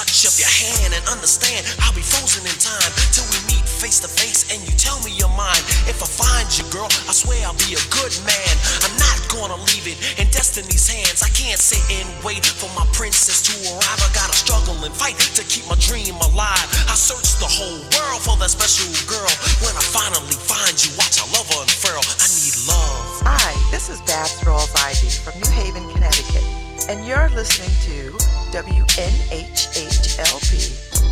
touch 0.00 0.24
of 0.24 0.32
your 0.40 0.48
hand 0.48 0.96
and 0.96 1.04
understand 1.12 1.60
I'll 1.84 1.92
be 1.92 2.00
frozen 2.00 2.40
in 2.48 2.56
time 2.56 2.88
till 3.12 3.28
we 3.28 3.36
meet 3.52 3.60
face 3.68 4.00
to 4.00 4.08
face 4.08 4.48
and 4.48 4.56
you 4.64 4.72
tell 4.80 4.96
me 5.04 5.12
you're 5.12 5.32
mine. 5.36 5.60
If 5.84 6.00
I 6.00 6.08
find 6.08 6.48
you, 6.56 6.64
girl, 6.72 6.88
I 7.04 7.12
swear 7.12 7.36
I'll 7.44 7.60
be 7.60 7.76
a 7.76 7.84
good 7.92 8.12
man. 8.24 8.54
I'm 8.80 8.96
not 8.96 9.20
gonna 9.28 9.60
leave 9.68 9.84
it 9.84 10.00
in 10.16 10.24
destiny's 10.32 10.88
hands. 10.88 11.20
I 11.20 11.28
can't 11.36 11.60
sit 11.60 11.84
and 11.92 12.08
wait 12.24 12.44
for 12.48 12.72
my 12.72 12.88
princess 12.96 13.44
to 13.52 13.54
arrive. 13.76 14.00
I 14.00 14.08
gotta 14.16 14.32
struggle 14.32 14.76
and 14.88 14.92
fight 14.96 15.20
to 15.36 15.44
keep 15.44 15.68
my 15.68 15.76
dream 15.76 16.16
alive. 16.32 16.64
I 16.88 16.96
search 16.96 17.36
the 17.36 17.50
whole 17.50 17.84
world 17.92 18.20
for 18.24 18.40
that 18.40 18.48
special 18.48 18.88
girl. 19.04 19.32
When 19.60 19.76
I 19.76 19.84
finally 19.84 20.36
find 20.48 20.72
you, 20.80 20.96
watch 20.96 21.20
I 21.20 21.28
love 21.36 21.48
unfurl. 21.60 22.00
I 22.00 22.26
need 22.40 22.56
love. 22.64 23.04
Hi, 23.28 23.52
this 23.68 23.92
is 23.92 24.00
Babz 24.08 24.40
Rawls 24.48 24.72
Ivy 24.80 25.12
from 25.12 25.36
New 25.44 25.52
Haven, 25.52 25.84
Connecticut, 25.92 26.44
and 26.88 27.06
you're 27.06 27.28
listening 27.30 27.70
to 27.82 28.12
WNHHLP 28.56 28.90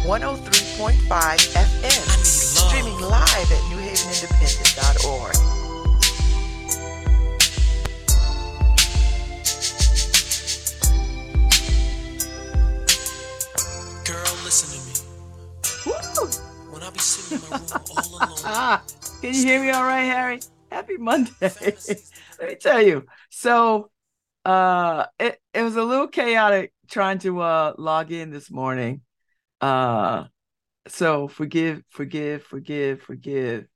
103.5 0.05 0.99
FM, 1.55 2.25
streaming 2.25 2.99
live 3.01 3.53
at 3.53 3.63
newhavenindependent.org. 3.71 5.35
Girl, 14.07 14.35
listen 14.45 14.69
to 14.73 14.79
me. 14.87 14.95
When 16.73 16.83
I 16.83 16.91
be 16.91 16.99
sitting 16.99 17.45
in 17.45 17.51
my 17.51 17.57
room 17.59 17.69
all 17.97 18.09
alone. 18.19 18.39
Ah, 18.45 18.83
can 19.21 19.35
you 19.35 19.45
hear 19.45 19.61
me 19.61 19.71
all 19.71 19.85
right, 19.85 20.05
Harry? 20.05 20.41
Happy 20.71 20.97
Monday. 20.97 21.33
Let 21.41 22.49
me 22.49 22.55
tell 22.57 22.81
you. 22.81 23.05
So 23.31 23.91
uh 24.45 25.07
it, 25.19 25.41
it 25.55 25.63
was 25.63 25.77
a 25.77 25.85
little 25.85 26.09
chaotic 26.09 26.73
trying 26.89 27.19
to 27.21 27.41
uh 27.41 27.75
log 27.79 28.13
in 28.13 28.31
this 28.31 28.51
morning. 28.51 29.03
Uh 29.61 30.25
so 30.89 31.29
forgive, 31.29 31.83
forgive, 31.91 32.45
forgive, 32.45 33.03
forgive. 33.03 33.67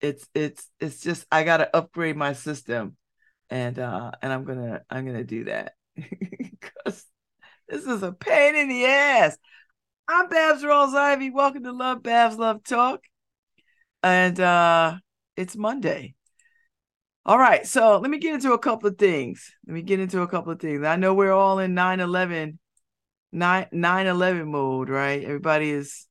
It's 0.00 0.26
it's 0.34 0.68
it's 0.80 1.00
just 1.00 1.26
I 1.32 1.44
gotta 1.44 1.74
upgrade 1.76 2.16
my 2.16 2.32
system 2.34 2.96
and 3.50 3.78
uh 3.78 4.12
and 4.22 4.32
I'm 4.32 4.44
gonna 4.44 4.82
I'm 4.90 5.06
gonna 5.06 5.24
do 5.24 5.44
that 5.44 5.74
because 5.96 7.04
this 7.68 7.86
is 7.86 8.02
a 8.02 8.12
pain 8.12 8.56
in 8.56 8.68
the 8.68 8.84
ass. 8.86 9.36
I'm 10.08 10.28
Babz 10.28 10.62
Rawls 10.62 10.94
Ivy. 10.94 11.30
Welcome 11.30 11.64
to 11.64 11.72
Love 11.72 12.02
Babz 12.02 12.36
Love 12.36 12.64
Talk. 12.64 13.04
And 14.02 14.38
uh 14.40 14.98
it's 15.36 15.56
Monday. 15.56 16.14
All 17.30 17.38
right, 17.38 17.64
so 17.64 17.96
let 17.98 18.10
me 18.10 18.18
get 18.18 18.34
into 18.34 18.54
a 18.54 18.58
couple 18.58 18.88
of 18.88 18.98
things. 18.98 19.54
Let 19.64 19.74
me 19.74 19.82
get 19.82 20.00
into 20.00 20.22
a 20.22 20.26
couple 20.26 20.50
of 20.50 20.58
things. 20.58 20.82
I 20.82 20.96
know 20.96 21.14
we're 21.14 21.30
all 21.30 21.60
in 21.60 21.76
9-11 21.76 22.58
9-11 23.32 24.46
mode, 24.48 24.88
right? 24.88 25.22
Everybody 25.22 25.70
is 25.70 26.08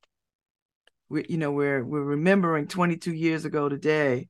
we 1.09 1.26
you 1.28 1.38
know, 1.38 1.52
we're 1.52 1.84
we're 1.84 2.06
remembering 2.06 2.67
22 2.70 3.14
years 3.14 3.44
ago 3.44 3.67
today. 3.67 4.30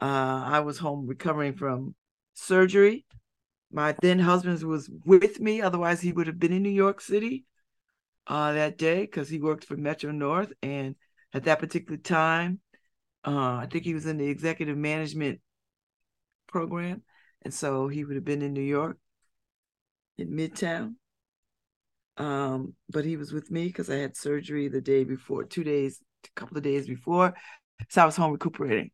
Uh 0.00 0.44
I 0.46 0.60
was 0.60 0.78
home 0.78 1.08
recovering 1.08 1.54
from 1.54 1.96
surgery. 2.34 3.06
My 3.72 3.96
then 4.00 4.20
husband 4.20 4.62
was 4.62 4.88
with 5.04 5.40
me, 5.40 5.62
otherwise 5.62 6.00
he 6.00 6.12
would 6.12 6.28
have 6.28 6.38
been 6.38 6.52
in 6.52 6.62
New 6.62 6.68
York 6.68 7.00
City 7.00 7.44
uh, 8.28 8.52
that 8.52 8.78
day 8.78 9.00
because 9.00 9.28
he 9.28 9.40
worked 9.40 9.64
for 9.64 9.76
Metro 9.76 10.12
North, 10.12 10.52
and 10.62 10.94
at 11.32 11.42
that 11.42 11.58
particular 11.58 11.96
time, 11.98 12.60
uh, 13.26 13.56
I 13.56 13.66
think 13.68 13.82
he 13.82 13.94
was 13.94 14.06
in 14.06 14.16
the 14.16 14.28
executive 14.28 14.76
management 14.76 15.40
program, 16.54 17.02
and 17.42 17.52
so 17.52 17.88
he 17.88 18.04
would 18.04 18.14
have 18.14 18.24
been 18.24 18.42
in 18.42 18.52
New 18.52 18.62
York, 18.62 18.96
in 20.18 20.28
Midtown. 20.30 20.94
Um, 22.16 22.74
but 22.88 23.04
he 23.04 23.16
was 23.16 23.32
with 23.32 23.50
me 23.50 23.66
because 23.66 23.90
I 23.90 23.96
had 23.96 24.16
surgery 24.16 24.68
the 24.68 24.80
day 24.80 25.02
before, 25.02 25.44
two 25.44 25.64
days, 25.64 26.00
a 26.24 26.40
couple 26.40 26.56
of 26.56 26.62
days 26.62 26.86
before, 26.86 27.34
so 27.88 28.02
I 28.02 28.06
was 28.06 28.16
home 28.16 28.32
recuperating. 28.32 28.90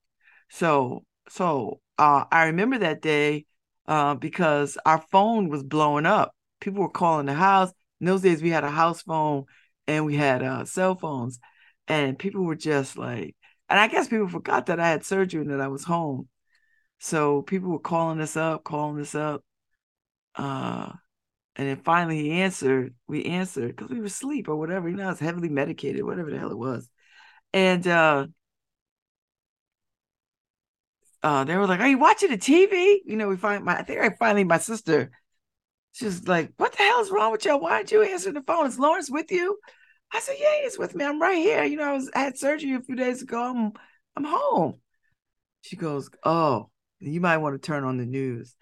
So, 0.48 1.04
so 1.28 1.80
uh, 1.98 2.24
I 2.32 2.44
remember 2.46 2.78
that 2.78 3.02
day 3.02 3.44
uh, 3.86 4.14
because 4.14 4.78
our 4.86 5.04
phone 5.12 5.50
was 5.50 5.62
blowing 5.62 6.06
up. 6.06 6.32
People 6.60 6.80
were 6.80 6.88
calling 6.88 7.26
the 7.26 7.34
house 7.34 7.72
in 8.00 8.06
those 8.06 8.22
days 8.22 8.42
we 8.42 8.50
had 8.50 8.64
a 8.64 8.70
house 8.70 9.02
phone 9.02 9.44
and 9.86 10.06
we 10.06 10.16
had 10.16 10.42
uh, 10.42 10.64
cell 10.64 10.94
phones 10.94 11.38
and 11.88 12.18
people 12.18 12.42
were 12.42 12.56
just 12.56 12.96
like 12.96 13.36
and 13.68 13.78
i 13.78 13.86
guess 13.88 14.08
people 14.08 14.28
forgot 14.28 14.66
that 14.66 14.80
i 14.80 14.88
had 14.88 15.04
surgery 15.04 15.42
and 15.42 15.50
that 15.50 15.60
i 15.60 15.68
was 15.68 15.84
home 15.84 16.28
so 17.00 17.42
people 17.42 17.70
were 17.70 17.80
calling 17.80 18.20
us 18.20 18.36
up 18.36 18.64
calling 18.64 19.00
us 19.00 19.14
up 19.14 19.42
uh 20.36 20.90
and 21.56 21.68
then 21.68 21.76
finally 21.78 22.22
he 22.22 22.32
answered 22.32 22.94
we 23.08 23.24
answered 23.24 23.76
because 23.76 23.90
we 23.90 23.98
were 23.98 24.06
asleep 24.06 24.48
or 24.48 24.56
whatever 24.56 24.88
you 24.88 24.96
know 24.96 25.06
i 25.06 25.10
was 25.10 25.20
heavily 25.20 25.48
medicated 25.48 26.04
whatever 26.04 26.30
the 26.30 26.38
hell 26.38 26.52
it 26.52 26.58
was 26.58 26.88
and 27.52 27.86
uh 27.86 28.26
uh, 31.22 31.44
they 31.44 31.54
were 31.54 31.66
like, 31.66 31.80
"Are 31.80 31.88
you 31.88 31.98
watching 31.98 32.30
the 32.30 32.38
TV?" 32.38 33.02
You 33.04 33.16
know, 33.16 33.28
we 33.28 33.36
find 33.36 33.62
my. 33.62 33.76
I 33.76 33.82
think 33.82 34.00
I 34.00 34.08
finally 34.18 34.44
my 34.44 34.56
sister 34.56 35.10
She's 35.92 36.26
like, 36.28 36.52
What 36.56 36.72
the 36.72 36.78
hell 36.78 37.00
is 37.00 37.10
wrong 37.10 37.32
with 37.32 37.44
y'all? 37.44 37.60
Why 37.60 37.78
didn't 37.78 37.92
you 37.92 38.02
answer 38.02 38.32
the 38.32 38.42
phone? 38.42 38.66
Is 38.66 38.78
Lawrence 38.78 39.10
with 39.10 39.30
you? 39.32 39.58
I 40.12 40.20
said, 40.20 40.36
Yeah, 40.38 40.62
he's 40.62 40.78
with 40.78 40.94
me. 40.94 41.04
I'm 41.04 41.20
right 41.20 41.36
here. 41.36 41.64
You 41.64 41.76
know, 41.76 41.84
I 41.90 41.92
was 41.92 42.10
I 42.14 42.20
had 42.20 42.38
surgery 42.38 42.74
a 42.74 42.80
few 42.80 42.96
days 42.96 43.22
ago. 43.22 43.42
I'm 43.42 43.72
I'm 44.16 44.24
home. 44.24 44.80
She 45.62 45.76
goes, 45.76 46.10
Oh, 46.24 46.70
you 47.00 47.20
might 47.20 47.38
want 47.38 47.60
to 47.60 47.66
turn 47.66 47.84
on 47.84 47.96
the 47.96 48.06
news. 48.06 48.54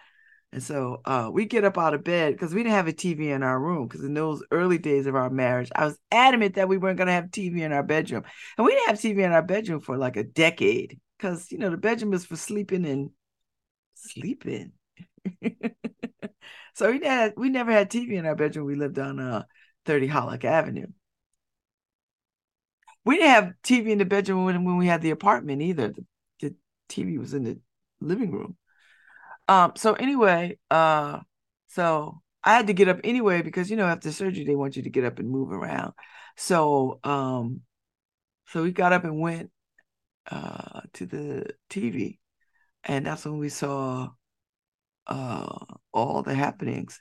And 0.52 0.62
so 0.62 1.02
uh, 1.04 1.28
we 1.30 1.44
get 1.44 1.64
up 1.64 1.76
out 1.76 1.92
of 1.92 2.04
bed 2.04 2.32
because 2.32 2.54
we 2.54 2.62
didn't 2.62 2.74
have 2.74 2.88
a 2.88 2.92
TV 2.92 3.30
in 3.30 3.42
our 3.42 3.60
room. 3.60 3.86
Because 3.86 4.02
in 4.02 4.14
those 4.14 4.42
early 4.50 4.78
days 4.78 5.06
of 5.06 5.14
our 5.14 5.28
marriage, 5.28 5.70
I 5.76 5.84
was 5.84 5.98
adamant 6.10 6.54
that 6.54 6.68
we 6.68 6.78
weren't 6.78 6.96
going 6.96 7.08
to 7.08 7.12
have 7.12 7.26
TV 7.26 7.60
in 7.60 7.72
our 7.72 7.82
bedroom. 7.82 8.24
And 8.56 8.64
we 8.64 8.72
didn't 8.72 8.88
have 8.88 8.98
TV 8.98 9.24
in 9.24 9.32
our 9.32 9.42
bedroom 9.42 9.80
for 9.80 9.98
like 9.98 10.16
a 10.16 10.24
decade 10.24 10.98
because, 11.18 11.52
you 11.52 11.58
know, 11.58 11.70
the 11.70 11.76
bedroom 11.76 12.14
is 12.14 12.24
for 12.24 12.36
sleeping 12.36 12.86
and 12.86 13.10
sleeping. 13.94 14.72
So 16.78 16.92
we 16.92 17.04
had 17.04 17.34
we 17.36 17.48
never 17.48 17.72
had 17.72 17.90
TV 17.90 18.12
in 18.12 18.24
our 18.24 18.36
bedroom. 18.36 18.64
We 18.64 18.76
lived 18.76 19.00
on 19.00 19.18
uh 19.18 19.42
30 19.84 20.08
Hollick 20.08 20.44
Avenue. 20.44 20.86
We 23.04 23.16
didn't 23.16 23.30
have 23.30 23.52
TV 23.64 23.88
in 23.88 23.98
the 23.98 24.04
bedroom 24.04 24.44
when, 24.44 24.64
when 24.64 24.76
we 24.76 24.86
had 24.86 25.02
the 25.02 25.10
apartment 25.10 25.60
either. 25.60 25.88
The, 25.88 26.04
the 26.40 26.54
TV 26.88 27.18
was 27.18 27.34
in 27.34 27.42
the 27.42 27.58
living 28.00 28.30
room. 28.32 28.56
Um, 29.48 29.72
so 29.76 29.94
anyway, 29.94 30.58
uh, 30.70 31.20
so 31.68 32.20
I 32.44 32.54
had 32.54 32.66
to 32.68 32.72
get 32.74 32.88
up 32.88 33.00
anyway 33.04 33.42
because 33.42 33.70
you 33.70 33.76
know 33.76 33.86
after 33.86 34.12
surgery 34.12 34.44
they 34.44 34.56
want 34.56 34.76
you 34.76 34.82
to 34.82 34.90
get 34.90 35.04
up 35.04 35.18
and 35.18 35.30
move 35.30 35.52
around. 35.52 35.92
So 36.36 37.00
um, 37.04 37.62
so 38.48 38.62
we 38.62 38.72
got 38.72 38.92
up 38.92 39.04
and 39.04 39.20
went 39.20 39.50
uh 40.30 40.82
to 40.94 41.06
the 41.06 41.46
TV, 41.70 42.20
and 42.84 43.06
that's 43.06 43.24
when 43.24 43.38
we 43.38 43.48
saw 43.48 44.10
uh, 45.06 45.58
all 45.92 46.22
the 46.22 46.34
happenings. 46.34 47.00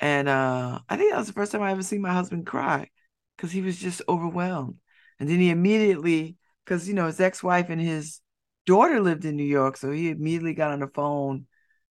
And 0.00 0.28
uh, 0.28 0.80
I 0.88 0.96
think 0.96 1.12
that 1.12 1.18
was 1.18 1.28
the 1.28 1.32
first 1.32 1.52
time 1.52 1.62
I 1.62 1.70
ever 1.70 1.82
seen 1.82 2.02
my 2.02 2.12
husband 2.12 2.46
cry 2.46 2.90
because 3.36 3.52
he 3.52 3.60
was 3.62 3.78
just 3.78 4.02
overwhelmed. 4.08 4.76
And 5.20 5.28
then 5.28 5.38
he 5.38 5.50
immediately, 5.50 6.36
because 6.64 6.88
you 6.88 6.94
know 6.94 7.06
his 7.06 7.20
ex-wife 7.20 7.70
and 7.70 7.80
his 7.80 8.20
daughter 8.66 9.00
lived 9.00 9.24
in 9.24 9.36
New 9.36 9.44
York, 9.44 9.76
so 9.76 9.90
he 9.90 10.10
immediately 10.10 10.54
got 10.54 10.72
on 10.72 10.80
the 10.80 10.88
phone 10.88 11.46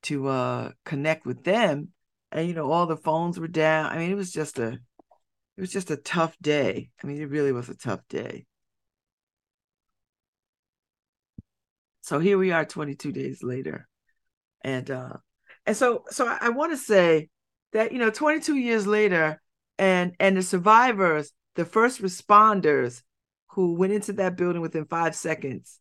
to 0.04 0.28
uh, 0.28 0.72
connect 0.86 1.26
with 1.26 1.44
them. 1.44 1.90
And 2.32 2.48
you 2.48 2.54
know 2.54 2.72
all 2.72 2.86
the 2.86 2.98
phones 2.98 3.40
were 3.40 3.48
down. 3.48 3.88
I 3.88 3.98
mean, 3.98 4.12
it 4.12 4.16
was 4.16 4.32
just 4.32 4.60
a, 4.60 4.74
it 4.74 5.62
was 5.62 5.72
just 5.72 5.92
a 5.92 5.98
tough 5.98 6.38
day. 6.42 6.90
I 7.02 7.08
mean, 7.08 7.22
it 7.22 7.30
really 7.30 7.52
was 7.52 7.70
a 7.70 7.76
tough 7.76 8.02
day. 8.10 8.46
So 12.02 12.20
here 12.20 12.38
we 12.38 12.52
are, 12.52 12.66
22 12.66 13.12
days 13.12 13.44
later, 13.44 13.88
and 14.62 14.90
uh, 14.90 15.14
and 15.66 15.76
so, 15.76 16.04
so 16.10 16.28
I, 16.28 16.38
I 16.42 16.50
want 16.50 16.72
to 16.72 16.78
say 16.78 17.30
that 17.74 17.92
you 17.92 18.00
know, 18.00 18.10
22 18.10 18.56
years 18.56 18.88
later, 18.88 19.42
and 19.78 20.14
and 20.20 20.38
the 20.38 20.42
survivors, 20.42 21.32
the 21.56 21.66
first 21.66 22.02
responders 22.02 23.02
who 23.52 23.74
went 23.76 23.94
into 23.94 24.14
that 24.14 24.38
building 24.38 24.62
within 24.62 24.86
five 24.86 25.16
seconds, 25.16 25.80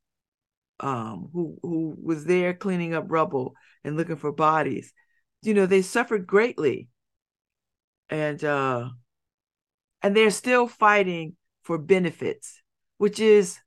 um, 0.80 1.28
who 1.32 1.58
who 1.62 1.96
was 2.02 2.24
there 2.24 2.54
cleaning 2.54 2.94
up 2.94 3.06
rubble 3.08 3.54
and 3.84 3.96
looking 3.96 4.16
for 4.16 4.32
bodies, 4.32 4.92
you 5.42 5.54
know, 5.54 5.66
they 5.66 5.82
suffered 5.82 6.26
greatly, 6.26 6.88
and 8.10 8.42
uh, 8.44 8.88
and 10.02 10.16
they're 10.16 10.30
still 10.30 10.68
fighting 10.68 11.36
for 11.62 11.78
benefits, 11.78 12.62
which 12.98 13.20
is 13.20 13.58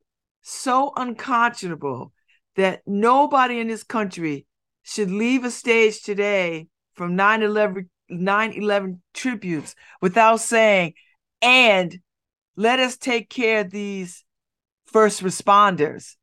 so 0.42 0.94
unconscionable 0.96 2.14
that 2.56 2.82
nobody 2.86 3.60
in 3.60 3.68
this 3.68 3.84
country 3.84 4.46
should 4.84 5.12
leave 5.12 5.44
a 5.44 5.52
stage 5.52 6.02
today 6.02 6.68
from 6.94 7.16
9-11 7.16 7.88
9-11 8.12 9.00
tributes 9.14 9.76
without 10.02 10.40
saying 10.40 10.94
and 11.42 12.00
let 12.56 12.80
us 12.80 12.98
take 12.98 13.30
care 13.30 13.62
of 13.62 13.70
these 13.70 14.26
first 14.88 15.22
responders 15.22 16.16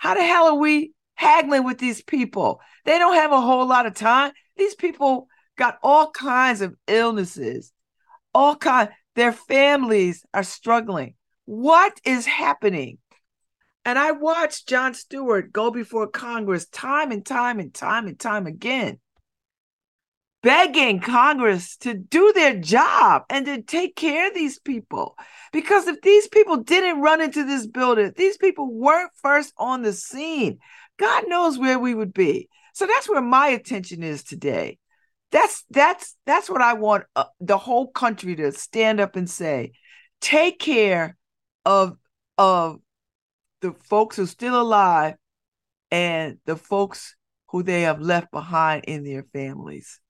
how 0.00 0.14
the 0.14 0.24
hell 0.24 0.48
are 0.48 0.58
we 0.58 0.92
haggling 1.14 1.64
with 1.64 1.78
these 1.78 2.02
people 2.02 2.60
they 2.84 2.98
don't 2.98 3.14
have 3.14 3.32
a 3.32 3.40
whole 3.40 3.66
lot 3.66 3.86
of 3.86 3.94
time 3.94 4.32
these 4.56 4.74
people 4.74 5.28
got 5.56 5.78
all 5.82 6.10
kinds 6.10 6.60
of 6.60 6.74
illnesses 6.88 7.72
all 8.34 8.56
kind 8.56 8.88
their 9.14 9.32
families 9.32 10.24
are 10.32 10.42
struggling. 10.42 11.14
What 11.44 12.00
is 12.04 12.26
happening? 12.26 12.98
And 13.84 13.98
I 13.98 14.12
watched 14.12 14.68
Jon 14.68 14.94
Stewart 14.94 15.52
go 15.52 15.70
before 15.70 16.06
Congress 16.06 16.66
time 16.66 17.10
and 17.10 17.24
time 17.24 17.58
and 17.58 17.72
time 17.74 18.06
and 18.06 18.18
time 18.18 18.46
again, 18.46 18.98
begging 20.42 21.00
Congress 21.00 21.76
to 21.78 21.94
do 21.94 22.32
their 22.34 22.58
job 22.58 23.24
and 23.28 23.46
to 23.46 23.62
take 23.62 23.96
care 23.96 24.28
of 24.28 24.34
these 24.34 24.58
people. 24.58 25.16
Because 25.52 25.86
if 25.86 26.00
these 26.02 26.28
people 26.28 26.58
didn't 26.58 27.00
run 27.00 27.20
into 27.20 27.44
this 27.44 27.66
building, 27.66 28.12
these 28.16 28.36
people 28.36 28.72
weren't 28.72 29.12
first 29.22 29.52
on 29.56 29.82
the 29.82 29.92
scene, 29.92 30.58
God 30.98 31.24
knows 31.28 31.58
where 31.58 31.78
we 31.78 31.94
would 31.94 32.12
be. 32.12 32.48
So 32.74 32.86
that's 32.86 33.08
where 33.08 33.22
my 33.22 33.48
attention 33.48 34.02
is 34.02 34.22
today. 34.22 34.78
That's 35.32 35.64
that's 35.70 36.16
that's 36.26 36.50
what 36.50 36.62
I 36.62 36.74
want 36.74 37.04
uh, 37.14 37.24
the 37.40 37.58
whole 37.58 37.88
country 37.88 38.34
to 38.36 38.52
stand 38.52 39.00
up 39.00 39.16
and 39.16 39.30
say. 39.30 39.72
Take 40.20 40.58
care 40.58 41.16
of 41.64 41.96
of 42.36 42.80
the 43.60 43.72
folks 43.72 44.16
who 44.16 44.24
are 44.24 44.26
still 44.26 44.60
alive 44.60 45.14
and 45.90 46.38
the 46.46 46.56
folks 46.56 47.14
who 47.48 47.62
they 47.62 47.82
have 47.82 48.00
left 48.00 48.30
behind 48.32 48.84
in 48.86 49.04
their 49.04 49.24
families. 49.32 50.00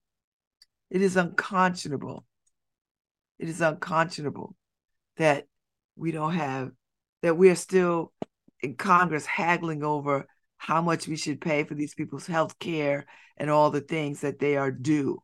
It 0.91 1.03
is 1.03 1.17
unconscionable. 1.17 2.27
It 3.39 3.49
is 3.49 3.61
unconscionable 3.61 4.57
that 5.17 5.47
we 5.97 6.13
don't 6.13 6.35
have, 6.35 6.73
that 7.23 7.37
we 7.37 7.51
are 7.51 7.55
still 7.57 8.13
in 8.61 8.75
Congress 8.77 9.25
haggling 9.25 9.83
over 9.83 10.27
how 10.59 10.83
much 10.83 11.09
we 11.09 11.17
should 11.17 11.41
pay 11.41 11.65
for 11.65 11.75
these 11.75 11.95
people's 11.95 12.27
health 12.27 12.59
care 12.59 13.07
and 13.37 13.49
all 13.49 13.71
the 13.71 13.81
things 13.81 14.21
that 14.21 14.39
they 14.39 14.57
are 14.57 14.71
due. 14.71 15.23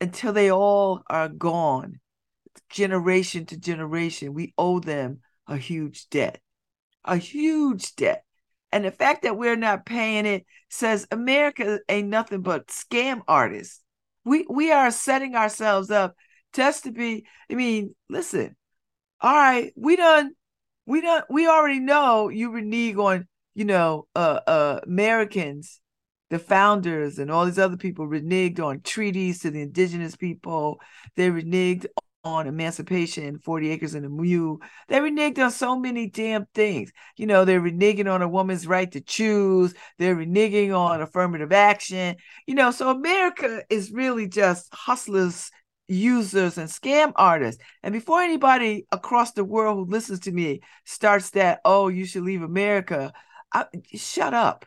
Until 0.00 0.32
they 0.32 0.50
all 0.50 1.02
are 1.08 1.28
gone, 1.28 2.00
generation 2.68 3.46
to 3.46 3.56
generation, 3.56 4.34
we 4.34 4.54
owe 4.58 4.80
them 4.80 5.20
a 5.46 5.56
huge 5.56 6.08
debt 6.08 6.40
a 7.08 7.16
huge 7.16 7.96
debt. 7.96 8.24
And 8.70 8.84
the 8.84 8.90
fact 8.90 9.22
that 9.22 9.36
we're 9.36 9.56
not 9.56 9.86
paying 9.86 10.26
it 10.26 10.44
says 10.68 11.06
America 11.10 11.80
ain't 11.88 12.08
nothing 12.08 12.42
but 12.42 12.68
scam 12.68 13.22
artists. 13.26 13.80
We 14.28 14.46
we 14.48 14.70
are 14.72 14.90
setting 14.90 15.34
ourselves 15.34 15.90
up 15.90 16.14
just 16.52 16.84
to 16.84 16.92
be. 16.92 17.26
I 17.50 17.54
mean, 17.54 17.94
listen. 18.08 18.54
All 19.20 19.34
right, 19.34 19.72
we 19.76 19.96
done, 19.96 20.32
we 20.86 21.00
done, 21.00 21.22
we 21.28 21.48
already 21.48 21.80
know 21.80 22.28
you 22.28 22.52
renege 22.52 22.96
on, 22.96 23.26
you 23.54 23.64
know, 23.64 24.06
uh, 24.14 24.40
uh, 24.46 24.80
Americans, 24.84 25.80
the 26.30 26.38
founders, 26.38 27.18
and 27.18 27.28
all 27.28 27.44
these 27.44 27.58
other 27.58 27.76
people 27.76 28.06
reneged 28.06 28.60
on 28.60 28.80
treaties 28.82 29.40
to 29.40 29.50
the 29.50 29.62
indigenous 29.62 30.14
people. 30.14 30.80
They 31.16 31.30
reneged 31.30 31.86
on 32.24 32.46
emancipation, 32.46 33.38
40 33.38 33.70
acres 33.70 33.94
and 33.94 34.04
a 34.04 34.08
mule. 34.08 34.60
They 34.88 34.98
reneged 34.98 35.38
on 35.38 35.50
so 35.50 35.78
many 35.78 36.08
damn 36.08 36.46
things. 36.54 36.92
You 37.16 37.26
know, 37.26 37.44
they're 37.44 37.60
reneging 37.60 38.12
on 38.12 38.22
a 38.22 38.28
woman's 38.28 38.66
right 38.66 38.90
to 38.92 39.00
choose. 39.00 39.74
They're 39.98 40.16
reneging 40.16 40.76
on 40.76 41.00
affirmative 41.00 41.52
action. 41.52 42.16
You 42.46 42.54
know, 42.54 42.70
so 42.70 42.90
America 42.90 43.62
is 43.70 43.92
really 43.92 44.26
just 44.28 44.72
hustlers, 44.74 45.50
users, 45.86 46.58
and 46.58 46.68
scam 46.68 47.12
artists. 47.16 47.62
And 47.82 47.92
before 47.92 48.20
anybody 48.20 48.86
across 48.90 49.32
the 49.32 49.44
world 49.44 49.76
who 49.76 49.92
listens 49.92 50.20
to 50.20 50.32
me 50.32 50.60
starts 50.84 51.30
that, 51.30 51.60
oh, 51.64 51.88
you 51.88 52.04
should 52.04 52.24
leave 52.24 52.42
America, 52.42 53.12
I, 53.52 53.66
shut 53.94 54.34
up. 54.34 54.66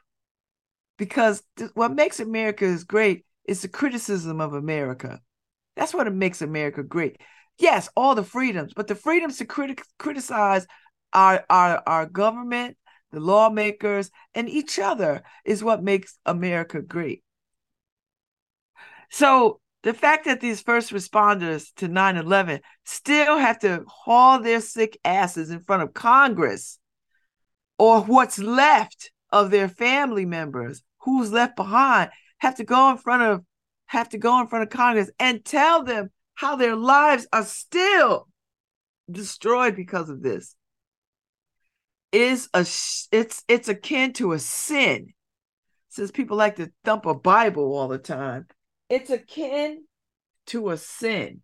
Because 0.98 1.44
th- 1.58 1.72
what 1.74 1.94
makes 1.94 2.20
America 2.20 2.64
is 2.66 2.84
great 2.84 3.26
is 3.46 3.62
the 3.62 3.68
criticism 3.68 4.40
of 4.40 4.54
America. 4.54 5.20
That's 5.76 5.94
what 5.94 6.14
makes 6.14 6.42
America 6.42 6.84
great 6.84 7.18
yes, 7.62 7.90
all 7.96 8.16
the 8.16 8.24
freedoms, 8.24 8.74
but 8.74 8.88
the 8.88 8.96
freedoms 8.96 9.38
to 9.38 9.46
criti- 9.46 9.82
criticize 10.00 10.66
our, 11.14 11.46
our, 11.50 11.82
our 11.86 12.06
government, 12.06 12.78
the 13.12 13.20
lawmakers, 13.20 14.10
and 14.34 14.50
each 14.50 14.80
other 14.80 15.24
is 15.46 15.64
what 15.64 15.84
makes 15.84 16.18
America 16.26 16.82
great. 16.82 17.24
So 19.10 19.60
the 19.84 19.94
fact 19.94 20.26
that 20.26 20.42
these 20.42 20.62
first 20.62 20.92
responders 20.92 21.74
to 21.76 21.88
9 21.88 22.18
11 22.18 22.62
still 22.86 23.38
have 23.38 23.60
to 23.60 23.84
haul 23.88 24.40
their 24.40 24.62
sick 24.62 24.98
asses 25.04 25.50
in 25.50 25.60
front 25.62 25.84
of 25.84 25.94
Congress 25.94 26.80
or 27.78 28.02
what's 28.02 28.40
left 28.40 29.12
of 29.32 29.50
their 29.50 29.68
family 29.68 30.26
members, 30.26 30.84
who's 31.00 31.32
left 31.32 31.56
behind, 31.56 32.12
have 32.38 32.56
to 32.56 32.64
go 32.64 32.92
in 32.92 32.98
front 32.98 33.24
of 33.24 33.44
have 33.88 34.08
to 34.10 34.18
go 34.18 34.40
in 34.40 34.48
front 34.48 34.64
of 34.64 34.70
Congress 34.70 35.12
and 35.20 35.44
tell 35.44 35.84
them 35.84 36.10
how 36.42 36.56
their 36.56 36.76
lives 36.76 37.28
are 37.32 37.46
still 37.46 38.28
destroyed 39.10 39.76
because 39.76 40.10
of 40.10 40.24
this. 40.24 40.56
Is 42.12 42.50
a 42.54 42.62
it's 42.62 43.44
it's 43.48 43.70
akin 43.70 44.14
to 44.14 44.34
a 44.34 44.40
sin. 44.40 45.14
Since 45.90 46.10
people 46.10 46.36
like 46.36 46.56
to 46.56 46.72
thump 46.84 47.06
a 47.06 47.14
bible 47.14 47.76
all 47.76 47.88
the 47.88 47.98
time 48.00 48.48
it's 48.90 49.10
akin 49.10 49.86
to 50.48 50.72
a 50.72 50.78
sin. 50.78 51.42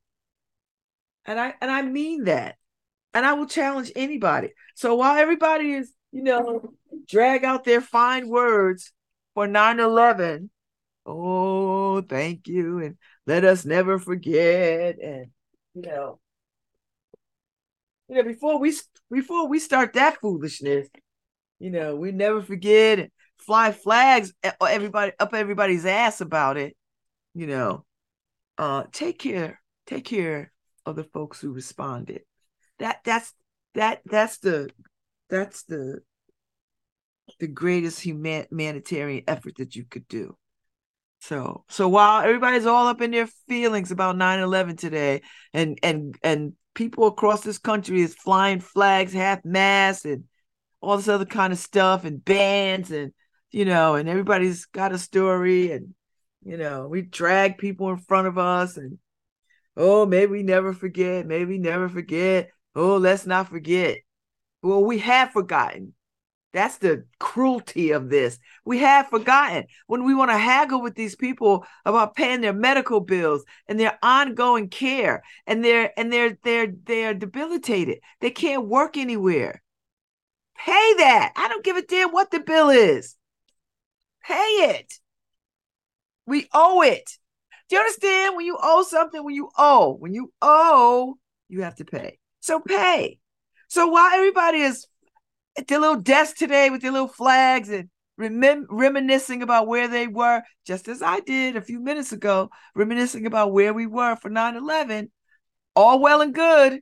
And 1.26 1.40
i 1.40 1.54
and 1.62 1.70
i 1.70 1.84
mean 1.84 2.24
that. 2.24 2.56
And 3.14 3.24
i 3.26 3.34
will 3.34 3.48
challenge 3.48 3.92
anybody. 3.96 4.50
So 4.76 4.96
while 4.96 5.16
everybody 5.16 5.74
is 5.74 5.94
you 6.12 6.24
know 6.24 6.74
drag 7.08 7.46
out 7.46 7.64
their 7.64 7.82
fine 7.82 8.28
words 8.28 8.92
for 9.36 9.48
9-11 9.48 10.50
oh 11.06 12.02
thank 12.02 12.48
you. 12.48 12.80
And 12.80 12.98
let 13.28 13.44
us 13.44 13.66
never 13.66 14.00
forget. 14.00 14.98
And 15.00 15.28
you 15.76 15.82
know 15.84 16.20
you 18.10 18.16
know 18.16 18.24
before 18.24 18.60
we 18.60 18.74
before 19.12 19.48
we 19.48 19.60
start 19.60 19.94
that 19.94 20.18
foolishness 20.20 20.88
you 21.60 21.70
know 21.70 21.96
we 21.96 22.12
never 22.12 22.42
forget 22.42 23.12
fly 23.38 23.72
flags 23.72 24.34
everybody 24.62 25.12
up 25.20 25.34
everybody's 25.34 25.86
ass 25.86 26.22
about 26.22 26.58
it 26.58 26.76
you 27.34 27.48
know. 27.48 27.86
Uh 28.58 28.84
take 28.92 29.20
care 29.20 29.62
take 29.86 30.06
care 30.06 30.52
of 30.86 30.96
the 30.96 31.04
folks 31.04 31.40
who 31.40 31.52
responded. 31.52 32.22
That 32.80 33.02
that's 33.04 33.32
that 33.76 34.02
that's 34.06 34.40
the 34.40 34.70
that's 35.30 35.64
the 35.64 36.00
the 37.40 37.48
greatest 37.48 38.00
human, 38.00 38.48
humanitarian 38.50 39.24
effort 39.28 39.58
that 39.58 39.76
you 39.76 39.84
could 39.84 40.08
do 40.08 40.36
so 41.20 41.64
so 41.70 41.88
while 41.88 42.24
everybody's 42.24 42.66
all 42.66 42.88
up 42.88 43.02
in 43.02 43.12
their 43.12 43.28
feelings 43.48 43.92
about 43.92 44.16
9-11 44.16 44.78
today 44.78 45.22
and 45.54 45.80
and 45.84 46.18
and 46.24 46.54
people 46.74 47.08
across 47.08 47.42
this 47.42 47.58
country 47.58 48.02
is 48.02 48.14
flying 48.14 48.60
flags 48.60 49.14
half 49.14 49.44
mast 49.44 50.06
and 50.06 50.26
all 50.82 50.96
this 50.98 51.08
other 51.08 51.26
kind 51.26 51.52
of 51.52 51.60
stuff 51.60 52.06
and 52.06 52.24
bands 52.24 52.92
and 52.92 53.12
you 53.52 53.66
know 53.66 53.96
and 53.96 54.08
everybody's 54.08 54.66
got 54.66 54.92
a 54.92 54.98
story 54.98 55.72
and 55.72 55.94
you 56.44 56.56
know 56.56 56.88
we 56.88 57.02
drag 57.02 57.58
people 57.58 57.90
in 57.90 57.98
front 57.98 58.28
of 58.28 58.38
us 58.38 58.78
and 58.78 59.00
oh 59.76 60.06
maybe 60.06 60.32
we 60.32 60.44
never 60.44 60.72
forget 60.72 61.26
maybe 61.26 61.46
we 61.46 61.58
never 61.58 61.90
forget 61.90 62.50
oh 62.76 62.98
let's 62.98 63.26
not 63.26 63.50
forget. 63.50 63.98
Well 64.62 64.84
we 64.84 65.00
have 65.00 65.32
forgotten 65.32 65.94
that's 66.58 66.78
the 66.78 67.06
cruelty 67.20 67.92
of 67.92 68.10
this. 68.10 68.40
We 68.66 68.80
have 68.80 69.10
forgotten 69.10 69.66
when 69.86 70.04
we 70.06 70.16
want 70.16 70.32
to 70.32 70.38
haggle 70.38 70.82
with 70.82 70.96
these 70.96 71.16
people 71.16 71.66
about 71.86 72.16
paying 72.16 72.42
their 72.42 72.52
medical 72.52 73.00
bills 73.00 73.46
and 73.68 73.80
their 73.80 74.00
ongoing 74.02 74.70
care 74.70 75.24
and 75.46 75.64
they're 75.64 75.92
and 75.98 76.12
they're 76.12 76.38
they're 76.44 76.74
they're 76.86 77.14
debilitated. 77.14 78.00
They 78.22 78.32
can't 78.32 78.68
work 78.68 78.98
anywhere. 78.98 79.62
Pay 80.58 80.94
that. 80.98 81.34
I 81.36 81.48
don't 81.48 81.64
give 81.64 81.78
a 81.78 81.84
damn 81.84 82.10
what 82.10 82.32
the 82.32 82.40
bill 82.40 82.70
is. 82.70 83.16
Pay 84.26 84.34
it. 84.34 84.92
We 86.26 86.48
owe 86.54 86.82
it. 86.82 87.20
Do 87.70 87.76
you 87.76 87.82
understand? 87.82 88.36
When 88.36 88.48
you 88.48 88.58
owe 88.60 88.82
something, 88.82 89.24
when 89.24 89.36
you 89.36 89.50
owe, 89.58 89.94
when 89.94 90.14
you 90.14 90.34
owe, 90.42 91.18
you 91.50 91.62
have 91.62 91.76
to 91.76 91.86
pay. 91.86 92.18
So 92.40 92.60
pay. 92.60 93.20
So 93.68 93.88
while 93.88 94.12
everybody 94.14 94.60
is 94.60 94.88
at 95.58 95.68
their 95.68 95.80
little 95.80 96.02
desk 96.02 96.38
today 96.38 96.70
with 96.70 96.82
their 96.82 96.92
little 96.92 97.08
flags 97.08 97.70
and 97.70 97.90
remem- 98.20 98.66
reminiscing 98.70 99.42
about 99.42 99.68
where 99.68 99.88
they 99.88 100.08
were, 100.08 100.44
just 100.66 100.88
as 100.88 101.02
I 101.02 101.20
did 101.22 101.56
a 101.56 101.62
few 101.62 101.80
minutes 101.80 102.12
ago, 102.12 102.50
reminiscing 102.76 103.26
about 103.26 103.52
where 103.52 103.74
we 103.74 103.88
were 103.88 104.16
for 104.16 104.30
9 104.30 104.56
11. 104.56 105.12
All 105.76 106.00
well 106.00 106.22
and 106.22 106.34
good. 106.34 106.82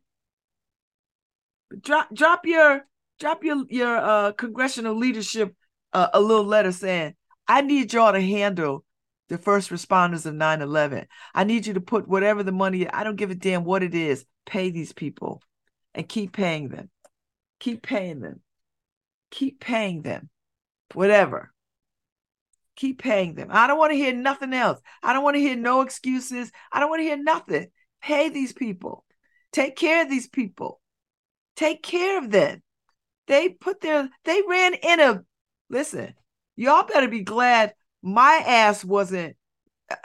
Drop, 1.82 2.14
drop 2.14 2.46
your, 2.46 2.86
drop 3.20 3.44
your, 3.44 3.64
your 3.70 3.98
uh, 3.98 4.32
congressional 4.34 4.96
leadership 4.96 5.54
uh, 5.94 6.10
a 6.14 6.22
little 6.22 6.46
letter 6.46 6.72
saying, 6.72 7.16
I 7.48 7.62
need 7.62 7.94
y'all 7.94 8.14
to 8.14 8.22
handle 8.22 8.84
the 9.30 9.38
first 9.38 9.70
responders 9.70 10.26
of 10.26 10.36
9 10.36 10.62
11. 10.62 11.06
I 11.34 11.44
need 11.44 11.66
you 11.66 11.74
to 11.74 11.82
put 11.82 12.08
whatever 12.08 12.44
the 12.44 12.52
money, 12.52 12.90
I 12.90 13.04
don't 13.04 13.16
give 13.16 13.32
a 13.32 13.36
damn 13.36 13.64
what 13.64 13.84
it 13.84 13.96
is, 13.96 14.26
pay 14.46 14.70
these 14.70 14.94
people 14.94 15.42
and 15.94 16.08
keep 16.08 16.34
paying 16.34 16.70
them. 16.70 16.90
Keep 17.60 17.84
paying 17.84 18.20
them 18.20 18.42
keep 19.32 19.60
paying 19.60 20.02
them, 20.02 20.30
whatever. 20.94 21.52
Keep 22.76 23.02
paying 23.02 23.36
them. 23.36 23.48
I 23.52 23.68
don't 23.68 23.78
want 23.78 23.94
to 23.94 23.98
hear 23.98 24.14
nothing 24.14 24.54
else. 24.54 24.82
I 25.02 25.14
don't 25.14 25.24
want 25.24 25.36
to 25.36 25.42
hear 25.42 25.56
no 25.56 25.82
excuses. 25.82 26.52
I 26.72 26.80
don't 26.80 26.90
want 26.90 27.00
to 27.00 27.06
hear 27.06 27.18
nothing. 27.18 27.68
Pay 28.02 28.30
these 28.30 28.52
people. 28.52 29.06
Take 29.54 29.78
care 29.78 30.04
of 30.04 30.10
these 30.10 30.28
people. 30.28 30.82
Take 31.56 31.82
care 31.82 32.18
of 32.18 32.30
them. 32.30 32.62
They 33.28 33.50
put 33.50 33.80
their, 33.80 34.10
they 34.26 34.42
ran 34.48 34.74
in 34.74 35.00
a, 35.00 35.24
listen, 35.70 36.14
y'all 36.58 36.86
better 36.86 37.08
be 37.08 37.22
glad 37.24 37.74
my 38.04 38.44
ass 38.46 38.84
wasn't 38.84 39.38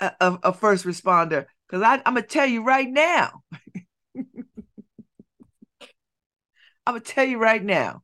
a, 0.00 0.12
a, 0.20 0.38
a 0.44 0.52
first 0.52 0.84
responder 0.84 1.46
because 1.68 1.82
I'm 1.82 2.14
going 2.14 2.22
to 2.22 2.22
tell 2.22 2.46
you 2.46 2.64
right 2.64 2.88
now. 2.88 3.42
I'm 6.86 6.94
going 6.94 7.02
to 7.02 7.12
tell 7.12 7.24
you 7.24 7.38
right 7.38 7.62
now. 7.62 8.02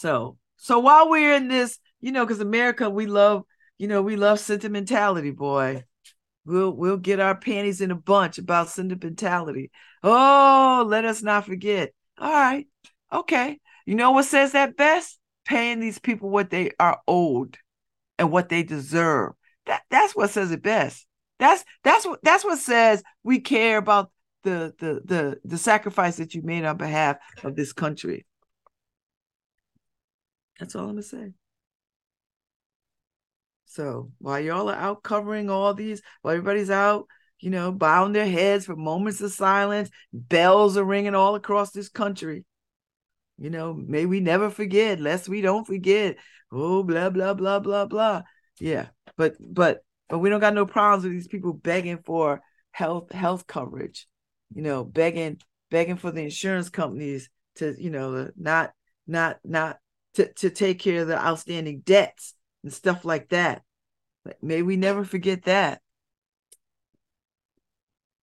So, 0.00 0.38
so 0.56 0.78
while 0.78 1.10
we're 1.10 1.34
in 1.34 1.48
this, 1.48 1.78
you 2.00 2.10
know, 2.10 2.24
because 2.24 2.40
America, 2.40 2.88
we 2.88 3.04
love, 3.04 3.44
you 3.76 3.86
know, 3.86 4.00
we 4.00 4.16
love 4.16 4.40
sentimentality, 4.40 5.30
boy. 5.30 5.84
We'll 6.46 6.70
we'll 6.70 6.96
get 6.96 7.20
our 7.20 7.36
panties 7.36 7.82
in 7.82 7.90
a 7.90 7.94
bunch 7.94 8.38
about 8.38 8.70
sentimentality. 8.70 9.70
Oh, 10.02 10.86
let 10.88 11.04
us 11.04 11.22
not 11.22 11.44
forget. 11.44 11.92
All 12.18 12.32
right. 12.32 12.66
Okay. 13.12 13.60
You 13.84 13.94
know 13.94 14.12
what 14.12 14.24
says 14.24 14.52
that 14.52 14.74
best? 14.74 15.18
Paying 15.44 15.80
these 15.80 15.98
people 15.98 16.30
what 16.30 16.48
they 16.48 16.70
are 16.80 17.00
owed 17.06 17.58
and 18.18 18.32
what 18.32 18.48
they 18.48 18.62
deserve. 18.62 19.32
That 19.66 19.82
that's 19.90 20.16
what 20.16 20.30
says 20.30 20.50
it 20.50 20.62
best. 20.62 21.06
That's 21.38 21.62
that's 21.84 22.06
what 22.06 22.20
that's 22.22 22.44
what 22.44 22.58
says 22.58 23.02
we 23.22 23.40
care 23.40 23.76
about 23.76 24.10
the 24.44 24.72
the 24.78 25.02
the 25.04 25.40
the 25.44 25.58
sacrifice 25.58 26.16
that 26.16 26.34
you 26.34 26.40
made 26.40 26.64
on 26.64 26.78
behalf 26.78 27.18
of 27.44 27.54
this 27.54 27.74
country. 27.74 28.24
That's 30.60 30.76
all 30.76 30.82
I'm 30.82 30.90
gonna 30.90 31.02
say. 31.02 31.32
So 33.64 34.12
while 34.18 34.40
y'all 34.40 34.68
are 34.68 34.76
out 34.76 35.02
covering 35.02 35.48
all 35.48 35.72
these, 35.72 36.02
while 36.20 36.34
everybody's 36.34 36.70
out, 36.70 37.06
you 37.38 37.50
know, 37.50 37.72
bowing 37.72 38.12
their 38.12 38.26
heads 38.26 38.66
for 38.66 38.76
moments 38.76 39.22
of 39.22 39.32
silence, 39.32 39.90
bells 40.12 40.76
are 40.76 40.84
ringing 40.84 41.14
all 41.14 41.34
across 41.34 41.70
this 41.70 41.88
country. 41.88 42.44
You 43.38 43.48
know, 43.48 43.72
may 43.72 44.04
we 44.04 44.20
never 44.20 44.50
forget, 44.50 45.00
lest 45.00 45.28
we 45.28 45.40
don't 45.40 45.66
forget. 45.66 46.16
Oh, 46.52 46.82
blah, 46.82 47.08
blah, 47.08 47.32
blah, 47.32 47.58
blah, 47.58 47.86
blah. 47.86 48.22
Yeah. 48.60 48.88
But 49.16 49.36
but 49.40 49.82
but 50.10 50.18
we 50.18 50.28
don't 50.28 50.40
got 50.40 50.54
no 50.54 50.66
problems 50.66 51.04
with 51.04 51.14
these 51.14 51.28
people 51.28 51.54
begging 51.54 52.00
for 52.04 52.42
health 52.72 53.12
health 53.12 53.46
coverage, 53.46 54.06
you 54.54 54.60
know, 54.60 54.84
begging, 54.84 55.40
begging 55.70 55.96
for 55.96 56.10
the 56.10 56.22
insurance 56.22 56.68
companies 56.68 57.30
to, 57.56 57.74
you 57.78 57.88
know, 57.90 58.30
not 58.36 58.72
not 59.06 59.38
not 59.44 59.78
to, 60.14 60.32
to 60.34 60.50
take 60.50 60.78
care 60.78 61.02
of 61.02 61.08
the 61.08 61.18
outstanding 61.18 61.80
debts 61.80 62.34
and 62.62 62.72
stuff 62.72 63.04
like 63.04 63.28
that. 63.30 63.62
But 64.24 64.42
may 64.42 64.62
we 64.62 64.76
never 64.76 65.04
forget 65.04 65.44
that. 65.44 65.80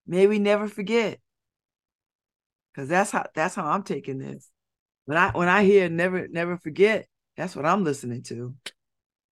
May 0.06 0.28
we 0.28 0.40
never 0.40 0.68
forget. 0.68 1.20
Cause 2.76 2.88
that's 2.88 3.10
how 3.10 3.26
that's 3.34 3.56
how 3.56 3.66
I'm 3.66 3.82
taking 3.82 4.20
this. 4.20 4.52
When 5.06 5.18
I 5.18 5.32
when 5.32 5.48
I 5.48 5.64
hear 5.64 5.90
never 5.90 6.28
never 6.28 6.58
forget, 6.58 7.08
that's 7.36 7.56
what 7.56 7.66
I'm 7.66 7.84
listening 7.84 8.22
to. 8.24 8.56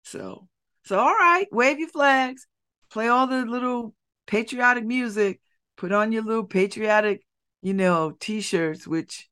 So 0.04 0.48
so 0.84 0.98
all 0.98 1.14
right, 1.14 1.48
wave 1.52 1.78
your 1.80 1.90
flags, 1.90 2.48
play 2.90 3.08
all 3.08 3.28
the 3.28 3.46
little 3.46 3.94
patriotic 4.26 4.84
music, 4.84 5.42
put 5.78 5.92
on 5.92 6.12
your 6.12 6.24
little 6.24 6.46
patriotic, 6.46 7.26
you 7.62 7.74
know, 7.74 8.12
t-shirts, 8.20 8.88
which, 8.88 9.30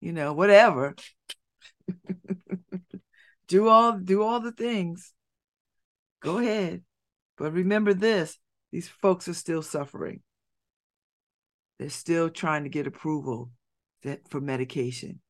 you 0.00 0.12
know, 0.12 0.32
whatever. 0.32 0.94
do 3.48 3.68
all 3.68 3.98
do 3.98 4.22
all 4.22 4.40
the 4.40 4.52
things. 4.52 5.12
Go 6.22 6.38
ahead. 6.38 6.82
But 7.36 7.52
remember 7.52 7.94
this, 7.94 8.38
these 8.70 8.88
folks 8.88 9.28
are 9.28 9.34
still 9.34 9.62
suffering. 9.62 10.20
They're 11.78 11.90
still 11.90 12.28
trying 12.28 12.64
to 12.64 12.68
get 12.68 12.86
approval 12.86 13.50
that, 14.02 14.28
for 14.28 14.40
medication. 14.40 15.20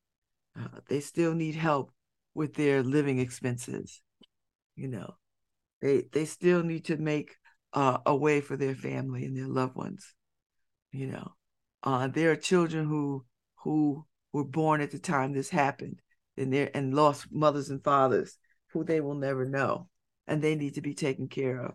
Uh, 0.58 0.80
they 0.88 1.00
still 1.00 1.34
need 1.34 1.54
help 1.54 1.92
with 2.34 2.54
their 2.54 2.82
living 2.82 3.18
expenses. 3.18 4.00
You 4.74 4.88
know, 4.88 5.14
they 5.80 6.04
they 6.12 6.24
still 6.24 6.62
need 6.62 6.86
to 6.86 6.96
make 6.96 7.36
uh, 7.72 7.98
a 8.06 8.16
way 8.16 8.40
for 8.40 8.56
their 8.56 8.74
family 8.74 9.24
and 9.24 9.36
their 9.36 9.48
loved 9.48 9.76
ones. 9.76 10.14
You 10.90 11.08
know, 11.08 11.32
uh, 11.82 12.08
there 12.08 12.32
are 12.32 12.36
children 12.36 12.86
who 12.86 13.24
who 13.62 14.06
were 14.32 14.44
born 14.44 14.80
at 14.80 14.90
the 14.90 14.98
time 14.98 15.32
this 15.32 15.50
happened 15.50 16.00
and 16.38 16.52
they 16.52 16.70
and 16.70 16.94
lost 16.94 17.26
mothers 17.30 17.70
and 17.70 17.82
fathers 17.82 18.36
who 18.72 18.84
they 18.84 19.00
will 19.00 19.14
never 19.14 19.44
know 19.44 19.88
and 20.26 20.40
they 20.40 20.54
need 20.54 20.74
to 20.74 20.80
be 20.80 20.94
taken 20.94 21.28
care 21.28 21.60
of 21.60 21.74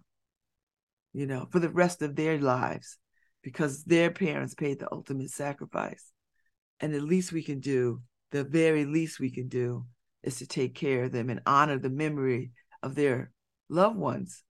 you 1.13 1.25
know 1.25 1.47
for 1.51 1.59
the 1.59 1.69
rest 1.69 2.01
of 2.01 2.15
their 2.15 2.37
lives 2.39 2.97
because 3.43 3.83
their 3.83 4.09
parents 4.09 4.55
paid 4.55 4.79
the 4.79 4.91
ultimate 4.91 5.29
sacrifice. 5.29 6.11
And 6.79 6.93
the 6.93 7.01
least 7.01 7.31
we 7.31 7.43
can 7.43 7.59
do 7.59 8.01
the 8.31 8.43
very 8.43 8.85
least 8.85 9.19
we 9.19 9.29
can 9.29 9.47
do 9.47 9.85
is 10.23 10.37
to 10.39 10.47
take 10.47 10.73
care 10.73 11.03
of 11.03 11.11
them 11.11 11.29
and 11.29 11.41
honor 11.45 11.77
the 11.77 11.89
memory 11.89 12.51
of 12.81 12.95
their 12.95 13.31
loved 13.69 13.97
ones. 13.97 14.43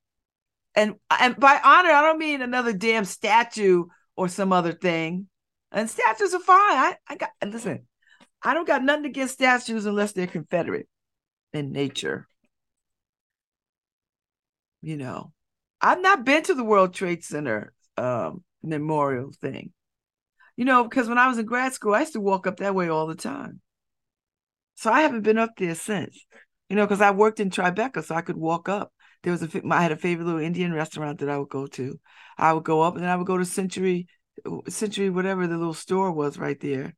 And 0.75 0.96
and 1.10 1.36
by 1.38 1.60
honor 1.63 1.91
i 1.91 2.01
don't 2.01 2.17
mean 2.17 2.41
another 2.41 2.74
damn 2.74 3.05
statue 3.05 3.86
or 4.15 4.27
some 4.27 4.53
other 4.53 4.72
thing. 4.72 5.27
And 5.72 5.89
statues 5.89 6.34
are 6.34 6.39
fine. 6.39 6.58
I, 6.58 6.96
I 7.10 7.15
got 7.15 7.32
listen 7.46 7.88
I 8.43 8.53
don't 8.53 8.67
got 8.67 8.83
nothing 8.83 9.05
against 9.05 9.35
statues 9.35 9.85
unless 9.85 10.12
they're 10.12 10.27
Confederate 10.27 10.88
in 11.53 11.71
nature. 11.71 12.27
You 14.81 14.97
know, 14.97 15.31
I've 15.79 16.01
not 16.01 16.25
been 16.25 16.43
to 16.43 16.53
the 16.53 16.63
World 16.63 16.93
Trade 16.93 17.23
Center 17.23 17.73
um, 17.97 18.43
memorial 18.62 19.31
thing. 19.31 19.71
You 20.57 20.65
know, 20.65 20.83
because 20.83 21.07
when 21.07 21.17
I 21.17 21.27
was 21.27 21.38
in 21.38 21.45
grad 21.45 21.73
school, 21.73 21.95
I 21.95 22.01
used 22.01 22.13
to 22.13 22.19
walk 22.19 22.45
up 22.45 22.57
that 22.57 22.75
way 22.75 22.89
all 22.89 23.07
the 23.07 23.15
time. 23.15 23.62
So 24.75 24.91
I 24.91 25.01
haven't 25.01 25.21
been 25.21 25.38
up 25.38 25.51
there 25.57 25.73
since. 25.73 26.25
You 26.69 26.75
know, 26.75 26.85
because 26.85 27.01
I 27.01 27.12
worked 27.12 27.39
in 27.39 27.50
Tribeca, 27.50 28.03
so 28.03 28.13
I 28.13 28.21
could 28.21 28.38
walk 28.38 28.67
up. 28.67 28.91
There 29.23 29.31
was 29.31 29.41
a 29.41 29.62
I 29.71 29.81
had 29.81 29.93
a 29.93 29.97
favorite 29.97 30.25
little 30.25 30.41
Indian 30.41 30.73
restaurant 30.73 31.19
that 31.19 31.29
I 31.29 31.38
would 31.38 31.50
go 31.50 31.65
to. 31.67 32.00
I 32.38 32.51
would 32.51 32.65
go 32.65 32.81
up 32.81 32.95
and 32.95 33.03
then 33.03 33.09
I 33.09 33.15
would 33.15 33.27
go 33.27 33.38
to 33.38 33.45
Century, 33.45 34.07
Century, 34.67 35.09
whatever 35.09 35.47
the 35.47 35.57
little 35.57 35.73
store 35.73 36.12
was 36.12 36.38
right 36.38 36.59
there 36.59 36.93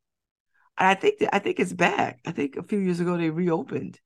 I 0.77 0.95
think 0.95 1.19
that, 1.19 1.33
I 1.33 1.39
think 1.39 1.59
it's 1.59 1.73
back. 1.73 2.19
I 2.25 2.31
think 2.31 2.57
a 2.57 2.63
few 2.63 2.79
years 2.79 2.99
ago 2.99 3.17
they 3.17 3.29
reopened. 3.29 3.99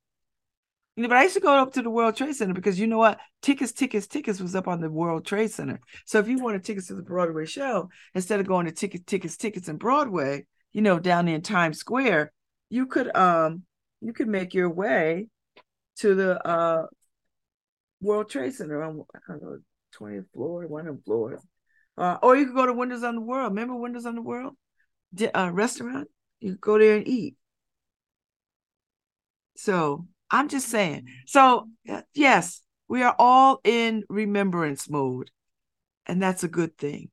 You 0.96 1.04
know, 1.04 1.10
but 1.10 1.18
I 1.18 1.24
used 1.24 1.36
to 1.36 1.40
go 1.40 1.54
up 1.54 1.74
to 1.74 1.82
the 1.82 1.90
World 1.90 2.18
Trade 2.18 2.36
Center 2.36 2.54
because 2.54 2.80
you 2.80 2.86
know 2.86 2.98
what? 2.98 3.20
Tickets, 3.42 3.72
tickets, 3.72 4.06
tickets 4.06 4.42
was 4.42 4.54
up 4.54 4.68
on 4.68 4.82
the 4.82 4.90
World 4.90 5.26
Trade 5.26 5.50
Center. 5.50 5.80
So 6.06 6.20
if 6.20 6.28
you 6.28 6.40
wanted 6.40 6.66
tickets 6.66 6.88
to 6.88 6.96
the 6.96 7.02
Broadway 7.02 7.46
show, 7.46 7.90
instead 8.14 8.40
of 8.40 8.48
going 8.48 8.66
to 8.66 8.72
tickets, 8.74 9.06
tickets, 9.06 9.38
tickets 9.38 9.70
in 9.70 9.78
Broadway, 9.78 10.46
you 10.74 10.82
know, 10.82 11.00
down 11.00 11.28
in 11.28 11.42
Times 11.42 11.80
Square, 11.80 12.34
you 12.70 12.86
could 12.86 13.16
um 13.16 13.64
you 14.02 14.14
could 14.14 14.28
make 14.28 14.54
your 14.54 14.70
way 14.70 15.28
to 16.00 16.16
the 16.16 16.46
uh 16.46 16.86
World 18.02 18.30
Trade 18.30 18.54
Center 18.54 18.84
on 18.84 19.04
I 19.14 19.20
don't 19.30 19.42
know, 19.42 19.60
20th 19.98 20.32
floor, 20.34 20.68
one 20.68 20.88
of 20.88 21.04
floors. 21.06 21.42
Uh, 21.98 22.18
or 22.22 22.36
you 22.36 22.46
could 22.46 22.56
go 22.56 22.66
to 22.66 22.74
Windows 22.74 23.04
on 23.04 23.16
the 23.16 23.22
World. 23.22 23.52
Remember 23.52 23.76
Windows 23.76 24.06
on 24.06 24.16
the 24.16 24.22
World? 24.22 24.56
uh, 25.34 25.50
restaurant? 25.52 26.08
You 26.40 26.56
go 26.56 26.78
there 26.78 26.98
and 26.98 27.08
eat. 27.08 27.36
So 29.56 30.08
I'm 30.32 30.48
just 30.48 30.70
saying. 30.70 31.08
So, 31.26 31.70
uh, 31.90 32.02
yes, 32.14 32.62
we 32.88 33.04
are 33.04 33.16
all 33.20 33.60
in 33.64 34.04
remembrance 34.10 34.90
mode, 34.90 35.32
and 36.06 36.22
that's 36.22 36.44
a 36.44 36.48
good 36.48 36.78
thing. 36.78 37.10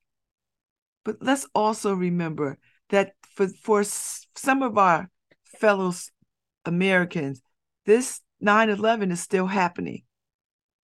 But 1.05 1.17
let's 1.21 1.47
also 1.55 1.95
remember 1.95 2.59
that 2.91 3.13
for, 3.35 3.49
for 3.49 3.85
some 3.85 4.63
of 4.63 4.79
our 4.79 5.11
fellow 5.45 5.93
Americans, 6.65 7.43
this 7.85 8.21
9 8.41 8.71
11 8.71 9.11
is 9.13 9.21
still 9.21 9.47
happening. 9.47 10.03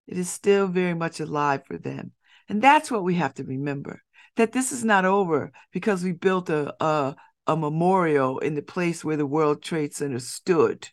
It 0.07 0.17
is 0.17 0.29
still 0.29 0.67
very 0.67 0.93
much 0.93 1.19
alive 1.19 1.65
for 1.65 1.77
them. 1.77 2.12
And 2.50 2.62
that's 2.62 2.91
what 2.91 3.03
we 3.03 3.15
have 3.15 3.33
to 3.36 3.43
remember 3.43 4.01
that 4.36 4.51
this 4.51 4.71
is 4.71 4.83
not 4.83 5.05
over 5.05 5.51
because 5.71 6.03
we 6.03 6.12
built 6.13 6.50
a, 6.50 6.74
a, 6.83 7.15
a 7.51 7.58
memorial 7.58 8.39
in 8.39 8.55
the 8.55 8.62
place 8.62 9.03
where 9.03 9.17
the 9.17 9.25
World 9.25 9.62
Trade 9.62 9.93
Center 9.93 10.20
stood. 10.20 10.88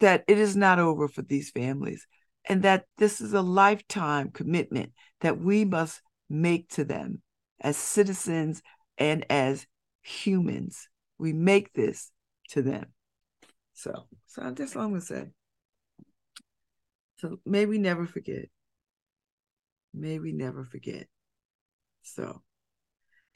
That 0.00 0.24
it 0.28 0.38
is 0.38 0.54
not 0.54 0.78
over 0.78 1.08
for 1.08 1.22
these 1.22 1.50
families, 1.50 2.06
and 2.46 2.62
that 2.62 2.84
this 2.98 3.20
is 3.20 3.32
a 3.32 3.40
lifetime 3.40 4.30
commitment 4.30 4.92
that 5.22 5.40
we 5.40 5.64
must 5.64 6.02
make 6.28 6.68
to 6.70 6.84
them 6.84 7.22
as 7.60 7.76
citizens 7.76 8.62
and 8.98 9.24
as 9.30 9.66
humans. 10.02 10.88
We 11.18 11.32
make 11.32 11.72
this 11.72 12.12
to 12.50 12.62
them. 12.62 12.86
So, 13.72 14.04
so 14.26 14.52
that's 14.54 14.76
all 14.76 14.84
I'm 14.84 14.90
gonna 14.90 15.00
say. 15.00 15.30
So 17.16 17.40
may 17.46 17.64
we 17.64 17.78
never 17.78 18.06
forget. 18.06 18.46
May 19.94 20.18
we 20.18 20.32
never 20.32 20.64
forget. 20.64 21.06
So 22.02 22.42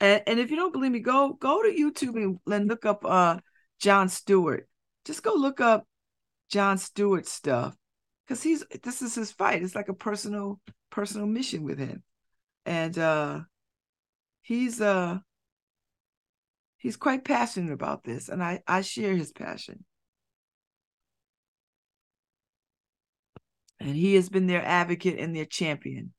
and, 0.00 0.22
and 0.26 0.40
if 0.40 0.50
you 0.50 0.56
don't 0.56 0.72
believe 0.72 0.92
me, 0.92 1.00
go 1.00 1.32
go 1.32 1.62
to 1.62 1.68
YouTube 1.68 2.16
and, 2.16 2.38
and 2.52 2.68
look 2.68 2.84
up 2.84 3.04
uh 3.04 3.38
Jon 3.80 4.08
Stewart. 4.08 4.68
Just 5.04 5.22
go 5.22 5.34
look 5.34 5.60
up 5.60 5.86
Jon 6.50 6.78
Stewart 6.78 7.26
stuff 7.26 7.76
because 8.26 8.42
he's 8.42 8.64
this 8.82 9.02
is 9.02 9.14
his 9.14 9.32
fight. 9.32 9.62
It's 9.62 9.74
like 9.74 9.88
a 9.88 9.94
personal 9.94 10.60
personal 10.90 11.26
mission 11.26 11.64
with 11.64 11.78
him, 11.78 12.02
and 12.64 12.98
uh, 12.98 13.40
he's 14.42 14.80
uh 14.80 15.18
he's 16.78 16.96
quite 16.96 17.24
passionate 17.24 17.72
about 17.72 18.04
this, 18.04 18.28
and 18.28 18.42
I 18.42 18.62
I 18.66 18.82
share 18.82 19.14
his 19.16 19.32
passion. 19.32 19.84
And 23.80 23.94
he 23.94 24.14
has 24.14 24.28
been 24.28 24.46
their 24.46 24.64
advocate 24.64 25.18
and 25.18 25.36
their 25.36 25.44
champion. 25.44 26.14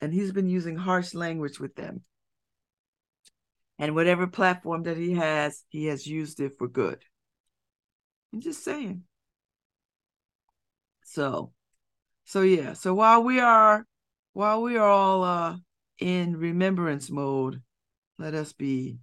And 0.00 0.12
he's 0.12 0.32
been 0.32 0.48
using 0.48 0.76
harsh 0.76 1.14
language 1.14 1.58
with 1.58 1.74
them. 1.74 2.02
And 3.78 3.94
whatever 3.94 4.26
platform 4.26 4.84
that 4.84 4.96
he 4.96 5.12
has, 5.14 5.64
he 5.68 5.86
has 5.86 6.06
used 6.06 6.40
it 6.40 6.52
for 6.58 6.68
good. 6.68 7.04
I'm 8.32 8.40
just 8.40 8.64
saying. 8.64 9.02
So, 11.04 11.52
so 12.24 12.42
yeah. 12.42 12.74
So 12.74 12.94
while 12.94 13.22
we 13.22 13.40
are, 13.40 13.86
while 14.32 14.62
we 14.62 14.76
are 14.76 14.88
all 14.88 15.24
uh, 15.24 15.56
in 15.98 16.36
remembrance 16.36 17.10
mode, 17.10 17.62
let 18.18 18.34
us 18.34 18.52
be 18.52 18.98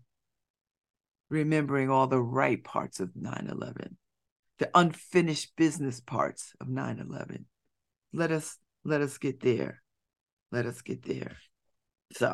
remembering 1.29 1.89
all 1.89 2.07
the 2.07 2.21
right 2.21 2.63
parts 2.63 2.99
of 2.99 3.09
9/11, 3.15 3.95
the 4.59 4.69
unfinished 4.75 5.55
business 5.55 5.99
parts 5.99 6.53
of 6.59 6.67
9/11. 6.67 7.45
Let 8.13 8.31
us 8.31 8.57
let 8.83 9.01
us 9.01 9.17
get 9.17 9.39
there. 9.39 9.81
Let 10.51 10.65
us 10.65 10.81
get 10.81 11.03
there. 11.03 11.37
So, 12.13 12.27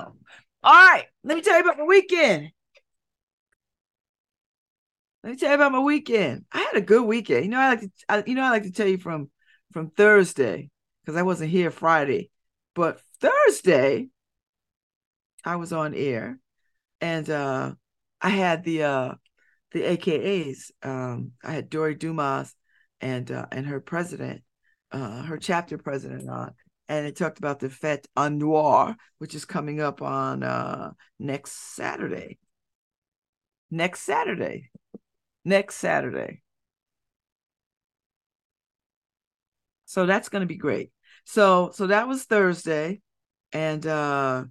all 0.63 0.73
right, 0.73 1.05
let 1.23 1.35
me 1.35 1.41
tell 1.41 1.55
you 1.55 1.63
about 1.63 1.77
my 1.77 1.85
weekend. 1.85 2.51
Let 5.23 5.31
me 5.31 5.37
tell 5.37 5.49
you 5.49 5.55
about 5.55 5.71
my 5.71 5.79
weekend. 5.79 6.45
I 6.51 6.59
had 6.59 6.75
a 6.75 6.81
good 6.81 7.03
weekend. 7.03 7.45
You 7.45 7.51
know, 7.51 7.59
I 7.59 7.69
like 7.69 7.81
to, 7.81 7.91
I, 8.09 8.23
you 8.25 8.35
know, 8.35 8.43
I 8.43 8.49
like 8.49 8.63
to 8.63 8.71
tell 8.71 8.87
you 8.87 8.97
from 8.97 9.29
from 9.71 9.89
Thursday 9.91 10.69
because 11.03 11.17
I 11.17 11.21
wasn't 11.21 11.51
here 11.51 11.71
Friday, 11.71 12.31
but 12.75 13.01
Thursday 13.19 14.09
I 15.43 15.55
was 15.55 15.73
on 15.73 15.93
air, 15.93 16.39
and 16.99 17.29
uh, 17.29 17.73
I 18.19 18.29
had 18.29 18.63
the 18.63 18.83
uh, 18.83 19.13
the 19.71 19.81
AKAs. 19.81 20.71
Um, 20.83 21.31
I 21.43 21.51
had 21.53 21.69
Dory 21.69 21.95
Dumas 21.95 22.53
and 22.99 23.29
uh, 23.31 23.45
and 23.51 23.65
her 23.65 23.79
president, 23.79 24.41
uh, 24.91 25.23
her 25.23 25.37
chapter 25.37 25.77
president 25.77 26.29
on, 26.29 26.53
and 26.91 27.07
it 27.07 27.15
talked 27.15 27.37
about 27.37 27.61
the 27.61 27.69
Fête 27.69 28.05
en 28.17 28.37
Noir, 28.37 28.97
which 29.17 29.33
is 29.33 29.45
coming 29.45 29.79
up 29.79 30.01
on 30.01 30.43
uh, 30.43 30.91
next 31.19 31.53
Saturday. 31.73 32.37
Next 33.71 34.01
Saturday. 34.01 34.71
Next 35.45 35.75
Saturday. 35.75 36.41
So 39.85 40.05
that's 40.05 40.27
going 40.27 40.41
to 40.41 40.47
be 40.47 40.57
great. 40.57 40.91
So 41.23 41.71
so 41.73 41.87
that 41.87 42.09
was 42.09 42.25
Thursday, 42.25 42.99
and 43.53 43.87
uh, 43.87 44.43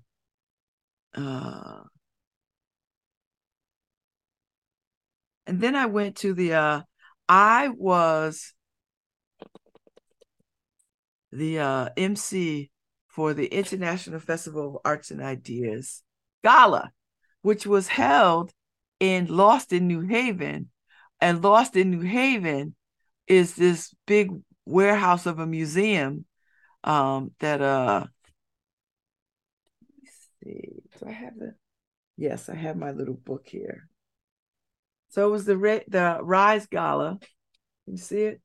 uh, 1.15 1.81
and 5.47 5.61
then 5.61 5.77
I 5.77 5.87
went 5.87 6.17
to 6.17 6.33
the. 6.33 6.55
Uh, 6.55 6.81
I 7.29 7.69
was 7.69 8.55
the 11.33 11.59
uh, 11.59 11.89
MC 11.97 12.71
for 13.09 13.35
the 13.35 13.47
International 13.47 14.21
Festival 14.21 14.69
of 14.69 14.79
Arts 14.85 15.11
and 15.11 15.21
Ideas 15.21 16.03
Gala, 16.45 16.91
which 17.43 17.67
was 17.67 17.89
held 17.89 18.53
in 18.99 19.27
Lost 19.27 19.73
in 19.73 19.87
New 19.87 20.01
Haven. 20.01 20.71
And 21.21 21.43
Lost 21.43 21.77
in 21.77 21.91
New 21.91 22.01
Haven 22.01 22.75
is 23.27 23.55
this 23.55 23.95
big 24.07 24.31
warehouse 24.65 25.27
of 25.27 25.39
a 25.39 25.47
museum 25.47 26.25
um, 26.85 27.33
that 27.41 27.61
uh 27.61 28.07
see. 30.43 30.83
Do 30.99 31.07
I 31.07 31.13
have 31.13 31.39
the 31.39 31.55
yes, 32.17 32.49
I 32.49 32.55
have 32.55 32.77
my 32.77 32.91
little 32.93 33.15
book 33.15 33.47
here. 33.47 33.89
So 35.09 35.27
it 35.27 35.31
was 35.31 35.45
the 35.45 35.85
the 35.89 36.19
Rise 36.23 36.67
Gala. 36.67 37.19
You 37.87 37.97
see 37.97 38.23
it? 38.23 38.41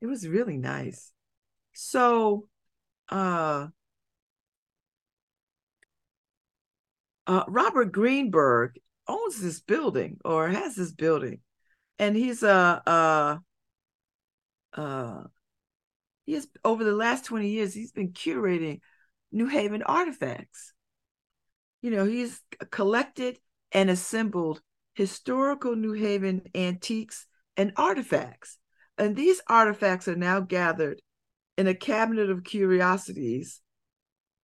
It 0.00 0.06
was 0.06 0.28
really 0.28 0.56
nice. 0.56 1.12
So 1.72 2.48
uh 3.08 3.68
uh 7.26 7.44
Robert 7.48 7.92
Greenberg 7.92 8.78
owns 9.06 9.40
this 9.40 9.60
building 9.60 10.18
or 10.24 10.48
has 10.48 10.74
this 10.76 10.92
building. 10.92 11.40
And 11.98 12.16
he's 12.16 12.42
a 12.42 12.82
uh 12.86 13.38
uh 14.74 15.24
he 16.26 16.34
has 16.34 16.46
over 16.64 16.84
the 16.84 16.92
last 16.92 17.24
20 17.24 17.48
years 17.48 17.72
he's 17.74 17.92
been 17.92 18.12
curating 18.12 18.80
New 19.32 19.46
Haven 19.46 19.82
artifacts. 19.82 20.74
You 21.80 21.90
know, 21.90 22.04
he's 22.04 22.40
collected 22.70 23.38
and 23.72 23.88
assembled 23.90 24.60
historical 24.94 25.76
New 25.76 25.92
Haven 25.92 26.42
antiques 26.54 27.26
and 27.56 27.72
artifacts. 27.76 28.58
And 28.98 29.14
these 29.14 29.40
artifacts 29.46 30.08
are 30.08 30.16
now 30.16 30.40
gathered 30.40 31.00
in 31.56 31.66
a 31.66 31.74
cabinet 31.74 32.30
of 32.30 32.44
curiosities 32.44 33.60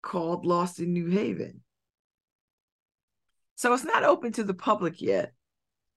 called 0.01 0.47
Lost 0.47 0.79
in 0.79 0.93
New 0.93 1.09
Haven. 1.09 1.63
So 3.57 3.73
it's 3.73 3.85
not 3.85 4.05
open 4.05 4.33
to 4.33 4.45
the 4.45 4.55
public 4.55 5.01
yet, 5.01 5.33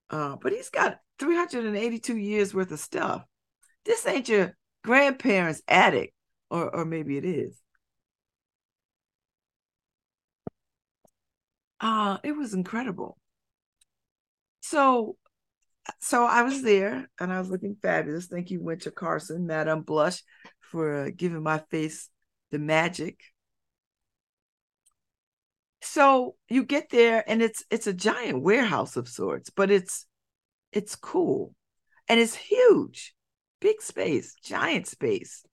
uh, 0.09 0.37
but 0.41 0.53
he's 0.53 0.69
got 0.69 0.99
382 1.19 2.17
years 2.17 2.53
worth 2.53 2.71
of 2.71 2.79
stuff. 2.79 3.23
This 3.85 4.05
ain't 4.07 4.29
your 4.29 4.55
grandparents' 4.83 5.61
attic, 5.67 6.13
or 6.49 6.73
or 6.73 6.85
maybe 6.85 7.17
it 7.17 7.25
is. 7.25 7.61
Uh, 11.79 12.17
it 12.23 12.31
was 12.33 12.53
incredible. 12.53 13.17
So 14.61 15.17
so 15.99 16.25
I 16.25 16.43
was 16.43 16.61
there 16.61 17.09
and 17.19 17.31
I 17.31 17.39
was 17.39 17.49
looking 17.49 17.77
fabulous. 17.81 18.27
Thank 18.27 18.51
you, 18.51 18.61
Winter 18.61 18.91
Carson, 18.91 19.45
Madame 19.45 19.81
Blush, 19.81 20.21
for 20.59 21.05
uh, 21.05 21.09
giving 21.15 21.43
my 21.43 21.59
face 21.69 22.09
the 22.51 22.59
magic. 22.59 23.19
So 25.81 26.35
you 26.49 26.63
get 26.65 26.89
there 26.89 27.23
and 27.27 27.41
it's 27.41 27.63
it's 27.69 27.87
a 27.87 27.93
giant 27.93 28.41
warehouse 28.41 28.97
of 28.97 29.07
sorts, 29.07 29.49
but 29.49 29.71
it's 29.71 30.05
it's 30.71 30.95
cool 30.95 31.53
and 32.09 32.19
it's 32.19 32.35
huge 32.35 33.15
big 33.59 33.81
space, 33.81 34.35
giant 34.43 34.87
space. 34.87 35.45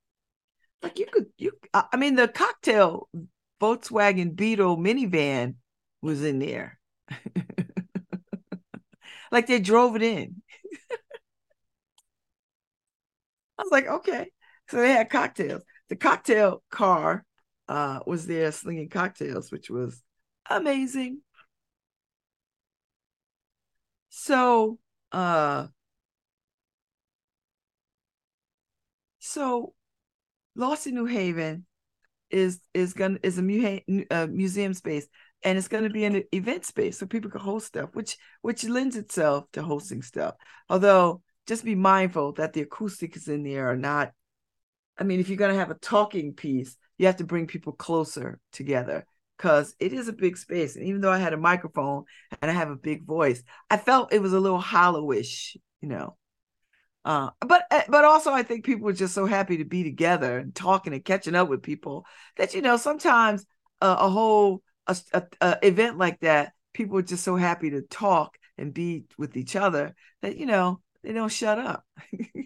Like 0.82 0.98
you 0.98 1.06
could, 1.10 1.26
you, 1.38 1.52
I 1.72 1.96
mean, 1.96 2.14
the 2.14 2.28
cocktail 2.28 3.08
Volkswagen 3.60 4.36
Beetle 4.36 4.76
minivan 4.76 5.54
was 6.02 6.22
in 6.22 6.38
there. 6.38 6.78
like 9.34 9.48
they 9.48 9.60
drove 9.60 9.96
it 9.96 10.02
in. 10.02 10.42
I 13.58 13.62
was 13.62 13.72
like, 13.72 13.86
okay. 13.86 14.30
So 14.68 14.78
they 14.78 14.90
had 14.92 15.10
cocktails. 15.10 15.62
The 15.88 15.96
cocktail 15.96 16.62
car 16.70 17.24
uh, 17.68 18.00
was 18.06 18.26
there 18.26 18.50
slinging 18.52 18.88
cocktails, 18.88 19.50
which 19.52 19.70
was 19.70 20.02
amazing. 20.48 21.20
So 24.08 24.78
uh, 25.12 25.68
So, 29.18 29.74
Lost 30.56 30.86
in 30.86 30.94
New 30.94 31.06
Haven 31.06 31.66
is 32.30 32.60
is 32.74 32.94
gonna 32.94 33.18
is 33.22 33.38
a 33.38 33.42
mu- 33.42 34.04
uh, 34.10 34.26
museum 34.28 34.74
space, 34.74 35.06
and 35.44 35.58
it's 35.58 35.68
going 35.68 35.84
to 35.84 35.90
be 35.90 36.04
an 36.04 36.24
event 36.32 36.64
space 36.64 36.98
so 36.98 37.06
people 37.06 37.30
can 37.30 37.40
host 37.40 37.66
stuff, 37.66 37.90
which 37.92 38.16
which 38.42 38.64
lends 38.64 38.96
itself 38.96 39.44
to 39.52 39.62
hosting 39.62 40.02
stuff. 40.02 40.34
Although, 40.68 41.22
just 41.46 41.64
be 41.64 41.74
mindful 41.74 42.32
that 42.32 42.54
the 42.54 42.62
acoustics 42.62 43.28
in 43.28 43.44
there 43.44 43.70
are 43.70 43.76
not. 43.76 44.12
I 44.98 45.04
mean, 45.04 45.20
if 45.20 45.28
you're 45.28 45.38
going 45.38 45.52
to 45.52 45.58
have 45.58 45.70
a 45.70 45.74
talking 45.74 46.32
piece, 46.32 46.76
you 46.98 47.06
have 47.06 47.16
to 47.16 47.24
bring 47.24 47.46
people 47.46 47.72
closer 47.72 48.40
together 48.52 49.06
because 49.36 49.74
it 49.80 49.92
is 49.92 50.08
a 50.08 50.12
big 50.12 50.36
space. 50.36 50.76
And 50.76 50.86
even 50.86 51.00
though 51.00 51.12
I 51.12 51.18
had 51.18 51.32
a 51.32 51.38
microphone 51.38 52.04
and 52.40 52.50
I 52.50 52.54
have 52.54 52.70
a 52.70 52.76
big 52.76 53.04
voice, 53.04 53.42
I 53.68 53.76
felt 53.76 54.12
it 54.12 54.22
was 54.22 54.32
a 54.32 54.40
little 54.40 54.62
hollowish, 54.62 55.56
you 55.80 55.88
know. 55.88 56.16
Uh, 57.04 57.30
but 57.46 57.64
eh, 57.70 57.82
but 57.88 58.06
also 58.06 58.32
I 58.32 58.42
think 58.42 58.64
people 58.64 58.88
are 58.88 58.94
just 58.94 59.12
so 59.12 59.26
happy 59.26 59.58
to 59.58 59.64
be 59.64 59.84
together 59.84 60.38
and 60.38 60.54
talking 60.54 60.94
and 60.94 61.04
catching 61.04 61.34
up 61.34 61.50
with 61.50 61.62
people 61.62 62.06
that 62.38 62.54
you 62.54 62.62
know 62.62 62.78
sometimes 62.78 63.44
uh, 63.82 63.96
a 63.98 64.08
whole 64.08 64.62
a, 64.86 64.96
a, 65.12 65.22
a, 65.40 65.58
event 65.62 65.98
like 65.98 66.20
that 66.20 66.52
people 66.72 66.98
are 66.98 67.02
just 67.02 67.24
so 67.24 67.36
happy 67.36 67.70
to 67.70 67.82
talk 67.82 68.36
and 68.58 68.74
be 68.74 69.04
with 69.18 69.36
each 69.36 69.56
other 69.56 69.94
that 70.22 70.36
you 70.36 70.46
know 70.46 70.80
they 71.02 71.12
don't 71.12 71.32
shut 71.32 71.58
up. 71.58 71.84
they 72.12 72.42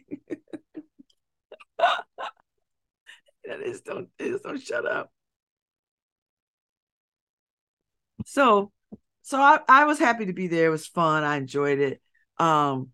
just 3.64 3.84
don't 3.84 4.08
they 4.18 4.30
just 4.30 4.44
don't 4.44 4.60
shut 4.60 4.86
up. 4.86 5.10
So 8.26 8.72
so 9.22 9.40
I, 9.40 9.60
I 9.68 9.84
was 9.84 9.98
happy 9.98 10.26
to 10.26 10.32
be 10.32 10.48
there. 10.48 10.66
It 10.66 10.70
was 10.70 10.86
fun. 10.86 11.24
I 11.24 11.36
enjoyed 11.36 11.78
it. 11.78 12.00
Um 12.38 12.90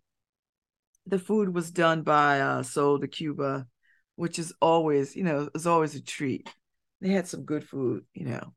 the 1.06 1.18
food 1.18 1.54
was 1.54 1.70
done 1.70 2.02
by 2.02 2.40
uh, 2.40 2.62
Soul 2.62 2.98
de 2.98 3.08
Cuba, 3.08 3.66
which 4.16 4.38
is 4.38 4.54
always, 4.60 5.14
you 5.14 5.22
know, 5.22 5.48
is 5.54 5.66
always 5.66 5.94
a 5.94 6.02
treat. 6.02 6.48
They 7.00 7.10
had 7.10 7.28
some 7.28 7.44
good 7.44 7.64
food, 7.64 8.04
you 8.14 8.24
know, 8.24 8.54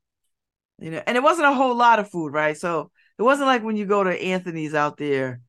you 0.78 0.90
know, 0.90 1.02
and 1.06 1.16
it 1.16 1.22
wasn't 1.22 1.48
a 1.48 1.54
whole 1.54 1.74
lot 1.74 1.98
of 1.98 2.10
food, 2.10 2.32
right? 2.32 2.56
So 2.56 2.90
it 3.18 3.22
wasn't 3.22 3.48
like 3.48 3.62
when 3.62 3.76
you 3.76 3.86
go 3.86 4.04
to 4.04 4.22
Anthony's 4.22 4.74
out 4.74 4.96
there 4.96 5.40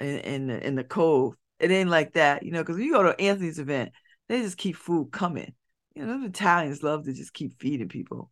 in 0.00 0.18
in 0.18 0.46
the, 0.46 0.66
in 0.66 0.74
the 0.74 0.84
Cove. 0.84 1.34
It 1.60 1.70
ain't 1.70 1.90
like 1.90 2.12
that, 2.12 2.44
you 2.44 2.52
know, 2.52 2.62
because 2.62 2.78
you 2.78 2.92
go 2.92 3.02
to 3.02 3.20
Anthony's 3.20 3.58
event, 3.58 3.90
they 4.28 4.42
just 4.42 4.56
keep 4.56 4.76
food 4.76 5.10
coming. 5.10 5.54
You 5.94 6.06
know, 6.06 6.20
the 6.20 6.26
Italians 6.26 6.82
love 6.82 7.04
to 7.04 7.12
just 7.12 7.34
keep 7.34 7.60
feeding 7.60 7.88
people. 7.88 8.30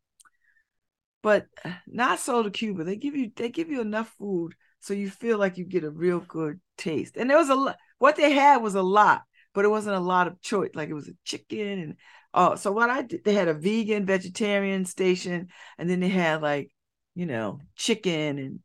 But 1.22 1.46
uh, 1.64 1.72
not 1.88 2.20
Soul 2.20 2.44
de 2.44 2.50
Cuba. 2.50 2.84
They 2.84 2.96
give 2.96 3.16
you 3.16 3.32
they 3.34 3.48
give 3.48 3.68
you 3.68 3.80
enough 3.80 4.14
food 4.18 4.54
so 4.78 4.94
you 4.94 5.10
feel 5.10 5.38
like 5.38 5.58
you 5.58 5.64
get 5.64 5.82
a 5.82 5.90
real 5.90 6.20
good 6.20 6.60
taste. 6.78 7.16
And 7.16 7.28
there 7.28 7.38
was 7.38 7.48
a 7.48 7.54
lot. 7.56 7.76
What 7.98 8.14
they 8.14 8.32
had 8.32 8.58
was 8.58 8.76
a 8.76 8.82
lot, 8.82 9.22
but 9.56 9.66
it 9.66 9.70
wasn't 9.70 9.96
a 9.96 10.00
lot 10.00 10.28
of 10.28 10.42
choice. 10.42 10.70
Like 10.74 10.90
it 10.90 10.94
was 10.94 11.08
a 11.08 11.14
chicken 11.24 11.80
and 11.80 11.96
oh, 12.34 12.56
so 12.56 12.72
what 12.72 12.90
I 12.90 13.02
did, 13.02 13.24
they 13.24 13.34
had 13.34 13.48
a 13.48 13.54
vegan, 13.54 14.06
vegetarian 14.06 14.84
station, 14.84 15.48
and 15.78 15.90
then 15.90 16.00
they 16.00 16.10
had 16.10 16.42
like, 16.42 16.70
you 17.16 17.26
know, 17.26 17.60
chicken 17.76 18.38
and 18.38 18.60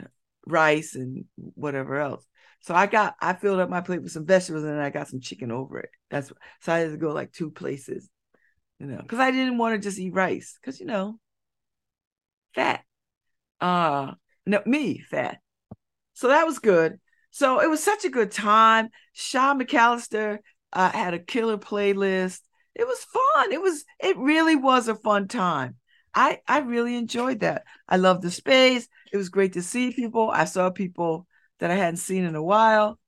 uh, 0.00 0.08
rice 0.46 0.94
and 0.94 1.26
whatever 1.36 1.96
else. 2.00 2.26
So 2.60 2.74
I 2.74 2.86
got 2.86 3.16
I 3.20 3.34
filled 3.34 3.60
up 3.60 3.70
my 3.70 3.82
plate 3.82 4.02
with 4.02 4.12
some 4.12 4.26
vegetables 4.26 4.64
and 4.64 4.80
I 4.80 4.90
got 4.90 5.08
some 5.08 5.20
chicken 5.20 5.52
over 5.52 5.78
it. 5.80 5.90
That's 6.10 6.32
so 6.60 6.72
I 6.72 6.78
had 6.78 6.90
to 6.92 6.96
go 6.96 7.12
like 7.12 7.32
two 7.32 7.50
places, 7.50 8.08
you 8.80 8.86
know, 8.86 8.98
because 8.98 9.20
I 9.20 9.30
didn't 9.30 9.58
want 9.58 9.74
to 9.74 9.88
just 9.88 9.98
eat 9.98 10.14
rice 10.14 10.58
because 10.60 10.80
you 10.80 10.86
know, 10.86 11.20
fat. 12.54 12.84
Uh 13.60 14.14
no, 14.46 14.62
me 14.66 14.98
fat. 15.00 15.38
So 16.14 16.28
that 16.28 16.46
was 16.46 16.58
good. 16.58 16.98
So 17.38 17.60
it 17.60 17.70
was 17.70 17.80
such 17.80 18.04
a 18.04 18.08
good 18.08 18.32
time. 18.32 18.88
Sean 19.12 19.60
McAllister 19.60 20.38
uh, 20.72 20.90
had 20.90 21.14
a 21.14 21.20
killer 21.20 21.56
playlist. 21.56 22.40
It 22.74 22.84
was 22.84 23.04
fun. 23.04 23.52
It 23.52 23.62
was. 23.62 23.84
It 24.00 24.16
really 24.18 24.56
was 24.56 24.88
a 24.88 24.96
fun 24.96 25.28
time. 25.28 25.76
I 26.12 26.40
I 26.48 26.58
really 26.58 26.96
enjoyed 26.96 27.38
that. 27.40 27.62
I 27.88 27.96
loved 27.96 28.22
the 28.22 28.32
space. 28.32 28.88
It 29.12 29.16
was 29.16 29.28
great 29.28 29.52
to 29.52 29.62
see 29.62 29.92
people. 29.92 30.32
I 30.32 30.46
saw 30.46 30.70
people 30.70 31.28
that 31.60 31.70
I 31.70 31.76
hadn't 31.76 31.98
seen 31.98 32.24
in 32.24 32.34
a 32.34 32.42
while. 32.42 32.98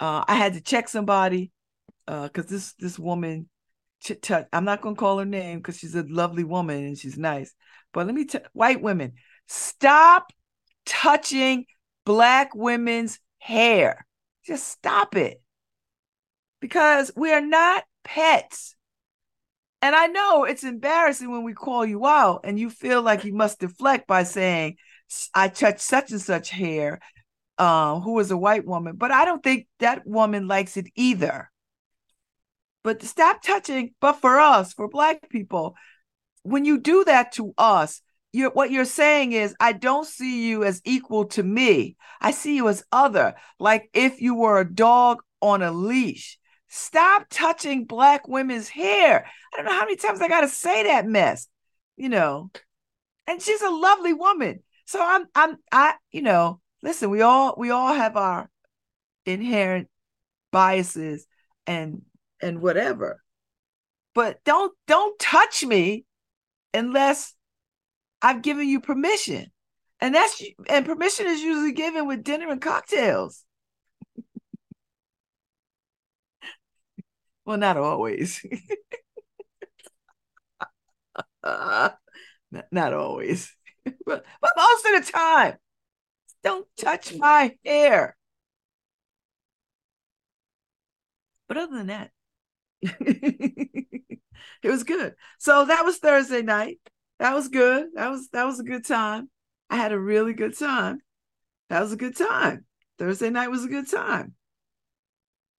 Uh, 0.00 0.24
I 0.26 0.34
had 0.34 0.54
to 0.54 0.60
check 0.60 0.88
somebody 0.88 1.52
because 2.04 2.46
uh, 2.46 2.50
this 2.50 2.74
this 2.80 2.98
woman, 2.98 3.48
I'm 4.52 4.64
not 4.64 4.82
gonna 4.82 4.96
call 4.96 5.20
her 5.20 5.24
name 5.24 5.58
because 5.58 5.78
she's 5.78 5.94
a 5.94 6.02
lovely 6.02 6.42
woman 6.42 6.84
and 6.84 6.98
she's 6.98 7.16
nice. 7.16 7.54
But 7.92 8.06
let 8.06 8.14
me 8.16 8.24
tell 8.24 8.42
white 8.54 8.82
women, 8.82 9.12
stop 9.46 10.32
touching 10.84 11.66
black 12.04 12.56
women's 12.56 13.20
hair. 13.38 14.06
Just 14.44 14.68
stop 14.68 15.16
it. 15.16 15.40
Because 16.60 17.10
we 17.16 17.32
are 17.32 17.40
not 17.40 17.84
pets. 18.04 18.74
And 19.80 19.94
I 19.94 20.06
know 20.06 20.44
it's 20.44 20.64
embarrassing 20.64 21.30
when 21.30 21.44
we 21.44 21.54
call 21.54 21.86
you 21.86 22.04
out 22.06 22.40
and 22.44 22.58
you 22.58 22.68
feel 22.68 23.00
like 23.00 23.24
you 23.24 23.32
must 23.32 23.60
deflect 23.60 24.08
by 24.08 24.24
saying, 24.24 24.76
I 25.34 25.48
touched 25.48 25.80
such 25.80 26.10
and 26.10 26.20
such 26.20 26.50
hair, 26.50 27.00
uh, 27.58 28.00
who 28.00 28.12
was 28.12 28.30
a 28.30 28.36
white 28.36 28.66
woman. 28.66 28.96
But 28.96 29.12
I 29.12 29.24
don't 29.24 29.42
think 29.42 29.68
that 29.78 30.06
woman 30.06 30.48
likes 30.48 30.76
it 30.76 30.86
either. 30.96 31.50
But 32.82 33.02
stop 33.02 33.42
touching. 33.42 33.94
But 34.00 34.14
for 34.14 34.38
us, 34.38 34.72
for 34.72 34.88
Black 34.88 35.28
people, 35.30 35.76
when 36.42 36.64
you 36.64 36.78
do 36.78 37.04
that 37.04 37.32
to 37.32 37.54
us, 37.56 38.02
you're 38.32 38.50
what 38.50 38.70
you're 38.70 38.84
saying 38.84 39.32
is 39.32 39.54
I 39.58 39.72
don't 39.72 40.06
see 40.06 40.48
you 40.48 40.64
as 40.64 40.82
equal 40.84 41.26
to 41.26 41.42
me. 41.42 41.96
I 42.20 42.30
see 42.30 42.56
you 42.56 42.68
as 42.68 42.84
other, 42.92 43.34
like 43.58 43.88
if 43.94 44.20
you 44.20 44.34
were 44.34 44.60
a 44.60 44.74
dog 44.74 45.22
on 45.40 45.62
a 45.62 45.70
leash. 45.70 46.38
Stop 46.68 47.26
touching 47.30 47.86
black 47.86 48.28
women's 48.28 48.68
hair. 48.68 49.26
I 49.52 49.56
don't 49.56 49.64
know 49.64 49.72
how 49.72 49.86
many 49.86 49.96
times 49.96 50.20
I 50.20 50.28
got 50.28 50.42
to 50.42 50.48
say 50.48 50.84
that 50.84 51.06
mess, 51.06 51.48
you 51.96 52.10
know. 52.10 52.50
And 53.26 53.40
she's 53.40 53.62
a 53.62 53.70
lovely 53.70 54.12
woman. 54.12 54.62
So 54.84 55.00
I'm 55.02 55.26
I'm 55.34 55.56
I 55.72 55.94
you 56.12 56.22
know, 56.22 56.60
listen, 56.82 57.10
we 57.10 57.22
all 57.22 57.54
we 57.56 57.70
all 57.70 57.94
have 57.94 58.16
our 58.16 58.50
inherent 59.24 59.88
biases 60.50 61.26
and 61.66 62.02
and 62.42 62.60
whatever. 62.60 63.22
But 64.14 64.42
don't 64.44 64.72
don't 64.86 65.18
touch 65.18 65.64
me 65.64 66.04
unless 66.74 67.34
I've 68.22 68.42
given 68.42 68.68
you 68.68 68.80
permission. 68.80 69.50
And 70.00 70.14
that's 70.14 70.42
and 70.68 70.86
permission 70.86 71.26
is 71.26 71.40
usually 71.40 71.72
given 71.72 72.06
with 72.06 72.22
dinner 72.22 72.48
and 72.50 72.60
cocktails. 72.60 73.44
well, 77.44 77.56
not 77.56 77.76
always. 77.76 78.44
uh, 81.42 81.90
not, 82.50 82.66
not 82.70 82.92
always. 82.94 83.54
but, 83.84 84.24
but 84.40 84.52
most 84.56 84.86
of 84.86 85.06
the 85.06 85.12
time. 85.12 85.56
Don't 86.44 86.66
touch 86.76 87.14
my 87.14 87.56
hair. 87.64 88.16
But 91.48 91.56
other 91.56 91.76
than 91.78 91.86
that, 91.88 92.10
it 92.82 94.20
was 94.64 94.84
good. 94.84 95.14
So 95.38 95.64
that 95.64 95.84
was 95.84 95.98
Thursday 95.98 96.42
night 96.42 96.78
that 97.18 97.34
was 97.34 97.48
good. 97.48 97.88
That 97.94 98.10
was 98.10 98.28
that 98.30 98.44
was 98.44 98.60
a 98.60 98.64
good 98.64 98.84
time. 98.84 99.28
I 99.70 99.76
had 99.76 99.92
a 99.92 99.98
really 99.98 100.32
good 100.32 100.56
time. 100.58 101.00
That 101.68 101.80
was 101.80 101.92
a 101.92 101.96
good 101.96 102.16
time. 102.16 102.64
Thursday 102.98 103.30
night 103.30 103.48
was 103.50 103.64
a 103.64 103.68
good 103.68 103.88
time. 103.90 104.34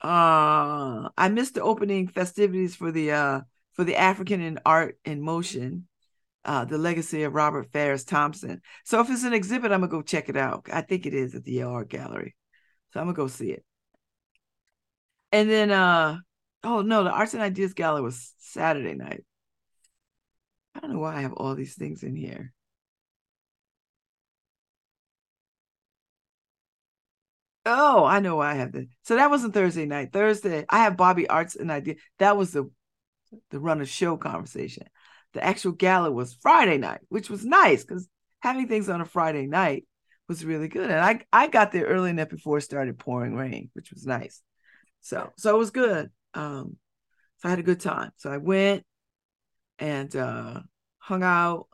Uh 0.02 1.10
I 1.18 1.30
missed 1.30 1.56
the 1.56 1.62
opening 1.62 2.08
festivities 2.08 2.76
for 2.76 2.92
the 2.92 3.12
uh 3.12 3.42
for 3.74 3.84
the 3.84 3.98
African 3.98 4.42
in 4.42 4.60
Art 4.66 4.98
in 5.06 5.22
Motion, 5.22 5.88
uh, 6.46 6.66
the 6.66 6.78
legacy 6.78 7.24
of 7.24 7.34
Robert 7.34 7.72
Farris 7.72 8.04
Thompson. 8.04 8.62
So 8.86 9.00
if 9.02 9.10
it's 9.10 9.24
an 9.24 9.34
exhibit, 9.34 9.72
I'm 9.72 9.82
gonna 9.82 9.92
go 9.92 10.02
check 10.02 10.30
it 10.30 10.38
out. 10.38 10.68
I 10.72 10.82
think 10.82 11.06
it 11.06 11.14
is 11.14 11.36
at 11.36 11.44
the 11.44 11.64
Art 11.64 11.90
Gallery. 11.90 12.36
So 12.94 13.00
I'm 13.00 13.08
gonna 13.08 13.16
go 13.16 13.28
see 13.28 13.52
it. 13.52 13.64
And 15.32 15.50
then 15.50 15.72
uh 15.72 16.18
oh 16.64 16.82
no, 16.82 17.04
the 17.04 17.12
Arts 17.12 17.34
and 17.34 17.44
Ideas 17.44 17.74
Gallery 17.74 18.02
was 18.04 18.34
Saturday 18.40 18.96
night. 18.96 19.24
I 20.74 20.80
don't 20.80 20.94
know 20.94 21.00
why 21.00 21.16
I 21.18 21.22
have 21.22 21.34
all 21.34 21.54
these 21.54 21.76
things 21.76 22.02
in 22.02 22.16
here. 22.16 22.54
Oh, 27.66 28.06
I 28.06 28.20
know 28.20 28.38
why 28.38 28.52
I 28.52 28.56
have 28.56 28.72
that. 28.72 28.88
So 29.04 29.16
that 29.16 29.30
wasn't 29.30 29.54
Thursday 29.54 29.86
night. 29.86 30.12
Thursday, 30.14 30.66
I 30.70 30.80
have 30.80 30.98
Bobby 30.98 31.28
Arts 31.28 31.56
and 31.56 31.70
Idea. 31.70 31.96
That 32.18 32.38
was 32.38 32.52
the 32.52 32.70
the 33.52 33.60
run 33.60 33.82
of 33.82 33.90
show 33.90 34.18
conversation. 34.18 34.88
The 35.34 35.44
actual 35.44 35.74
gala 35.74 36.12
was 36.12 36.36
Friday 36.42 36.78
night, 36.78 37.02
which 37.10 37.30
was 37.30 37.46
nice 37.46 37.84
because 37.84 38.10
having 38.42 38.68
things 38.68 38.90
on 38.90 39.02
a 39.02 39.06
Friday 39.06 39.48
night 39.48 39.86
was 40.30 40.46
really 40.46 40.68
good. 40.70 40.92
And 40.92 41.00
I 41.02 41.22
I 41.34 41.48
got 41.48 41.72
there 41.72 41.86
early 41.86 42.12
enough 42.12 42.30
before 42.30 42.60
it 42.60 42.64
started 42.64 43.00
pouring 43.00 43.36
rain, 43.36 43.70
which 43.74 43.92
was 43.92 44.06
nice. 44.06 44.42
So 45.02 45.32
so 45.38 45.56
it 45.56 45.60
was 45.60 45.72
good. 45.72 46.12
Um, 46.36 46.78
so 47.40 47.50
I 47.50 47.52
had 47.52 47.60
a 47.60 47.64
good 47.64 47.82
time. 47.82 48.12
So 48.18 48.32
I 48.32 48.38
went, 48.38 48.86
and 49.80 50.14
uh, 50.16 50.62
hung 50.98 51.24
out, 51.24 51.68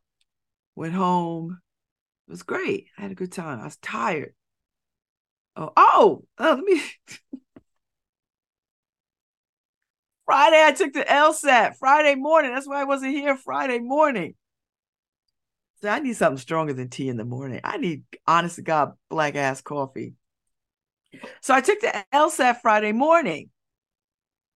went 0.75 0.93
home. 0.93 1.59
It 2.27 2.31
was 2.31 2.43
great. 2.43 2.87
I 2.97 3.01
had 3.01 3.11
a 3.11 3.15
good 3.15 3.31
time. 3.31 3.59
I 3.59 3.65
was 3.65 3.77
tired. 3.77 4.33
Oh, 5.55 5.71
oh, 5.75 6.23
let 6.39 6.59
me. 6.59 6.81
Friday, 10.25 10.63
I 10.63 10.71
took 10.71 10.93
the 10.93 11.03
LSAT 11.03 11.75
Friday 11.77 12.15
morning. 12.15 12.53
That's 12.53 12.67
why 12.67 12.81
I 12.81 12.85
wasn't 12.85 13.11
here 13.11 13.37
Friday 13.37 13.79
morning. 13.79 14.33
So 15.81 15.89
I 15.89 15.99
need 15.99 16.15
something 16.15 16.39
stronger 16.39 16.73
than 16.73 16.89
tea 16.89 17.09
in 17.09 17.17
the 17.17 17.25
morning. 17.25 17.61
I 17.63 17.77
need, 17.77 18.03
honest 18.25 18.55
to 18.55 18.63
God, 18.63 18.93
black 19.09 19.35
ass 19.35 19.61
coffee. 19.61 20.13
So 21.41 21.53
I 21.53 21.61
took 21.61 21.79
the 21.79 22.05
LSAT 22.11 22.61
Friday 22.61 22.91
morning. 22.91 23.49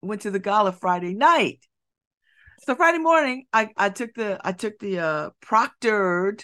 Went 0.01 0.21
to 0.21 0.31
the 0.31 0.39
gala 0.39 0.71
Friday 0.71 1.13
night. 1.13 1.59
So 2.63 2.76
Friday 2.76 2.98
morning, 2.98 3.45
I, 3.54 3.69
I 3.78 3.89
took 3.89 4.13
the 4.15 4.39
I 4.43 4.52
took 4.52 4.80
the 4.80 5.00
uh 5.00 5.30
proctored 5.41 6.43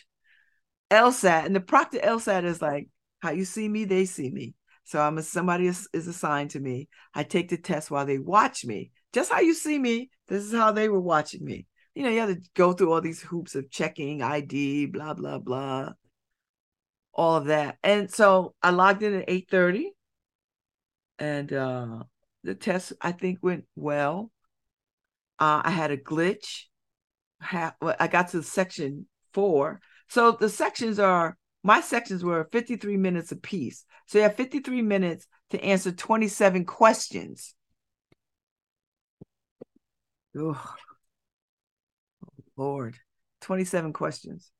LSAT, 0.89 1.45
and 1.45 1.55
the 1.55 1.59
proctor 1.59 1.99
LSAT 1.99 2.45
is 2.45 2.61
like 2.61 2.87
how 3.19 3.31
you 3.31 3.45
see 3.45 3.67
me, 3.67 3.85
they 3.85 4.05
see 4.05 4.29
me. 4.29 4.53
So 4.85 5.01
I'm 5.01 5.17
a, 5.17 5.23
somebody 5.23 5.67
is, 5.67 5.89
is 5.93 6.07
assigned 6.07 6.51
to 6.51 6.59
me. 6.59 6.87
I 7.13 7.23
take 7.23 7.49
the 7.49 7.57
test 7.57 7.89
while 7.89 8.05
they 8.05 8.19
watch 8.19 8.65
me. 8.65 8.91
Just 9.13 9.31
how 9.31 9.39
you 9.39 9.53
see 9.53 9.79
me, 9.79 10.09
this 10.27 10.43
is 10.43 10.53
how 10.53 10.71
they 10.71 10.89
were 10.89 11.01
watching 11.01 11.43
me. 11.43 11.65
You 11.95 12.03
know, 12.03 12.09
you 12.09 12.19
have 12.19 12.29
to 12.29 12.41
go 12.53 12.73
through 12.73 12.93
all 12.93 13.01
these 13.01 13.21
hoops 13.21 13.55
of 13.55 13.69
checking 13.71 14.21
ID, 14.21 14.87
blah 14.87 15.15
blah 15.15 15.39
blah, 15.39 15.93
all 17.13 17.35
of 17.37 17.45
that. 17.45 17.77
And 17.83 18.11
so 18.11 18.53
I 18.61 18.69
logged 18.69 19.03
in 19.03 19.15
at 19.15 19.27
8:30, 19.27 19.85
and 21.19 21.51
uh, 21.51 22.03
the 22.43 22.55
test 22.55 22.93
I 23.01 23.11
think 23.11 23.39
went 23.41 23.65
well. 23.75 24.31
Uh, 25.39 25.61
I 25.63 25.71
had 25.71 25.91
a 25.91 25.97
glitch. 25.97 26.63
I 27.41 28.07
got 28.09 28.29
to 28.29 28.43
section 28.43 29.07
four. 29.33 29.81
So 30.07 30.31
the 30.31 30.49
sections 30.49 30.99
are 30.99 31.37
my 31.63 31.81
sections 31.81 32.23
were 32.23 32.47
53 32.51 32.97
minutes 32.97 33.31
apiece. 33.31 33.85
So 34.07 34.19
you 34.19 34.23
have 34.23 34.35
53 34.35 34.81
minutes 34.81 35.27
to 35.49 35.63
answer 35.63 35.91
27 35.91 36.65
questions. 36.65 37.53
Ugh. 40.39 40.57
Lord, 42.57 42.97
27 43.41 43.93
questions. 43.93 44.51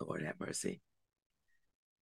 Lord 0.00 0.22
have 0.22 0.40
mercy. 0.40 0.80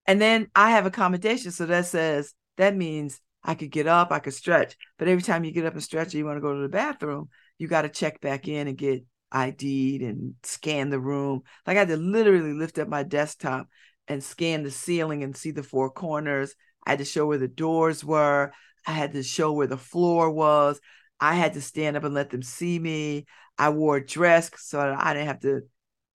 And 0.06 0.20
then 0.20 0.48
I 0.54 0.70
have 0.70 0.86
accommodation. 0.86 1.50
So 1.50 1.66
that 1.66 1.86
says, 1.86 2.34
that 2.56 2.74
means 2.74 3.20
I 3.42 3.54
could 3.54 3.70
get 3.70 3.86
up, 3.86 4.12
I 4.12 4.18
could 4.18 4.34
stretch. 4.34 4.76
But 4.98 5.08
every 5.08 5.22
time 5.22 5.44
you 5.44 5.52
get 5.52 5.66
up 5.66 5.72
and 5.74 5.82
stretch, 5.82 6.14
or 6.14 6.18
you 6.18 6.26
want 6.26 6.36
to 6.36 6.42
go 6.42 6.54
to 6.54 6.60
the 6.60 6.68
bathroom, 6.68 7.28
you 7.58 7.68
got 7.68 7.82
to 7.82 7.88
check 7.88 8.20
back 8.20 8.48
in 8.48 8.68
and 8.68 8.76
get 8.76 9.04
ID'd 9.32 10.02
and 10.02 10.34
scan 10.42 10.90
the 10.90 11.00
room. 11.00 11.42
Like 11.66 11.76
I 11.76 11.80
had 11.80 11.88
to 11.88 11.96
literally 11.96 12.52
lift 12.52 12.78
up 12.78 12.88
my 12.88 13.02
desktop 13.02 13.68
and 14.08 14.22
scan 14.22 14.62
the 14.62 14.70
ceiling 14.70 15.22
and 15.22 15.36
see 15.36 15.52
the 15.52 15.62
four 15.62 15.90
corners. 15.90 16.54
I 16.86 16.90
had 16.90 16.98
to 16.98 17.04
show 17.04 17.26
where 17.26 17.38
the 17.38 17.48
doors 17.48 18.04
were. 18.04 18.52
I 18.86 18.92
had 18.92 19.12
to 19.12 19.22
show 19.22 19.52
where 19.52 19.66
the 19.66 19.76
floor 19.76 20.30
was. 20.30 20.80
I 21.20 21.34
had 21.34 21.52
to 21.54 21.60
stand 21.60 21.96
up 21.96 22.04
and 22.04 22.14
let 22.14 22.30
them 22.30 22.42
see 22.42 22.78
me. 22.78 23.26
I 23.58 23.68
wore 23.70 23.96
a 23.96 24.06
dress 24.06 24.50
so 24.56 24.80
I 24.80 25.12
didn't 25.12 25.28
have 25.28 25.40
to, 25.40 25.62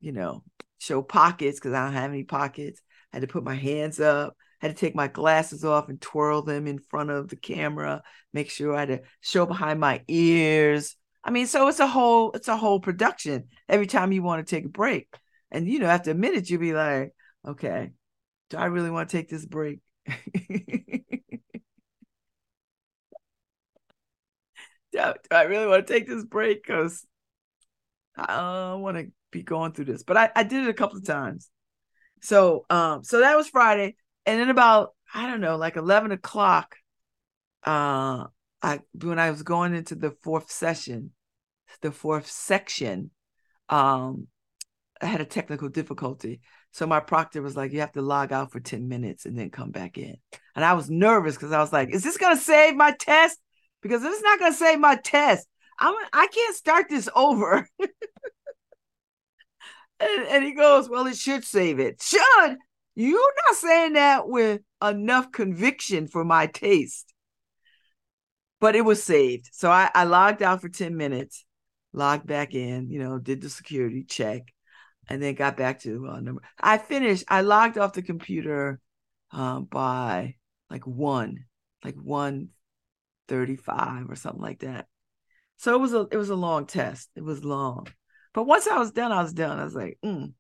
you 0.02 0.12
know, 0.12 0.44
show 0.80 1.02
pockets 1.02 1.60
because 1.60 1.74
I 1.74 1.86
don't 1.86 1.94
have 1.94 2.12
any 2.12 2.24
pockets. 2.24 2.82
I 3.14 3.18
had 3.18 3.22
to 3.22 3.28
put 3.32 3.44
my 3.44 3.56
hands 3.56 4.00
up. 4.00 4.36
Had 4.66 4.76
to 4.76 4.80
take 4.80 4.96
my 4.96 5.08
glasses 5.08 5.64
off 5.64 5.90
and 5.90 6.02
twirl 6.02 6.42
them 6.42 6.66
in 6.66 6.80
front 6.80 7.12
of 7.12 7.28
the 7.28 7.36
camera. 7.36 8.02
Make 8.34 8.50
sure 8.50 8.76
I 8.76 8.80
had 8.80 8.90
to 8.90 9.02
show 9.22 9.46
behind 9.46 9.80
my 9.80 10.02
ears. 10.08 10.96
I 11.24 11.30
mean, 11.30 11.46
so 11.46 11.68
it's 11.68 11.80
a 11.80 11.86
whole 11.86 12.32
it's 12.32 12.48
a 12.48 12.58
whole 12.58 12.80
production. 12.80 13.50
Every 13.70 13.86
time 13.86 14.12
you 14.12 14.24
want 14.24 14.44
to 14.44 14.56
take 14.56 14.66
a 14.66 14.70
break, 14.70 15.08
and 15.52 15.68
you 15.68 15.78
know, 15.78 15.86
after 15.86 16.10
a 16.10 16.16
minute, 16.16 16.50
you'll 16.50 16.62
be 16.62 16.74
like, 16.74 17.14
okay, 17.48 17.92
do 18.50 18.58
I 18.58 18.66
really 18.66 18.90
want 18.90 19.08
to 19.08 19.16
take 19.16 19.30
this 19.30 19.46
break? 19.46 19.82
do, 20.08 20.18
I 25.30 25.44
really 25.44 25.68
want 25.68 25.86
to 25.86 25.94
take 25.94 26.08
this 26.08 26.26
break? 26.26 26.64
Because 26.66 27.06
I 28.18 28.72
don't 28.72 28.82
want 28.82 28.98
to 28.98 29.12
be 29.30 29.44
going 29.44 29.74
through 29.74 29.86
this. 29.86 30.02
But 30.02 30.18
I, 30.18 30.32
I 30.36 30.42
did 30.42 30.64
it 30.64 30.70
a 30.70 30.74
couple 30.74 30.98
of 30.98 31.06
times. 31.06 31.52
So 32.24 32.66
um, 32.72 33.04
so 33.04 33.20
that 33.20 33.38
was 33.38 33.48
Friday. 33.48 33.96
And 34.26 34.40
then 34.40 34.50
about, 34.50 34.94
I 35.14 35.30
don't 35.30 35.42
know, 35.42 35.58
like 35.58 35.76
11 35.76 36.12
o'clock, 36.12 36.76
uh, 37.64 38.26
I 38.62 38.80
when 39.02 39.20
I 39.20 39.32
was 39.32 39.44
going 39.44 39.76
into 39.76 39.96
the 39.96 40.12
fourth 40.24 40.52
session, 40.52 41.12
the 41.82 41.92
fourth 41.92 42.28
section, 42.28 43.12
um, 43.70 44.28
I 45.02 45.08
had 45.08 45.22
a 45.22 45.26
technical 45.26 45.70
difficulty. 45.70 46.42
So 46.72 46.88
my 46.88 47.00
proctor 47.00 47.42
was 47.42 47.56
like, 47.56 47.72
you 47.72 47.82
have 47.82 47.92
to 47.94 48.02
log 48.02 48.32
out 48.32 48.52
for 48.52 48.60
10 48.60 48.88
minutes 48.88 49.26
and 49.26 49.38
then 49.38 49.50
come 49.50 49.72
back 49.72 49.98
in. 49.98 50.16
And 50.56 50.66
I 50.66 50.74
was 50.74 50.90
nervous 50.90 51.36
because 51.36 51.52
I 51.52 51.60
was 51.60 51.74
like, 51.74 51.90
is 51.90 52.04
this 52.04 52.18
gonna 52.18 52.38
save 52.38 52.76
my 52.76 52.92
test? 52.92 53.40
Because 53.82 54.04
if 54.04 54.12
it's 54.12 54.22
not 54.24 54.40
gonna 54.40 54.54
save 54.54 54.80
my 54.80 54.96
test, 54.96 55.48
I'm 55.80 55.96
I 56.14 56.28
can't 56.28 56.56
start 56.56 56.88
this 56.90 57.10
over. 57.16 57.70
and, 57.80 57.90
and 60.00 60.44
he 60.44 60.54
goes, 60.54 60.90
Well, 60.90 61.08
it 61.08 61.18
should 61.18 61.44
save 61.44 61.80
it. 61.80 62.02
Should 62.02 62.58
you're 62.96 63.34
not 63.48 63.56
saying 63.56 63.94
that 63.94 64.28
with 64.28 64.62
enough 64.82 65.32
conviction 65.32 66.08
for 66.08 66.24
my 66.24 66.48
taste. 66.48 67.14
But 68.62 68.76
it 68.76 68.82
was 68.82 69.04
saved. 69.04 69.50
So 69.52 69.70
I, 69.70 69.92
I 69.94 70.06
logged 70.06 70.42
out 70.42 70.62
for 70.62 70.70
10 70.70 70.96
minutes, 70.96 71.46
logged 71.94 72.26
back 72.26 72.56
in, 72.56 72.90
you 72.90 73.00
know, 73.00 73.20
did 73.20 73.42
the 73.42 73.50
security 73.50 74.04
check, 74.04 74.44
and 75.10 75.22
then 75.22 75.36
got 75.36 75.58
back 75.58 75.82
to 75.82 76.08
uh, 76.08 76.22
number. 76.22 76.42
I 76.60 76.78
finished, 76.78 77.26
I 77.28 77.42
logged 77.42 77.78
off 77.78 77.94
the 77.94 78.02
computer 78.02 78.80
um, 79.32 79.66
by 79.66 80.36
like 80.70 80.88
one, 80.88 81.46
like 81.84 81.96
135 81.96 84.10
or 84.10 84.16
something 84.16 84.42
like 84.42 84.60
that. 84.60 84.88
So 85.58 85.76
it 85.76 85.80
was 85.80 85.94
a 85.94 86.08
it 86.12 86.18
was 86.18 86.30
a 86.30 86.36
long 86.36 86.66
test. 86.66 87.10
It 87.16 87.24
was 87.24 87.44
long. 87.44 87.88
But 88.34 88.44
once 88.44 88.68
I 88.68 88.78
was 88.78 88.92
done, 88.92 89.12
I 89.12 89.22
was 89.22 89.34
done. 89.34 89.60
I 89.60 89.64
was 89.64 89.76
like, 89.76 89.98
mm. 90.04 90.34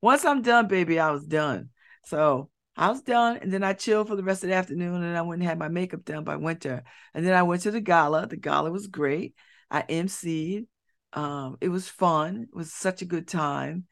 once 0.00 0.24
I'm 0.24 0.42
done, 0.42 0.66
baby, 0.66 0.98
I 0.98 1.10
was 1.10 1.26
done. 1.26 1.70
So 2.06 2.50
I 2.76 2.90
was 2.90 3.02
done, 3.02 3.38
and 3.38 3.52
then 3.52 3.62
I 3.62 3.72
chilled 3.72 4.08
for 4.08 4.16
the 4.16 4.24
rest 4.24 4.42
of 4.42 4.48
the 4.48 4.56
afternoon, 4.56 5.02
and 5.02 5.16
I 5.16 5.22
went 5.22 5.40
and 5.40 5.48
had 5.48 5.58
my 5.58 5.68
makeup 5.68 6.04
done 6.04 6.24
by 6.24 6.36
winter. 6.36 6.82
And 7.14 7.24
then 7.24 7.34
I 7.34 7.42
went 7.42 7.62
to 7.62 7.70
the 7.70 7.80
gala. 7.80 8.26
The 8.26 8.36
gala 8.36 8.70
was 8.70 8.86
great. 8.88 9.34
I 9.70 9.82
emceed. 9.82 10.66
Um, 11.12 11.56
it 11.60 11.68
was 11.68 11.88
fun. 11.88 12.48
It 12.50 12.56
was 12.56 12.72
such 12.72 13.02
a 13.02 13.06
good 13.06 13.28
time. 13.28 13.86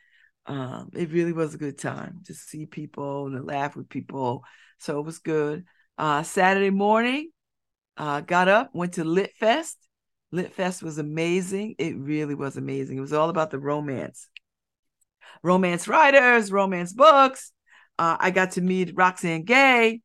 Um, 0.47 0.91
it 0.95 1.13
really 1.13 1.33
was 1.33 1.55
a 1.55 1.59
good 1.59 1.79
time 1.79 2.23
to 2.27 2.35
see 2.35 2.67
people 2.67 3.27
and 3.27 3.37
to 3.37 3.43
laugh 3.43 3.77
with 3.77 3.89
people. 3.89 4.43
So 4.79 4.99
it 4.99 5.07
was 5.07 5.21
good. 5.21 5.65
Uh, 5.97 6.25
Saturday 6.25 6.71
morning, 6.71 7.31
uh, 7.97 8.23
got 8.23 8.49
up, 8.49 8.71
went 8.75 8.95
to 8.95 9.05
Lit 9.05 9.33
Fest. 9.37 9.79
Lit 10.33 10.53
Fest 10.53 10.83
was 10.83 10.99
amazing. 10.99 11.77
It 11.79 11.97
really 11.97 12.35
was 12.35 12.57
amazing. 12.57 12.97
It 12.99 13.03
was 13.03 13.13
all 13.13 13.29
about 13.29 13.51
the 13.53 13.61
romance, 13.61 14.29
romance 15.43 15.87
writers, 15.87 16.51
romance 16.51 16.93
books. 16.93 17.52
Uh, 17.99 18.17
I 18.19 18.31
got 18.31 18.53
to 18.53 18.61
meet 18.61 18.95
Roxane 18.97 19.45
Gay, 19.45 20.01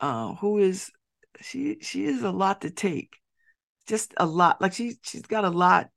uh, 0.00 0.34
who 0.34 0.58
is 0.58 0.90
she? 1.40 1.78
She 1.80 2.04
is 2.04 2.22
a 2.22 2.30
lot 2.30 2.62
to 2.62 2.70
take, 2.70 3.16
just 3.86 4.12
a 4.16 4.26
lot. 4.26 4.60
Like 4.60 4.74
she 4.74 4.96
she's 5.02 5.22
got 5.22 5.44
a 5.44 5.50
lot. 5.50 5.88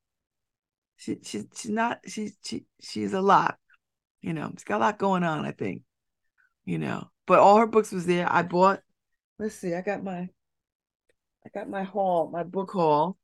She 0.97 1.17
she's 1.23 1.45
she's 1.55 1.71
not 1.71 1.99
she 2.07 2.31
she 2.43 2.65
she's 2.79 3.13
a 3.13 3.21
lot. 3.21 3.57
You 4.21 4.33
know, 4.33 4.49
she's 4.51 4.63
got 4.63 4.77
a 4.77 4.85
lot 4.85 4.99
going 4.99 5.23
on. 5.23 5.45
I 5.45 5.51
think. 5.51 5.81
You 6.63 6.77
know, 6.77 7.09
but 7.27 7.39
all 7.39 7.57
her 7.57 7.67
books 7.67 7.91
was 7.91 8.05
there. 8.05 8.31
I 8.31 8.43
bought. 8.43 8.81
Let's 9.37 9.55
see. 9.55 9.73
I 9.73 9.81
got 9.81 10.03
my. 10.03 10.29
I 11.45 11.49
got 11.53 11.69
my 11.69 11.83
haul, 11.83 12.29
my 12.31 12.43
book 12.43 12.71
haul. 12.71 13.17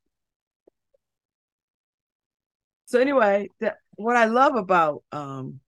So 2.85 2.99
anyway, 2.99 3.47
that 3.61 3.77
what 3.95 4.17
I 4.17 4.25
love 4.25 4.55
about 4.55 5.03
um 5.13 5.60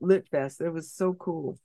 Lit 0.00 0.28
Fest. 0.28 0.60
It 0.60 0.70
was 0.70 0.92
so 0.92 1.14
cool. 1.14 1.58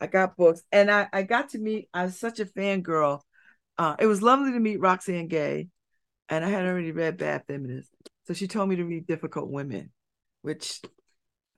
I 0.00 0.06
got 0.06 0.36
books 0.36 0.62
and 0.70 0.90
I, 0.90 1.08
I 1.12 1.22
got 1.22 1.50
to 1.50 1.58
meet, 1.58 1.88
I 1.92 2.04
was 2.04 2.18
such 2.18 2.38
a 2.40 2.44
fangirl. 2.44 3.20
Uh, 3.78 3.96
it 3.98 4.06
was 4.06 4.22
lovely 4.22 4.52
to 4.52 4.60
meet 4.60 4.80
Roxane 4.80 5.28
Gay, 5.28 5.68
and 6.28 6.44
I 6.44 6.48
had 6.48 6.64
already 6.64 6.92
read 6.92 7.18
Bad 7.18 7.42
Feminist. 7.46 7.90
So 8.26 8.32
she 8.32 8.48
told 8.48 8.68
me 8.68 8.76
to 8.76 8.84
read 8.84 9.06
Difficult 9.06 9.50
Women, 9.50 9.90
which, 10.42 10.80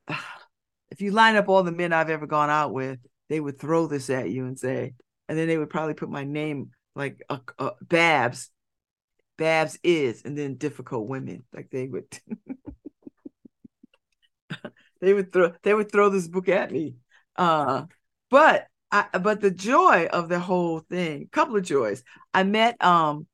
uh, 0.08 0.16
if 0.90 1.00
you 1.00 1.12
line 1.12 1.36
up 1.36 1.48
all 1.48 1.62
the 1.62 1.70
men 1.70 1.92
I've 1.92 2.10
ever 2.10 2.26
gone 2.26 2.50
out 2.50 2.72
with, 2.72 2.98
they 3.28 3.40
would 3.40 3.58
throw 3.58 3.86
this 3.86 4.10
at 4.10 4.30
you 4.30 4.46
and 4.46 4.58
say, 4.58 4.94
and 5.28 5.38
then 5.38 5.46
they 5.46 5.58
would 5.58 5.70
probably 5.70 5.94
put 5.94 6.10
my 6.10 6.24
name 6.24 6.70
like 6.94 7.22
uh, 7.28 7.38
uh, 7.58 7.70
Babz 7.86 8.48
Babz 9.38 9.78
is, 9.82 10.22
and 10.24 10.36
then 10.36 10.56
difficult 10.56 11.08
women. 11.08 11.44
Like 11.54 11.70
they 11.70 11.86
would, 11.86 12.06
they 15.00 15.14
would 15.14 15.32
throw, 15.32 15.52
they 15.62 15.72
would 15.72 15.90
throw 15.90 16.10
this 16.10 16.28
book 16.28 16.48
at 16.48 16.70
me. 16.70 16.96
Uh, 17.36 17.84
but 18.30 18.66
I, 18.90 19.06
but 19.18 19.40
the 19.40 19.50
joy 19.50 20.06
of 20.12 20.28
the 20.28 20.38
whole 20.40 20.80
thing, 20.80 21.28
couple 21.32 21.56
of 21.56 21.64
joys. 21.64 22.02
I 22.34 22.42
met 22.42 22.82
um, 22.84 23.26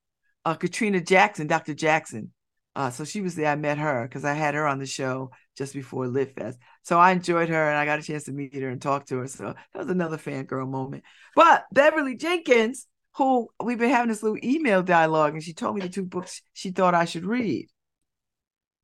uh, 0.44 0.54
Katrina 0.54 1.00
Jackson, 1.00 1.46
Dr. 1.46 1.74
Jackson. 1.74 2.32
Uh, 2.76 2.90
so 2.90 3.04
she 3.04 3.20
was 3.20 3.36
there. 3.36 3.46
I 3.46 3.56
met 3.56 3.78
her 3.78 4.02
because 4.02 4.24
I 4.24 4.34
had 4.34 4.54
her 4.54 4.66
on 4.66 4.80
the 4.80 4.86
show 4.86 5.30
just 5.56 5.74
before 5.74 6.08
Lit 6.08 6.34
Fest. 6.34 6.58
So 6.82 6.98
I 6.98 7.12
enjoyed 7.12 7.48
her 7.48 7.68
and 7.68 7.78
I 7.78 7.84
got 7.84 8.00
a 8.00 8.02
chance 8.02 8.24
to 8.24 8.32
meet 8.32 8.54
her 8.54 8.68
and 8.68 8.82
talk 8.82 9.06
to 9.06 9.18
her. 9.18 9.28
So 9.28 9.54
that 9.72 9.78
was 9.78 9.88
another 9.88 10.18
fangirl 10.18 10.68
moment. 10.68 11.04
But 11.36 11.64
Beverly 11.72 12.16
Jenkins, 12.16 12.88
who 13.16 13.48
we've 13.62 13.78
been 13.78 13.90
having 13.90 14.08
this 14.08 14.22
little 14.22 14.38
email 14.42 14.82
dialogue, 14.82 15.34
and 15.34 15.42
she 15.42 15.52
told 15.52 15.76
me 15.76 15.82
the 15.82 15.88
two 15.88 16.04
books 16.04 16.42
she 16.52 16.70
thought 16.70 16.94
I 16.94 17.04
should 17.04 17.24
read. 17.24 17.68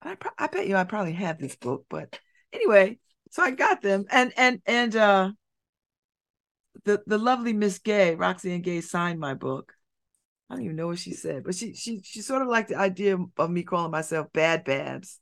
I, 0.02 0.16
I 0.38 0.46
bet 0.46 0.66
you 0.66 0.76
I 0.76 0.84
probably 0.84 1.12
have 1.12 1.38
this 1.38 1.56
book, 1.56 1.84
but 1.90 2.18
anyway, 2.52 2.98
so 3.30 3.42
I 3.42 3.50
got 3.50 3.82
them, 3.82 4.06
and 4.10 4.32
and 4.36 4.60
and 4.66 4.96
uh, 4.96 5.30
the 6.84 7.02
the 7.06 7.18
lovely 7.18 7.52
Miss 7.52 7.78
Gay, 7.78 8.14
Roxane 8.14 8.62
Gay, 8.62 8.80
signed 8.80 9.20
my 9.20 9.34
book. 9.34 9.74
I 10.48 10.54
don't 10.54 10.64
even 10.64 10.76
know 10.76 10.88
what 10.88 10.98
she 10.98 11.12
said, 11.12 11.44
but 11.44 11.54
she 11.54 11.74
she 11.74 12.00
she 12.02 12.22
sort 12.22 12.42
of 12.42 12.48
liked 12.48 12.70
the 12.70 12.76
idea 12.76 13.16
of 13.36 13.50
me 13.50 13.62
calling 13.62 13.90
myself 13.90 14.32
Bad 14.32 14.64
Babz. 14.64 15.18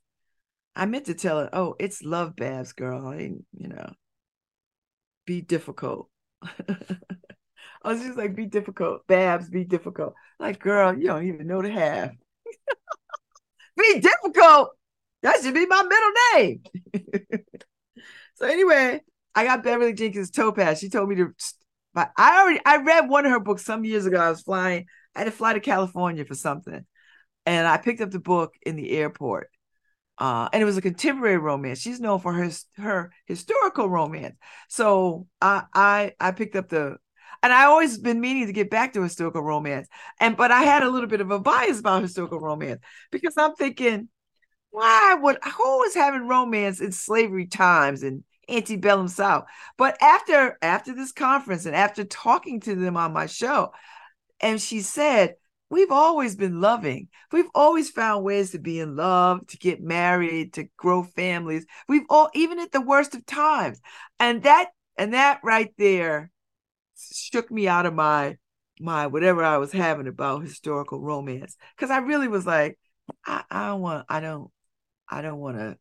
I 0.77 0.87
meant 0.87 1.07
to 1.07 1.14
tell 1.14 1.40
her, 1.40 1.51
oh, 1.53 1.75
it's 1.79 2.03
love 2.03 2.37
Babz, 2.37 2.73
girl. 2.73 3.09
I 3.09 3.18
you 3.18 3.68
know, 3.68 3.92
be 5.27 5.40
difficult. 5.40 6.09
I 7.88 7.92
was 7.92 8.03
just 8.03 8.18
like, 8.18 8.35
be 8.35 8.44
difficult. 8.44 9.07
Babz, 9.07 9.48
be 9.48 9.64
difficult. 9.64 10.14
Like, 10.38 10.59
girl, 10.59 10.96
you 10.96 11.07
don't 11.07 11.27
even 11.27 11.46
know 11.46 11.62
the 11.62 11.70
half. 11.70 12.11
be 13.79 14.01
difficult. 14.01 14.70
That 15.22 15.40
should 15.42 15.55
be 15.55 15.64
my 15.64 15.83
middle 15.83 16.11
name. 16.35 17.40
so 18.35 18.46
anyway, 18.46 19.01
I 19.35 19.44
got 19.44 19.64
Beverly 19.64 19.94
Jenkins 19.94 20.31
Topaz. 20.31 20.81
She 20.81 20.90
told 20.90 21.09
me 21.09 21.16
to 21.16 21.33
but 21.94 22.12
I 22.16 22.42
already 22.42 22.61
I 22.66 22.77
read 22.77 23.09
one 23.09 23.24
of 23.24 23.33
her 23.33 23.40
books 23.40 23.64
some 23.64 23.87
years 23.87 24.05
ago. 24.05 24.18
I 24.20 24.29
was 24.29 24.42
flying, 24.42 24.85
I 25.14 25.20
had 25.20 25.24
to 25.24 25.31
fly 25.31 25.55
to 25.55 25.61
California 25.61 26.27
for 26.27 26.35
something. 26.35 26.85
and 27.46 27.66
I 27.66 27.79
picked 27.79 28.03
up 28.03 28.11
the 28.11 28.20
book 28.20 28.55
in 28.66 28.77
the 28.77 28.90
airport. 28.90 29.48
Uh, 30.18 30.48
and 30.53 30.61
it 30.61 30.66
was 30.66 30.77
a 30.77 30.83
contemporary 30.83 31.38
romance. 31.38 31.81
She's 31.81 32.01
known 32.01 32.20
for 32.20 32.35
her 32.35 32.51
her 32.77 33.12
historical 33.27 33.88
romance. 33.88 34.37
So 34.68 35.27
I 35.40 35.62
I 35.72 36.12
I 36.20 36.33
picked 36.33 36.57
up 36.57 36.68
the 36.68 36.98
and 37.42 37.53
I 37.53 37.64
always 37.64 37.98
been 37.98 38.20
meaning 38.20 38.46
to 38.46 38.53
get 38.53 38.70
back 38.70 38.92
to 38.92 39.03
historical 39.03 39.42
romance. 39.42 39.88
And 40.20 40.37
but 40.37 40.51
I 40.51 40.62
had 40.62 40.83
a 40.83 40.90
little 40.90 41.09
bit 41.09 41.20
of 41.20 41.31
a 41.31 41.38
bias 41.38 41.81
about 41.81 42.03
historical 42.03 42.40
romance 42.40 42.81
because 43.11 43.35
I'm 43.37 43.55
thinking, 43.55 44.09
why 44.70 45.16
would 45.20 45.38
who 45.42 45.79
was 45.79 45.94
having 45.94 46.29
romance 46.29 46.81
in 46.81 46.92
slavery 46.92 47.46
times 47.46 48.03
and 48.03 48.24
antebellum 48.48 49.09
South? 49.09 49.44
But 49.77 49.96
after 50.03 50.59
after 50.62 50.94
this 50.94 51.12
conference 51.12 51.66
and 51.66 51.77
after 51.77 52.05
talking 52.05 52.61
to 52.61 52.74
them 52.74 52.96
on 52.96 53.12
my 53.12 53.27
show, 53.27 53.72
and 54.40 54.61
she 54.61 54.81
said, 54.81 55.35
we've 55.70 55.90
always 55.90 56.37
been 56.37 56.61
loving. 56.61 57.09
We've 57.33 57.51
always 57.55 57.90
found 57.90 58.24
ways 58.24 58.53
to 58.53 58.59
be 58.59 58.81
in 58.81 58.96
love, 58.96 59.46
to 59.48 59.59
get 59.59 59.83
married, 59.83 60.55
to 60.55 60.64
grow 60.77 61.03
families. 61.03 61.66
We've 61.88 62.07
all, 62.09 62.31
even 62.35 62.59
at 62.59 62.72
the 62.72 62.81
worst 62.81 63.14
of 63.14 63.27
times. 63.27 63.81
And 64.18 64.42
that, 64.44 64.70
and 64.96 65.12
that 65.14 65.40
right 65.42 65.72
there 65.77 66.31
shook 67.12 67.50
me 67.50 67.68
out 67.68 67.87
of 67.87 67.94
my, 67.94 68.37
my 68.80 69.06
whatever 69.06 69.42
I 69.42 69.58
was 69.58 69.72
having 69.72 70.06
about 70.06 70.42
historical 70.42 71.00
romance. 71.00 71.56
Cause 71.76 71.90
I 71.90 71.98
really 71.98 72.28
was 72.28 72.46
like, 72.46 72.78
I, 73.26 73.42
I 73.50 73.66
don't 73.68 73.80
want, 73.80 74.06
I 74.08 74.20
don't, 74.20 74.50
I 75.08 75.22
don't 75.22 75.38
want 75.38 75.56
to 75.58 75.76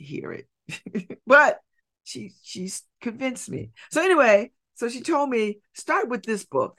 hear 0.00 0.32
it. 0.32 1.18
but 1.26 1.60
she, 2.04 2.32
she's 2.42 2.82
convinced 3.00 3.48
me. 3.48 3.70
So 3.90 4.02
anyway, 4.02 4.52
so 4.74 4.88
she 4.88 5.00
told 5.00 5.30
me, 5.30 5.58
start 5.74 6.08
with 6.08 6.22
this 6.22 6.44
book. 6.44 6.76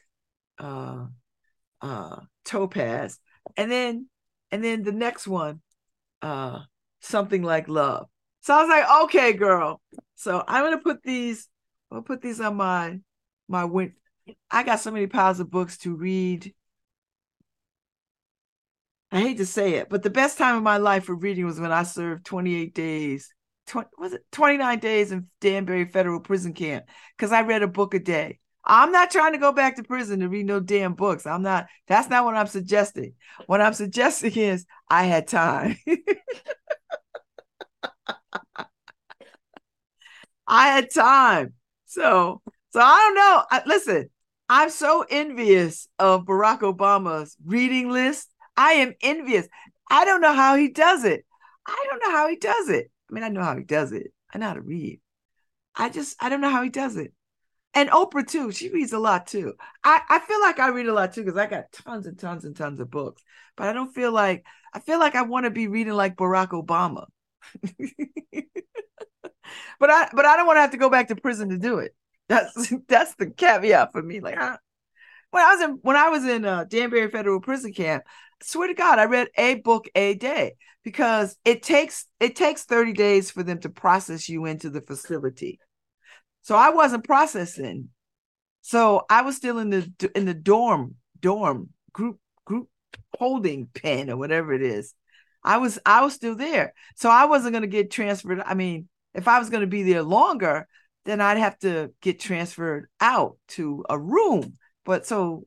Uh, 0.59 1.05
uh 1.81 2.17
topaz 2.43 3.19
and 3.55 3.71
then 3.71 4.07
and 4.51 4.63
then 4.63 4.83
the 4.83 4.91
next 4.91 5.27
one 5.27 5.61
uh 6.21 6.59
something 7.01 7.43
like 7.43 7.67
love 7.67 8.07
so 8.41 8.53
i 8.53 8.61
was 8.61 8.69
like 8.69 9.03
okay 9.03 9.33
girl 9.33 9.79
so 10.15 10.43
i'm 10.47 10.63
gonna 10.63 10.79
put 10.79 11.03
these 11.03 11.47
i'll 11.91 12.01
put 12.01 12.21
these 12.21 12.41
on 12.41 12.55
my 12.55 12.99
my 13.47 13.65
win 13.65 13.93
i 14.51 14.63
got 14.63 14.79
so 14.79 14.91
many 14.91 15.07
piles 15.07 15.39
of 15.39 15.49
books 15.49 15.77
to 15.77 15.95
read 15.95 16.53
i 19.11 19.19
hate 19.19 19.37
to 19.37 19.45
say 19.45 19.75
it 19.75 19.89
but 19.89 20.03
the 20.03 20.09
best 20.09 20.37
time 20.37 20.57
of 20.57 20.63
my 20.63 20.77
life 20.77 21.05
for 21.05 21.15
reading 21.15 21.45
was 21.45 21.59
when 21.59 21.71
i 21.71 21.83
served 21.83 22.25
28 22.25 22.73
days 22.73 23.33
20, 23.67 23.89
was 23.97 24.13
it 24.13 24.25
29 24.31 24.79
days 24.79 25.11
in 25.11 25.27
danbury 25.41 25.85
federal 25.85 26.19
prison 26.19 26.53
camp 26.53 26.85
because 27.15 27.31
i 27.31 27.41
read 27.41 27.63
a 27.63 27.67
book 27.67 27.93
a 27.93 27.99
day 27.99 28.39
I'm 28.69 28.91
not 28.91 29.11
trying 29.11 29.31
to 29.31 29.37
go 29.37 29.53
back 29.53 29.77
to 29.77 29.83
prison 29.83 30.19
to 30.19 30.27
read 30.27 30.45
no 30.45 30.59
damn 30.59 30.93
books. 30.93 31.25
I'm 31.25 31.41
not, 31.41 31.67
that's 31.87 32.09
not 32.09 32.25
what 32.25 32.35
I'm 32.35 32.47
suggesting. 32.47 33.13
What 33.45 33.61
I'm 33.61 33.71
suggesting 33.71 34.33
is 34.33 34.65
I 34.89 35.05
had 35.05 35.29
time. 35.29 35.77
I 40.47 40.67
had 40.67 40.93
time. 40.93 41.53
So, 41.85 42.41
so 42.71 42.79
I 42.81 42.97
don't 42.97 43.15
know. 43.15 43.43
I, 43.51 43.61
listen, 43.65 44.09
I'm 44.49 44.69
so 44.69 45.05
envious 45.09 45.87
of 45.99 46.25
Barack 46.25 46.59
Obama's 46.59 47.35
reading 47.45 47.89
list. 47.89 48.29
I 48.55 48.73
am 48.73 48.93
envious. 49.01 49.47
I 49.89 50.05
don't 50.05 50.21
know 50.21 50.33
how 50.33 50.55
he 50.55 50.69
does 50.69 51.03
it. 51.03 51.25
I 51.65 51.85
don't 51.89 51.99
know 51.99 52.17
how 52.17 52.27
he 52.27 52.35
does 52.37 52.69
it. 52.69 52.91
I 53.09 53.13
mean, 53.13 53.23
I 53.23 53.29
know 53.29 53.43
how 53.43 53.57
he 53.57 53.63
does 53.63 53.91
it. 53.91 54.13
I 54.33 54.37
know 54.37 54.47
how 54.47 54.53
to 54.53 54.61
read. 54.61 54.99
I 55.75 55.89
just, 55.89 56.15
I 56.21 56.29
don't 56.29 56.41
know 56.41 56.49
how 56.49 56.63
he 56.63 56.69
does 56.69 56.97
it 56.97 57.13
and 57.77 57.89
Oprah 57.91 58.25
too. 58.27 58.51
She 58.51 58.69
reads 58.69 58.91
a 58.91 58.97
lot 58.99 59.27
too. 59.27 59.53
I, 59.83 60.01
I 60.09 60.19
feel 60.19 60.41
like 60.41 60.59
I 60.59 60.69
read 60.69 60.87
a 60.87 60.93
lot 60.93 61.13
too 61.13 61.23
because 61.23 61.37
I 61.37 61.45
got 61.45 61.71
tons 61.71 62.07
and 62.07 62.17
tons 62.17 62.43
and 62.43 62.55
tons 62.55 62.79
of 62.79 62.89
books. 62.89 63.21
But 63.55 63.67
I 63.67 63.73
don't 63.73 63.93
feel 63.93 64.11
like 64.11 64.45
I 64.73 64.79
feel 64.79 64.97
like 64.99 65.13
I 65.13 65.21
want 65.21 65.45
to 65.45 65.51
be 65.51 65.67
reading 65.67 65.93
like 65.93 66.15
Barack 66.15 66.49
Obama. 66.49 67.05
but 69.79 69.89
I 69.91 70.09
but 70.11 70.25
I 70.25 70.35
don't 70.35 70.47
want 70.47 70.57
to 70.57 70.61
have 70.61 70.71
to 70.71 70.77
go 70.77 70.89
back 70.89 71.09
to 71.09 71.15
prison 71.15 71.49
to 71.49 71.59
do 71.59 71.77
it. 71.77 71.95
That's 72.29 72.73
that's 72.87 73.15
the 73.15 73.29
caveat 73.29 73.91
for 73.91 74.01
me. 74.01 74.19
Like 74.19 74.37
when 75.31 75.43
I 75.43 75.55
was 75.55 75.61
in 75.61 75.79
when 75.81 75.95
I 75.95 76.09
was 76.09 76.25
in 76.25 76.45
uh, 76.45 76.63
Danbury 76.65 77.09
Federal 77.09 77.41
Prison 77.41 77.73
Camp, 77.73 78.03
I 78.07 78.45
swear 78.45 78.67
to 78.67 78.73
God, 78.73 78.99
I 78.99 79.05
read 79.05 79.29
a 79.37 79.55
book 79.55 79.87
a 79.95 80.13
day 80.15 80.53
because 80.83 81.35
it 81.45 81.63
takes 81.63 82.05
it 82.19 82.35
takes 82.35 82.63
30 82.63 82.93
days 82.93 83.31
for 83.31 83.43
them 83.43 83.59
to 83.61 83.69
process 83.69 84.29
you 84.29 84.45
into 84.45 84.69
the 84.69 84.81
facility. 84.81 85.59
So 86.43 86.55
I 86.55 86.69
wasn't 86.69 87.03
processing. 87.03 87.89
So 88.61 89.05
I 89.09 89.21
was 89.21 89.35
still 89.35 89.59
in 89.59 89.69
the 89.69 90.11
in 90.15 90.25
the 90.25 90.33
dorm 90.33 90.95
dorm 91.19 91.69
group 91.91 92.19
group 92.45 92.69
holding 93.17 93.67
pen 93.67 94.09
or 94.09 94.17
whatever 94.17 94.53
it 94.53 94.61
is. 94.61 94.93
I 95.43 95.57
was 95.57 95.79
I 95.85 96.03
was 96.03 96.13
still 96.13 96.35
there. 96.35 96.73
So 96.95 97.09
I 97.09 97.25
wasn't 97.25 97.53
going 97.53 97.61
to 97.63 97.67
get 97.67 97.91
transferred. 97.91 98.41
I 98.45 98.53
mean, 98.53 98.87
if 99.13 99.27
I 99.27 99.39
was 99.39 99.49
going 99.49 99.61
to 99.61 99.67
be 99.67 99.83
there 99.83 100.03
longer, 100.03 100.67
then 101.07 101.21
I'd 101.21 101.37
have 101.37 101.57
to 101.59 101.91
get 102.01 102.19
transferred 102.19 102.87
out 103.01 103.37
to 103.49 103.85
a 103.89 103.97
room. 103.97 104.53
But 104.85 105.05
so 105.07 105.45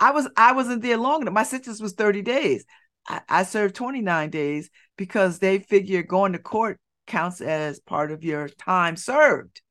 I 0.00 0.12
was 0.12 0.28
I 0.36 0.52
wasn't 0.52 0.82
there 0.82 0.98
long 0.98 1.22
enough. 1.22 1.34
My 1.34 1.44
sentence 1.44 1.80
was 1.80 1.94
30 1.94 2.22
days. 2.22 2.64
I, 3.08 3.22
I 3.28 3.42
served 3.44 3.74
29 3.76 4.30
days 4.30 4.70
because 4.96 5.38
they 5.40 5.58
figure 5.60 6.02
going 6.02 6.32
to 6.32 6.38
court 6.38 6.80
counts 7.06 7.40
as 7.40 7.80
part 7.80 8.12
of 8.12 8.24
your 8.24 8.48
time 8.48 8.96
served. 8.96 9.62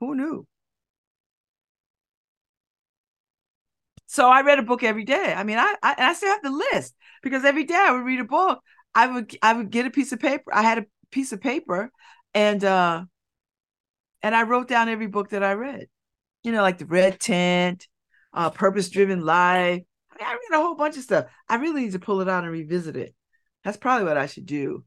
Who 0.00 0.14
knew? 0.16 0.46
So 4.06 4.28
I 4.28 4.42
read 4.42 4.58
a 4.58 4.62
book 4.62 4.82
every 4.82 5.04
day. 5.04 5.34
I 5.36 5.44
mean, 5.44 5.58
I, 5.58 5.74
I 5.82 5.94
I 5.98 6.14
still 6.14 6.30
have 6.30 6.42
the 6.42 6.50
list 6.72 6.94
because 7.22 7.44
every 7.44 7.64
day 7.64 7.76
I 7.76 7.92
would 7.92 8.04
read 8.04 8.20
a 8.20 8.24
book. 8.24 8.60
I 8.94 9.06
would 9.06 9.36
I 9.42 9.52
would 9.52 9.70
get 9.70 9.86
a 9.86 9.90
piece 9.90 10.12
of 10.12 10.20
paper. 10.20 10.52
I 10.52 10.62
had 10.62 10.78
a 10.78 10.86
piece 11.10 11.32
of 11.32 11.40
paper, 11.40 11.90
and 12.34 12.64
uh, 12.64 13.04
and 14.22 14.34
I 14.34 14.42
wrote 14.42 14.68
down 14.68 14.88
every 14.88 15.06
book 15.06 15.30
that 15.30 15.42
I 15.42 15.52
read. 15.52 15.88
You 16.42 16.52
know, 16.52 16.62
like 16.62 16.78
the 16.78 16.86
Red 16.86 17.18
Tent, 17.20 17.86
uh, 18.32 18.50
Purpose 18.50 18.88
Driven 18.90 19.24
Life. 19.24 19.82
I, 20.10 20.16
mean, 20.18 20.26
I 20.26 20.32
read 20.32 20.58
a 20.58 20.62
whole 20.62 20.76
bunch 20.76 20.96
of 20.96 21.02
stuff. 21.02 21.26
I 21.48 21.56
really 21.56 21.82
need 21.82 21.92
to 21.92 21.98
pull 21.98 22.20
it 22.20 22.28
out 22.28 22.44
and 22.44 22.52
revisit 22.52 22.96
it. 22.96 23.14
That's 23.64 23.76
probably 23.76 24.06
what 24.06 24.16
I 24.16 24.26
should 24.26 24.46
do 24.46 24.84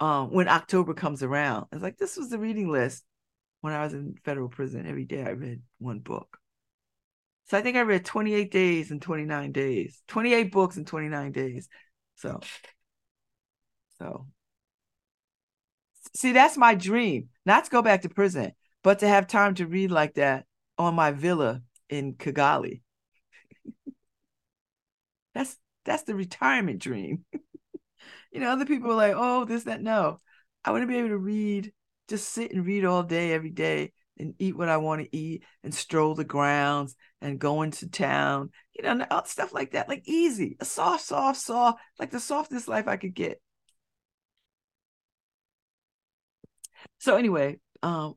um, 0.00 0.32
when 0.32 0.48
October 0.48 0.94
comes 0.94 1.22
around. 1.22 1.66
It's 1.72 1.82
like 1.82 1.98
this 1.98 2.16
was 2.16 2.30
the 2.30 2.38
reading 2.38 2.70
list 2.70 3.04
when 3.60 3.72
I 3.72 3.84
was 3.84 3.94
in 3.94 4.16
federal 4.24 4.48
prison, 4.48 4.86
every 4.86 5.04
day 5.04 5.22
I 5.22 5.30
read 5.30 5.62
one 5.78 6.00
book. 6.00 6.38
So 7.46 7.58
I 7.58 7.62
think 7.62 7.76
I 7.76 7.82
read 7.82 8.04
28 8.04 8.50
days 8.50 8.90
and 8.90 9.00
29 9.00 9.52
days, 9.52 10.02
28 10.08 10.52
books 10.52 10.76
in 10.76 10.84
29 10.84 11.32
days. 11.32 11.68
So, 12.16 12.40
so 13.98 14.26
see, 16.14 16.32
that's 16.32 16.56
my 16.56 16.74
dream, 16.74 17.28
not 17.46 17.64
to 17.64 17.70
go 17.70 17.82
back 17.82 18.02
to 18.02 18.08
prison, 18.08 18.52
but 18.82 19.00
to 19.00 19.08
have 19.08 19.26
time 19.26 19.54
to 19.56 19.66
read 19.66 19.90
like 19.90 20.14
that 20.14 20.46
on 20.78 20.94
my 20.94 21.10
villa 21.10 21.62
in 21.88 22.14
Kigali. 22.14 22.82
that's 25.34 25.56
that's 25.84 26.02
the 26.04 26.14
retirement 26.14 26.80
dream. 26.80 27.24
you 28.32 28.40
know, 28.40 28.50
other 28.50 28.66
people 28.66 28.90
are 28.92 28.94
like, 28.94 29.14
oh, 29.16 29.44
this, 29.44 29.64
that. 29.64 29.82
No, 29.82 30.18
I 30.64 30.70
want 30.70 30.82
to 30.82 30.86
be 30.86 30.96
able 30.96 31.08
to 31.08 31.18
read 31.18 31.72
just 32.08 32.28
sit 32.28 32.52
and 32.52 32.66
read 32.66 32.84
all 32.84 33.02
day, 33.02 33.32
every 33.32 33.50
day, 33.50 33.92
and 34.18 34.34
eat 34.38 34.56
what 34.56 34.68
I 34.68 34.76
want 34.76 35.02
to 35.02 35.16
eat 35.16 35.44
and 35.62 35.74
stroll 35.74 36.14
the 36.14 36.24
grounds 36.24 36.94
and 37.20 37.38
go 37.38 37.62
into 37.62 37.88
town, 37.88 38.50
you 38.74 38.82
know, 38.82 39.06
stuff 39.24 39.54
like 39.54 39.72
that. 39.72 39.88
Like 39.88 40.02
easy, 40.06 40.56
a 40.60 40.64
soft, 40.64 41.04
soft, 41.04 41.40
soft, 41.40 41.80
like 41.98 42.10
the 42.10 42.20
softest 42.20 42.68
life 42.68 42.86
I 42.88 42.96
could 42.96 43.14
get. 43.14 43.40
So 46.98 47.16
anyway, 47.16 47.58
um, 47.82 48.14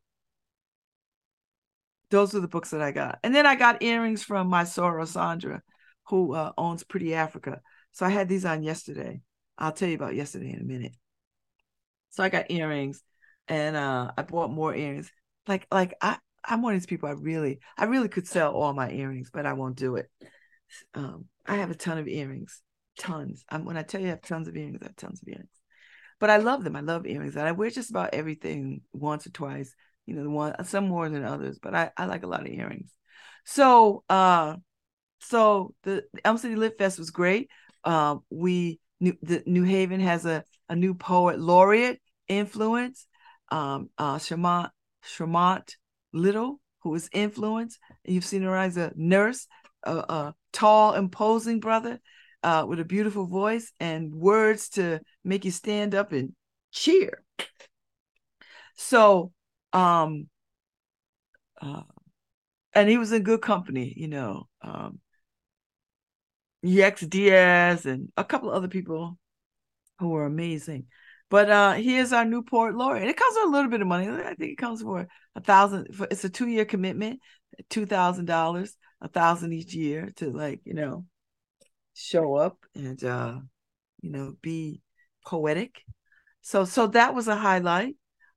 those 2.16 2.34
are 2.34 2.40
the 2.40 2.48
books 2.48 2.70
that 2.70 2.82
I 2.82 2.92
got. 2.92 3.20
And 3.24 3.36
then 3.36 3.46
I 3.46 3.56
got 3.56 3.84
earrings 3.84 4.24
from 4.24 4.48
my 4.48 4.64
soror 4.64 5.06
Sandra, 5.06 5.62
who 6.08 6.34
uh, 6.34 6.54
owns 6.58 6.84
Pretty 6.84 7.14
Africa. 7.14 7.60
So 7.92 8.06
I 8.06 8.10
had 8.10 8.30
these 8.30 8.46
on 8.46 8.64
yesterday. 8.64 9.22
I'll 9.58 9.74
tell 9.74 9.90
you 9.90 9.96
about 9.96 10.16
yesterday 10.16 10.54
in 10.54 10.62
a 10.62 10.64
minute. 10.64 10.94
So 12.12 12.24
I 12.24 12.30
got 12.30 12.50
earrings 12.50 13.04
and 13.50 13.76
uh 13.76 14.12
I 14.18 14.22
bought 14.22 14.50
more 14.50 14.74
earrings. 14.74 15.12
Like 15.46 15.68
like 15.70 15.94
I 16.02 16.18
I'm 16.46 16.62
one 16.62 16.74
of 16.74 16.80
these 16.80 16.88
people 16.88 17.10
I 17.10 17.14
really 17.14 17.60
I 17.78 17.86
really 17.86 18.08
could 18.08 18.28
sell 18.28 18.54
all 18.54 18.74
my 18.74 18.90
earrings, 18.92 19.30
but 19.34 19.46
I 19.46 19.54
won't 19.54 19.76
do 19.76 19.98
it. 19.98 20.10
Um 20.94 21.26
I 21.46 21.56
have 21.58 21.72
a 21.72 21.76
ton 21.76 21.98
of 21.98 22.08
earrings. 22.08 22.62
Tons. 22.98 23.44
I'm 23.50 23.66
when 23.66 23.76
I 23.76 23.84
tell 23.84 24.00
you 24.00 24.08
I 24.08 24.12
have 24.12 24.22
tons 24.22 24.48
of 24.48 24.56
earrings, 24.56 24.80
I 24.82 24.86
have 24.86 24.96
tons 24.96 25.22
of 25.22 25.28
earrings. 25.28 25.60
But 26.20 26.30
I 26.30 26.38
love 26.38 26.64
them. 26.64 26.78
I 26.78 26.82
love 26.82 27.06
earrings. 27.06 27.36
And 27.36 27.46
I 27.46 27.52
wear 27.52 27.70
just 27.70 27.90
about 27.90 28.14
everything 28.14 28.82
once 28.94 29.28
or 29.28 29.32
twice, 29.32 29.76
you 30.06 30.16
know, 30.16 30.24
the 30.24 30.30
one 30.30 30.64
some 30.66 30.88
more 30.88 31.10
than 31.10 31.24
others, 31.24 31.60
but 31.62 31.76
I, 31.76 31.92
I 31.98 32.06
like 32.06 32.24
a 32.24 32.28
lot 32.28 32.42
of 32.42 32.48
earrings. 32.48 32.92
So 33.46 34.04
uh 34.10 34.56
so 35.20 35.74
the 35.84 36.04
Elm 36.24 36.38
City 36.38 36.56
Lit 36.56 36.78
Fest 36.78 37.00
was 37.00 37.12
great. 37.12 37.50
Uh, 37.84 38.18
we 38.30 38.80
New, 39.00 39.18
the 39.22 39.44
New 39.46 39.64
Haven 39.64 40.00
has 40.00 40.26
a, 40.26 40.44
a 40.70 40.76
new 40.76 40.94
poet 40.94 41.40
laureate 41.40 42.02
influence 42.28 43.08
um, 43.50 43.90
uh, 43.98 44.20
Little, 46.14 46.60
who 46.80 46.96
is 46.96 47.10
influenced. 47.12 47.80
You've 48.06 48.26
seen 48.26 48.44
her 48.44 48.56
as 48.56 48.78
a 48.78 48.92
nurse, 48.96 49.48
a, 49.84 49.98
a 49.98 50.36
tall, 50.54 50.94
imposing 50.94 51.60
brother. 51.60 52.00
uh, 52.44 52.64
with 52.68 52.80
a 52.80 52.86
beautiful 52.86 53.26
voice 53.26 53.72
and 53.80 54.14
words 54.14 54.70
to 54.70 55.02
make 55.24 55.46
you 55.46 55.52
stand 55.52 55.96
up 55.96 56.12
and 56.12 56.34
cheer. 56.72 57.24
So, 58.76 59.32
um, 59.76 60.28
uh, 61.62 61.82
and 62.74 62.90
he 62.90 62.98
was 62.98 63.12
in 63.12 63.24
good 63.24 63.42
company, 63.42 63.94
you 63.96 64.08
know. 64.08 64.48
Um, 64.62 65.00
Yex 66.64 67.08
Diaz 67.08 67.86
and 67.86 68.12
a 68.18 68.24
couple 68.24 68.50
of 68.50 68.56
other 68.56 68.68
people 68.68 69.18
who 70.00 70.10
were 70.10 70.26
amazing. 70.26 70.88
But 71.30 71.50
uh 71.50 71.76
is 71.78 72.14
our 72.14 72.26
Newport 72.26 72.76
and 72.76 73.10
It 73.10 73.18
comes 73.18 73.36
with 73.36 73.48
a 73.48 73.52
little 73.52 73.70
bit 73.72 73.82
of 73.82 73.88
money. 73.88 74.08
I 74.10 74.36
think 74.36 74.52
it 74.54 74.58
comes 74.58 74.82
for 74.82 75.08
a 75.36 75.42
thousand. 75.42 75.88
It's 76.12 76.24
a 76.24 76.30
two 76.30 76.48
year 76.48 76.66
commitment, 76.66 77.20
two 77.70 77.86
thousand 77.86 78.26
dollars, 78.26 78.76
a 79.02 79.08
thousand 79.08 79.54
each 79.54 79.74
year 79.74 80.12
to 80.18 80.32
like 80.32 80.62
you 80.66 80.74
know 80.74 81.06
show 81.94 82.36
up 82.36 82.60
and 82.76 83.04
uh 83.04 83.40
you 84.02 84.12
know 84.12 84.36
be 84.42 84.82
poetic. 85.26 85.82
So 86.42 86.66
so 86.66 86.88
that 86.88 87.16
was 87.16 87.28
a 87.28 87.36
highlight. 87.36 87.96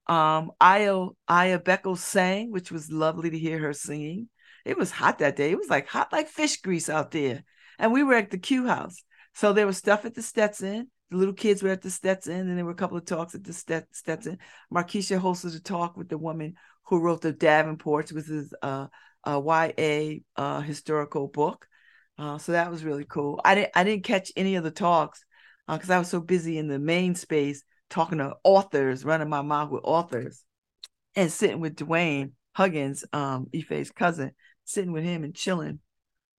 Um, 0.09 0.53
Aya 0.61 1.07
Aya 1.27 1.59
Beckles 1.59 1.99
sang, 1.99 2.51
which 2.51 2.73
was 2.73 2.91
lovely 2.91 3.31
to 3.31 3.39
hear 3.39 3.59
her 3.59 3.73
singing. 3.73 4.29
It 4.65 4.79
was 4.79 4.91
hot 4.91 5.19
that 5.19 5.37
day. 5.37 5.51
It 5.51 5.59
was 5.59 5.71
like 5.71 5.89
hot 5.89 6.13
like 6.13 6.29
fish 6.29 6.61
grease 6.61 6.89
out 6.89 7.11
there, 7.11 7.45
and 7.79 7.93
we 7.93 8.03
were 8.03 8.15
at 8.15 8.31
the 8.31 8.39
Q 8.39 8.67
House. 8.67 9.03
So 9.35 9.53
there 9.53 9.67
was 9.67 9.77
stuff 9.77 10.05
at 10.05 10.15
the 10.15 10.23
Stetson 10.23 10.91
the 11.11 11.17
little 11.17 11.35
kids 11.35 11.63
were 11.63 11.71
at 11.71 11.83
the 11.83 11.91
Stetson, 11.91 12.49
and 12.49 12.59
there 12.59 12.65
were 12.65 12.73
a 12.73 12.77
couple 12.77 12.99
of 12.99 13.05
talks 13.05 13.35
at 13.35 13.45
the 13.45 13.53
Stetson. 13.53 14.39
Markeisha 14.73 15.21
hosted 15.21 15.57
a 15.57 15.61
talk 15.61 15.97
with 15.97 16.09
the 16.09 16.19
woman 16.19 16.55
who 16.85 17.01
wrote 17.01 17.23
the 17.23 17.33
Davenports, 17.33 18.13
which 18.13 18.29
is 18.29 18.53
a, 18.63 18.89
a 19.25 19.41
YA 19.41 20.21
uh, 20.37 20.61
historical 20.61 21.29
book. 21.29 21.67
Uh, 22.19 22.37
so 22.37 22.53
that 22.53 22.71
was 22.71 22.85
really 22.85 23.05
cool. 23.05 23.41
I 23.45 23.55
didn't 23.55 23.71
I 23.75 23.85
didn't 23.85 24.05
catch 24.05 24.33
any 24.37 24.57
of 24.57 24.65
the 24.65 24.71
talks 24.71 25.25
because 25.69 25.91
uh, 25.91 25.95
I 25.95 25.99
was 25.99 26.09
so 26.09 26.21
busy 26.21 26.59
in 26.59 26.67
the 26.67 26.79
main 26.79 27.15
space 27.15 27.63
talking 27.91 28.19
to 28.19 28.37
authors, 28.45 29.05
running 29.05 29.29
my 29.29 29.43
mouth 29.43 29.71
with 29.71 29.85
authors, 29.85 30.45
and 31.17 31.31
sitting 31.33 31.61
with 31.61 31.77
Dwayne 31.77 32.33
Huggins, 32.53 33.05
um, 33.13 33.49
Ife's 33.55 33.91
cousin, 33.91 34.33
sitting 34.65 34.93
with 34.93 35.05
him 35.05 35.25
and 35.25 35.35
chilling 35.35 35.81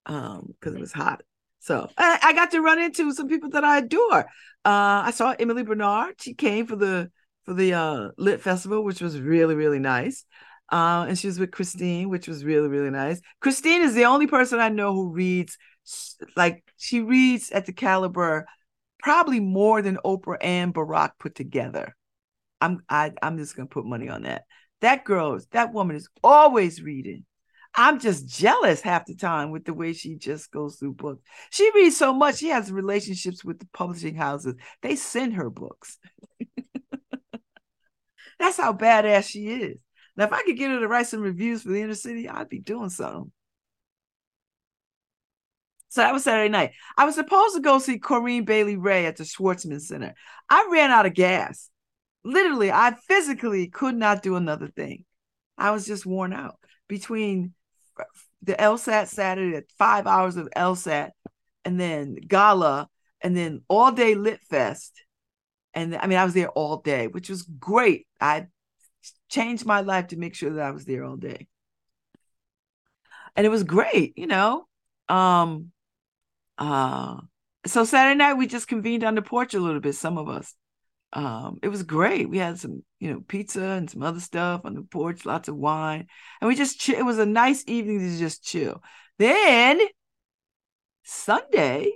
because 0.05 0.39
um, 0.39 0.75
it 0.75 0.79
was 0.79 0.91
hot. 0.91 1.21
So 1.59 1.89
I, 1.97 2.19
I, 2.23 2.33
got 2.33 2.51
to 2.51 2.61
run 2.61 2.79
into 2.79 3.11
some 3.11 3.27
people 3.27 3.49
that 3.49 3.63
I 3.63 3.79
adore. 3.79 4.21
Uh, 4.65 5.03
I 5.05 5.11
saw 5.11 5.35
Emily 5.37 5.63
Bernard. 5.63 6.15
She 6.21 6.33
came 6.33 6.65
for 6.65 6.75
the 6.75 7.11
for 7.43 7.53
the 7.53 7.73
uh, 7.73 8.09
lit 8.17 8.41
festival, 8.41 8.83
which 8.83 9.01
was 9.01 9.19
really 9.19 9.55
really 9.55 9.79
nice. 9.79 10.25
Uh, 10.71 11.05
and 11.09 11.17
she 11.17 11.27
was 11.27 11.39
with 11.39 11.51
Christine, 11.51 12.09
which 12.09 12.27
was 12.27 12.45
really 12.45 12.69
really 12.69 12.89
nice. 12.89 13.19
Christine 13.41 13.81
is 13.81 13.93
the 13.93 14.05
only 14.05 14.27
person 14.27 14.59
I 14.59 14.69
know 14.69 14.93
who 14.93 15.11
reads 15.11 15.57
like 16.35 16.63
she 16.77 17.01
reads 17.01 17.51
at 17.51 17.65
the 17.65 17.73
caliber 17.73 18.45
probably 18.99 19.39
more 19.39 19.81
than 19.81 19.97
Oprah 20.05 20.37
and 20.41 20.73
Barack 20.73 21.11
put 21.19 21.35
together. 21.35 21.95
I'm 22.61 22.83
I, 22.89 23.13
I'm 23.21 23.37
just 23.37 23.55
gonna 23.55 23.67
put 23.67 23.85
money 23.85 24.09
on 24.09 24.23
that. 24.23 24.43
That 24.81 25.05
girl, 25.05 25.39
that 25.51 25.73
woman 25.73 25.95
is 25.95 26.09
always 26.23 26.81
reading. 26.81 27.25
I'm 27.75 27.99
just 27.99 28.27
jealous 28.27 28.81
half 28.81 29.05
the 29.05 29.15
time 29.15 29.51
with 29.51 29.65
the 29.65 29.73
way 29.73 29.93
she 29.93 30.15
just 30.15 30.51
goes 30.51 30.77
through 30.77 30.93
books. 30.93 31.21
She 31.51 31.69
reads 31.75 31.97
so 31.97 32.13
much. 32.13 32.37
She 32.37 32.49
has 32.49 32.71
relationships 32.71 33.43
with 33.43 33.59
the 33.59 33.67
publishing 33.73 34.15
houses. 34.15 34.55
They 34.81 34.95
send 34.95 35.35
her 35.35 35.49
books. 35.49 35.99
That's 38.39 38.57
how 38.57 38.73
badass 38.73 39.29
she 39.29 39.47
is. 39.47 39.77
Now, 40.17 40.25
if 40.25 40.33
I 40.33 40.43
could 40.43 40.57
get 40.57 40.71
her 40.71 40.79
to 40.79 40.87
write 40.87 41.07
some 41.07 41.21
reviews 41.21 41.61
for 41.61 41.69
the 41.69 41.81
inner 41.81 41.93
city, 41.93 42.27
I'd 42.27 42.49
be 42.49 42.59
doing 42.59 42.89
something. 42.89 43.31
So 45.89 46.01
that 46.01 46.13
was 46.13 46.23
Saturday 46.23 46.49
night. 46.49 46.73
I 46.97 47.05
was 47.05 47.15
supposed 47.15 47.55
to 47.55 47.61
go 47.61 47.79
see 47.79 47.97
Corinne 47.97 48.45
Bailey 48.45 48.77
Rae 48.77 49.07
at 49.07 49.17
the 49.17 49.23
Schwarzman 49.23 49.81
Center. 49.81 50.13
I 50.49 50.69
ran 50.71 50.91
out 50.91 51.07
of 51.07 51.15
gas. 51.15 51.69
Literally, 52.23 52.71
I 52.71 52.95
physically 53.07 53.67
could 53.67 53.95
not 53.95 54.21
do 54.21 54.35
another 54.35 54.67
thing. 54.67 55.05
I 55.57 55.71
was 55.71 55.87
just 55.87 56.05
worn 56.05 56.31
out 56.31 56.57
between 56.87 57.53
the 58.43 58.53
LSAT 58.53 59.07
Saturday 59.07 59.57
at 59.57 59.71
five 59.77 60.05
hours 60.05 60.37
of 60.37 60.49
LSAT, 60.55 61.09
and 61.65 61.79
then 61.79 62.15
gala, 62.15 62.87
and 63.21 63.35
then 63.35 63.61
all 63.67 63.91
day 63.91 64.15
Lit 64.15 64.41
Fest. 64.41 65.03
And 65.73 65.95
I 65.95 66.07
mean, 66.07 66.17
I 66.17 66.25
was 66.25 66.33
there 66.33 66.49
all 66.49 66.77
day, 66.77 67.07
which 67.07 67.29
was 67.29 67.43
great. 67.43 68.07
I 68.21 68.47
changed 69.29 69.65
my 69.65 69.81
life 69.81 70.07
to 70.07 70.17
make 70.17 70.35
sure 70.35 70.51
that 70.51 70.65
I 70.65 70.71
was 70.71 70.85
there 70.85 71.03
all 71.03 71.17
day. 71.17 71.47
And 73.35 73.45
it 73.45 73.49
was 73.49 73.63
great, 73.63 74.17
you 74.17 74.27
know. 74.27 74.67
Um 75.07 75.71
uh 76.59 77.17
so 77.65 77.83
Saturday 77.83 78.17
night 78.17 78.35
we 78.35 78.47
just 78.47 78.67
convened 78.67 79.03
on 79.03 79.15
the 79.15 79.21
porch 79.21 79.53
a 79.53 79.59
little 79.59 79.81
bit, 79.81 79.95
some 79.95 80.17
of 80.17 80.29
us 80.29 80.53
um, 81.13 81.57
it 81.63 81.69
was 81.69 81.83
great. 81.83 82.29
We 82.29 82.37
had 82.37 82.59
some, 82.59 82.83
you 82.99 83.11
know, 83.11 83.21
pizza 83.27 83.63
and 83.63 83.89
some 83.89 84.03
other 84.03 84.19
stuff 84.19 84.61
on 84.63 84.75
the 84.75 84.83
porch, 84.83 85.25
lots 85.25 85.47
of 85.47 85.55
wine, 85.55 86.07
and 86.39 86.47
we 86.47 86.55
just 86.55 86.79
chill. 86.79 86.99
It 86.99 87.05
was 87.05 87.17
a 87.17 87.25
nice 87.25 87.63
evening 87.67 87.99
to 87.99 88.17
just 88.17 88.43
chill. 88.43 88.83
Then 89.17 89.79
Sunday, 91.03 91.93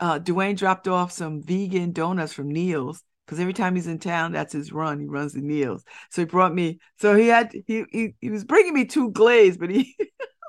uh, 0.00 0.18
Dwayne 0.18 0.56
dropped 0.56 0.86
off 0.88 1.12
some 1.12 1.42
vegan 1.42 1.92
donuts 1.92 2.32
from 2.32 2.50
Neil's 2.50 3.02
because 3.24 3.40
every 3.40 3.54
time 3.54 3.74
he's 3.74 3.86
in 3.86 3.98
town, 3.98 4.32
that's 4.32 4.52
his 4.52 4.72
run. 4.72 5.00
He 5.00 5.06
runs 5.06 5.32
the 5.32 5.40
Neil's. 5.40 5.82
So 6.10 6.22
he 6.22 6.26
brought 6.26 6.54
me. 6.54 6.80
So 6.98 7.16
he 7.16 7.28
had 7.28 7.52
he 7.66 7.84
he, 7.90 8.14
he 8.20 8.30
was 8.30 8.44
bringing 8.44 8.74
me 8.74 8.84
two 8.84 9.10
glaze, 9.12 9.56
but 9.56 9.70
he 9.70 9.96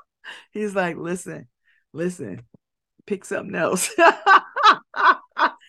he's 0.52 0.74
like, 0.74 0.96
listen, 0.96 1.48
listen, 1.94 2.42
pick 3.06 3.24
something 3.24 3.54
else. 3.54 3.90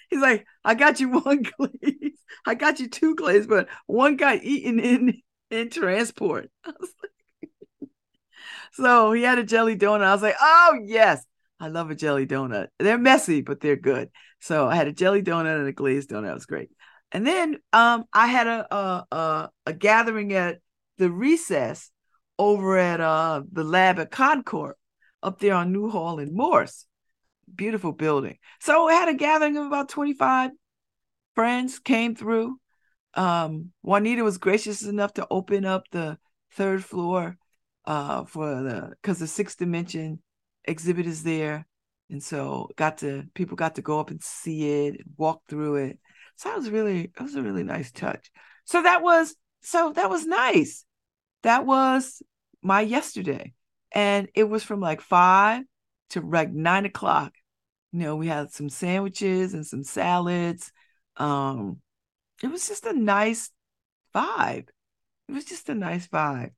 He's 0.10 0.22
like, 0.22 0.46
I 0.64 0.74
got 0.76 1.00
you 1.00 1.10
one 1.10 1.44
glaze. 1.58 2.18
I 2.46 2.56
got 2.56 2.80
you 2.80 2.88
two 2.90 3.16
glaze, 3.16 3.48
but 3.48 3.68
one 3.86 4.16
got 4.16 4.44
eaten 4.44 4.80
in 4.80 5.22
in 5.50 5.70
transport. 5.70 6.50
Like, 7.82 7.90
so 8.74 9.12
he 9.12 9.24
had 9.24 9.40
a 9.40 9.44
jelly 9.44 9.76
donut. 9.78 10.04
I 10.04 10.14
was 10.14 10.22
like, 10.22 10.36
oh 10.40 10.80
yes, 10.84 11.26
I 11.60 11.68
love 11.70 11.90
a 11.90 11.96
jelly 11.96 12.28
donut. 12.28 12.68
They're 12.80 12.98
messy, 12.98 13.42
but 13.42 13.60
they're 13.60 13.76
good. 13.76 14.10
So 14.40 14.68
I 14.68 14.76
had 14.76 14.88
a 14.88 14.94
jelly 14.94 15.24
donut 15.24 15.60
and 15.60 15.68
a 15.68 15.72
glazed 15.72 16.10
donut. 16.10 16.32
It 16.32 16.36
was 16.36 16.46
great. 16.46 16.70
And 17.12 17.26
then 17.26 17.58
um, 17.74 18.06
I 18.14 18.28
had 18.28 18.48
a, 18.48 18.76
a 18.76 19.06
a, 19.12 19.50
a 19.68 19.74
gathering 19.74 20.34
at 20.34 20.60
the 20.98 21.10
recess 21.10 21.92
over 22.38 22.78
at 22.78 23.02
uh, 23.02 23.42
the 23.52 23.64
lab 23.64 24.00
at 24.00 24.12
Concord 24.12 24.76
up 25.24 25.40
there 25.40 25.56
on 25.56 25.72
Newhall 25.72 26.20
and 26.20 26.34
Morse 26.34 26.87
beautiful 27.54 27.92
building. 27.92 28.38
So 28.60 28.88
we 28.88 28.94
had 28.94 29.10
a 29.10 29.14
gathering 29.14 29.58
of 29.58 29.66
about 29.66 29.90
25 29.90 30.52
friends 31.36 31.80
came 31.80 32.16
through. 32.16 32.58
Um, 33.14 33.72
Juanita 33.82 34.24
was 34.24 34.38
gracious 34.38 34.84
enough 34.84 35.14
to 35.14 35.28
open 35.30 35.66
up 35.66 35.86
the 35.92 36.18
third 36.54 36.84
floor 36.84 37.38
uh, 37.86 38.26
for 38.26 38.62
the 38.62 38.94
because 39.02 39.20
the 39.20 39.28
sixth 39.28 39.58
dimension 39.58 40.22
exhibit 40.66 41.08
is 41.08 41.24
there. 41.24 41.66
And 42.10 42.24
so 42.24 42.70
got 42.76 43.00
to 43.00 43.26
people 43.34 43.56
got 43.58 43.76
to 43.76 43.82
go 43.82 44.00
up 44.00 44.12
and 44.12 44.22
see 44.22 44.88
it, 44.88 45.02
walk 45.18 45.42
through 45.50 45.76
it. 45.76 46.00
So 46.36 46.50
that 46.50 46.58
was 46.58 46.70
really 46.70 47.06
it 47.06 47.22
was 47.22 47.36
a 47.36 47.42
really 47.42 47.64
nice 47.64 47.92
touch. 47.92 48.30
So 48.66 48.84
that 48.84 49.02
was 49.02 49.36
so 49.62 49.94
that 49.94 50.10
was 50.10 50.26
nice. 50.26 50.86
That 51.44 51.66
was 51.66 52.22
my 52.62 52.82
yesterday. 52.82 53.54
And 53.92 54.28
it 54.36 54.44
was 54.44 54.64
from 54.64 54.80
like 54.80 55.02
five 55.02 55.64
to 56.12 56.22
like 56.22 56.52
nine 56.52 56.86
o'clock. 56.86 57.34
You 57.98 58.04
know, 58.04 58.16
we 58.16 58.28
had 58.28 58.52
some 58.52 58.70
sandwiches 58.70 59.56
and 59.56 59.66
some 59.66 59.84
salads. 59.84 60.72
Um, 61.16 61.82
it 62.44 62.52
was 62.52 62.68
just 62.68 62.86
a 62.86 62.94
nice 62.94 63.50
vibe. 64.14 64.68
It 65.28 65.32
was 65.32 65.46
just 65.46 65.68
a 65.70 65.74
nice 65.74 66.08
vibe. 66.08 66.52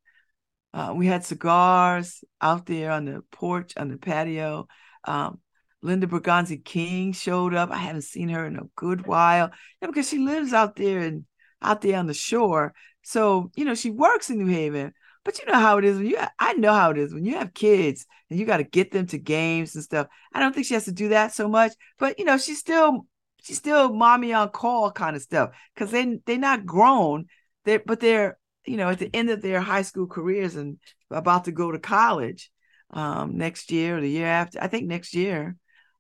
Uh, 0.74 0.92
we 0.94 1.08
had 1.08 1.24
cigars 1.24 2.26
out 2.42 2.66
there 2.66 2.92
on 2.92 3.06
the 3.06 3.24
porch, 3.32 3.72
on 3.78 3.88
the 3.88 3.96
patio. 3.96 4.68
Um, 5.06 5.40
Linda 5.82 6.08
Berganzi 6.08 6.62
King 6.62 7.14
showed 7.14 7.54
up. 7.54 7.72
I 7.72 7.78
haven't 7.78 8.02
seen 8.02 8.28
her 8.28 8.46
in 8.46 8.58
a 8.58 8.68
good 8.76 9.08
while 9.08 9.50
yeah, 9.82 9.88
because 9.88 10.10
she 10.10 10.18
lives 10.18 10.52
out 10.52 10.76
there 10.76 11.00
and 11.00 11.24
out 11.62 11.80
there 11.80 12.00
on 12.00 12.08
the 12.08 12.14
shore. 12.14 12.74
So, 13.02 13.50
you 13.56 13.64
know, 13.64 13.76
she 13.76 13.92
works 13.92 14.30
in 14.30 14.40
New 14.40 14.54
Haven, 14.54 14.94
but 15.30 15.38
you 15.38 15.46
know 15.46 15.60
how 15.60 15.78
it 15.78 15.86
is 15.86 15.98
when 15.98 16.08
you 16.08 16.18
I 16.40 16.54
know 16.54 16.74
how 16.74 16.90
it 16.90 16.98
is 16.98 17.14
when 17.14 17.24
you 17.24 17.38
have 17.38 17.54
kids 17.54 18.08
and 18.32 18.40
you 18.40 18.48
got 18.48 18.58
to 18.58 18.64
get 18.64 18.90
them 18.90 19.06
to 19.08 19.20
games 19.20 19.76
and 19.76 19.84
stuff. 19.84 20.08
I 20.34 20.40
don't 20.40 20.56
think 20.56 20.66
she 20.66 20.74
has 20.74 20.86
to 20.86 20.92
do 20.92 21.10
that 21.10 21.34
so 21.34 21.48
much, 21.48 21.74
but 22.00 22.18
you 22.18 22.26
know, 22.26 22.40
she's 22.40 22.58
still 22.58 23.06
she's 23.44 23.58
still 23.58 23.94
mommy 23.94 24.34
on 24.34 24.50
call 24.50 24.92
kind 24.92 25.16
of 25.16 25.22
stuff 25.22 25.52
because 25.76 25.92
they 25.92 26.18
they're 26.26 26.40
not 26.40 26.66
grown. 26.66 27.28
They 27.64 27.78
but 27.78 28.00
they're 28.00 28.40
you 28.66 28.78
know 28.78 28.90
at 28.90 28.98
the 28.98 29.16
end 29.16 29.30
of 29.30 29.44
their 29.44 29.62
high 29.62 29.84
school 29.84 30.08
careers 30.08 30.56
and 30.56 30.80
about 31.12 31.46
to 31.46 31.52
go 31.52 31.72
to 31.72 31.78
college 31.78 32.50
um, 32.90 33.38
next 33.38 33.72
year 33.72 34.00
or 34.00 34.02
the 34.02 34.10
year 34.10 34.26
after. 34.26 34.58
I 34.60 34.68
think 34.68 34.88
next 34.88 35.14
year. 35.14 35.58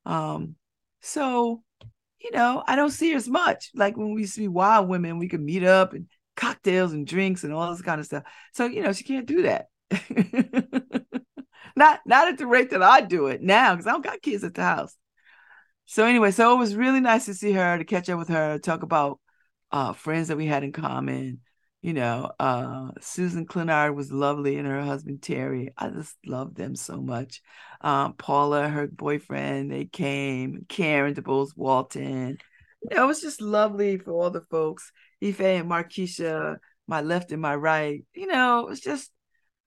Um, 0.07 0.55
so 1.01 1.61
you 2.19 2.31
know, 2.31 2.63
I 2.65 2.75
don't 2.75 2.89
see 2.89 3.11
her 3.11 3.17
as 3.17 3.29
much. 3.29 3.69
Like 3.75 3.95
when 3.95 4.15
we 4.15 4.25
see 4.25 4.47
wild 4.47 4.89
women, 4.89 5.19
we 5.19 5.29
could 5.29 5.43
meet 5.43 5.63
up 5.63 5.93
and 5.93 6.07
cocktails 6.39 6.93
and 6.93 7.05
drinks 7.05 7.43
and 7.43 7.53
all 7.53 7.69
this 7.71 7.81
kind 7.81 7.99
of 7.99 8.05
stuff. 8.05 8.23
So, 8.53 8.65
you 8.65 8.81
know, 8.81 8.93
she 8.93 9.03
can't 9.03 9.25
do 9.25 9.41
that. 9.43 9.67
not 11.75 11.99
not 12.05 12.29
at 12.29 12.37
the 12.37 12.47
rate 12.47 12.69
that 12.69 12.81
I 12.81 13.01
do 13.01 13.27
it 13.27 13.41
now, 13.41 13.73
because 13.75 13.87
I 13.87 13.91
don't 13.91 14.03
got 14.03 14.21
kids 14.21 14.43
at 14.43 14.53
the 14.53 14.63
house. 14.63 14.95
so 15.85 16.05
anyway, 16.05 16.31
so 16.31 16.55
it 16.55 16.59
was 16.59 16.75
really 16.75 17.01
nice 17.01 17.25
to 17.25 17.33
see 17.33 17.51
her, 17.51 17.77
to 17.77 17.83
catch 17.83 18.09
up 18.09 18.17
with 18.17 18.29
her, 18.29 18.57
talk 18.57 18.83
about 18.83 19.19
uh 19.71 19.93
friends 19.93 20.29
that 20.29 20.37
we 20.37 20.45
had 20.45 20.63
in 20.63 20.71
common. 20.71 21.41
You 21.81 21.93
know, 21.93 22.31
uh 22.39 22.91
Susan 23.01 23.45
Clinard 23.45 23.95
was 23.95 24.11
lovely 24.11 24.57
and 24.57 24.67
her 24.67 24.81
husband 24.81 25.21
Terry. 25.21 25.73
I 25.77 25.89
just 25.89 26.15
loved 26.25 26.55
them 26.55 26.75
so 26.75 27.01
much. 27.01 27.41
Um, 27.81 28.13
Paula, 28.13 28.69
her 28.69 28.87
boyfriend, 28.87 29.71
they 29.71 29.85
came, 29.85 30.65
Karen 30.69 31.15
DeBose 31.15 31.51
Walton. 31.55 32.37
Know, 32.83 33.03
it 33.03 33.07
was 33.07 33.21
just 33.21 33.41
lovely 33.41 33.97
for 33.97 34.11
all 34.11 34.29
the 34.29 34.41
folks. 34.41 34.91
Ife 35.23 35.41
and 35.41 35.69
Marquisha, 35.69 36.57
my 36.87 37.01
left 37.01 37.31
and 37.31 37.41
my 37.41 37.55
right. 37.55 38.03
You 38.13 38.27
know, 38.27 38.59
it 38.61 38.69
was 38.69 38.79
just 38.79 39.11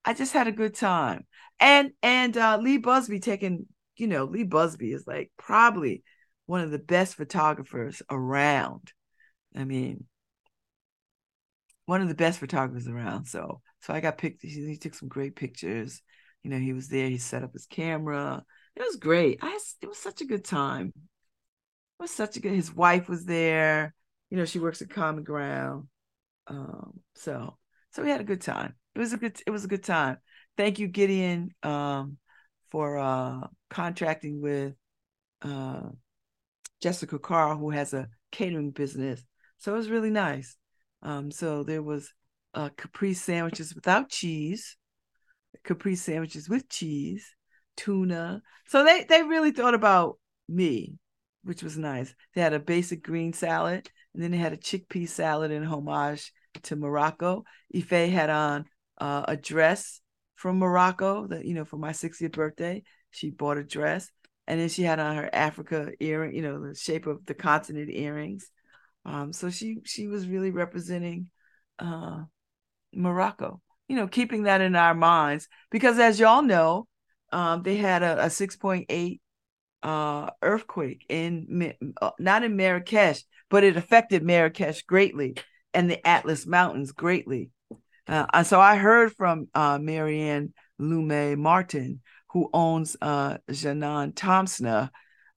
I 0.05 0.14
just 0.14 0.32
had 0.32 0.48
a 0.48 0.53
good 0.53 0.74
time. 0.74 1.26
And 1.61 1.92
and 2.03 2.36
uh 2.36 2.59
Lee 2.61 2.78
Busby 2.78 3.20
taking, 3.20 3.66
you 3.96 4.07
know, 4.07 4.24
Lee 4.24 4.44
Busby 4.44 4.92
is 4.92 5.07
like 5.07 5.30
probably 5.38 6.03
one 6.46 6.61
of 6.61 6.70
the 6.70 6.78
best 6.78 7.14
photographers 7.14 8.03
around. 8.11 8.92
I 9.55 9.64
mean, 9.64 10.05
one 11.86 12.00
of 12.00 12.09
the 12.09 12.14
best 12.14 12.38
photographers 12.38 12.88
around. 12.88 13.26
So, 13.26 13.61
so 13.80 13.92
I 13.92 14.00
got 14.00 14.18
picked. 14.18 14.42
He, 14.42 14.48
he, 14.48 14.76
took 14.76 14.94
some 14.94 15.09
great 15.09 15.36
pictures. 15.36 16.00
You 16.42 16.50
know, 16.50 16.59
he 16.59 16.72
was 16.72 16.88
there. 16.88 17.09
He 17.09 17.18
set 17.18 17.42
up 17.42 17.53
his 17.53 17.66
camera. 17.66 18.42
It 18.76 18.80
was 18.80 18.96
great. 18.96 19.38
I 19.42 19.59
it 19.80 19.88
was 19.88 19.98
such 19.98 20.20
a 20.20 20.26
good 20.26 20.44
time. 20.44 20.92
It 20.96 22.03
was 22.03 22.11
such 22.11 22.36
a 22.36 22.40
good. 22.40 22.53
His 22.53 22.74
wife 22.74 23.09
was 23.09 23.24
there. 23.24 23.94
You 24.33 24.39
know, 24.39 24.47
she 24.47 24.59
works 24.59 24.80
at 24.80 24.89
Common 24.89 25.24
Ground. 25.24 25.89
Um, 26.47 27.01
so, 27.14 27.59
so 27.91 28.03
we 28.03 28.09
had 28.09 28.22
a 28.22 28.24
good 28.24 28.41
time. 28.41 28.74
It 28.95 28.99
was 28.99 29.12
a 29.12 29.18
good. 29.18 29.39
It 29.47 29.51
was 29.51 29.66
a 29.66 29.68
good 29.68 29.85
time. 29.85 30.16
Thank 30.57 30.78
you, 30.78 30.89
Gideon, 30.89 31.51
um, 31.62 32.16
for 32.70 32.97
uh 32.97 33.47
contracting 33.68 34.41
with 34.41 34.72
uh 35.43 35.91
Jessica 36.80 37.18
Carl, 37.18 37.59
who 37.59 37.68
has 37.72 37.93
a 37.93 38.09
catering 38.30 38.70
business. 38.70 39.22
So 39.59 39.74
it 39.74 39.76
was 39.76 39.91
really 39.91 40.09
nice. 40.09 40.57
Um, 41.03 41.30
so 41.30 41.62
there 41.62 41.83
was 41.83 42.11
uh, 42.55 42.70
Capri 42.74 43.12
sandwiches 43.12 43.74
without 43.74 44.09
cheese, 44.09 44.78
Capri 45.62 45.95
sandwiches 45.95 46.49
with 46.49 46.70
cheese, 46.70 47.37
tuna. 47.76 48.41
So 48.66 48.83
they 48.83 49.05
they 49.05 49.22
really 49.24 49.53
thought 49.53 49.74
about 49.74 50.18
me, 50.49 50.95
which 51.45 51.62
was 51.62 51.78
nice. 51.78 52.14
They 52.34 52.40
had 52.40 52.53
a 52.53 52.61
basic 52.61 53.03
green 53.03 53.32
salad, 53.32 53.90
and 54.14 54.22
then 54.22 54.30
they 54.30 54.38
had 54.38 54.53
a 54.53 54.59
chickpea 54.59 55.09
salad 55.09 55.51
in 55.51 55.64
homage 55.64 56.32
to 56.64 56.76
Morocco. 56.76 57.45
Ife 57.74 57.90
had 57.90 58.30
on 58.30 58.66
uh, 58.99 59.24
a 59.28 59.36
dress 59.36 60.01
from 60.34 60.59
Morocco 60.59 61.26
that 61.28 61.45
you 61.45 61.55
know 61.55 61.64
for 61.64 61.78
my 61.78 61.93
60th 61.93 62.32
birthday. 62.32 62.82
She 63.11 63.30
bought 63.30 63.59
a 63.59 63.64
dress 63.64 64.11
and 64.47 64.61
then 64.61 64.68
she 64.68 64.82
had 64.82 64.99
on 64.99 65.16
her 65.16 65.30
Africa 65.32 65.93
earring, 65.99 66.34
you 66.34 66.43
know, 66.43 66.68
the 66.68 66.74
shape 66.74 67.07
of 67.07 67.24
the 67.24 67.32
continent 67.32 67.90
earrings. 67.90 68.51
Um, 69.07 69.32
so 69.32 69.49
she 69.49 69.78
she 69.84 70.07
was 70.07 70.28
really 70.28 70.51
representing 70.51 71.30
uh, 71.78 72.24
Morocco, 72.93 73.62
you 73.88 73.97
know, 73.97 74.07
keeping 74.07 74.43
that 74.43 74.61
in 74.61 74.76
our 74.76 74.95
minds 74.95 75.49
because 75.70 75.99
as 75.99 76.20
y'all 76.20 76.43
know, 76.43 76.86
um, 77.32 77.62
they 77.62 77.76
had 77.76 78.03
a, 78.03 78.26
a 78.26 78.30
6.8 78.30 79.20
uh, 79.83 80.30
earthquake 80.43 81.05
in 81.09 81.74
uh, 82.01 82.11
not 82.18 82.45
in 82.45 82.57
Marrakesh, 82.57 83.22
but 83.51 83.64
it 83.64 83.76
affected 83.76 84.22
Marrakesh 84.22 84.83
greatly 84.83 85.37
and 85.74 85.91
the 85.91 86.07
Atlas 86.07 86.47
Mountains 86.47 86.93
greatly. 86.93 87.51
Uh, 88.07 88.43
so 88.43 88.61
I 88.61 88.76
heard 88.76 89.12
from 89.14 89.49
uh, 89.55 89.78
Marianne 89.78 90.53
Lume 90.78 91.37
Martin, 91.39 92.01
who 92.30 92.51
owns 92.53 92.97
uh 93.01 93.39
Jnane 93.51 94.14
Tamsna. 94.14 94.91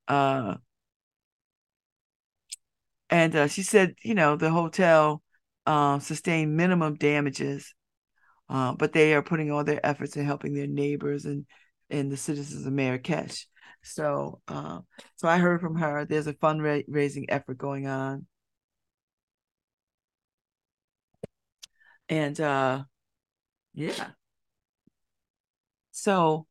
Uh, 0.08 0.56
and 3.10 3.36
uh, 3.36 3.48
she 3.48 3.62
said, 3.62 3.96
you 4.04 4.16
know, 4.16 4.36
the 4.36 4.50
hotel 4.50 5.22
uh, 5.66 6.00
sustained 6.00 6.58
minimum 6.58 6.96
damages, 6.96 7.74
but 8.50 8.94
they 8.94 9.14
are 9.14 9.22
putting 9.22 9.52
all 9.52 9.64
their 9.64 9.86
efforts 9.86 10.18
in 10.18 10.26
helping 10.26 10.54
their 10.54 10.68
neighbors 10.68 11.26
and 11.26 11.46
and 11.90 12.12
the 12.12 12.18
citizens 12.18 12.66
of 12.66 12.74
Marrakesh. 12.74 13.48
So, 13.86 14.42
uh, 14.48 14.82
so 15.16 15.28
I 15.28 15.38
heard 15.38 15.62
from 15.62 15.76
her. 15.78 16.06
There's 16.06 16.28
a 16.28 16.34
fundraising 16.34 17.26
effort 17.30 17.58
going 17.58 17.88
on, 17.88 18.28
and 22.10 22.40
uh, 22.40 22.84
yeah. 23.74 24.12
So 25.92 26.48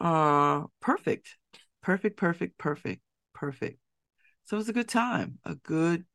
uh, 0.00 0.66
perfect, 0.80 1.36
perfect, 1.82 2.16
perfect, 2.18 2.58
perfect, 2.58 3.02
perfect. 3.34 3.80
So 4.46 4.56
it 4.56 4.60
was 4.60 4.68
a 4.68 4.72
good 4.74 4.88
time, 4.88 5.40
a 5.44 5.56
good 5.56 6.06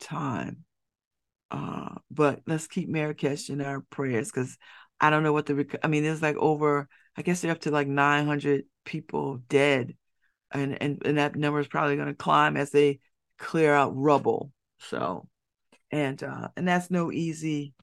time. 0.00 0.64
Uh, 1.50 1.96
but 2.10 2.42
let's 2.46 2.68
keep 2.68 2.88
Marrakesh 2.88 3.50
in 3.50 3.60
our 3.60 3.82
prayers 3.90 4.30
because 4.30 4.58
I 5.00 5.10
don't 5.10 5.22
know 5.24 5.32
what 5.32 5.46
the 5.46 5.56
rec- 5.56 5.80
I 5.84 5.88
mean. 5.88 6.04
There's 6.04 6.22
like 6.22 6.36
over, 6.36 6.88
I 7.16 7.22
guess 7.22 7.42
they're 7.42 7.52
up 7.52 7.60
to 7.62 7.70
like 7.72 7.88
900 7.88 8.64
people 8.84 9.38
dead, 9.48 9.94
and 10.52 10.80
and 10.80 11.02
and 11.04 11.18
that 11.18 11.36
number 11.36 11.60
is 11.60 11.68
probably 11.68 11.96
going 11.96 12.08
to 12.08 12.14
climb 12.14 12.56
as 12.56 12.70
they 12.70 13.00
clear 13.38 13.74
out 13.74 13.96
rubble. 13.96 14.52
So, 14.78 15.28
and 15.90 16.22
uh, 16.22 16.48
and 16.56 16.66
that's 16.66 16.90
no 16.90 17.12
easy 17.12 17.74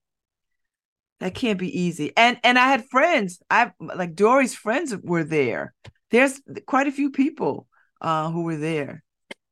that 1.19 1.33
can't 1.33 1.59
be 1.59 1.79
easy. 1.79 2.13
And 2.15 2.37
and 2.43 2.59
I 2.59 2.67
had 2.67 2.85
friends. 2.89 3.41
I 3.49 3.71
like 3.79 4.15
Dory's 4.15 4.55
friends 4.55 4.95
were 5.03 5.23
there. 5.23 5.73
There's 6.11 6.39
quite 6.65 6.87
a 6.87 6.91
few 6.91 7.11
people 7.11 7.67
uh, 8.01 8.29
who 8.29 8.43
were 8.43 8.57
there 8.57 9.03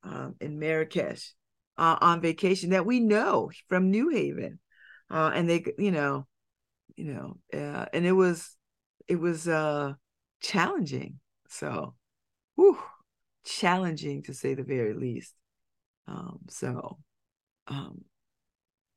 um, 0.04 0.36
in 0.40 0.60
Marrakesh 0.60 1.34
uh, 1.78 1.98
on 2.00 2.22
vacation 2.22 2.70
that 2.72 2.86
we 2.86 3.00
know 3.00 3.52
from 3.68 3.90
New 3.90 4.10
Haven, 4.10 4.60
uh, 5.10 5.32
and 5.34 5.50
they, 5.50 5.66
you 5.78 5.92
know, 5.92 6.28
you 6.96 7.14
know, 7.14 7.38
uh, 7.54 7.86
and 7.94 8.06
it 8.06 8.14
was 8.14 8.56
it 9.08 9.20
was 9.20 9.48
uh, 9.48 9.94
challenging. 10.42 11.20
So, 11.56 11.96
whew, 12.56 12.80
challenging 13.46 14.24
to 14.24 14.34
say 14.34 14.56
the 14.56 14.64
very 14.64 14.94
least. 14.94 15.34
Um, 16.08 16.42
so, 16.50 17.00
um, 17.68 18.04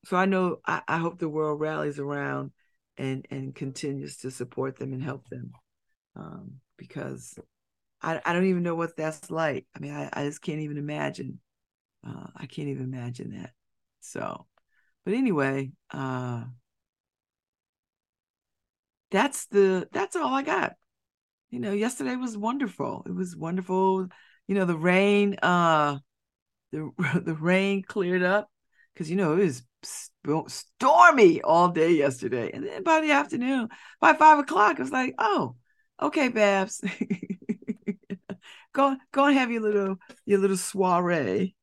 so 0.05 0.17
I 0.17 0.25
know 0.27 0.59
I, 0.67 0.83
I 0.89 0.99
hope 0.99 1.19
the 1.19 1.29
world 1.29 1.61
rallies 1.61 1.99
around 1.99 2.53
and 2.97 3.27
and 3.31 3.55
continues 3.55 4.19
to 4.19 4.31
support 4.31 4.77
them 4.77 4.93
and 4.93 5.03
help 5.03 5.29
them. 5.29 5.53
Um, 6.17 6.61
because 6.77 7.39
I, 8.03 8.21
I 8.25 8.33
don't 8.33 8.47
even 8.47 8.65
know 8.65 8.75
what 8.77 8.97
that's 8.97 9.31
like. 9.31 9.67
I 9.77 9.81
mean 9.81 9.93
i, 9.95 10.11
I 10.13 10.25
just 10.25 10.43
can't 10.43 10.61
even 10.61 10.79
imagine. 10.79 11.41
Uh, 12.07 12.29
i 12.37 12.47
can't 12.47 12.69
even 12.69 12.85
imagine 12.85 13.41
that. 13.41 13.53
So 14.01 14.47
but 15.05 15.15
anyway 15.15 15.73
uh 15.93 16.45
that's 19.11 19.47
the 19.47 19.89
that's 19.93 20.17
all 20.17 20.35
i 20.35 20.43
got 20.43 20.75
you 21.51 21.61
know 21.61 21.73
yesterday 21.73 22.17
was 22.17 22.37
wonderful 22.37 23.03
it 23.07 23.13
was 23.15 23.37
wonderful 23.37 24.07
you 24.47 24.55
know 24.55 24.65
the 24.65 24.77
rain 24.77 25.37
uh 25.43 25.99
the 26.73 26.91
the 27.25 27.35
rain 27.35 27.83
cleared 27.83 28.23
up 28.23 28.51
because 28.95 29.11
you 29.11 29.17
know 29.17 29.35
it 29.35 29.45
was 29.45 29.63
stormy 30.49 31.41
all 31.43 31.69
day 31.69 31.93
yesterday. 31.93 32.51
And 32.53 32.67
then 32.67 32.83
by 32.83 33.01
the 33.01 33.13
afternoon, 33.13 33.69
by 34.01 34.15
five 34.15 34.39
o'clock, 34.39 34.79
it 34.79 34.83
was 34.83 34.93
like, 34.93 35.15
oh, 35.19 35.57
okay, 36.01 36.29
Babz. 36.29 36.83
go 38.73 38.97
go 39.13 39.27
and 39.27 39.37
have 39.37 39.51
your 39.51 39.63
little 39.63 39.97
your 40.27 40.39
little 40.39 40.57
soiree. 40.57 41.55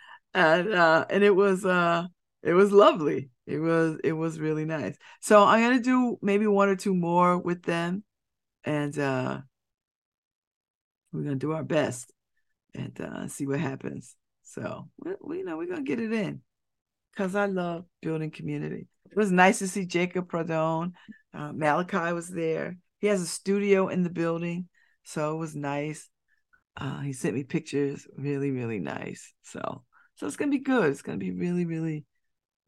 and 0.34 0.72
uh 0.72 1.04
and 1.10 1.22
it 1.24 1.34
was 1.34 1.64
uh 1.64 2.06
it 2.42 2.52
was 2.54 2.72
lovely. 2.72 3.30
It 3.46 3.58
was 3.58 3.98
it 4.04 4.12
was 4.12 4.38
really 4.38 4.64
nice. 4.64 4.96
So 5.20 5.44
I'm 5.44 5.60
gonna 5.60 5.80
do 5.80 6.18
maybe 6.22 6.46
one 6.46 6.68
or 6.68 6.76
two 6.76 6.94
more 6.94 7.38
with 7.38 7.62
them 7.62 8.04
and 8.64 8.96
uh 8.98 9.40
we're 11.12 11.22
gonna 11.22 11.36
do 11.36 11.52
our 11.52 11.64
best 11.64 12.12
and 12.74 12.98
uh, 13.00 13.28
see 13.28 13.46
what 13.46 13.60
happens. 13.60 14.16
So 14.42 14.88
we, 14.98 15.12
we 15.20 15.38
you 15.38 15.44
know 15.44 15.56
we're 15.56 15.68
gonna 15.68 15.82
get 15.82 16.00
it 16.00 16.12
in 16.12 16.40
because 17.12 17.34
I 17.34 17.46
love 17.46 17.84
building 18.00 18.30
community. 18.30 18.86
It 19.10 19.16
was 19.16 19.30
nice 19.30 19.58
to 19.58 19.68
see 19.68 19.84
Jacob 19.84 20.30
Pradone. 20.30 20.92
Uh, 21.34 21.52
Malachi 21.52 22.12
was 22.12 22.28
there. 22.28 22.78
He 22.98 23.08
has 23.08 23.20
a 23.20 23.26
studio 23.26 23.88
in 23.88 24.02
the 24.02 24.10
building, 24.10 24.68
so 25.02 25.34
it 25.34 25.38
was 25.38 25.54
nice. 25.54 26.08
Uh, 26.76 27.00
he 27.00 27.12
sent 27.12 27.34
me 27.34 27.44
pictures, 27.44 28.06
really, 28.16 28.50
really 28.50 28.78
nice. 28.78 29.34
So, 29.42 29.84
so 30.14 30.26
it's 30.26 30.36
gonna 30.36 30.50
be 30.50 30.60
good. 30.60 30.90
It's 30.90 31.02
gonna 31.02 31.18
be 31.18 31.32
really, 31.32 31.66
really, 31.66 32.04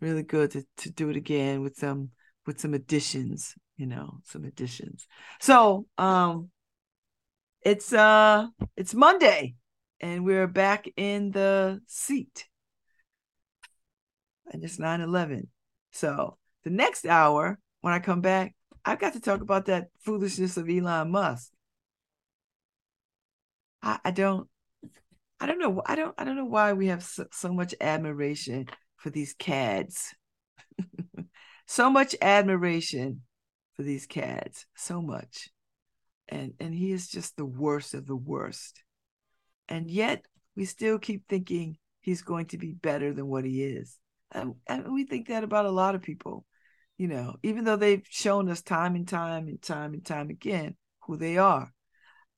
really 0.04 0.22
good 0.22 0.50
to 0.52 0.64
to 0.78 0.90
do 0.90 1.08
it 1.08 1.16
again 1.16 1.62
with 1.62 1.76
some 1.76 2.10
with 2.46 2.60
some 2.60 2.74
additions. 2.74 3.54
You 3.76 3.86
know, 3.86 4.20
some 4.24 4.44
additions. 4.44 5.08
So, 5.40 5.86
um, 5.98 6.50
it's 7.62 7.92
uh, 7.92 8.46
it's 8.76 8.94
Monday 8.94 9.54
and 10.00 10.24
we're 10.24 10.46
back 10.46 10.86
in 10.96 11.30
the 11.30 11.80
seat. 11.86 12.46
And 14.52 14.62
it's 14.62 14.78
9 14.78 15.00
11. 15.00 15.48
So 15.90 16.36
the 16.62 16.70
next 16.70 17.06
hour, 17.06 17.58
when 17.80 17.94
I 17.94 17.98
come 17.98 18.20
back, 18.20 18.54
I've 18.84 19.00
got 19.00 19.14
to 19.14 19.20
talk 19.20 19.40
about 19.40 19.66
that 19.66 19.88
foolishness 20.00 20.56
of 20.56 20.68
Elon 20.68 21.10
Musk. 21.10 21.50
I, 23.82 23.98
I 24.04 24.10
don't 24.10 24.48
I 25.40 25.46
don't 25.46 25.58
know 25.58 25.82
I 25.84 25.94
don't 25.96 26.14
I 26.18 26.24
don't 26.24 26.36
know 26.36 26.44
why 26.44 26.74
we 26.74 26.88
have 26.88 27.02
so, 27.02 27.26
so 27.32 27.52
much 27.52 27.74
admiration 27.80 28.66
for 29.04 29.10
these 29.10 29.34
cads. 29.34 30.14
so 31.66 31.90
much 31.90 32.16
admiration 32.22 33.20
for 33.74 33.82
these 33.82 34.06
cads. 34.06 34.64
So 34.74 35.02
much. 35.02 35.50
And 36.26 36.54
and 36.58 36.74
he 36.74 36.90
is 36.90 37.06
just 37.08 37.36
the 37.36 37.44
worst 37.44 37.92
of 37.92 38.06
the 38.06 38.16
worst. 38.16 38.82
And 39.68 39.90
yet 39.90 40.24
we 40.56 40.64
still 40.64 40.98
keep 40.98 41.28
thinking 41.28 41.76
he's 42.00 42.22
going 42.22 42.46
to 42.46 42.58
be 42.58 42.72
better 42.72 43.12
than 43.12 43.26
what 43.26 43.44
he 43.44 43.62
is. 43.62 43.98
And, 44.32 44.54
and 44.66 44.90
we 44.90 45.04
think 45.04 45.28
that 45.28 45.44
about 45.44 45.66
a 45.66 45.70
lot 45.70 45.94
of 45.94 46.00
people, 46.00 46.46
you 46.96 47.06
know, 47.06 47.36
even 47.42 47.64
though 47.64 47.76
they've 47.76 48.06
shown 48.08 48.48
us 48.48 48.62
time 48.62 48.94
and 48.94 49.06
time 49.06 49.48
and 49.48 49.60
time 49.60 49.92
and 49.92 50.04
time 50.04 50.30
again 50.30 50.76
who 51.00 51.18
they 51.18 51.36
are. 51.36 51.70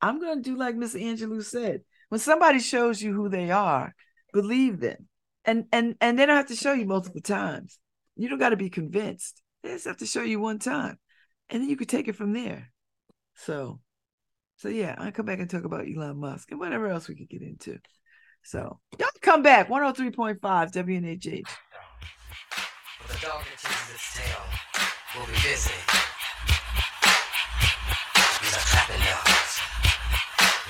I'm 0.01 0.19
going 0.19 0.43
to 0.43 0.49
do 0.49 0.57
like 0.57 0.75
Miss 0.75 0.95
Angelou 0.95 1.43
said. 1.43 1.81
When 2.09 2.19
somebody 2.19 2.59
shows 2.59 3.01
you 3.01 3.13
who 3.13 3.29
they 3.29 3.51
are, 3.51 3.95
believe 4.33 4.81
them. 4.81 5.07
And 5.47 5.65
and 5.71 5.95
and 6.01 6.19
they 6.19 6.25
don't 6.25 6.35
have 6.35 6.47
to 6.47 6.55
show 6.55 6.73
you 6.73 6.85
multiple 6.85 7.21
times. 7.21 7.79
You 8.15 8.29
don't 8.29 8.37
got 8.37 8.49
to 8.49 8.57
be 8.57 8.69
convinced. 8.69 9.41
They 9.63 9.69
just 9.69 9.85
have 9.85 9.97
to 9.97 10.05
show 10.05 10.21
you 10.21 10.39
one 10.39 10.59
time. 10.59 10.99
And 11.49 11.63
then 11.63 11.69
you 11.69 11.77
could 11.77 11.89
take 11.89 12.07
it 12.07 12.15
from 12.15 12.33
there. 12.33 12.69
So 13.33 13.79
so 14.57 14.69
yeah, 14.69 14.95
I'll 14.97 15.11
come 15.11 15.25
back 15.25 15.39
and 15.39 15.49
talk 15.49 15.63
about 15.63 15.85
Elon 15.87 16.19
Musk 16.19 16.51
and 16.51 16.59
whatever 16.59 16.87
else 16.87 17.07
we 17.07 17.15
could 17.15 17.29
get 17.29 17.41
into. 17.41 17.79
So 18.43 18.79
y'all 18.99 19.09
come 19.21 19.41
back, 19.41 19.69
103.5 19.69 20.39
WNHH. 20.39 21.47
The 23.07 23.17
dog 23.21 23.43
will 25.15 25.25
be 25.25 25.31
busy. 25.33 25.73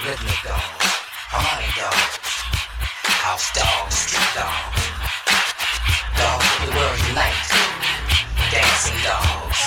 Rhythmic 0.04 0.36
harmonic 1.30 2.27
house 3.10 3.52
dogs, 3.54 3.96
street 3.96 4.32
dogs, 4.36 4.82
dogs 6.18 6.46
of 6.46 6.66
the 6.66 6.72
world 6.76 7.00
unite, 7.08 7.48
dancing 8.52 9.00
dogs. 9.04 9.60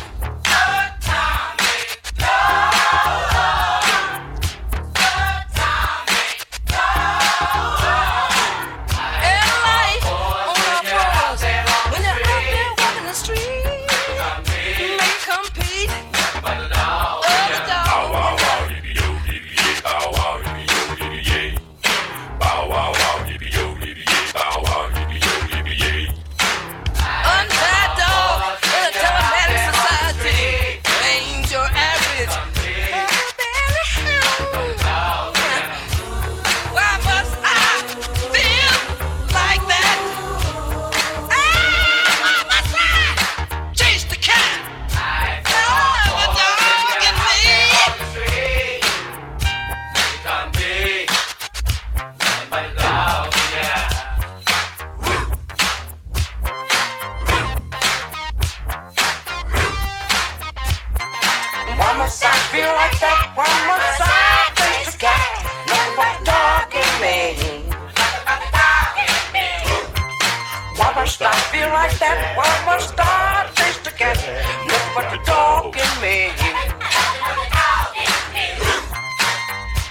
I 71.23 71.35
feel 71.53 71.69
like 71.69 71.99
that? 71.99 72.33
Why 72.35 72.49
must 72.65 72.95
I 72.97 73.51
chase 73.55 73.77
the 73.85 73.91
cat? 73.91 74.17
Nothing 74.17 74.93
but 74.95 75.11
the 75.13 75.21
dog 75.29 75.77
in 75.77 75.93
me. 76.01 76.33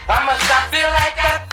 Why 0.07 0.25
must 0.25 0.49
I 0.49 0.59
feel 0.73 0.89
like 0.89 1.15
that? 1.21 1.48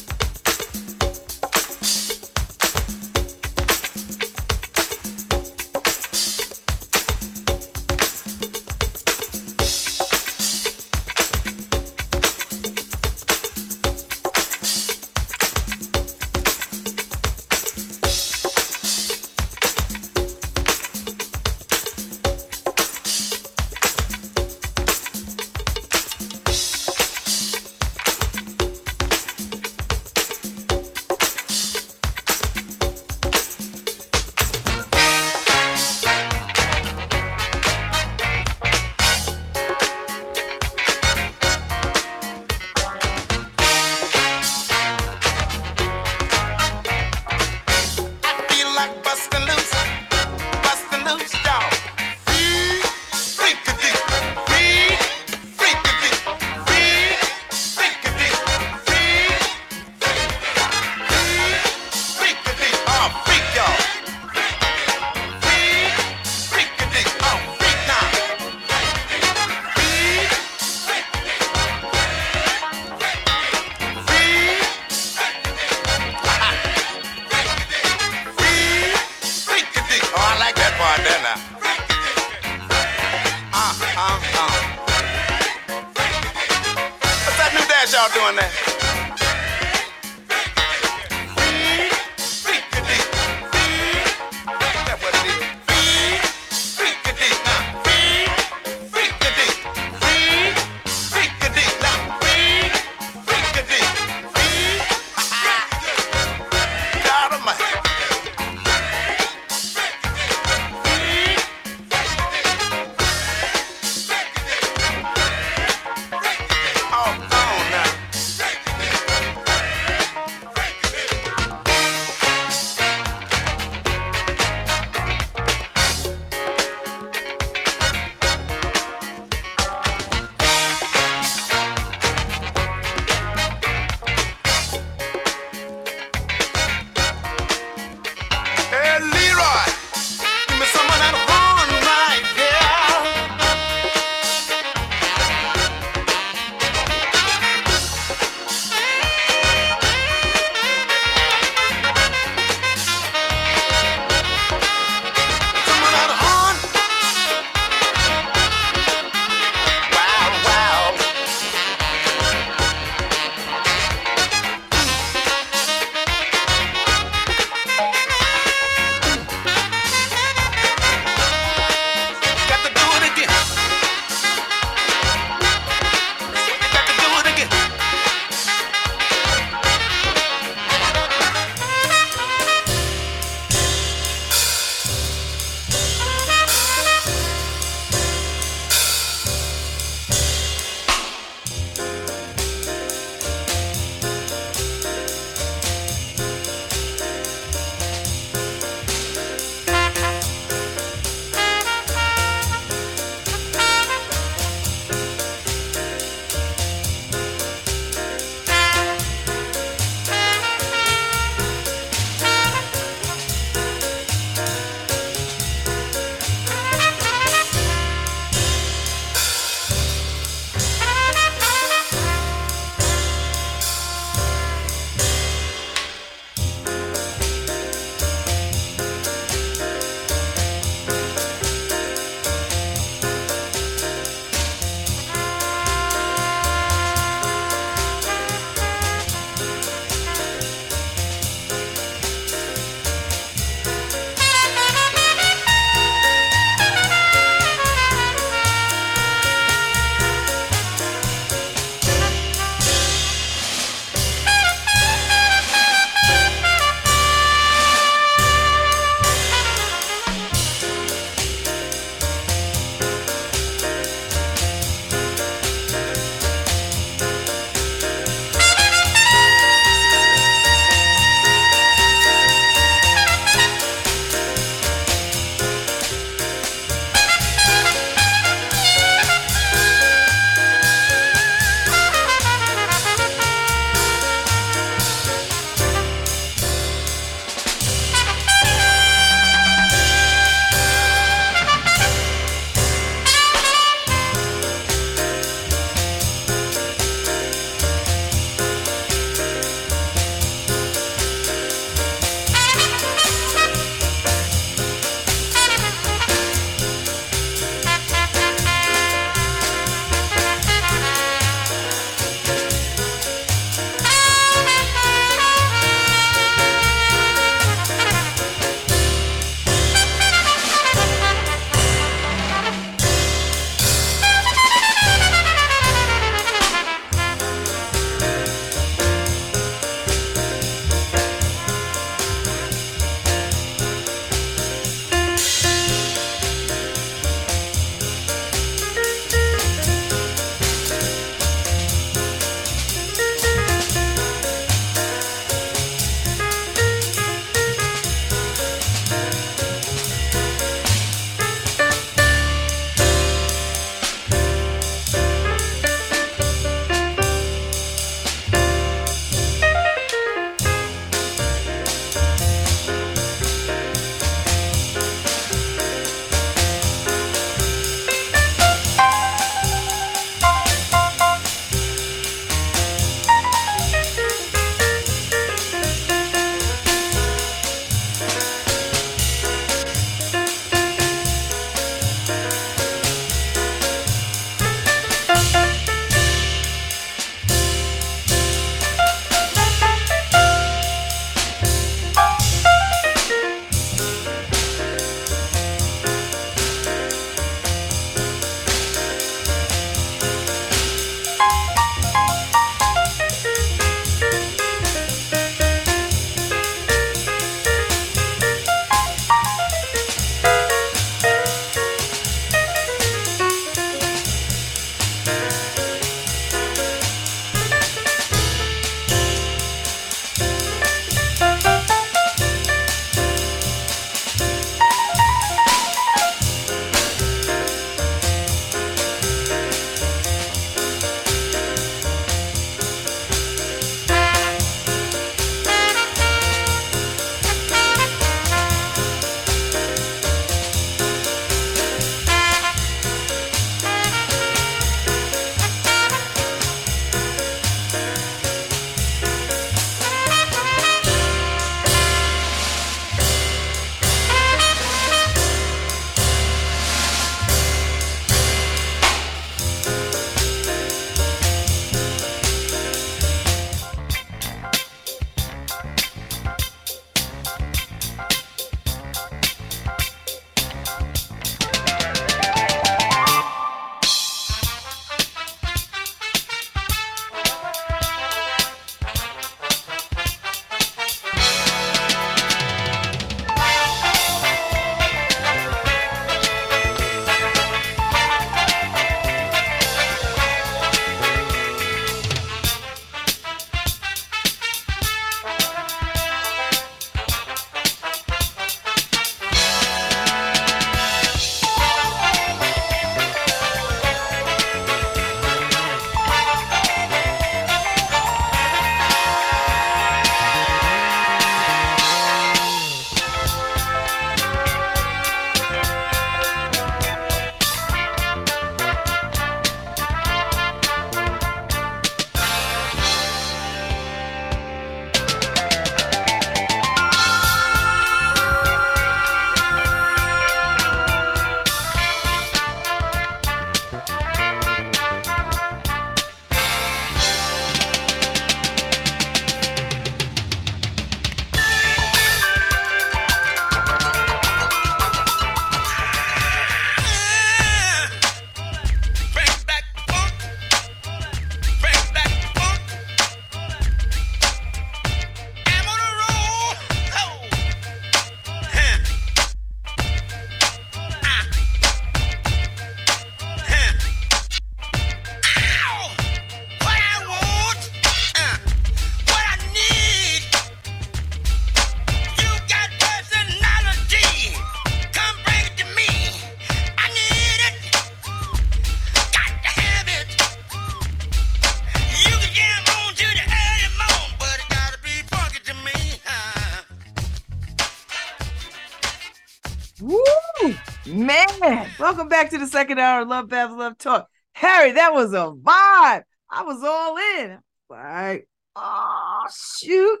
Welcome 592.04 592.20
back 592.20 592.30
to 592.32 592.38
the 592.38 592.46
second 592.46 592.78
hour 592.78 593.00
of 593.00 593.08
Love 593.08 593.28
Babz 593.28 593.54
Love 593.54 593.78
Talk. 593.78 594.06
Harry, 594.34 594.72
that 594.72 594.92
was 594.92 595.14
a 595.14 595.32
vibe. 595.32 596.02
I 596.30 596.42
was 596.42 596.62
all 596.62 596.98
in. 596.98 597.38
Like, 597.70 598.28
oh 598.54 599.24
shoot. 599.34 600.00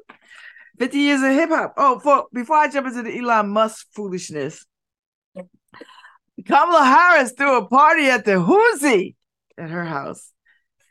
50 0.78 0.98
years 0.98 1.22
of 1.22 1.30
hip 1.30 1.48
hop. 1.48 1.72
Oh, 1.78 1.98
for 2.00 2.26
before 2.30 2.56
I 2.56 2.68
jump 2.68 2.88
into 2.88 3.04
the 3.04 3.18
Elon 3.18 3.48
Musk 3.48 3.86
foolishness, 3.94 4.66
Kamala 6.46 6.84
Harris 6.84 7.32
threw 7.32 7.56
a 7.56 7.66
party 7.66 8.10
at 8.10 8.26
the 8.26 8.32
Hoosie 8.32 9.14
at 9.56 9.70
her 9.70 9.86
house. 9.86 10.30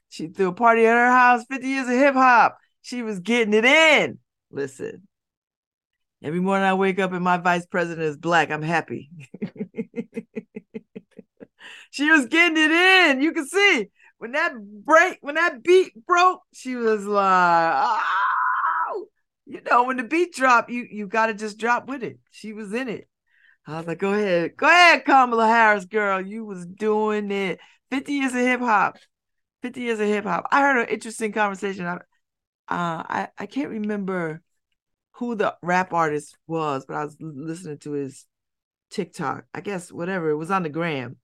She 0.09 0.30
threw 0.30 0.47
a 0.47 0.53
party 0.53 0.84
at 0.88 0.95
her 0.95 1.11
house, 1.11 1.45
50 1.47 1.68
years 1.68 1.88
of 1.88 1.93
hip 1.93 2.16
hop. 2.16 2.57
She 2.82 3.03
was 3.03 3.20
getting 3.20 3.53
it 3.53 3.66
in. 3.66 4.18
Listen, 4.49 5.07
every 6.24 6.39
morning 6.39 6.66
I 6.66 6.74
wake 6.74 6.97
up 6.97 7.14
and 7.14 7.24
my 7.24 7.38
vice 7.38 7.68
president 7.68 8.07
is 8.07 8.18
black. 8.18 8.49
I'm 8.49 8.64
happy. 8.64 9.11
she 11.94 12.10
was 12.10 12.26
getting 12.26 12.58
it 12.58 12.72
in. 12.72 13.22
You 13.22 13.34
can 13.34 13.48
see 13.48 13.89
when 14.18 14.32
that 14.32 14.54
break, 14.84 15.20
when 15.22 15.36
that 15.36 15.62
beat 15.62 15.94
broke, 16.08 16.41
she 16.52 16.76
was 16.76 17.06
like, 17.06 17.86
oh, 17.86 19.06
you 19.46 19.62
know, 19.70 19.84
when 19.84 19.98
the 19.98 20.04
beat 20.04 20.34
drop, 20.34 20.72
you 20.72 20.88
you 20.89 21.06
gotta 21.06 21.36
just 21.36 21.60
drop 21.60 21.88
with 21.88 22.02
it. 22.02 22.18
She 22.32 22.52
was 22.52 22.74
in 22.74 22.89
it. 22.89 23.08
I 23.68 23.78
was 23.78 23.86
like, 23.86 24.00
go 24.00 24.12
ahead, 24.12 24.58
go 24.58 24.66
ahead, 24.66 25.06
Kamala 25.06 25.46
Harris, 25.46 25.86
girl. 25.86 26.20
You 26.20 26.46
was 26.46 26.66
doing 26.66 27.30
it. 27.30 27.60
50 27.91 28.12
years 28.12 28.34
of 28.34 28.39
hip 28.39 28.60
hop. 28.62 28.98
50 29.62 29.82
years 29.82 30.00
of 30.00 30.08
hip 30.08 30.24
hop. 30.24 30.48
I 30.52 30.62
heard 30.62 30.80
an 30.80 30.88
interesting 30.88 31.32
conversation. 31.32 31.86
I, 31.86 31.94
uh, 31.96 32.00
I 32.70 33.28
I 33.38 33.46
can't 33.46 33.70
remember 33.70 34.41
who 35.12 35.36
the 35.36 35.56
rap 35.62 35.94
artist 35.94 36.39
was, 36.48 36.88
but 36.88 36.96
I 36.96 37.06
was 37.06 37.16
listening 37.20 37.78
to 37.80 37.91
his 37.91 38.26
TikTok. 38.89 39.46
I 39.54 39.62
guess 39.62 39.91
whatever 39.91 40.32
it 40.32 40.38
was 40.38 40.50
on 40.50 40.64
the 40.64 40.70
gram, 40.70 41.18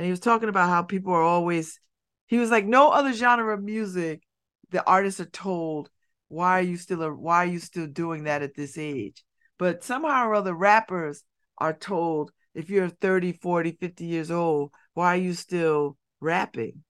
and 0.00 0.06
he 0.06 0.10
was 0.10 0.20
talking 0.20 0.48
about 0.48 0.70
how 0.70 0.82
people 0.82 1.12
are 1.12 1.22
always. 1.22 1.78
He 2.26 2.38
was 2.38 2.50
like, 2.50 2.64
no 2.64 2.88
other 2.88 3.12
genre 3.12 3.52
of 3.52 3.62
music, 3.62 4.22
the 4.70 4.82
artists 4.86 5.20
are 5.20 5.26
told, 5.26 5.90
why 6.28 6.60
are 6.60 6.62
you 6.62 6.78
still 6.78 7.06
why 7.16 7.44
are 7.44 7.46
you 7.46 7.58
still 7.58 7.86
doing 7.86 8.24
that 8.24 8.40
at 8.40 8.54
this 8.54 8.78
age? 8.78 9.22
But 9.58 9.84
somehow 9.84 10.26
or 10.26 10.34
other, 10.36 10.54
rappers 10.54 11.22
are 11.58 11.74
told 11.74 12.32
if 12.54 12.70
you're 12.70 12.88
30, 12.88 13.32
40, 13.42 13.72
50 13.72 14.06
years 14.06 14.30
old, 14.30 14.72
why 14.94 15.08
are 15.08 15.20
you 15.20 15.34
still 15.34 15.98
rapping? 16.18 16.82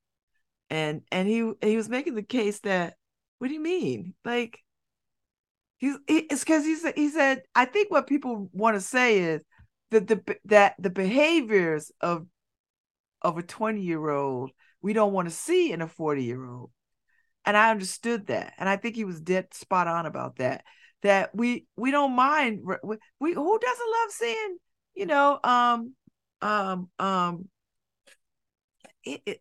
And 0.68 1.02
and 1.10 1.26
he 1.26 1.50
he 1.62 1.76
was 1.76 1.88
making 1.88 2.14
the 2.14 2.22
case 2.22 2.60
that 2.60 2.94
what 3.38 3.48
do 3.48 3.54
you 3.54 3.60
mean? 3.60 4.14
Like 4.24 4.60
he's 5.78 5.96
he, 6.06 6.18
it's 6.18 6.44
because 6.44 6.64
he 6.64 6.76
said 6.76 6.94
he 6.94 7.08
said 7.08 7.42
I 7.56 7.64
think 7.64 7.90
what 7.90 8.06
people 8.06 8.48
want 8.52 8.76
to 8.76 8.80
say 8.80 9.18
is 9.18 9.42
that 9.90 10.06
the 10.06 10.36
that 10.44 10.76
the 10.78 10.90
behaviors 10.90 11.90
of 12.00 12.28
of 13.22 13.38
a 13.38 13.42
20 13.42 13.80
year 13.80 14.08
old 14.08 14.50
we 14.82 14.92
don't 14.92 15.12
want 15.12 15.28
to 15.28 15.34
see 15.34 15.72
in 15.72 15.82
a 15.82 15.88
40 15.88 16.24
year 16.24 16.44
old 16.44 16.70
and 17.44 17.56
i 17.56 17.70
understood 17.70 18.26
that 18.26 18.54
and 18.58 18.68
i 18.68 18.76
think 18.76 18.96
he 18.96 19.04
was 19.04 19.20
dead 19.20 19.52
spot 19.54 19.86
on 19.86 20.06
about 20.06 20.36
that 20.36 20.64
that 21.02 21.34
we 21.34 21.66
we 21.76 21.90
don't 21.90 22.12
mind 22.12 22.62
we, 22.82 22.96
we 23.18 23.32
who 23.32 23.58
doesn't 23.58 23.90
love 23.90 24.10
seeing 24.10 24.56
you 24.94 25.06
know 25.06 25.38
um 25.42 25.94
um 26.42 26.88
um 26.98 27.48
it, 29.04 29.22
it, 29.26 29.40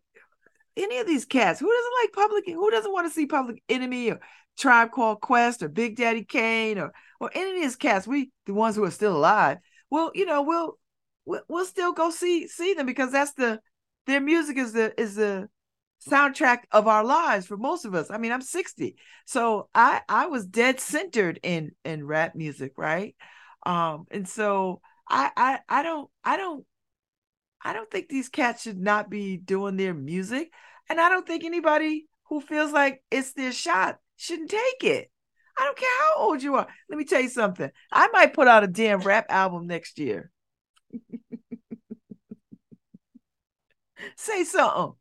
any 0.76 0.98
of 0.98 1.06
these 1.06 1.24
cats? 1.24 1.60
Who 1.60 1.70
doesn't 1.70 1.92
like 2.02 2.12
public 2.12 2.46
who 2.46 2.70
doesn't 2.70 2.92
want 2.92 3.06
to 3.06 3.12
see 3.12 3.26
public 3.26 3.62
enemy 3.68 4.10
or 4.10 4.20
tribe 4.58 4.90
called 4.90 5.20
quest 5.20 5.62
or 5.62 5.68
big 5.68 5.96
daddy 5.96 6.24
kane 6.24 6.78
or 6.78 6.92
or 7.20 7.30
any 7.34 7.50
of 7.50 7.62
these 7.62 7.76
cats? 7.76 8.06
We 8.06 8.30
the 8.46 8.54
ones 8.54 8.76
who 8.76 8.84
are 8.84 8.90
still 8.90 9.16
alive 9.16 9.58
well 9.90 10.10
you 10.14 10.26
know 10.26 10.42
we'll 10.42 10.78
we'll, 11.24 11.42
we'll 11.48 11.64
still 11.64 11.92
go 11.92 12.10
see 12.10 12.48
see 12.48 12.74
them 12.74 12.86
because 12.86 13.12
that's 13.12 13.32
the 13.34 13.60
their 14.06 14.20
music 14.20 14.56
is 14.58 14.72
the 14.72 14.98
is 15.00 15.14
the 15.14 15.48
soundtrack 16.08 16.60
of 16.72 16.88
our 16.88 17.04
lives 17.04 17.46
for 17.46 17.56
most 17.56 17.84
of 17.84 17.94
us. 17.94 18.10
I 18.10 18.18
mean, 18.18 18.32
I'm 18.32 18.42
60. 18.42 18.96
So 19.26 19.68
I 19.74 20.02
I 20.08 20.26
was 20.26 20.46
dead 20.46 20.80
centered 20.80 21.40
in 21.42 21.72
in 21.84 22.06
rap 22.06 22.34
music, 22.34 22.72
right? 22.76 23.14
Um 23.66 24.06
and 24.10 24.28
so 24.28 24.80
I 25.08 25.30
I 25.36 25.60
I 25.68 25.82
don't 25.82 26.10
I 26.24 26.36
don't 26.36 26.64
I 27.62 27.72
don't 27.72 27.90
think 27.90 28.08
these 28.08 28.28
cats 28.28 28.62
should 28.62 28.78
not 28.78 29.10
be 29.10 29.36
doing 29.36 29.76
their 29.76 29.94
music 29.94 30.50
and 30.88 31.00
I 31.00 31.08
don't 31.08 31.26
think 31.26 31.44
anybody 31.44 32.06
who 32.28 32.40
feels 32.40 32.72
like 32.72 33.02
it's 33.10 33.32
their 33.32 33.52
shot 33.52 33.98
shouldn't 34.16 34.50
take 34.50 34.84
it. 34.84 35.10
I 35.58 35.64
don't 35.64 35.76
care 35.76 35.88
how 36.00 36.14
old 36.16 36.42
you 36.42 36.54
are. 36.56 36.66
Let 36.88 36.98
me 36.98 37.04
tell 37.04 37.20
you 37.20 37.28
something. 37.28 37.70
I 37.92 38.08
might 38.12 38.32
put 38.32 38.48
out 38.48 38.64
a 38.64 38.68
damn 38.68 39.00
rap 39.00 39.26
album 39.28 39.66
next 39.66 39.98
year. 39.98 40.30
Say 44.16 44.44
something. 44.44 44.94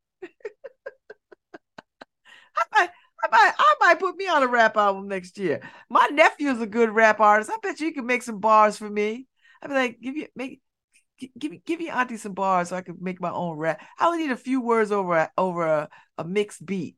I 2.55 2.63
might, 2.73 2.89
I 3.23 3.27
might, 3.31 3.53
I 3.57 3.75
might 3.79 3.99
put 3.99 4.15
me 4.15 4.27
on 4.27 4.43
a 4.43 4.47
rap 4.47 4.77
album 4.77 5.07
next 5.07 5.37
year. 5.37 5.61
My 5.89 6.07
nephew's 6.11 6.61
a 6.61 6.67
good 6.67 6.89
rap 6.89 7.19
artist. 7.19 7.51
I 7.53 7.57
bet 7.61 7.79
you 7.79 7.93
can 7.93 8.05
make 8.05 8.23
some 8.23 8.39
bars 8.39 8.77
for 8.77 8.89
me. 8.89 9.27
I'd 9.61 9.69
be 9.69 9.73
like, 9.73 9.99
give 10.01 10.15
you 10.15 10.27
make 10.35 10.61
give 11.37 11.63
give 11.65 11.81
your 11.81 11.93
auntie 11.95 12.17
some 12.17 12.33
bars 12.33 12.69
so 12.69 12.75
I 12.75 12.81
can 12.81 12.97
make 12.99 13.21
my 13.21 13.31
own 13.31 13.57
rap. 13.57 13.81
I 13.97 14.07
only 14.07 14.19
need 14.19 14.31
a 14.31 14.37
few 14.37 14.61
words 14.61 14.91
over 14.91 15.15
a, 15.15 15.31
over 15.37 15.65
a, 15.65 15.89
a 16.17 16.23
mixed 16.23 16.65
beat. 16.65 16.95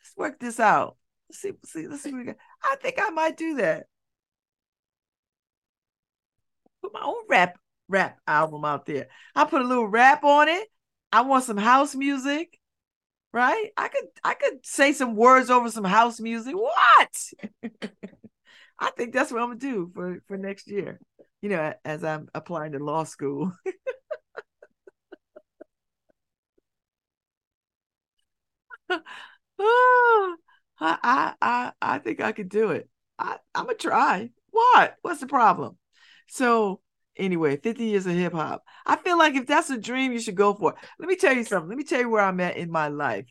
Let's 0.00 0.16
work 0.16 0.40
this 0.40 0.60
out. 0.60 0.96
Let's 1.28 1.40
see, 1.40 1.52
see, 1.64 1.88
let's 1.88 2.02
see 2.02 2.12
what 2.12 2.18
we 2.18 2.24
got. 2.24 2.36
I 2.62 2.76
think 2.76 2.96
I 2.98 3.10
might 3.10 3.36
do 3.36 3.56
that. 3.56 3.86
Put 6.82 6.92
my 6.94 7.02
own 7.02 7.24
rap 7.28 7.58
rap 7.88 8.18
album 8.26 8.64
out 8.64 8.86
there. 8.86 9.08
I 9.34 9.44
put 9.44 9.62
a 9.62 9.66
little 9.66 9.86
rap 9.86 10.24
on 10.24 10.48
it. 10.48 10.68
I 11.12 11.22
want 11.22 11.44
some 11.44 11.56
house 11.56 11.94
music, 11.94 12.58
right? 13.32 13.70
I 13.76 13.88
could 13.88 14.06
I 14.24 14.34
could 14.34 14.64
say 14.66 14.92
some 14.92 15.16
words 15.16 15.50
over 15.50 15.70
some 15.70 15.84
house 15.84 16.20
music. 16.20 16.54
What? 16.56 17.32
I 18.78 18.90
think 18.90 19.12
that's 19.12 19.30
what 19.32 19.40
I'm 19.42 19.48
gonna 19.48 19.60
do 19.60 19.90
for 19.94 20.18
for 20.28 20.36
next 20.36 20.68
year. 20.68 21.00
You 21.42 21.50
know, 21.50 21.72
as 21.84 22.04
I'm 22.04 22.28
applying 22.34 22.72
to 22.72 22.78
law 22.78 23.04
school. 23.04 23.52
I, 30.78 31.34
I 31.40 31.72
I 31.80 31.98
think 31.98 32.20
I 32.20 32.32
could 32.32 32.48
do 32.48 32.70
it. 32.70 32.88
I, 33.18 33.38
I'm 33.54 33.64
gonna 33.66 33.76
try. 33.78 34.30
What? 34.50 34.96
What's 35.02 35.20
the 35.20 35.26
problem? 35.26 35.78
So 36.28 36.80
anyway, 37.16 37.56
50 37.56 37.84
years 37.84 38.06
of 38.06 38.12
hip 38.12 38.32
hop. 38.32 38.64
I 38.84 38.96
feel 38.96 39.18
like 39.18 39.34
if 39.34 39.46
that's 39.46 39.70
a 39.70 39.78
dream, 39.78 40.12
you 40.12 40.20
should 40.20 40.34
go 40.34 40.54
for 40.54 40.72
it. 40.72 40.78
Let 40.98 41.08
me 41.08 41.16
tell 41.16 41.32
you 41.32 41.44
something. 41.44 41.68
Let 41.68 41.78
me 41.78 41.84
tell 41.84 42.00
you 42.00 42.10
where 42.10 42.22
I'm 42.22 42.40
at 42.40 42.56
in 42.56 42.70
my 42.70 42.88
life. 42.88 43.26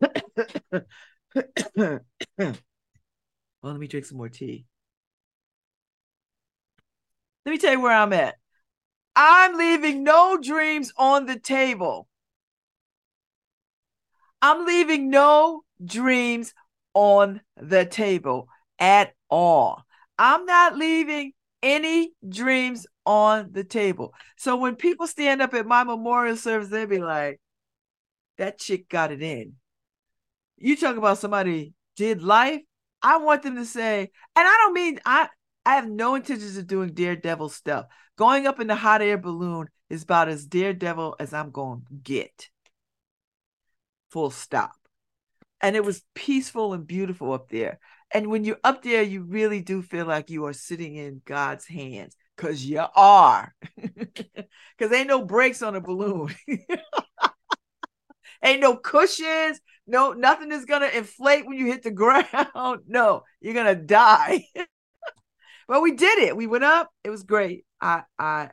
well, 0.00 0.82
let 3.62 3.78
me 3.78 3.86
drink 3.86 4.06
some 4.06 4.18
more 4.18 4.28
tea. 4.28 4.66
Let 7.44 7.52
me 7.52 7.58
tell 7.58 7.72
you 7.72 7.80
where 7.80 7.92
I'm 7.92 8.12
at. 8.12 8.36
I'm 9.14 9.58
leaving 9.58 10.04
no 10.04 10.38
dreams 10.40 10.92
on 10.96 11.26
the 11.26 11.38
table. 11.38 12.08
I'm 14.40 14.66
leaving 14.66 15.10
no 15.10 15.62
dreams 15.84 16.54
on 16.94 17.40
the 17.56 17.84
table 17.84 18.48
at 18.78 19.12
all. 19.28 19.84
I'm 20.18 20.46
not 20.46 20.76
leaving 20.76 21.32
any 21.62 22.12
dreams 22.28 22.86
on 23.06 23.50
the 23.52 23.64
table. 23.64 24.14
So 24.36 24.56
when 24.56 24.76
people 24.76 25.06
stand 25.06 25.42
up 25.42 25.54
at 25.54 25.66
my 25.66 25.84
memorial 25.84 26.36
service, 26.36 26.68
they'll 26.68 26.86
be 26.86 26.98
like, 26.98 27.40
that 28.38 28.58
chick 28.58 28.88
got 28.88 29.12
it 29.12 29.22
in. 29.22 29.54
You 30.56 30.76
talk 30.76 30.96
about 30.96 31.18
somebody 31.18 31.74
did 31.96 32.22
life. 32.22 32.60
I 33.02 33.18
want 33.18 33.42
them 33.42 33.56
to 33.56 33.64
say, 33.64 34.00
and 34.00 34.10
I 34.46 34.56
don't 34.62 34.74
mean 34.74 35.00
I 35.04 35.28
I 35.64 35.76
have 35.76 35.88
no 35.88 36.14
intentions 36.14 36.56
of 36.56 36.66
doing 36.66 36.94
daredevil 36.94 37.48
stuff. 37.48 37.86
Going 38.16 38.46
up 38.46 38.60
in 38.60 38.66
the 38.66 38.74
hot 38.74 39.02
air 39.02 39.18
balloon 39.18 39.68
is 39.90 40.02
about 40.02 40.28
as 40.28 40.46
daredevil 40.46 41.16
as 41.20 41.32
I'm 41.32 41.50
going 41.50 41.82
to 41.88 41.94
get. 41.94 42.48
Full 44.10 44.30
stop. 44.30 44.72
And 45.60 45.76
it 45.76 45.84
was 45.84 46.02
peaceful 46.14 46.72
and 46.72 46.86
beautiful 46.86 47.32
up 47.32 47.48
there. 47.48 47.78
And 48.14 48.28
when 48.28 48.44
you're 48.44 48.58
up 48.62 48.82
there, 48.82 49.02
you 49.02 49.22
really 49.22 49.60
do 49.60 49.82
feel 49.82 50.06
like 50.06 50.30
you 50.30 50.46
are 50.46 50.52
sitting 50.52 50.96
in 50.96 51.22
God's 51.24 51.66
hands 51.66 52.16
because 52.36 52.64
you 52.64 52.84
are. 52.94 53.54
Because 54.78 54.92
ain't 54.96 55.08
no 55.08 55.24
brakes 55.24 55.62
on 55.62 55.76
a 55.76 55.80
balloon. 55.80 56.34
ain't 58.42 58.60
no 58.60 58.74
cushions. 58.74 59.60
No, 59.86 60.12
nothing 60.12 60.50
is 60.50 60.64
gonna 60.64 60.86
inflate 60.86 61.46
when 61.46 61.56
you 61.56 61.66
hit 61.66 61.82
the 61.82 61.90
ground. 61.90 62.26
No, 62.88 63.22
you're 63.40 63.54
gonna 63.54 63.76
die. 63.76 64.46
Well, 65.68 65.82
we 65.82 65.92
did 65.92 66.18
it. 66.18 66.36
We 66.36 66.46
went 66.48 66.64
up. 66.64 66.90
It 67.04 67.10
was 67.10 67.22
great. 67.22 67.64
I, 67.80 68.02
I, 68.18 68.50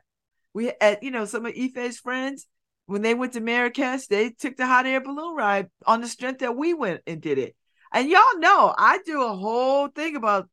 we, 0.53 0.71
at 0.79 1.01
you 1.01 1.09
know, 1.09 1.25
some 1.25 1.45
of 1.45 1.53
Ife's 1.57 1.99
friends 1.99 2.45
when 2.89 3.03
they 3.03 3.13
went 3.13 3.33
to 3.33 3.39
Marrakesh, 3.39 4.07
they 4.07 4.31
took 4.31 4.57
the 4.57 4.65
hot 4.65 4.87
air 4.87 4.99
balloon 4.99 5.35
ride 5.35 5.69
on 5.85 6.01
the 6.01 6.07
strength 6.07 6.39
that 6.39 6.55
we 6.55 6.73
went 6.73 7.01
and 7.05 7.21
did 7.21 7.37
it. 7.37 7.55
And 7.91 8.09
y'all 8.09 8.37
know 8.37 8.73
I 8.77 8.99
do 9.05 9.23
a 9.23 9.35
whole 9.35 9.87
thing 9.87 10.15
about 10.15 10.49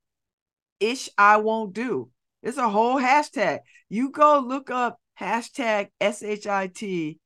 ish 0.80 1.08
I 1.18 1.38
won't 1.38 1.72
do. 1.72 2.10
It's 2.42 2.58
a 2.58 2.68
whole 2.68 2.98
hashtag. 2.98 3.60
You 3.88 4.10
go 4.10 4.38
look 4.38 4.70
up 4.70 4.98
hashtag 5.20 5.88
S 6.00 6.22
H 6.22 6.46
I 6.46 6.68
T 6.68 7.18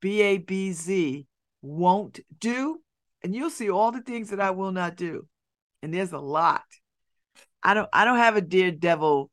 B 0.00 0.22
A 0.22 0.38
B 0.38 0.72
Z 0.72 1.26
won't 1.62 2.20
do, 2.38 2.80
and 3.22 3.34
you'll 3.34 3.50
see 3.50 3.70
all 3.70 3.92
the 3.92 4.00
things 4.00 4.30
that 4.30 4.40
I 4.40 4.50
will 4.50 4.72
not 4.72 4.96
do. 4.96 5.26
And 5.82 5.92
there's 5.92 6.12
a 6.12 6.18
lot. 6.18 6.62
I 7.62 7.74
don't 7.74 7.88
I 7.92 8.04
don't 8.04 8.18
have 8.18 8.36
a 8.36 8.40
daredevil 8.40 9.30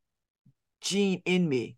gene 0.82 1.22
in 1.26 1.48
me. 1.48 1.78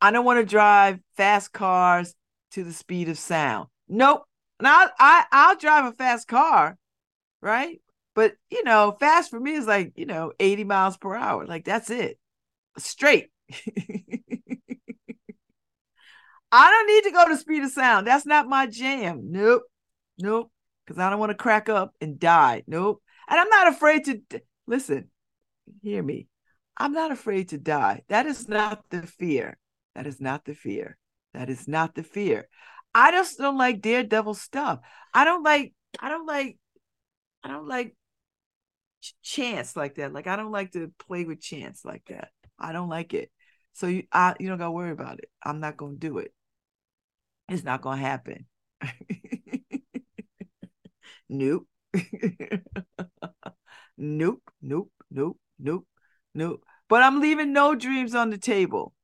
I 0.00 0.10
don't 0.10 0.24
want 0.24 0.40
to 0.40 0.46
drive 0.46 1.00
fast 1.16 1.52
cars 1.52 2.14
to 2.52 2.64
the 2.64 2.72
speed 2.72 3.08
of 3.08 3.18
sound. 3.18 3.68
Nope. 3.88 4.24
Now 4.60 4.88
I 4.98 5.24
I'll 5.32 5.56
drive 5.56 5.86
a 5.86 5.92
fast 5.92 6.28
car, 6.28 6.76
right? 7.44 7.80
But 8.14 8.34
you 8.50 8.64
know, 8.64 8.96
fast 8.98 9.30
for 9.30 9.38
me 9.38 9.52
is 9.54 9.66
like, 9.66 9.92
you 9.96 10.06
know, 10.06 10.32
80 10.40 10.64
miles 10.64 10.96
per 10.96 11.14
hour. 11.14 11.46
Like 11.46 11.64
that's 11.64 11.90
it. 11.90 12.18
Straight. 12.78 13.30
I 16.50 16.70
don't 16.70 16.86
need 16.86 17.04
to 17.04 17.10
go 17.10 17.28
to 17.28 17.36
speed 17.36 17.64
of 17.64 17.70
sound. 17.70 18.06
That's 18.06 18.26
not 18.26 18.48
my 18.48 18.66
jam. 18.66 19.30
Nope. 19.30 19.62
Nope. 20.18 20.50
Because 20.86 21.00
I 21.00 21.10
don't 21.10 21.18
want 21.18 21.30
to 21.30 21.36
crack 21.36 21.68
up 21.68 21.94
and 22.00 22.18
die. 22.18 22.62
Nope. 22.66 23.02
And 23.28 23.40
I'm 23.40 23.48
not 23.48 23.68
afraid 23.68 24.04
to 24.04 24.20
listen 24.66 25.10
hear 25.82 26.02
me. 26.02 26.28
I'm 26.76 26.92
not 26.92 27.12
afraid 27.12 27.50
to 27.50 27.58
die. 27.58 28.02
That 28.08 28.26
is 28.26 28.48
not 28.48 28.84
the 28.90 29.06
fear. 29.06 29.58
That 29.94 30.06
is 30.06 30.20
not 30.20 30.44
the 30.44 30.54
fear. 30.54 30.96
That 31.32 31.48
is 31.48 31.68
not 31.68 31.94
the 31.94 32.02
fear. 32.02 32.48
I 32.94 33.10
just 33.10 33.38
don't 33.38 33.58
like 33.58 33.80
daredevil 33.80 34.34
stuff. 34.34 34.80
I 35.12 35.24
don't 35.24 35.42
like, 35.42 35.72
I 36.00 36.08
don't 36.08 36.26
like, 36.26 36.58
I 37.44 37.48
don't 37.48 37.68
like 37.68 37.94
chance 39.22 39.76
like 39.76 39.96
that. 39.96 40.12
Like 40.12 40.26
I 40.26 40.36
don't 40.36 40.52
like 40.52 40.72
to 40.72 40.92
play 40.98 41.24
with 41.24 41.40
chance 41.40 41.84
like 41.84 42.04
that. 42.08 42.30
I 42.58 42.72
don't 42.72 42.88
like 42.88 43.14
it. 43.14 43.30
So 43.72 43.86
you 43.86 44.04
I 44.12 44.34
you 44.38 44.48
don't 44.48 44.58
gotta 44.58 44.70
worry 44.70 44.92
about 44.92 45.18
it. 45.18 45.30
I'm 45.42 45.60
not 45.60 45.76
gonna 45.76 45.96
do 45.96 46.18
it. 46.18 46.32
It's 47.48 47.64
not 47.64 47.82
gonna 47.82 48.00
happen. 48.00 48.46
nope. 51.28 51.66
nope. 53.96 54.42
Nope. 54.62 54.90
Nope. 55.10 55.38
Nope. 55.58 55.86
Nope. 56.34 56.64
But 56.88 57.02
I'm 57.02 57.20
leaving 57.20 57.52
no 57.52 57.74
dreams 57.74 58.14
on 58.14 58.30
the 58.30 58.38
table. 58.38 58.94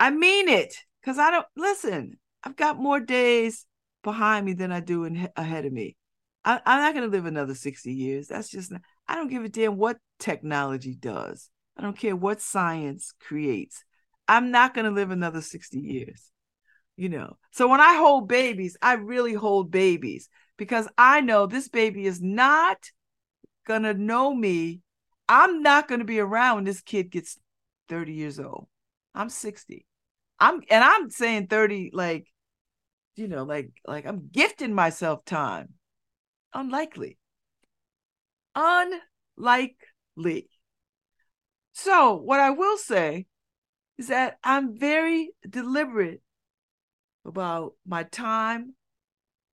I 0.00 0.10
mean 0.10 0.48
it 0.48 0.74
because 1.00 1.18
I 1.18 1.30
don't 1.30 1.46
listen. 1.56 2.18
I've 2.42 2.56
got 2.56 2.78
more 2.78 3.00
days 3.00 3.66
behind 4.02 4.44
me 4.44 4.52
than 4.52 4.70
I 4.70 4.80
do 4.80 5.04
in, 5.04 5.28
ahead 5.36 5.64
of 5.64 5.72
me. 5.72 5.96
I, 6.44 6.60
am 6.64 6.80
not 6.80 6.94
going 6.94 7.10
to 7.10 7.16
live 7.16 7.26
another 7.26 7.54
60 7.54 7.92
years. 7.92 8.28
That's 8.28 8.48
just, 8.48 8.70
not, 8.70 8.82
I 9.08 9.14
don't 9.14 9.28
give 9.28 9.44
a 9.44 9.48
damn 9.48 9.76
what 9.76 9.98
technology 10.18 10.94
does. 10.94 11.48
I 11.76 11.82
don't 11.82 11.96
care 11.96 12.14
what 12.14 12.40
science 12.40 13.12
creates. 13.20 13.84
I'm 14.28 14.50
not 14.50 14.74
going 14.74 14.84
to 14.84 14.90
live 14.90 15.10
another 15.10 15.40
60 15.40 15.78
years. 15.78 16.30
You 16.96 17.08
know, 17.08 17.38
so 17.50 17.66
when 17.66 17.80
I 17.80 17.96
hold 17.96 18.28
babies, 18.28 18.76
I 18.80 18.92
really 18.92 19.32
hold 19.32 19.72
babies 19.72 20.28
because 20.56 20.86
I 20.96 21.20
know 21.22 21.46
this 21.46 21.68
baby 21.68 22.06
is 22.06 22.22
not 22.22 22.78
gonna 23.66 23.94
know 23.94 24.32
me. 24.32 24.80
I'm 25.28 25.62
not 25.62 25.88
gonna 25.88 26.04
be 26.04 26.20
around 26.20 26.56
when 26.56 26.64
this 26.64 26.80
kid 26.80 27.10
gets 27.10 27.38
30 27.88 28.12
years 28.12 28.38
old. 28.38 28.68
I'm 29.14 29.28
60. 29.28 29.86
I'm 30.38 30.62
and 30.70 30.84
I'm 30.84 31.10
saying 31.10 31.46
30 31.46 31.90
like 31.92 32.26
you 33.16 33.28
know 33.28 33.44
like 33.44 33.70
like 33.86 34.06
I'm 34.06 34.28
gifting 34.30 34.74
myself 34.74 35.24
time. 35.24 35.70
Unlikely. 36.54 37.18
Unlikely. 38.54 40.48
So, 41.72 42.14
what 42.14 42.38
I 42.40 42.50
will 42.50 42.78
say 42.78 43.26
is 43.98 44.08
that 44.08 44.38
I'm 44.44 44.78
very 44.78 45.30
deliberate 45.48 46.22
about 47.24 47.74
my 47.86 48.04
time 48.04 48.74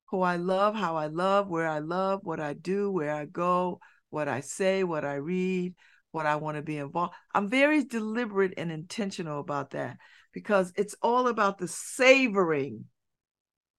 who 0.06 0.20
I 0.20 0.36
love, 0.36 0.74
how 0.74 0.96
I 0.96 1.06
love, 1.06 1.48
where 1.48 1.68
I 1.68 1.80
love, 1.80 2.20
what 2.22 2.38
I 2.38 2.52
do, 2.52 2.90
where 2.90 3.14
I 3.14 3.24
go, 3.24 3.80
what 4.10 4.28
I 4.28 4.40
say, 4.40 4.84
what 4.84 5.04
I 5.04 5.14
read, 5.14 5.74
what 6.10 6.26
I 6.26 6.36
want 6.36 6.56
to 6.58 6.62
be 6.62 6.76
involved. 6.76 7.14
I'm 7.34 7.48
very 7.48 7.82
deliberate 7.84 8.54
and 8.56 8.70
intentional 8.70 9.40
about 9.40 9.70
that 9.70 9.96
because 10.32 10.72
it's 10.76 10.94
all 11.02 11.28
about 11.28 11.58
the 11.58 11.66
savoring. 11.66 12.84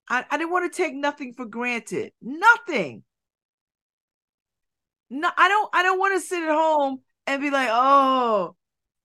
I, 0.08 0.24
I 0.30 0.36
didn't 0.36 0.52
want 0.52 0.70
to 0.70 0.76
take 0.76 0.94
nothing 0.94 1.32
for 1.34 1.46
granted. 1.46 2.12
Nothing. 2.20 3.04
No, 5.10 5.30
I 5.36 5.48
don't 5.48 5.70
I 5.72 5.82
don't 5.82 5.98
want 5.98 6.14
to 6.14 6.26
sit 6.26 6.42
at 6.42 6.54
home 6.54 7.00
and 7.26 7.40
be 7.40 7.50
like, 7.50 7.68
oh, 7.70 8.56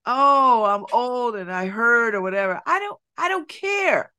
oh, 0.06 0.64
I'm 0.64 0.86
old 0.92 1.36
and 1.36 1.50
I 1.52 1.66
heard 1.66 2.14
or 2.14 2.22
whatever. 2.22 2.60
I 2.66 2.78
don't 2.78 2.98
I 3.16 3.28
don't 3.28 3.48
care. 3.48 4.12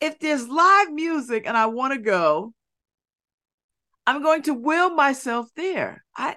If 0.00 0.18
there's 0.18 0.48
live 0.48 0.90
music 0.90 1.44
and 1.46 1.56
I 1.56 1.66
want 1.66 1.92
to 1.92 2.00
go, 2.00 2.54
I'm 4.06 4.22
going 4.22 4.42
to 4.42 4.54
will 4.54 4.90
myself 4.90 5.48
there. 5.54 6.04
I 6.16 6.36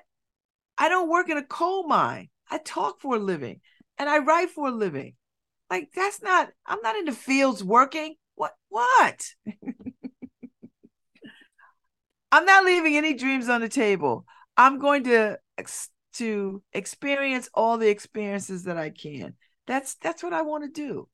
I 0.77 0.89
don't 0.89 1.10
work 1.10 1.30
in 1.30 1.38
a 1.38 1.43
coal 1.43 1.88
mine. 1.88 2.30
I 2.49 2.57
talk 2.57 2.99
for 3.01 3.15
a 3.15 3.19
living 3.19 3.61
and 3.97 4.10
I 4.10 4.19
write 4.19 4.49
for 4.49 4.68
a 4.68 4.72
living. 4.72 5.15
Like 5.69 5.89
that's 5.95 6.22
not 6.22 6.49
I'm 6.65 6.81
not 6.81 6.97
in 6.97 7.05
the 7.05 7.14
fields 7.14 7.64
working. 7.64 8.15
What 8.35 8.53
what? 8.69 9.26
I'm 12.31 12.45
not 12.45 12.65
leaving 12.65 12.97
any 12.97 13.14
dreams 13.14 13.47
on 13.47 13.61
the 13.61 13.69
table. 13.69 14.26
I'm 14.57 14.80
going 14.80 15.03
to 15.05 15.39
to 16.13 16.61
experience 16.73 17.49
all 17.53 17.77
the 17.77 17.89
experiences 17.89 18.63
that 18.63 18.77
I 18.77 18.89
can. 18.89 19.35
That's 19.67 19.95
that's 19.95 20.23
what 20.23 20.34
I 20.34 20.41
want 20.43 20.63
to 20.63 20.69
do. 20.69 21.07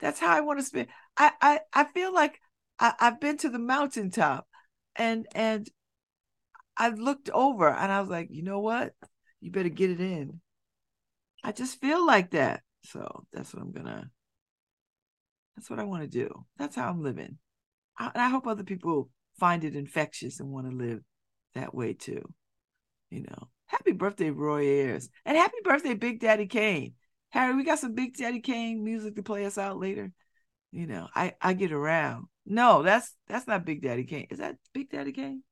That's 0.00 0.20
how 0.20 0.34
I 0.34 0.40
want 0.40 0.58
to 0.58 0.64
spend. 0.64 0.88
I 1.16 1.32
I, 1.40 1.60
I 1.72 1.84
feel 1.84 2.12
like 2.12 2.40
I, 2.78 2.94
I've 3.00 3.20
been 3.20 3.36
to 3.38 3.48
the 3.50 3.58
mountaintop 3.58 4.46
and 4.94 5.26
and 5.34 5.68
I 6.76 6.90
looked 6.90 7.30
over 7.30 7.68
and 7.68 7.90
I 7.90 8.00
was 8.00 8.10
like, 8.10 8.28
you 8.30 8.42
know 8.42 8.60
what? 8.60 8.94
You 9.40 9.50
better 9.50 9.68
get 9.68 9.90
it 9.90 10.00
in. 10.00 10.40
I 11.42 11.52
just 11.52 11.80
feel 11.80 12.04
like 12.04 12.30
that. 12.30 12.62
So 12.82 13.26
that's 13.32 13.52
what 13.54 13.62
I'm 13.62 13.72
gonna 13.72 14.10
that's 15.56 15.70
what 15.70 15.78
I 15.78 15.84
want 15.84 16.02
to 16.02 16.08
do. 16.08 16.44
That's 16.58 16.76
how 16.76 16.88
I'm 16.88 17.02
living. 17.02 17.38
I, 17.98 18.10
and 18.14 18.22
I 18.22 18.28
hope 18.28 18.46
other 18.46 18.64
people 18.64 19.08
find 19.38 19.64
it 19.64 19.74
infectious 19.74 20.40
and 20.40 20.50
want 20.50 20.70
to 20.70 20.76
live 20.76 21.00
that 21.54 21.74
way 21.74 21.94
too. 21.94 22.32
You 23.10 23.22
know, 23.22 23.48
happy 23.66 23.92
birthday, 23.92 24.30
Roy 24.30 24.62
Ayers. 24.62 25.08
And 25.24 25.36
happy 25.36 25.58
birthday, 25.64 25.94
Big 25.94 26.20
Daddy 26.20 26.46
Kane. 26.46 26.94
Harry, 27.30 27.54
we 27.54 27.64
got 27.64 27.78
some 27.78 27.94
Big 27.94 28.16
Daddy 28.16 28.40
Kane 28.40 28.82
music 28.82 29.16
to 29.16 29.22
play 29.22 29.44
us 29.46 29.58
out 29.58 29.78
later. 29.78 30.12
You 30.72 30.86
know, 30.86 31.08
I 31.14 31.34
I 31.40 31.52
get 31.54 31.72
around. 31.72 32.26
No, 32.44 32.82
that's 32.82 33.14
that's 33.28 33.46
not 33.46 33.64
Big 33.64 33.82
Daddy 33.82 34.04
Kane. 34.04 34.26
Is 34.30 34.38
that 34.38 34.56
Big 34.72 34.90
Daddy 34.90 35.12
Kane? 35.12 35.42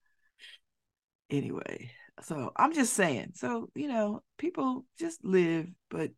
Anyway, 1.31 1.91
so 2.23 2.53
I'm 2.57 2.75
just 2.75 2.93
saying. 2.95 3.33
So, 3.35 3.71
you 3.75 3.89
know, 3.89 4.23
people 4.39 4.85
just 4.99 5.25
live, 5.25 5.69
but 5.91 6.11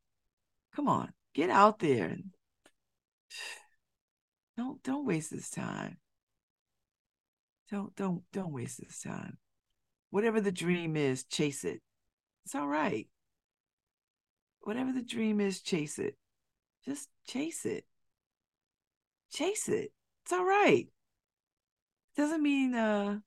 come 0.75 0.89
on, 0.89 1.13
get 1.35 1.51
out 1.51 1.79
there 1.79 2.07
and 2.09 2.25
don't 4.57 4.83
don't 4.83 5.07
waste 5.07 5.31
this 5.31 5.51
time. 5.51 5.99
Don't 7.71 7.95
don't 7.97 8.23
don't 8.33 8.53
waste 8.53 8.81
this 8.81 9.01
time. 9.01 9.39
Whatever 10.17 10.41
the 10.41 10.51
dream 10.51 10.97
is, 10.97 11.25
chase 11.25 11.63
it. 11.63 11.83
It's 12.47 12.55
all 12.55 12.67
right. 12.67 13.07
Whatever 14.63 14.91
the 14.91 15.03
dream 15.03 15.43
is, 15.43 15.61
chase 15.61 15.99
it. 15.99 16.17
Just 16.87 17.11
chase 17.29 17.67
it. 17.67 17.85
Chase 19.31 19.69
it. 19.69 19.93
It's 20.23 20.33
all 20.33 20.47
right. 20.47 20.89
Doesn't 22.17 22.43
mean 22.43 22.75
uh 22.75 23.19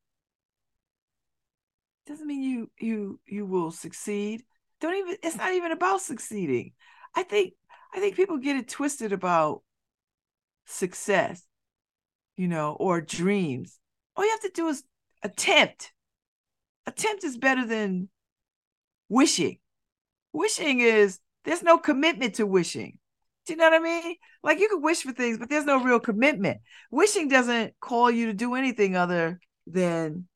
doesn't 2.08 2.26
mean 2.26 2.42
you 2.42 2.72
you 2.80 3.20
you 3.28 3.46
will 3.46 3.70
succeed. 3.70 4.44
Don't 4.82 4.96
even 4.96 5.16
it's 5.22 5.38
not 5.38 5.54
even 5.54 5.72
about 5.72 6.02
succeeding. 6.02 6.72
I 7.14 7.22
think 7.22 7.54
I 7.94 8.00
think 8.00 8.16
people 8.16 8.40
get 8.40 8.56
it 8.56 8.68
twisted 8.68 9.14
about 9.14 9.62
success, 10.66 11.46
you 12.36 12.48
know, 12.48 12.76
or 12.80 13.00
dreams. 13.00 13.78
All 14.16 14.26
you 14.26 14.32
have 14.32 14.42
to 14.42 14.52
do 14.56 14.70
is 14.70 14.84
attempt 15.22 15.94
attempt 16.86 17.24
is 17.24 17.38
better 17.38 17.66
than 17.66 18.10
wishing. 19.10 19.60
Wishing 20.34 20.80
is 20.80 21.20
there's 21.46 21.64
no 21.64 21.78
commitment 21.78 22.36
to 22.36 22.46
wishing. 22.46 22.98
Do 23.46 23.54
you 23.54 23.58
know 23.58 23.66
what 23.66 23.74
I 23.74 23.80
mean? 23.80 24.16
Like 24.44 24.60
you 24.60 24.70
can 24.70 24.82
wish 24.82 25.02
for 25.02 25.12
things, 25.12 25.38
but 25.38 25.50
there's 25.50 25.66
no 25.66 25.84
real 25.84 26.00
commitment. 26.00 26.60
Wishing 26.92 27.28
doesn't 27.28 27.74
call 27.80 28.12
you 28.12 28.28
to 28.28 28.34
do 28.34 28.56
anything 28.56 28.96
other 28.96 29.40
than 29.66 30.28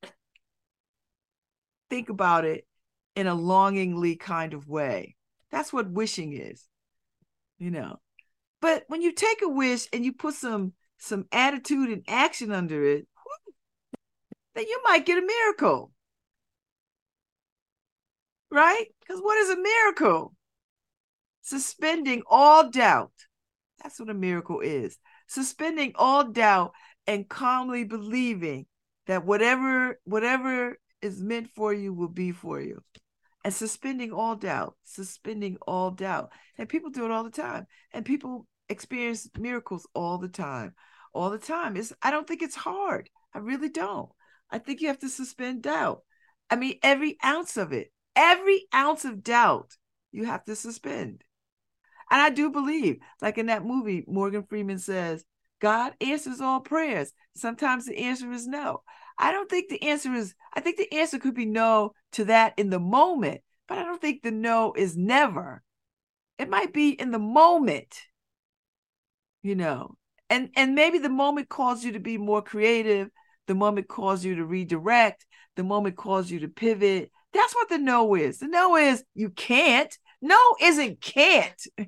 think 1.90 2.10
about 2.10 2.46
it 2.46 2.66
in 3.16 3.28
a 3.28 3.36
longingly 3.36 4.16
kind 4.16 4.54
of 4.54 4.68
way. 4.68 5.16
That's 5.52 5.72
what 5.72 5.92
wishing 5.92 6.34
is. 6.34 6.68
You 7.60 7.72
know. 7.72 8.00
But 8.62 8.86
when 8.88 9.02
you 9.02 9.12
take 9.12 9.42
a 9.44 9.48
wish 9.50 9.88
and 9.94 10.04
you 10.04 10.14
put 10.14 10.34
some 10.34 10.74
some 10.98 11.26
attitude 11.32 11.90
and 11.90 12.04
action 12.08 12.52
under 12.52 12.84
it, 12.84 13.08
then 14.56 14.66
you 14.68 14.82
might 14.86 15.06
get 15.06 15.22
a 15.22 15.26
miracle 15.26 15.93
right? 18.54 18.86
Because 19.02 19.22
what 19.22 19.38
is 19.40 19.50
a 19.50 19.62
miracle? 19.62 20.34
Suspending 21.42 22.22
all 22.30 22.70
doubt. 22.70 23.12
That's 23.82 24.00
what 24.00 24.10
a 24.10 24.14
miracle 24.14 24.62
is. 24.62 24.98
Suspending 25.28 25.94
all 25.96 26.26
doubt 26.26 26.72
and 27.08 27.28
calmly 27.28 27.84
believing 27.84 28.66
that 29.08 29.26
whatever 29.26 30.00
whatever 30.06 30.78
is 31.02 31.22
meant 31.22 31.50
for 31.54 31.74
you 31.74 31.94
will 31.94 32.08
be 32.08 32.32
for 32.32 32.62
you. 32.62 32.82
And 33.44 33.54
suspending 33.54 34.14
all 34.14 34.36
doubt, 34.38 34.76
suspending 34.86 35.58
all 35.68 35.92
doubt. 35.92 36.32
And 36.58 36.70
people 36.70 36.92
do 36.92 37.04
it 37.04 37.12
all 37.12 37.26
the 37.26 37.30
time. 37.30 37.66
And 37.92 38.06
people 38.06 38.48
experience 38.70 39.30
miracles 39.38 39.86
all 39.94 40.18
the 40.18 40.30
time. 40.30 40.76
All 41.14 41.30
the 41.30 41.40
time. 41.40 41.76
It's 41.76 41.92
I 42.02 42.12
don't 42.12 42.28
think 42.28 42.42
it's 42.42 42.56
hard. 42.56 43.10
I 43.34 43.40
really 43.40 43.70
don't. 43.70 44.10
I 44.50 44.60
think 44.60 44.80
you 44.80 44.88
have 44.88 45.00
to 45.00 45.10
suspend 45.10 45.64
doubt. 45.64 46.04
I 46.50 46.56
mean, 46.56 46.78
every 46.84 47.18
ounce 47.26 47.58
of 47.58 47.74
it 47.74 47.92
every 48.16 48.66
ounce 48.74 49.06
of 49.06 49.24
doubt 49.24 49.72
you 50.12 50.26
have 50.26 50.44
to 50.46 50.56
suspend. 50.56 51.24
And 52.12 52.22
I 52.22 52.30
do 52.30 52.52
believe, 52.52 52.98
like 53.22 53.38
in 53.38 53.48
that 53.48 53.66
movie, 53.66 54.04
Morgan 54.08 54.44
Freeman 54.44 54.80
says, 54.80 55.26
God 55.60 55.94
answers 56.02 56.42
all 56.42 56.60
prayers. 56.60 57.14
Sometimes 57.36 57.86
the 57.86 57.98
answer 57.98 58.32
is 58.32 58.46
no. 58.46 58.84
I 59.18 59.32
don't 59.32 59.50
think 59.50 59.70
the 59.70 59.82
answer 59.84 60.14
is, 60.14 60.36
I 60.54 60.60
think 60.60 60.78
the 60.78 60.94
answer 60.94 61.20
could 61.20 61.36
be 61.36 61.46
no 61.46 61.94
to 62.14 62.26
that 62.26 62.54
in 62.58 62.70
the 62.70 62.80
moment, 62.80 63.42
but 63.68 63.78
I 63.78 63.84
don't 63.84 64.02
think 64.02 64.22
the 64.22 64.32
no 64.32 64.74
is 64.74 64.98
never. 64.98 65.64
It 66.38 66.50
might 66.50 66.74
be 66.74 66.90
in 66.90 67.12
the 67.12 67.20
moment, 67.20 67.96
you 69.42 69.56
know, 69.56 69.96
and 70.30 70.50
and 70.56 70.76
maybe 70.76 70.98
the 70.98 71.10
moment 71.10 71.48
calls 71.48 71.84
you 71.84 71.94
to 71.94 72.00
be 72.00 72.18
more 72.18 72.42
creative. 72.42 73.10
The 73.48 73.56
moment 73.56 73.88
calls 73.88 74.26
you 74.26 74.36
to 74.36 74.46
redirect. 74.46 75.26
The 75.56 75.64
moment 75.64 75.96
calls 75.96 76.32
you 76.32 76.40
to 76.40 76.48
pivot. 76.48 77.12
That's 77.34 77.56
what 77.56 77.70
the 77.70 77.78
no 77.78 78.16
is. 78.16 78.40
The 78.40 78.48
no 78.48 78.76
is 78.76 79.04
you 79.16 79.30
can't. 79.30 79.96
No 80.22 80.40
isn't 80.62 81.02
can't. 81.02 81.62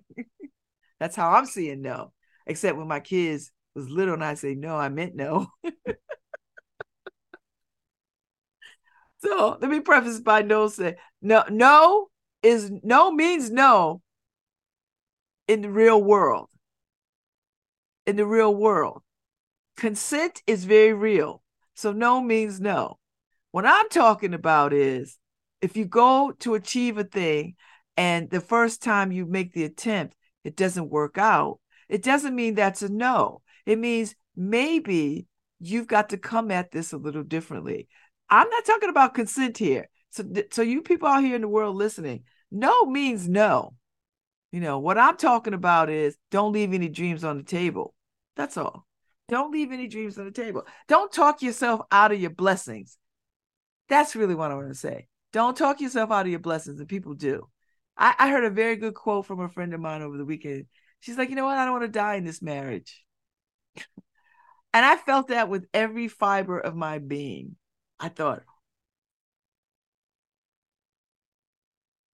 That's 1.00 1.16
how 1.16 1.32
I'm 1.32 1.46
seeing 1.46 1.82
no. 1.82 2.12
Except 2.48 2.78
when 2.78 2.88
my 2.88 3.00
kids 3.00 3.52
was 3.76 3.90
little 3.90 4.14
and 4.14 4.24
I 4.24 4.36
say 4.36 4.56
no, 4.56 4.76
I 4.76 4.90
meant 4.90 5.16
no. 5.16 5.48
so 9.20 9.58
let 9.62 9.70
me 9.70 9.80
preface 9.80 10.20
by 10.20 10.42
no 10.42 10.68
say 10.68 10.96
no, 11.22 11.44
no 11.50 12.08
is 12.44 12.72
no 12.84 13.12
means 13.12 13.52
no 13.52 14.02
in 15.48 15.62
the 15.62 15.70
real 15.70 16.02
world. 16.02 16.50
In 18.06 18.16
the 18.16 18.26
real 18.26 18.54
world. 18.54 19.02
Consent 19.78 20.42
is 20.48 20.66
very 20.66 20.94
real. 20.94 21.42
So 21.74 21.92
no 21.92 22.22
means 22.22 22.62
no. 22.62 22.98
What 23.52 23.66
I'm 23.66 23.90
talking 23.90 24.34
about 24.34 24.74
is 24.74 25.18
if 25.66 25.76
you 25.76 25.86
go 25.86 26.32
to 26.42 26.54
achieve 26.54 27.00
a 27.00 27.04
thing 27.04 27.56
and 27.98 28.30
the 28.30 28.40
first 28.40 28.84
time 28.84 29.12
you 29.12 29.26
make 29.26 29.52
the 29.52 29.64
attempt, 29.64 30.16
it 30.44 30.56
doesn't 30.56 30.92
work 30.92 31.18
out, 31.18 31.60
it 31.90 32.04
doesn't 32.04 32.36
mean 32.36 32.54
that's 32.54 32.84
a 32.84 32.90
no. 32.90 33.42
It 33.66 33.80
means 33.80 34.14
maybe 34.36 35.26
you've 35.60 35.88
got 35.88 36.10
to 36.10 36.20
come 36.20 36.52
at 36.52 36.70
this 36.70 36.94
a 36.94 36.98
little 36.98 37.24
differently. 37.24 37.88
I'm 38.30 38.48
not 38.48 38.66
talking 38.66 38.90
about 38.90 39.16
consent 39.16 39.58
here. 39.58 39.90
So, 40.12 40.24
so 40.52 40.62
you 40.62 40.84
people 40.84 41.08
out 41.08 41.24
here 41.24 41.36
in 41.36 41.42
the 41.42 41.48
world 41.48 41.76
listening, 41.76 42.26
no 42.52 42.86
means 42.86 43.28
no. 43.28 43.74
You 44.52 44.60
know, 44.60 44.78
what 44.78 45.00
I'm 45.00 45.18
talking 45.18 45.56
about 45.56 45.90
is 45.90 46.16
don't 46.30 46.54
leave 46.54 46.74
any 46.74 46.90
dreams 46.90 47.24
on 47.24 47.38
the 47.38 47.44
table. 47.44 47.96
That's 48.36 48.56
all. 48.56 48.86
Don't 49.30 49.52
leave 49.52 49.72
any 49.72 49.88
dreams 49.88 50.20
on 50.20 50.26
the 50.26 50.32
table. 50.32 50.68
Don't 50.88 51.12
talk 51.12 51.42
yourself 51.42 51.82
out 51.92 52.12
of 52.12 52.22
your 52.22 52.30
blessings. 52.30 53.00
That's 53.90 54.16
really 54.16 54.36
what 54.36 54.52
I 54.52 54.56
want 54.56 54.68
to 54.68 54.76
say. 54.76 55.08
Don't 55.36 55.58
talk 55.58 55.82
yourself 55.82 56.12
out 56.12 56.26
of 56.26 56.30
your 56.32 56.40
blessings, 56.40 56.80
and 56.80 56.88
people 56.88 57.14
do. 57.14 57.50
I, 57.98 58.16
I 58.18 58.30
heard 58.30 58.46
a 58.46 58.50
very 58.50 58.78
good 58.78 58.94
quote 58.94 59.26
from 59.26 59.42
a 59.42 59.50
friend 59.50 59.74
of 59.74 59.82
mine 59.82 60.02
over 60.02 60.16
the 60.16 60.24
weekend. 60.24 60.68
She's 61.02 61.18
like, 61.18 61.30
you 61.30 61.36
know 61.36 61.44
what? 61.44 61.58
I 61.58 61.66
don't 61.66 61.74
want 61.74 61.84
to 61.84 61.90
die 61.90 62.16
in 62.16 62.24
this 62.24 62.42
marriage. 62.42 63.04
And 64.74 64.86
I 64.86 64.96
felt 64.98 65.30
that 65.30 65.50
with 65.50 65.68
every 65.74 66.08
fiber 66.08 66.60
of 66.60 66.74
my 66.76 67.00
being. 67.00 67.58
I 68.00 68.10
thought, 68.10 68.44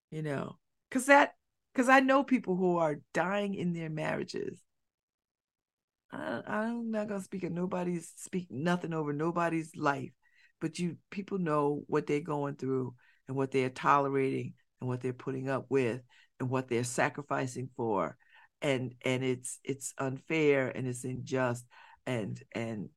you 0.09 0.23
know, 0.23 0.57
because 0.89 1.05
that, 1.05 1.33
because 1.73 1.89
I 1.89 1.99
know 1.99 2.23
people 2.23 2.55
who 2.55 2.77
are 2.77 3.01
dying 3.13 3.53
in 3.53 3.73
their 3.73 3.89
marriages. 3.89 4.59
I, 6.11 6.41
I'm 6.45 6.91
not 6.91 7.07
gonna 7.07 7.21
speak 7.21 7.43
of 7.43 7.51
nobody's 7.51 8.11
speak 8.15 8.47
nothing 8.49 8.93
over 8.93 9.13
nobody's 9.13 9.75
life, 9.75 10.11
but 10.59 10.79
you 10.79 10.97
people 11.09 11.37
know 11.37 11.83
what 11.87 12.07
they're 12.07 12.19
going 12.19 12.55
through 12.55 12.95
and 13.27 13.37
what 13.37 13.51
they're 13.51 13.69
tolerating 13.69 14.53
and 14.79 14.89
what 14.89 15.01
they're 15.01 15.13
putting 15.13 15.49
up 15.49 15.65
with 15.69 16.01
and 16.39 16.49
what 16.49 16.67
they're 16.67 16.83
sacrificing 16.83 17.69
for. 17.75 18.17
And 18.61 18.93
and 19.03 19.23
it's 19.23 19.59
it's 19.63 19.93
unfair 19.97 20.69
and 20.69 20.87
it's 20.87 21.03
unjust 21.03 21.65
and 22.05 22.41
and 22.53 22.89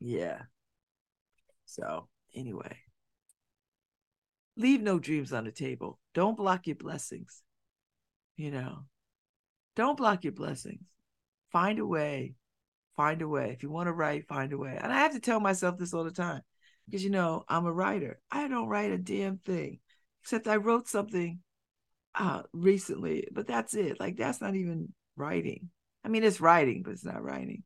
yeah. 0.00 0.42
So 1.64 2.08
anyway. 2.34 2.76
Leave 4.56 4.82
no 4.82 4.98
dreams 4.98 5.32
on 5.32 5.44
the 5.44 5.52
table. 5.52 5.98
Don't 6.12 6.36
block 6.36 6.66
your 6.66 6.76
blessings 6.76 7.42
you 8.40 8.50
know. 8.50 8.86
Don't 9.76 9.98
block 9.98 10.24
your 10.24 10.32
blessings. 10.32 10.82
Find 11.52 11.78
a 11.78 11.84
way. 11.86 12.34
Find 12.96 13.20
a 13.20 13.28
way. 13.28 13.50
If 13.50 13.62
you 13.62 13.70
want 13.70 13.88
to 13.88 13.92
write 13.92 14.26
find 14.26 14.52
a 14.54 14.58
way. 14.58 14.78
And 14.80 14.90
i 14.90 14.96
have 15.00 15.12
to 15.12 15.20
tell 15.20 15.40
myself 15.40 15.76
this 15.76 15.92
all 15.92 16.04
the 16.04 16.10
time 16.10 16.40
because 16.90 17.04
you 17.04 17.10
know 17.10 17.44
i'm 17.48 17.66
a 17.66 17.72
writer 17.72 18.18
i 18.30 18.48
don't 18.48 18.68
write 18.68 18.90
a 18.90 18.98
damn 18.98 19.38
thing 19.38 19.78
except 20.22 20.48
i 20.48 20.56
wrote 20.56 20.88
something 20.88 21.38
uh 22.14 22.42
recently 22.52 23.28
but 23.32 23.46
that's 23.46 23.74
it 23.74 24.00
like 24.00 24.16
that's 24.16 24.40
not 24.40 24.56
even 24.56 24.92
writing 25.16 25.70
i 26.04 26.08
mean 26.08 26.24
it's 26.24 26.40
writing 26.40 26.82
but 26.82 26.92
it's 26.92 27.04
not 27.04 27.22
writing 27.22 27.62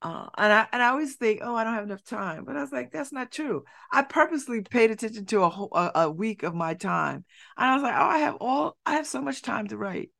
uh, 0.00 0.28
and 0.38 0.52
I 0.52 0.66
and 0.72 0.80
I 0.80 0.90
always 0.90 1.16
think, 1.16 1.40
oh, 1.42 1.56
I 1.56 1.64
don't 1.64 1.74
have 1.74 1.82
enough 1.82 2.04
time, 2.04 2.44
but 2.44 2.56
I 2.56 2.60
was 2.60 2.70
like, 2.70 2.92
that's 2.92 3.12
not 3.12 3.32
true. 3.32 3.64
I 3.92 4.02
purposely 4.02 4.60
paid 4.62 4.92
attention 4.92 5.26
to 5.26 5.42
a 5.42 5.48
whole 5.48 5.70
a, 5.74 5.90
a 6.02 6.10
week 6.10 6.44
of 6.44 6.54
my 6.54 6.74
time, 6.74 7.24
and 7.56 7.70
I 7.70 7.74
was 7.74 7.82
like, 7.82 7.94
oh, 7.96 8.04
I 8.04 8.18
have 8.18 8.36
all, 8.36 8.76
I 8.86 8.94
have 8.94 9.08
so 9.08 9.20
much 9.20 9.42
time 9.42 9.66
to 9.68 9.76
write. 9.76 10.10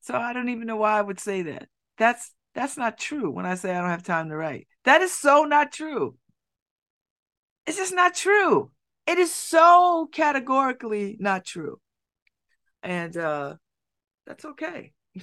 So 0.00 0.14
I 0.14 0.32
don't 0.32 0.48
even 0.48 0.66
know 0.66 0.76
why 0.76 0.98
I 0.98 1.02
would 1.02 1.20
say 1.20 1.42
that. 1.42 1.68
That's 1.98 2.32
that's 2.54 2.76
not 2.76 2.98
true 2.98 3.30
when 3.30 3.46
I 3.46 3.54
say 3.54 3.70
I 3.70 3.80
don't 3.80 3.90
have 3.90 4.02
time 4.02 4.28
to 4.28 4.36
write. 4.36 4.66
That 4.84 5.02
is 5.02 5.12
so 5.12 5.44
not 5.44 5.72
true. 5.72 6.16
It's 7.66 7.76
just 7.76 7.94
not 7.94 8.14
true. 8.14 8.70
It 9.06 9.18
is 9.18 9.32
so 9.32 10.08
categorically 10.12 11.16
not 11.20 11.44
true. 11.44 11.80
And 12.82 13.16
uh 13.16 13.56
that's 14.26 14.44
okay. 14.44 14.92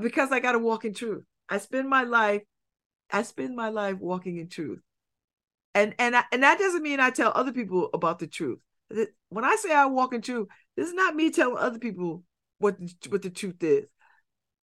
because 0.00 0.32
I 0.32 0.40
got 0.40 0.52
to 0.52 0.58
walk 0.58 0.84
in 0.84 0.94
truth. 0.94 1.24
I 1.48 1.58
spend 1.58 1.88
my 1.88 2.02
life, 2.02 2.42
I 3.10 3.22
spend 3.22 3.56
my 3.56 3.68
life 3.68 3.98
walking 3.98 4.36
in 4.38 4.48
truth. 4.48 4.80
And 5.74 5.94
and 5.98 6.16
I, 6.16 6.24
and 6.32 6.42
that 6.42 6.58
doesn't 6.58 6.82
mean 6.82 7.00
I 7.00 7.10
tell 7.10 7.32
other 7.34 7.52
people 7.52 7.90
about 7.92 8.18
the 8.18 8.26
truth. 8.26 8.58
When 9.28 9.44
I 9.44 9.56
say 9.56 9.74
I 9.74 9.86
walk 9.86 10.14
in 10.14 10.22
truth, 10.22 10.48
this 10.76 10.88
is 10.88 10.94
not 10.94 11.14
me 11.14 11.30
telling 11.30 11.58
other 11.58 11.78
people 11.78 12.22
what 12.58 12.78
the, 12.78 12.94
what 13.08 13.22
the 13.22 13.30
truth 13.30 13.62
is. 13.62 13.86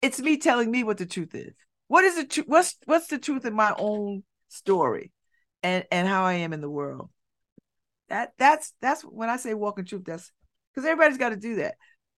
It's 0.02 0.20
me 0.20 0.38
telling 0.38 0.72
me 0.72 0.84
what 0.84 0.98
the 0.98 1.06
truth 1.06 1.36
is. 1.36 1.54
What 1.88 2.04
is 2.04 2.16
the 2.16 2.26
truth? 2.26 2.48
What's 2.48 2.76
what's 2.86 3.08
the 3.08 3.20
truth 3.20 3.46
in 3.46 3.54
my 3.54 3.74
own 3.78 4.24
story, 4.48 5.12
and 5.64 5.86
and 5.92 6.08
how 6.08 6.24
I 6.24 6.34
am 6.34 6.54
in 6.54 6.62
the 6.62 6.70
world. 6.70 7.10
That 8.10 8.34
that's 8.38 8.74
that's 8.82 9.02
when 9.04 9.30
I 9.30 9.38
say 9.38 9.54
walk 9.54 9.80
in 9.80 9.86
truth. 9.86 10.04
That's 10.06 10.32
because 10.74 10.88
everybody's 10.88 11.18
got 11.18 11.30
to 11.30 11.38
do 11.38 11.56
that. 11.56 11.76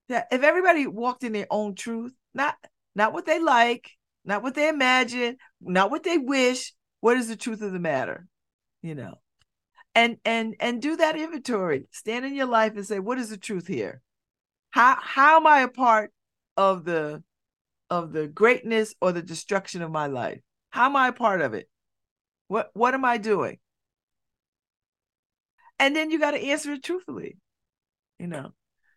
Yeah, 0.07 0.23
if 0.31 0.43
everybody 0.43 0.87
walked 0.87 1.23
in 1.23 1.31
their 1.31 1.47
own 1.49 1.75
truth, 1.75 2.13
not 2.33 2.55
not 2.95 3.13
what 3.13 3.25
they 3.25 3.39
like, 3.39 3.89
not 4.25 4.43
what 4.43 4.55
they 4.55 4.69
imagine, 4.69 5.37
not 5.61 5.91
what 5.91 6.03
they 6.03 6.17
wish. 6.17 6.73
What 6.99 7.17
is 7.17 7.27
the 7.27 7.35
truth 7.35 7.61
of 7.61 7.73
the 7.73 7.79
matter? 7.79 8.27
You 8.81 8.95
know, 8.95 9.15
and 9.95 10.17
and 10.25 10.55
and 10.59 10.81
do 10.81 10.95
that 10.97 11.15
inventory. 11.15 11.87
Stand 11.91 12.25
in 12.25 12.35
your 12.35 12.47
life 12.47 12.73
and 12.75 12.85
say, 12.85 12.99
what 12.99 13.17
is 13.17 13.29
the 13.29 13.37
truth 13.37 13.67
here? 13.67 14.01
How 14.73 14.97
how 14.99 15.37
am 15.37 15.45
I 15.45 15.59
a 15.59 15.67
part 15.67 16.11
of 16.57 16.83
the 16.83 17.23
of 17.91 18.11
the 18.11 18.27
greatness 18.27 18.95
or 18.99 19.11
the 19.11 19.21
destruction 19.21 19.83
of 19.83 19.91
my 19.91 20.07
life? 20.07 20.39
How 20.71 20.85
am 20.85 20.95
I 20.95 21.09
a 21.09 21.13
part 21.13 21.41
of 21.41 21.53
it? 21.53 21.69
What 22.47 22.71
what 22.73 22.95
am 22.95 23.05
I 23.05 23.19
doing? 23.19 23.59
And 25.77 25.95
then 25.95 26.09
you 26.09 26.19
got 26.19 26.31
to 26.31 26.43
answer 26.43 26.73
it 26.73 26.83
truthfully. 26.83 27.37
You 28.17 28.25
know, 28.25 28.55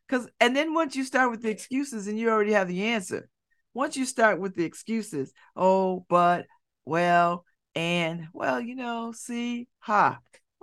because 0.09 0.27
and 0.40 0.57
then 0.57 0.73
once 0.73 0.97
you 0.97 1.05
start 1.05 1.31
with 1.31 1.43
the 1.43 1.51
excuses 1.51 2.07
and 2.07 2.19
you 2.19 2.31
already 2.31 2.53
have 2.53 2.69
the 2.69 2.85
answer 2.85 3.28
once 3.74 3.98
you 3.98 4.07
start 4.07 4.40
with 4.40 4.55
the 4.55 4.65
excuses, 4.65 5.35
oh, 5.55 6.07
but, 6.09 6.47
well, 6.86 7.44
and, 7.74 8.28
well, 8.32 8.59
you 8.59 8.74
know, 8.74 9.12
see, 9.15 9.69
ha, 9.81 10.19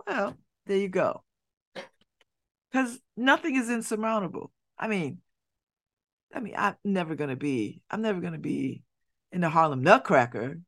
well, 0.07 0.35
there 0.65 0.77
you 0.77 0.89
go. 0.89 1.23
Because 2.71 2.99
nothing 3.15 3.55
is 3.55 3.69
insurmountable. 3.69 4.51
I 4.83 4.87
mean, 4.87 5.21
I 6.33 6.41
mean, 6.41 6.55
I'm 6.57 6.75
never 6.83 7.15
gonna 7.15 7.37
be, 7.37 7.81
I'm 7.89 8.01
never 8.01 8.19
gonna 8.19 8.37
be 8.37 8.83
in 9.31 9.39
the 9.41 9.49
Harlem 9.49 9.81
Nutcracker 9.81 10.59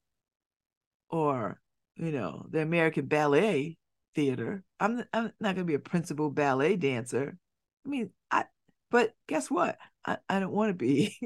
or, 1.09 1.59
you 1.95 2.11
know, 2.11 2.45
the 2.49 2.61
American 2.61 3.07
Ballet 3.07 3.77
Theater. 4.15 4.63
I'm 4.79 5.03
I'm 5.13 5.33
not 5.39 5.55
gonna 5.55 5.65
be 5.65 5.73
a 5.73 5.79
principal 5.79 6.29
ballet 6.29 6.77
dancer. 6.77 7.37
I 7.85 7.89
mean, 7.89 8.11
I 8.31 8.45
but 8.89 9.13
guess 9.27 9.51
what? 9.51 9.77
I, 10.05 10.17
I 10.29 10.39
don't 10.39 10.53
want 10.53 10.69
to 10.69 10.73
be. 10.73 11.17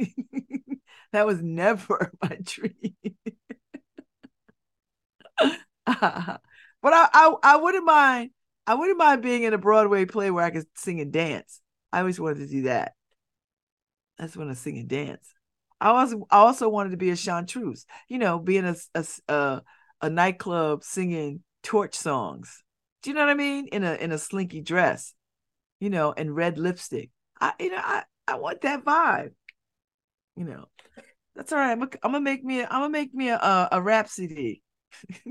that 1.12 1.28
was 1.28 1.42
never 1.42 2.12
my 2.24 2.38
dream. 2.44 2.96
but 5.86 6.42
I, 6.94 7.10
I 7.14 7.36
I 7.44 7.56
wouldn't 7.58 7.86
mind 7.86 8.32
I 8.68 8.76
wouldn't 8.76 8.98
mind 8.98 9.22
being 9.22 9.44
in 9.44 9.54
a 9.54 9.58
Broadway 9.58 10.06
play 10.06 10.32
where 10.32 10.46
I 10.46 10.52
could 10.52 10.66
sing 10.76 11.00
and 11.02 11.12
dance. 11.12 11.62
I 11.92 12.00
always 12.00 12.20
wanted 12.20 12.40
to 12.40 12.48
do 12.48 12.62
that. 12.64 12.94
I 14.20 14.24
just 14.24 14.38
want 14.38 14.50
to 14.50 14.56
sing 14.56 14.78
and 14.78 14.90
dance. 14.90 15.34
I 15.82 15.90
also 15.90 16.28
I 16.30 16.38
also 16.38 16.68
wanted 16.68 16.92
to 16.92 16.98
be 16.98 17.10
a 17.10 17.16
chanteuse, 17.16 17.86
you 18.08 18.18
know, 18.18 18.38
being 18.40 18.66
a 18.66 18.76
a, 18.94 19.06
a, 19.28 19.62
a 20.02 20.10
nightclub 20.10 20.84
singing 20.84 21.42
torch 21.64 21.96
songs. 21.96 22.64
Do 23.02 23.10
you 23.10 23.14
know 23.14 23.22
what 23.22 23.30
I 23.30 23.36
mean? 23.36 23.68
In 23.68 23.84
a 23.84 23.94
in 23.94 24.12
a 24.12 24.18
slinky 24.18 24.62
dress, 24.62 25.14
you 25.80 25.90
know, 25.90 26.14
and 26.16 26.36
red 26.36 26.58
lipstick. 26.58 27.12
I 27.40 27.54
you 27.60 27.70
know 27.70 27.82
I 27.82 28.04
I 28.28 28.36
want 28.36 28.62
that 28.62 28.84
vibe. 28.84 29.32
You 30.36 30.46
know, 30.46 30.66
that's 31.36 31.52
all 31.52 31.60
right. 31.60 31.72
I'm, 31.72 31.82
a, 31.82 31.88
gonna 31.88 32.22
make 32.22 32.44
me. 32.44 32.62
A, 32.62 32.64
I'm 32.66 32.82
gonna 32.82 32.90
make 32.90 33.14
me 33.14 33.30
a 33.30 33.70
a, 33.72 33.82
rap 33.82 34.10
CD. 34.10 34.62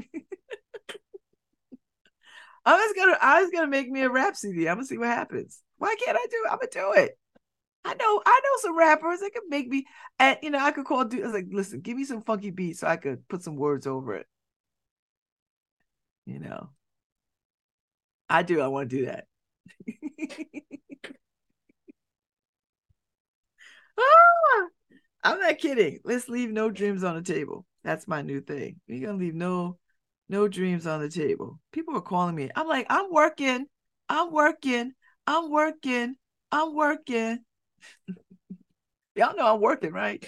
I'm 2.65 2.79
just 2.79 2.97
gonna. 2.97 3.19
I 3.21 3.43
was 3.43 3.51
gonna 3.51 3.69
make 3.69 3.91
me 3.91 4.03
a 4.03 4.11
rap 4.11 4.37
CD. 4.37 4.69
I'm 4.69 4.77
gonna 4.77 4.87
see 4.87 4.99
what 4.99 5.09
happens. 5.09 5.63
Why 5.79 5.97
can't 6.05 6.17
I 6.17 6.27
do 6.31 6.45
it? 6.45 6.53
I'm 6.53 6.59
gonna 6.59 6.71
do 6.71 7.03
it. 7.03 7.19
I 7.85 7.95
know. 7.95 8.23
I 8.27 8.41
know 8.45 8.61
some 8.61 8.79
rappers 8.79 9.21
that 9.21 9.33
can 9.33 9.49
make 9.49 9.69
me. 9.69 9.87
And 10.19 10.39
you 10.43 10.51
know, 10.51 10.59
I 10.59 10.73
could 10.73 10.85
call. 10.85 11.05
Was 11.07 11.33
like, 11.33 11.47
listen, 11.51 11.81
give 11.81 11.97
me 11.97 12.05
some 12.05 12.23
funky 12.23 12.51
beats 12.51 12.81
so 12.81 12.87
I 12.87 12.97
could 12.97 13.27
put 13.29 13.43
some 13.43 13.57
words 13.57 13.87
over 13.87 14.15
it. 14.15 14.27
You 16.27 16.41
know, 16.41 16.71
I 18.29 18.43
do. 18.43 18.61
I 18.61 18.69
want 18.69 18.91
to 18.91 18.97
do 18.97 19.07
that. 19.07 19.27
ah! 23.99 24.67
I'm 25.25 25.41
not 25.41 25.59
kidding. 25.59 26.01
Let's 26.05 26.29
leave 26.29 26.51
no 26.51 26.71
dreams 26.71 27.05
on 27.05 27.15
the 27.17 27.23
table. 27.23 27.67
That's 27.85 28.09
my 28.09 28.23
new 28.23 28.41
thing. 28.41 28.81
We're 28.89 29.07
gonna 29.07 29.19
leave 29.19 29.35
no 29.35 29.79
no 30.29 30.49
dreams 30.49 30.87
on 30.87 31.01
the 31.01 31.09
table. 31.09 31.61
People 31.73 31.97
are 31.97 32.03
calling 32.03 32.35
me. 32.35 32.51
I'm 32.55 32.69
like, 32.69 32.87
I'm 32.91 33.13
working, 33.13 33.67
I'm 34.09 34.33
working, 34.33 34.93
I'm 35.29 35.51
working, 35.51 36.17
I'm 36.51 36.75
working. 36.75 37.41
Y'all 39.15 39.37
know 39.37 39.55
I'm 39.55 39.61
working, 39.61 39.93
right? 39.93 40.27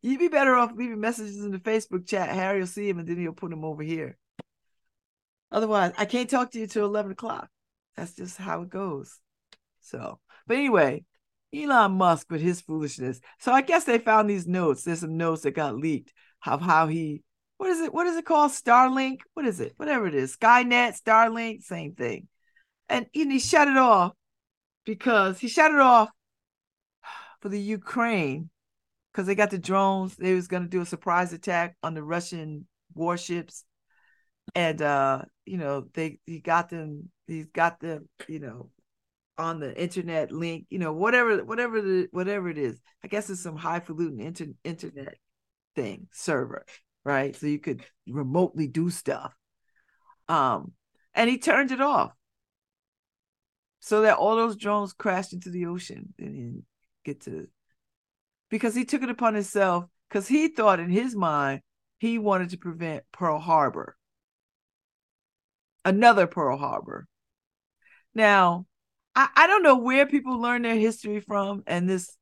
You'd 0.00 0.18
be 0.18 0.28
better 0.28 0.54
off 0.54 0.72
leaving 0.74 1.00
messages 1.00 1.44
in 1.44 1.50
the 1.50 1.58
Facebook 1.58 2.08
chat. 2.08 2.30
Harry 2.30 2.60
will 2.60 2.66
see 2.66 2.88
him 2.88 2.98
and 2.98 3.06
then 3.06 3.18
he'll 3.18 3.34
put 3.34 3.52
him 3.52 3.62
over 3.62 3.82
here. 3.82 4.16
Otherwise, 5.52 5.92
I 5.98 6.06
can't 6.06 6.30
talk 6.30 6.50
to 6.52 6.58
you 6.58 6.66
till 6.66 6.86
11 6.86 7.12
o'clock. 7.12 7.50
That's 7.94 8.14
just 8.14 8.38
how 8.38 8.62
it 8.62 8.70
goes. 8.70 9.18
So, 9.82 10.18
but 10.46 10.56
anyway, 10.56 11.04
Elon 11.54 11.92
Musk 11.92 12.30
with 12.30 12.40
his 12.40 12.62
foolishness. 12.62 13.20
So 13.38 13.52
I 13.52 13.60
guess 13.60 13.84
they 13.84 13.98
found 13.98 14.30
these 14.30 14.46
notes. 14.46 14.82
There's 14.82 15.00
some 15.00 15.18
notes 15.18 15.42
that 15.42 15.50
got 15.50 15.76
leaked 15.76 16.14
of 16.46 16.62
how 16.62 16.86
he 16.86 17.22
what 17.58 17.68
is 17.68 17.80
it? 17.82 17.92
What 17.92 18.06
is 18.06 18.16
it 18.16 18.24
called? 18.24 18.52
Starlink? 18.52 19.18
What 19.34 19.44
is 19.44 19.60
it? 19.60 19.74
Whatever 19.76 20.06
it 20.06 20.14
is. 20.14 20.34
Skynet, 20.34 20.98
Starlink, 20.98 21.62
same 21.62 21.92
thing. 21.92 22.28
And, 22.90 23.06
and 23.14 23.32
he 23.32 23.38
shut 23.38 23.68
it 23.68 23.76
off 23.76 24.12
because 24.84 25.38
he 25.38 25.48
shut 25.48 25.70
it 25.70 25.78
off 25.78 26.10
for 27.40 27.48
the 27.48 27.60
Ukraine 27.60 28.50
because 29.12 29.26
they 29.26 29.36
got 29.36 29.50
the 29.50 29.58
drones. 29.58 30.16
They 30.16 30.34
was 30.34 30.48
gonna 30.48 30.66
do 30.66 30.82
a 30.82 30.86
surprise 30.86 31.32
attack 31.32 31.76
on 31.82 31.94
the 31.94 32.02
Russian 32.02 32.66
warships. 32.94 33.64
And 34.54 34.82
uh, 34.82 35.22
you 35.46 35.56
know, 35.56 35.86
they 35.94 36.18
he 36.26 36.40
got 36.40 36.68
them, 36.68 37.10
he's 37.28 37.46
got 37.46 37.78
them, 37.78 38.08
you 38.28 38.40
know, 38.40 38.70
on 39.38 39.60
the 39.60 39.80
internet 39.80 40.32
link, 40.32 40.66
you 40.68 40.80
know, 40.80 40.92
whatever, 40.92 41.44
whatever 41.44 41.80
the 41.80 42.08
whatever 42.10 42.48
it 42.48 42.58
is. 42.58 42.80
I 43.04 43.08
guess 43.08 43.30
it's 43.30 43.42
some 43.42 43.56
highfalutin 43.56 44.20
inter- 44.20 44.54
internet 44.64 45.16
thing 45.76 46.08
server, 46.12 46.66
right? 47.04 47.36
So 47.36 47.46
you 47.46 47.60
could 47.60 47.84
remotely 48.08 48.66
do 48.66 48.90
stuff. 48.90 49.32
Um, 50.28 50.72
and 51.14 51.30
he 51.30 51.38
turned 51.38 51.70
it 51.70 51.80
off 51.80 52.12
so 53.80 54.02
that 54.02 54.16
all 54.16 54.36
those 54.36 54.56
drones 54.56 54.92
crashed 54.92 55.32
into 55.32 55.50
the 55.50 55.66
ocean 55.66 56.14
and 56.18 56.62
get 57.04 57.22
to 57.22 57.48
because 58.50 58.74
he 58.74 58.84
took 58.84 59.02
it 59.02 59.10
upon 59.10 59.34
himself 59.34 59.86
because 60.08 60.28
he 60.28 60.48
thought 60.48 60.80
in 60.80 60.90
his 60.90 61.16
mind 61.16 61.62
he 61.98 62.18
wanted 62.18 62.50
to 62.50 62.58
prevent 62.58 63.04
Pearl 63.12 63.38
Harbor, 63.38 63.96
another 65.84 66.26
Pearl 66.26 66.56
Harbor. 66.56 67.06
Now, 68.14 68.66
I, 69.14 69.28
I 69.36 69.46
don't 69.46 69.62
know 69.62 69.78
where 69.78 70.06
people 70.06 70.40
learn 70.40 70.62
their 70.62 70.76
history 70.76 71.20
from 71.20 71.62
and 71.66 71.88
this 71.88 72.16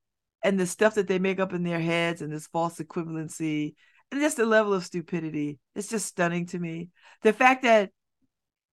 and 0.45 0.59
the 0.59 0.67
stuff 0.67 0.95
that 0.95 1.09
they 1.09 1.19
make 1.19 1.41
up 1.41 1.53
in 1.53 1.65
their 1.65 1.81
heads 1.81 2.23
and 2.23 2.33
this 2.33 2.47
false 2.47 2.79
equivalency 2.79 3.75
and 4.13 4.21
just 4.21 4.37
the 4.37 4.47
level 4.47 4.73
of 4.73 4.85
stupidity. 4.85 5.59
It's 5.75 5.89
just 5.89 6.07
stunning 6.07 6.47
to 6.47 6.59
me. 6.59 6.91
The 7.23 7.33
fact 7.33 7.65
that 7.65 7.91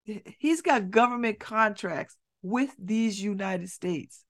he's 0.04 0.62
got 0.62 0.90
government 0.90 1.40
contracts 1.40 2.16
with 2.42 2.74
these 2.78 3.22
United 3.22 3.70
States. 3.70 4.24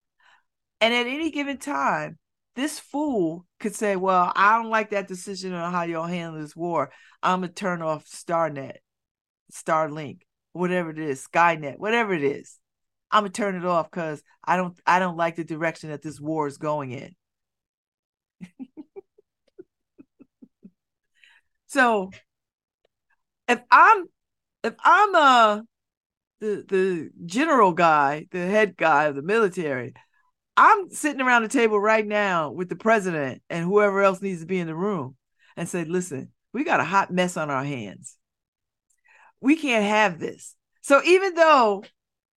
And 0.81 0.93
at 0.93 1.07
any 1.07 1.31
given 1.31 1.59
time, 1.59 2.19
this 2.55 2.79
fool 2.79 3.47
could 3.61 3.75
say, 3.75 3.97
Well, 3.97 4.33
I 4.35 4.57
don't 4.57 4.71
like 4.71 4.91
that 4.91 5.09
decision 5.09 5.53
on 5.53 5.73
how 5.73 5.83
you'll 5.83 6.05
handle 6.05 6.41
this 6.41 6.57
war. 6.57 6.91
I'm 7.23 7.41
gonna 7.41 7.53
turn 7.53 7.83
off 7.83 8.07
Starnet, 8.07 8.79
Starlink, 9.53 10.23
whatever 10.53 10.91
it 10.91 10.99
is, 10.99 11.27
Skynet, 11.27 11.79
whatever 11.79 12.15
it 12.15 12.25
is. 12.25 12.59
I'm 13.11 13.23
gonna 13.23 13.31
turn 13.33 13.55
it 13.57 13.65
off 13.65 13.91
because 13.91 14.23
I 14.45 14.57
don't 14.57 14.79
I 14.87 14.99
don't 14.99 15.17
like 15.17 15.37
the 15.37 15.45
direction 15.45 15.91
that 15.91 16.03
this 16.03 16.21
war 16.21 16.47
is 16.47 16.59
going 16.59 16.93
in. 16.93 17.15
so 21.67 22.11
if 23.49 23.61
I'm 23.71 24.07
if 24.65 24.75
I'm 24.83 25.15
uh 25.15 25.61
the 26.41 26.65
the 26.69 27.11
general 27.25 27.73
guy, 27.73 28.27
the 28.31 28.47
head 28.47 28.77
guy 28.77 29.05
of 29.05 29.17
the 29.17 29.23
military, 29.23 29.95
I'm 30.57 30.91
sitting 30.91 31.21
around 31.21 31.43
the 31.43 31.49
table 31.49 31.79
right 31.79 32.07
now 32.07 32.51
with 32.51 32.69
the 32.69 32.77
president 32.77 33.43
and 33.51 33.65
whoever 33.65 34.03
else 34.03 34.23
needs 34.23 34.41
to 34.41 34.47
be 34.47 34.59
in 34.59 34.67
the 34.67 34.75
room 34.75 35.17
and 35.57 35.69
say, 35.69 35.85
listen, 35.85 36.33
we 36.53 36.65
got 36.65 36.81
a 36.81 36.85
hot 36.85 37.11
mess 37.11 37.37
on 37.37 37.51
our 37.51 37.65
hands. 37.65 38.17
We 39.41 39.57
can't 39.57 39.85
have 39.85 40.19
this. 40.19 40.55
So 40.81 41.03
even 41.05 41.35
though 41.35 41.85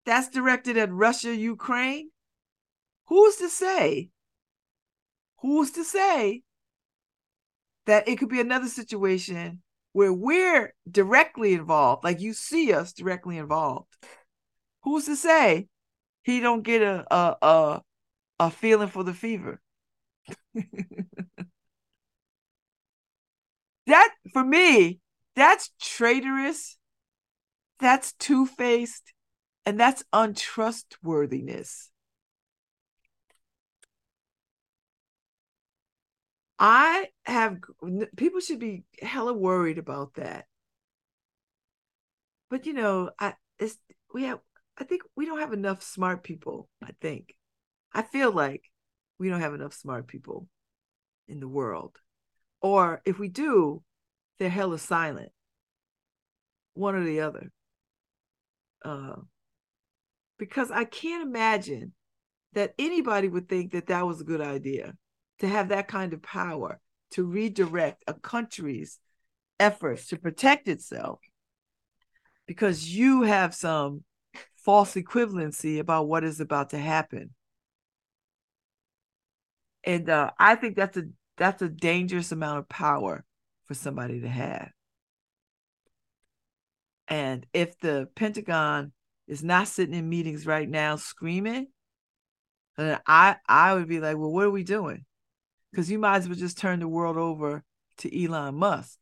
that's 0.06 0.30
directed 0.30 0.78
at 0.78 0.92
Russia, 0.92 1.34
Ukraine, 1.36 2.10
who's 3.06 3.38
to 3.38 3.50
say? 3.50 4.10
Who's 5.42 5.72
to 5.72 5.86
say 5.86 6.44
that 7.86 8.08
it 8.08 8.18
could 8.18 8.30
be 8.30 8.42
another 8.42 8.68
situation 8.68 9.62
where 10.00 10.14
we're 10.14 10.74
directly 10.90 11.54
involved, 11.54 12.06
like 12.06 12.22
you 12.22 12.32
see 12.34 12.72
us 12.74 12.94
directly 12.94 13.38
involved? 13.38 13.94
Who's 14.84 15.06
to 15.06 15.18
say 15.18 15.68
he 16.24 16.40
don't 16.40 16.64
get 16.64 16.82
a 16.82 17.06
a, 17.14 17.38
a 17.42 17.82
a 18.40 18.52
feeling 18.52 18.90
for 18.90 19.04
the 19.04 19.14
fever. 19.14 19.62
that 23.88 24.14
for 24.34 24.44
me, 24.44 25.00
that's 25.36 25.72
traitorous, 25.82 26.78
that's 27.80 28.14
two-faced, 28.14 29.14
and 29.66 29.80
that's 29.80 30.04
untrustworthiness. 30.14 31.92
I 36.60 37.08
have 37.26 37.58
people 38.18 38.42
should 38.42 38.60
be 38.60 38.84
hella 39.02 39.34
worried 39.34 39.78
about 39.78 40.16
that. 40.16 40.46
But 42.50 42.66
you 42.66 42.74
know, 42.74 43.12
I 43.18 43.36
it's 43.58 43.78
we 44.14 44.24
have 44.24 44.40
I 44.78 44.84
think 44.84 45.04
we 45.16 45.26
don't 45.26 45.40
have 45.40 45.54
enough 45.54 45.82
smart 45.82 46.24
people, 46.24 46.70
I 46.84 46.92
think. 47.00 47.36
I 47.94 48.02
feel 48.02 48.32
like 48.32 48.64
we 49.18 49.30
don't 49.30 49.40
have 49.40 49.54
enough 49.54 49.74
smart 49.74 50.08
people 50.08 50.48
in 51.28 51.40
the 51.40 51.48
world. 51.48 51.98
Or 52.62 53.02
if 53.06 53.20
we 53.20 53.30
do, 53.30 53.82
they're 54.38 54.50
hella 54.50 54.80
silent. 54.80 55.32
One 56.74 56.96
or 56.96 57.04
the 57.04 57.22
other. 57.22 57.52
Uh, 58.84 59.16
because 60.38 60.72
I 60.72 60.86
can't 60.86 61.28
imagine 61.28 61.94
that 62.54 62.74
anybody 62.80 63.28
would 63.28 63.48
think 63.48 63.72
that 63.74 63.88
that 63.88 64.06
was 64.06 64.22
a 64.22 64.26
good 64.26 64.42
idea 64.42 64.94
to 65.40 65.48
have 65.48 65.70
that 65.70 65.88
kind 65.88 66.14
of 66.14 66.22
power 66.22 66.80
to 67.12 67.24
redirect 67.24 68.04
a 68.08 68.14
country's 68.14 69.00
efforts 69.60 70.08
to 70.08 70.18
protect 70.18 70.68
itself 70.68 71.20
because 72.46 72.90
you 72.96 73.24
have 73.24 73.54
some 73.54 74.04
false 74.56 74.94
equivalency 74.96 75.80
about 75.80 76.08
what 76.08 76.24
is 76.24 76.40
about 76.40 76.70
to 76.70 76.78
happen 76.78 77.32
and 79.84 80.10
uh, 80.10 80.32
I 80.38 80.56
think 80.56 80.76
that's 80.76 80.98
a 80.98 81.04
that's 81.38 81.62
a 81.62 81.70
dangerous 81.70 82.32
amount 82.32 82.60
of 82.60 82.70
power 82.70 83.24
for 83.66 83.74
somebody 83.74 84.22
to 84.22 84.28
have. 84.28 84.72
And 87.08 87.46
if 87.54 87.80
the 87.80 88.10
Pentagon 88.16 88.92
is 89.28 89.44
not 89.44 89.68
sitting 89.68 89.96
in 89.96 90.10
meetings 90.10 90.46
right 90.46 90.70
now 90.70 90.98
screaming, 90.98 91.68
then 92.78 93.00
I 93.08 93.38
I 93.48 93.74
would 93.74 93.88
be 93.88 94.00
like, 94.00 94.18
well, 94.18 94.32
what 94.32 94.46
are 94.46 94.52
we 94.52 94.64
doing? 94.64 95.06
Because 95.72 95.92
you 95.92 96.00
might 96.00 96.18
as 96.18 96.28
well 96.28 96.38
just 96.38 96.58
turn 96.58 96.80
the 96.80 96.88
world 96.88 97.18
over 97.18 97.64
to 98.00 98.24
Elon 98.24 98.56
Musk. 98.56 99.00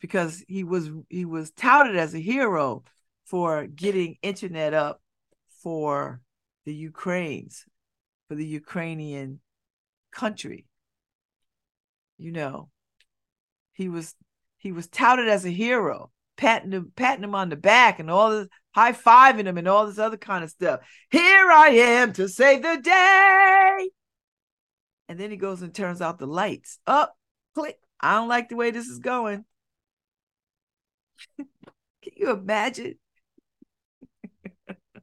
Because 0.00 0.44
he 0.46 0.64
was 0.64 0.90
he 1.08 1.24
was 1.24 1.50
touted 1.50 1.96
as 1.96 2.14
a 2.14 2.20
hero 2.20 2.84
for 3.24 3.66
getting 3.66 4.16
internet 4.22 4.72
up 4.72 5.02
for 5.62 6.20
the 6.64 6.74
Ukraines 6.74 7.64
for 8.28 8.34
the 8.34 8.46
Ukrainian 8.46 9.40
country. 10.12 10.66
You 12.18 12.32
know, 12.32 12.68
he 13.72 13.88
was 13.88 14.14
he 14.58 14.72
was 14.72 14.86
touted 14.88 15.28
as 15.28 15.44
a 15.44 15.50
hero, 15.50 16.10
patting 16.36 16.72
him, 16.72 16.92
patting 16.94 17.24
him 17.24 17.34
on 17.34 17.48
the 17.48 17.56
back 17.56 17.98
and 17.98 18.10
all 18.10 18.30
this 18.30 18.48
high 18.72 18.92
fiving 18.92 19.46
him 19.46 19.56
and 19.56 19.66
all 19.66 19.86
this 19.86 19.98
other 19.98 20.16
kind 20.16 20.44
of 20.44 20.50
stuff. 20.50 20.80
Here 21.10 21.50
I 21.50 21.68
am 21.68 22.12
to 22.14 22.28
save 22.28 22.62
the 22.62 22.80
day. 22.82 23.88
And 25.08 25.18
then 25.18 25.30
he 25.30 25.36
goes 25.36 25.62
and 25.62 25.74
turns 25.74 26.00
out 26.00 26.18
the 26.18 26.26
lights. 26.26 26.78
Up, 26.86 27.16
click. 27.54 27.78
I 28.00 28.14
don't 28.16 28.28
like 28.28 28.48
the 28.48 28.56
way 28.56 28.70
this 28.70 28.86
is 28.86 28.98
going. 28.98 29.44
Can 32.02 32.12
you 32.16 32.30
imagine? 32.30 32.98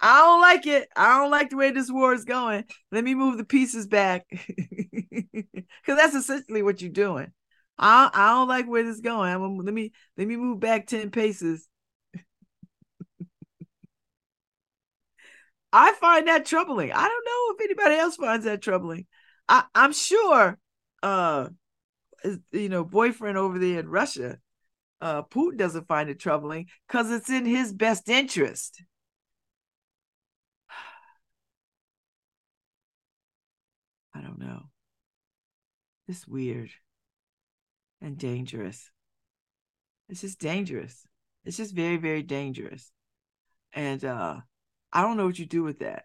I 0.00 0.20
don't 0.20 0.40
like 0.40 0.66
it. 0.66 0.88
I 0.96 1.18
don't 1.18 1.30
like 1.30 1.50
the 1.50 1.56
way 1.56 1.70
this 1.72 1.90
war 1.90 2.14
is 2.14 2.24
going. 2.24 2.64
Let 2.90 3.04
me 3.04 3.14
move 3.14 3.36
the 3.36 3.44
pieces 3.44 3.86
back. 3.86 4.26
Because 5.82 5.98
that's 5.98 6.14
essentially 6.14 6.62
what 6.62 6.82
you're 6.82 6.90
doing. 6.90 7.32
I, 7.78 8.10
I 8.12 8.30
don't 8.32 8.48
like 8.48 8.66
where 8.66 8.82
this 8.82 8.96
is 8.96 9.00
going. 9.00 9.32
I'm, 9.32 9.56
let 9.58 9.72
me 9.72 9.92
let 10.18 10.26
me 10.28 10.36
move 10.36 10.60
back 10.60 10.86
10 10.86 11.10
paces. 11.10 11.66
I 15.72 15.92
find 15.92 16.28
that 16.28 16.46
troubling. 16.46 16.92
I 16.92 17.08
don't 17.08 17.26
know 17.26 17.54
if 17.54 17.60
anybody 17.64 17.96
else 17.96 18.16
finds 18.16 18.44
that 18.44 18.62
troubling. 18.62 19.06
I, 19.48 19.64
I'm 19.74 19.92
sure 19.92 20.58
uh 21.02 21.48
you 22.52 22.68
know, 22.68 22.84
boyfriend 22.84 23.38
over 23.38 23.58
there 23.58 23.80
in 23.80 23.88
Russia, 23.88 24.38
uh, 25.00 25.22
Putin 25.22 25.56
doesn't 25.56 25.88
find 25.88 26.10
it 26.10 26.20
troubling 26.20 26.66
because 26.86 27.10
it's 27.10 27.30
in 27.30 27.46
his 27.46 27.72
best 27.72 28.08
interest. 28.08 28.82
I 34.14 34.20
don't 34.20 34.38
know. 34.38 34.64
It's 36.08 36.26
weird 36.26 36.70
and 38.02 38.18
dangerous. 38.18 38.90
It's 40.08 40.22
just 40.22 40.40
dangerous. 40.40 41.06
It's 41.44 41.56
just 41.56 41.74
very, 41.74 41.96
very 41.96 42.22
dangerous. 42.22 42.90
And 43.72 44.04
uh 44.04 44.40
I 44.92 45.02
don't 45.02 45.16
know 45.16 45.26
what 45.26 45.38
you 45.38 45.46
do 45.46 45.62
with 45.62 45.80
that. 45.80 46.04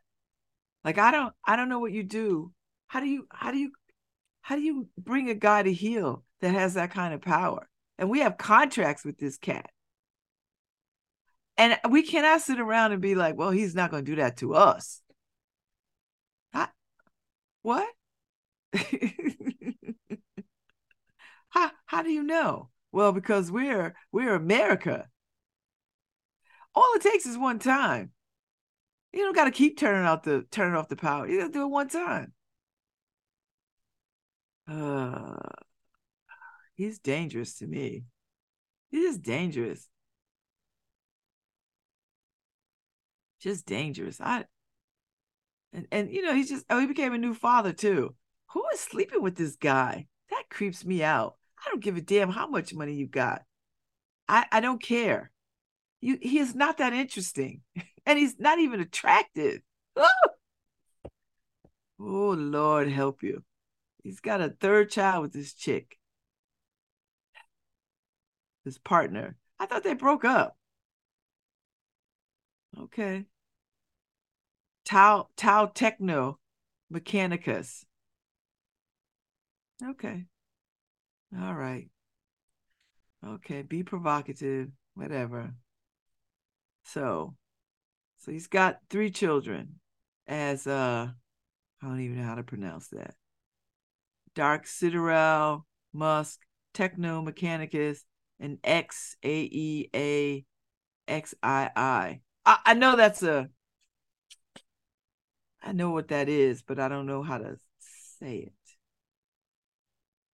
Like 0.84 0.98
I 0.98 1.12
don't 1.12 1.34
I 1.44 1.56
don't 1.56 1.70
know 1.70 1.80
what 1.80 1.92
you 1.92 2.04
do. 2.04 2.52
How 2.88 3.00
do 3.00 3.08
you 3.08 3.28
how 3.32 3.52
do 3.52 3.58
you 3.58 3.72
how 4.42 4.56
do 4.56 4.62
you 4.62 4.88
bring 4.98 5.30
a 5.30 5.36
guy 5.36 5.64
to 5.64 5.74
heel 5.74 6.24
that 6.42 6.54
has 6.54 6.76
that 6.76 6.92
kind 6.92 7.14
of 7.14 7.22
power? 7.22 7.68
And 7.98 8.10
we 8.10 8.20
have 8.20 8.38
contracts 8.38 9.04
with 9.04 9.18
this 9.18 9.38
cat. 9.38 9.72
And 11.58 11.80
we 11.90 12.04
cannot 12.04 12.42
sit 12.42 12.60
around 12.60 12.92
and 12.92 13.02
be 13.02 13.16
like, 13.16 13.38
well, 13.38 13.50
he's 13.50 13.74
not 13.74 13.90
going 13.90 14.04
to 14.04 14.12
do 14.12 14.18
that 14.18 14.38
to 14.38 14.54
us. 14.54 15.02
I, 16.54 16.68
what? 17.62 17.88
how 21.50 21.72
how 21.86 22.04
do 22.04 22.12
you 22.12 22.24
know? 22.24 22.70
Well, 22.92 23.14
because 23.14 23.52
we're 23.52 23.96
we're 24.12 24.36
America. 24.36 25.08
All 26.76 26.94
it 26.96 27.02
takes 27.02 27.26
is 27.26 27.38
one 27.38 27.60
time. 27.60 28.12
You 29.16 29.22
don't 29.22 29.36
got 29.36 29.46
to 29.46 29.52
keep 29.52 29.78
turning 29.78 30.06
out 30.06 30.24
the 30.24 30.46
turning 30.52 30.76
off 30.76 30.90
the 30.90 30.98
power. 30.98 31.26
You 31.26 31.40
got 31.40 31.48
to 31.48 31.54
do 31.54 31.64
it 31.64 31.68
one 31.68 31.88
time. 31.88 32.34
Uh, 34.68 35.38
he's 36.76 37.00
dangerous 37.00 37.58
to 37.60 37.66
me. 37.66 38.04
He's 38.92 39.06
just 39.06 39.22
dangerous. 39.22 39.88
Just 43.40 43.66
dangerous. 43.66 44.20
I 44.20 44.44
and 45.72 45.88
and 45.94 46.12
you 46.12 46.22
know 46.22 46.34
he's 46.34 46.50
just 46.50 46.66
oh 46.70 46.82
he 46.82 46.86
became 46.86 47.14
a 47.14 47.18
new 47.18 47.34
father 47.34 47.72
too. 47.72 48.16
Who 48.50 48.66
is 48.74 48.82
sleeping 48.82 49.22
with 49.22 49.38
this 49.38 49.56
guy? 49.56 50.08
That 50.30 50.50
creeps 50.50 50.84
me 50.84 51.04
out. 51.04 51.38
I 51.66 51.70
don't 51.70 51.82
give 51.82 51.96
a 51.96 52.02
damn 52.02 52.32
how 52.32 52.48
much 52.48 52.74
money 52.74 52.94
you 52.96 53.08
got. 53.08 53.44
I 54.28 54.46
I 54.52 54.60
don't 54.60 54.84
care. 54.84 55.32
You 56.02 56.18
he 56.22 56.40
is 56.40 56.54
not 56.54 56.80
that 56.80 56.92
interesting, 56.92 57.62
and 58.06 58.20
he's 58.20 58.40
not 58.40 58.60
even 58.60 58.80
attractive. 58.80 59.62
Oh, 59.96 60.08
oh 62.00 62.36
Lord 62.38 62.90
help 62.90 63.24
you. 63.24 63.44
He's 64.04 64.20
got 64.20 64.42
a 64.42 64.50
third 64.50 64.92
child 64.92 65.24
with 65.24 65.34
this 65.34 65.54
chick, 65.54 65.98
his 68.64 68.78
partner. 68.78 69.38
I 69.60 69.66
thought 69.66 69.84
they 69.84 69.94
broke 69.94 70.26
up. 70.26 70.58
Okay. 72.78 73.26
Tau 74.86 75.30
Tau 75.36 75.66
Techno 75.66 76.40
Mechanicus. 76.94 77.86
Okay. 79.84 80.26
All 81.38 81.56
right. 81.56 81.90
Okay, 83.26 83.64
be 83.64 83.84
provocative, 83.84 84.70
whatever. 84.94 85.56
So, 86.84 87.36
so 88.26 88.32
he's 88.32 88.48
got 88.48 88.80
three 88.90 89.12
children 89.12 89.80
as 90.28 90.66
uh 90.66 91.08
I 91.82 91.88
don't 91.88 92.02
even 92.02 92.18
know 92.18 92.26
how 92.26 92.36
to 92.36 92.44
pronounce 92.44 92.88
that. 92.88 93.14
Dark 94.34 94.66
Sideræl, 94.66 95.64
Musk, 95.94 96.40
Techno 96.74 97.22
Mechanicus, 97.24 98.00
and 98.40 98.58
X 98.64 99.16
A 99.24 99.42
E 99.44 99.90
A 99.96 100.46
X 101.08 101.36
I 101.44 101.70
I. 101.76 102.22
I 102.46 102.74
know 102.74 102.96
that's 102.96 103.22
a 103.22 103.50
I 105.62 105.74
know 105.74 105.92
what 105.92 106.08
that 106.08 106.28
is, 106.28 106.64
but 106.64 106.80
I 106.80 106.88
don't 106.88 107.06
know 107.06 107.22
how 107.22 107.38
to 107.38 107.58
say 108.20 108.38
it. 108.38 108.54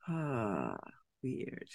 Ah, 0.07 0.77
weird. 1.23 1.69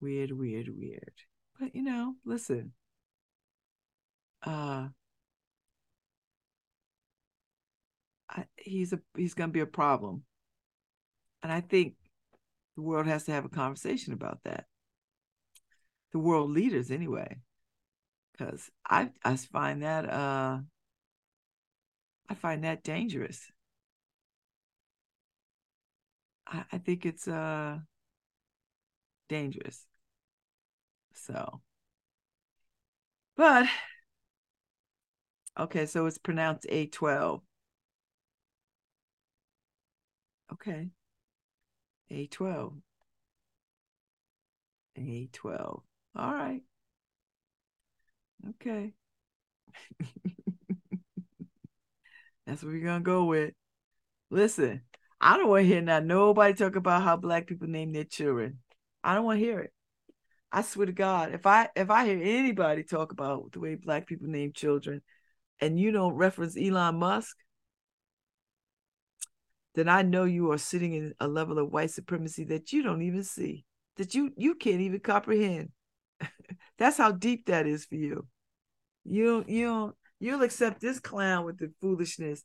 Weird, 0.00 0.32
weird, 0.32 0.68
weird. 0.68 1.14
But 1.60 1.74
you 1.74 1.82
know, 1.82 2.14
listen. 2.24 2.72
Uh 4.42 4.88
he's 8.56 8.92
a 8.92 9.00
he's 9.16 9.34
going 9.34 9.50
to 9.50 9.52
be 9.52 9.60
a 9.60 9.66
problem. 9.66 10.22
And 11.42 11.52
I 11.52 11.60
think 11.60 11.94
the 12.76 12.82
world 12.82 13.06
has 13.06 13.24
to 13.24 13.32
have 13.32 13.44
a 13.44 13.48
conversation 13.50 14.12
about 14.12 14.40
that. 14.44 14.66
The 16.12 16.18
world 16.18 16.50
leaders 16.50 16.90
anyway. 16.90 17.40
Cuz 18.38 18.70
I 18.86 19.12
I 19.24 19.36
find 19.36 19.82
that 19.82 20.08
uh 20.10 20.60
I 22.26 22.34
find 22.34 22.64
that 22.64 22.82
dangerous. 22.82 23.52
I, 26.46 26.64
I 26.72 26.78
think 26.78 27.06
it's 27.06 27.28
uh 27.28 27.78
dangerous. 29.28 29.86
So, 31.12 31.60
but 33.36 33.66
okay, 35.58 35.86
so 35.86 36.06
it's 36.06 36.18
pronounced 36.18 36.66
A12. 36.70 37.42
Okay. 40.52 40.90
A12. 42.10 42.82
A12. 44.96 45.82
All 46.16 46.32
right. 46.34 46.62
Okay. 48.50 48.92
That's 52.46 52.62
what 52.62 52.72
we're 52.72 52.84
gonna 52.84 53.00
go 53.00 53.24
with. 53.24 53.52
Listen, 54.30 54.82
I 55.20 55.36
don't 55.36 55.48
want 55.48 55.64
to 55.64 55.68
hear 55.68 55.80
now 55.82 56.00
nobody 56.00 56.54
talk 56.54 56.76
about 56.76 57.02
how 57.02 57.16
black 57.16 57.46
people 57.46 57.68
name 57.68 57.92
their 57.92 58.04
children. 58.04 58.60
I 59.04 59.14
don't 59.14 59.24
want 59.24 59.40
to 59.40 59.44
hear 59.44 59.60
it. 59.60 59.72
I 60.52 60.62
swear 60.62 60.86
to 60.86 60.92
God, 60.92 61.34
if 61.34 61.46
I 61.46 61.68
if 61.76 61.90
I 61.90 62.06
hear 62.06 62.20
anybody 62.22 62.82
talk 62.84 63.12
about 63.12 63.52
the 63.52 63.60
way 63.60 63.74
black 63.74 64.06
people 64.06 64.28
name 64.28 64.52
children, 64.52 65.02
and 65.60 65.78
you 65.78 65.90
don't 65.90 66.14
reference 66.14 66.56
Elon 66.56 66.96
Musk, 66.96 67.36
then 69.74 69.88
I 69.88 70.02
know 70.02 70.24
you 70.24 70.50
are 70.50 70.58
sitting 70.58 70.92
in 70.94 71.14
a 71.20 71.28
level 71.28 71.58
of 71.58 71.72
white 71.72 71.90
supremacy 71.90 72.44
that 72.44 72.72
you 72.72 72.82
don't 72.82 73.02
even 73.02 73.22
see, 73.22 73.64
that 73.96 74.14
you 74.14 74.32
you 74.36 74.54
can't 74.54 74.80
even 74.80 75.00
comprehend. 75.00 75.70
That's 76.78 76.98
how 76.98 77.12
deep 77.12 77.46
that 77.46 77.66
is 77.66 77.84
for 77.84 77.94
you. 77.94 78.26
You 79.04 79.44
you 79.46 79.94
you'll 80.18 80.42
accept 80.42 80.80
this 80.80 80.98
clown 80.98 81.44
with 81.44 81.58
the 81.58 81.72
foolishness, 81.80 82.42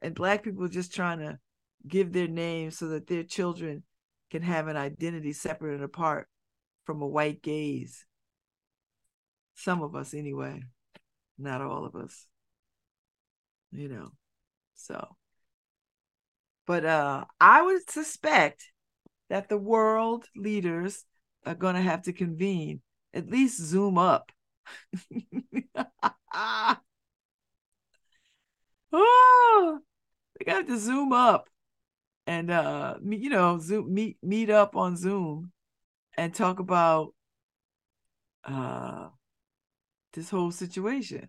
and 0.00 0.14
black 0.14 0.42
people 0.42 0.68
just 0.68 0.94
trying 0.94 1.18
to 1.18 1.38
give 1.86 2.12
their 2.12 2.28
names 2.28 2.78
so 2.78 2.88
that 2.88 3.06
their 3.06 3.24
children 3.24 3.82
can 4.30 4.42
have 4.42 4.68
an 4.68 4.76
identity 4.76 5.32
separate 5.32 5.74
and 5.74 5.84
apart 5.84 6.28
from 6.84 7.02
a 7.02 7.06
white 7.06 7.42
gaze. 7.42 8.04
Some 9.54 9.82
of 9.82 9.94
us, 9.94 10.14
anyway, 10.14 10.62
not 11.38 11.60
all 11.60 11.84
of 11.84 11.94
us. 11.94 12.26
You 13.72 13.88
know, 13.88 14.12
so. 14.74 15.16
But 16.66 16.84
uh, 16.84 17.24
I 17.40 17.62
would 17.62 17.90
suspect 17.90 18.70
that 19.28 19.48
the 19.48 19.58
world 19.58 20.26
leaders 20.36 21.04
are 21.46 21.54
going 21.54 21.74
to 21.74 21.80
have 21.82 22.02
to 22.02 22.12
convene, 22.12 22.82
at 23.14 23.30
least 23.30 23.60
zoom 23.60 23.98
up. 23.98 24.30
oh, 28.92 29.80
they 30.38 30.44
got 30.44 30.66
to 30.66 30.78
zoom 30.78 31.12
up 31.12 31.48
and 32.26 32.50
uh 32.50 32.94
you 33.04 33.30
know 33.30 33.58
zoom 33.58 33.92
meet 33.92 34.16
meet 34.22 34.50
up 34.50 34.76
on 34.76 34.96
zoom 34.96 35.50
and 36.16 36.34
talk 36.34 36.58
about 36.60 37.14
uh 38.44 39.08
this 40.12 40.30
whole 40.30 40.50
situation 40.50 41.28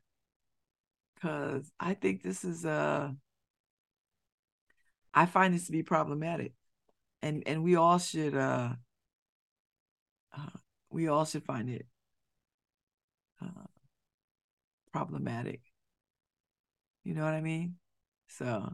because 1.21 1.71
i 1.79 1.93
think 1.93 2.23
this 2.23 2.43
is 2.43 2.65
uh 2.65 3.09
i 5.13 5.25
find 5.25 5.53
this 5.53 5.65
to 5.65 5.71
be 5.71 5.83
problematic 5.83 6.53
and 7.21 7.43
and 7.45 7.63
we 7.63 7.75
all 7.75 7.99
should 7.99 8.35
uh, 8.35 8.69
uh 10.35 10.57
we 10.89 11.07
all 11.07 11.25
should 11.25 11.43
find 11.43 11.69
it 11.69 11.85
uh, 13.41 13.67
problematic 14.91 15.61
you 17.03 17.13
know 17.13 17.23
what 17.23 17.33
i 17.33 17.41
mean 17.41 17.75
so 18.27 18.73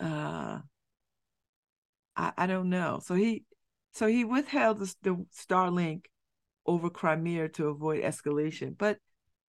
uh 0.00 0.58
I, 2.18 2.32
I 2.36 2.46
don't 2.46 2.68
know. 2.68 3.00
So 3.02 3.14
he 3.14 3.44
so 3.92 4.06
he 4.06 4.24
withheld 4.24 4.80
the, 4.80 4.94
the 5.02 5.26
Starlink 5.34 6.06
over 6.66 6.90
Crimea 6.90 7.48
to 7.50 7.68
avoid 7.68 8.02
escalation. 8.02 8.76
But 8.76 8.98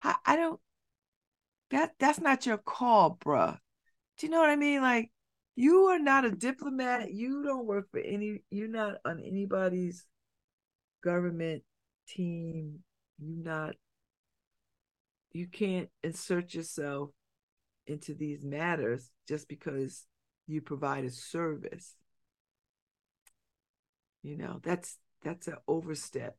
I, 0.03 0.15
I 0.25 0.35
don't 0.35 0.59
that 1.71 1.93
that's 1.99 2.19
not 2.19 2.45
your 2.45 2.57
call, 2.57 3.17
bruh. 3.23 3.57
Do 4.17 4.27
you 4.27 4.31
know 4.31 4.39
what 4.39 4.49
I 4.49 4.55
mean? 4.55 4.81
Like 4.81 5.11
you 5.55 5.85
are 5.85 5.99
not 5.99 6.25
a 6.25 6.31
diplomat. 6.31 7.13
You 7.13 7.43
don't 7.43 7.65
work 7.65 7.89
for 7.91 7.99
any 7.99 8.43
you're 8.49 8.67
not 8.67 8.95
on 9.05 9.19
anybody's 9.19 10.05
government 11.03 11.63
team. 12.07 12.79
You 13.19 13.43
not 13.43 13.75
you 15.31 15.47
can't 15.47 15.89
insert 16.03 16.53
yourself 16.53 17.11
into 17.87 18.13
these 18.13 18.43
matters 18.43 19.11
just 19.27 19.47
because 19.47 20.05
you 20.47 20.61
provide 20.61 21.05
a 21.05 21.11
service 21.11 21.95
you 24.21 24.37
know 24.37 24.59
that's 24.63 24.97
that's 25.23 25.47
an 25.47 25.55
overstep 25.67 26.35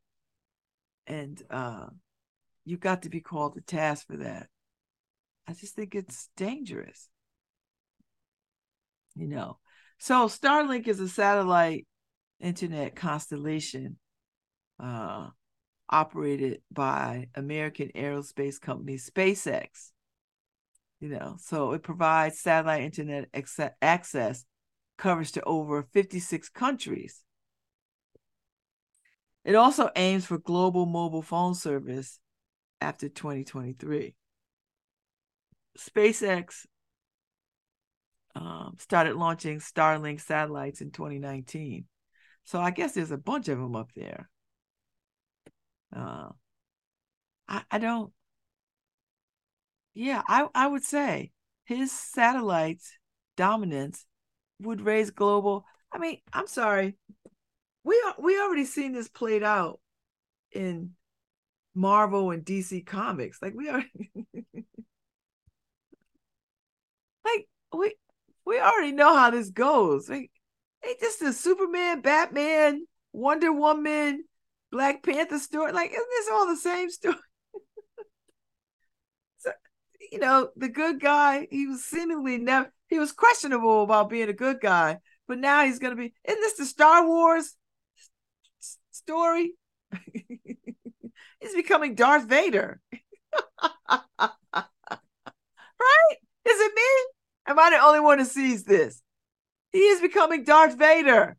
and 1.06 1.42
uh 1.50 1.86
you 2.64 2.76
got 2.76 3.02
to 3.02 3.08
be 3.08 3.20
called 3.20 3.54
to 3.54 3.60
task 3.60 4.06
for 4.06 4.16
that 4.16 4.48
i 5.46 5.52
just 5.52 5.74
think 5.74 5.94
it's 5.94 6.28
dangerous. 6.36 7.08
You 9.16 9.28
know 9.28 9.58
so 9.98 10.26
starlink 10.28 10.88
is 10.88 11.00
a 11.00 11.08
satellite 11.08 11.86
internet 12.38 12.96
constellation 12.96 13.98
uh 14.78 15.28
operated 15.90 16.62
by 16.72 17.28
american 17.34 17.90
aerospace 17.94 18.60
company 18.60 18.96
spacex. 18.96 19.90
You 21.00 21.08
know 21.08 21.36
so 21.38 21.72
it 21.72 21.82
provides 21.82 22.38
satellite 22.38 22.82
internet 22.82 23.28
access 23.82 24.44
coverage 24.96 25.32
to 25.32 25.42
over 25.44 25.82
56 25.82 26.48
countries. 26.50 27.24
It 29.44 29.54
also 29.54 29.90
aims 29.96 30.26
for 30.26 30.38
global 30.38 30.86
mobile 30.86 31.22
phone 31.22 31.54
service 31.54 32.20
after 32.80 33.08
2023 33.08 34.14
SpaceX 35.78 36.66
um, 38.34 38.76
started 38.78 39.16
launching 39.16 39.58
Starlink 39.58 40.20
satellites 40.20 40.80
in 40.80 40.90
2019. 40.90 41.84
So 42.44 42.60
I 42.60 42.70
guess 42.70 42.92
there's 42.92 43.10
a 43.10 43.18
bunch 43.18 43.48
of 43.48 43.58
them 43.58 43.76
up 43.76 43.90
there. 43.94 44.28
Uh, 45.94 46.30
I, 47.48 47.62
I 47.70 47.78
don't, 47.78 48.12
yeah, 49.94 50.22
I, 50.26 50.48
I 50.54 50.66
would 50.66 50.84
say 50.84 51.32
his 51.64 51.92
satellites 51.92 52.92
dominance 53.36 54.06
would 54.60 54.80
raise 54.80 55.10
global. 55.10 55.64
I 55.92 55.98
mean, 55.98 56.18
I'm 56.32 56.46
sorry, 56.46 56.96
we 57.84 58.00
we 58.18 58.38
already 58.38 58.64
seen 58.64 58.92
this 58.92 59.08
played 59.08 59.42
out 59.42 59.80
in 60.52 60.90
Marvel 61.74 62.30
and 62.30 62.44
DC 62.44 62.86
comics. 62.86 63.40
Like 63.42 63.54
we 63.54 63.68
are 63.68 63.84
like 67.24 67.48
we 68.46 68.49
already 68.60 68.92
know 68.92 69.16
how 69.16 69.30
this 69.30 69.50
goes. 69.50 70.08
Like 70.08 70.30
ain't 70.86 71.00
this 71.00 71.16
the 71.16 71.32
Superman, 71.32 72.00
Batman, 72.00 72.86
Wonder 73.12 73.52
Woman, 73.52 74.24
Black 74.70 75.02
Panther 75.02 75.38
story? 75.38 75.72
Like 75.72 75.90
isn't 75.90 76.08
this 76.10 76.28
all 76.32 76.46
the 76.46 76.56
same 76.56 76.90
story? 76.90 77.16
so 79.38 79.50
you 80.12 80.18
know, 80.18 80.50
the 80.56 80.68
good 80.68 81.00
guy, 81.00 81.46
he 81.50 81.66
was 81.66 81.84
seemingly 81.84 82.38
never 82.38 82.72
he 82.88 82.98
was 82.98 83.12
questionable 83.12 83.82
about 83.82 84.10
being 84.10 84.28
a 84.28 84.32
good 84.34 84.60
guy, 84.60 84.98
but 85.28 85.38
now 85.38 85.64
he's 85.64 85.78
gonna 85.78 85.96
be 85.96 86.12
isn't 86.24 86.40
this 86.40 86.54
the 86.54 86.66
Star 86.66 87.06
Wars 87.06 87.56
story? 88.90 89.54
He's 91.40 91.54
becoming 91.54 91.94
Darth 91.94 92.26
Vader. 92.26 92.80
right? 93.80 94.30
Is 96.44 96.60
it 96.60 96.72
me? 96.74 96.82
Am 97.50 97.58
I 97.58 97.70
the 97.70 97.84
only 97.84 97.98
one 97.98 98.20
who 98.20 98.24
sees 98.24 98.62
this? 98.62 99.02
He 99.72 99.80
is 99.80 100.00
becoming 100.00 100.44
Darth 100.44 100.78
Vader. 100.78 101.36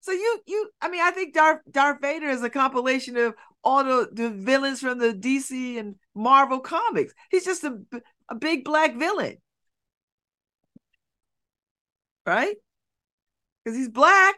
So 0.00 0.12
you 0.12 0.40
you 0.46 0.70
I 0.82 0.90
mean 0.90 1.00
I 1.00 1.10
think 1.10 1.32
Darth 1.32 1.60
Darth 1.70 2.02
Vader 2.02 2.28
is 2.28 2.42
a 2.42 2.50
compilation 2.50 3.16
of 3.16 3.34
all 3.64 3.82
the, 3.82 4.10
the 4.12 4.28
villains 4.28 4.80
from 4.80 4.98
the 4.98 5.14
DC 5.14 5.78
and 5.78 5.94
Marvel 6.14 6.60
comics. 6.60 7.14
He's 7.30 7.46
just 7.46 7.64
a, 7.64 7.78
a 8.28 8.34
big 8.34 8.62
black 8.62 8.94
villain. 8.96 9.38
Right? 12.26 12.56
Because 13.64 13.78
he's 13.78 13.88
black. 13.88 14.36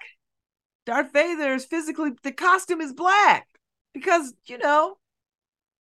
Darth 0.86 1.12
Vader 1.12 1.54
is 1.54 1.64
physically 1.64 2.12
the 2.22 2.30
costume 2.30 2.80
is 2.80 2.92
black 2.92 3.48
because 3.92 4.32
you 4.46 4.58
know 4.58 4.96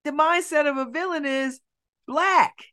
the 0.05 0.11
mindset 0.11 0.67
of 0.67 0.79
a 0.79 0.91
villain 0.91 1.27
is 1.27 1.61
black 2.07 2.65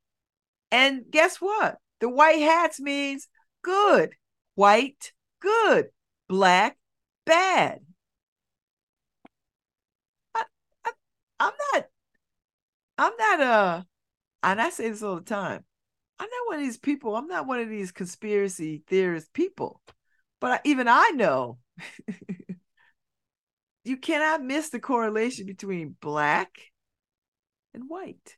and 0.72 1.04
guess 1.12 1.42
what 1.42 1.80
the 2.00 2.10
white 2.10 2.40
hats 2.40 2.80
means 2.80 3.28
good. 3.62 4.16
White 4.56 5.12
good. 5.40 5.88
Black 6.28 6.78
bad. 7.26 7.80
I, 10.34 10.44
I, 10.86 10.92
i'm 11.40 11.54
not 11.74 11.86
i'm 12.98 13.14
not 13.18 13.42
uh 13.42 13.84
and 14.44 14.62
i 14.62 14.70
say 14.70 14.90
this 14.90 15.04
all 15.04 15.16
the 15.16 15.22
time 15.22 15.64
i'm 16.20 16.30
not 16.30 16.48
one 16.48 16.60
of 16.60 16.66
these 16.66 16.78
people 16.78 17.16
i'm 17.16 17.28
not 17.28 17.48
one 17.48 17.60
of 17.60 17.70
these 17.70 17.92
conspiracy 17.92 18.84
theorist 18.88 19.34
people 19.34 19.82
but 20.40 20.62
even 20.64 20.88
i 20.88 21.12
know 21.16 21.58
you 23.86 23.98
cannot 23.98 24.44
miss 24.44 24.70
the 24.70 24.80
correlation 24.80 25.46
between 25.46 25.96
black 26.02 26.50
and 27.76 27.84
white. 27.88 28.38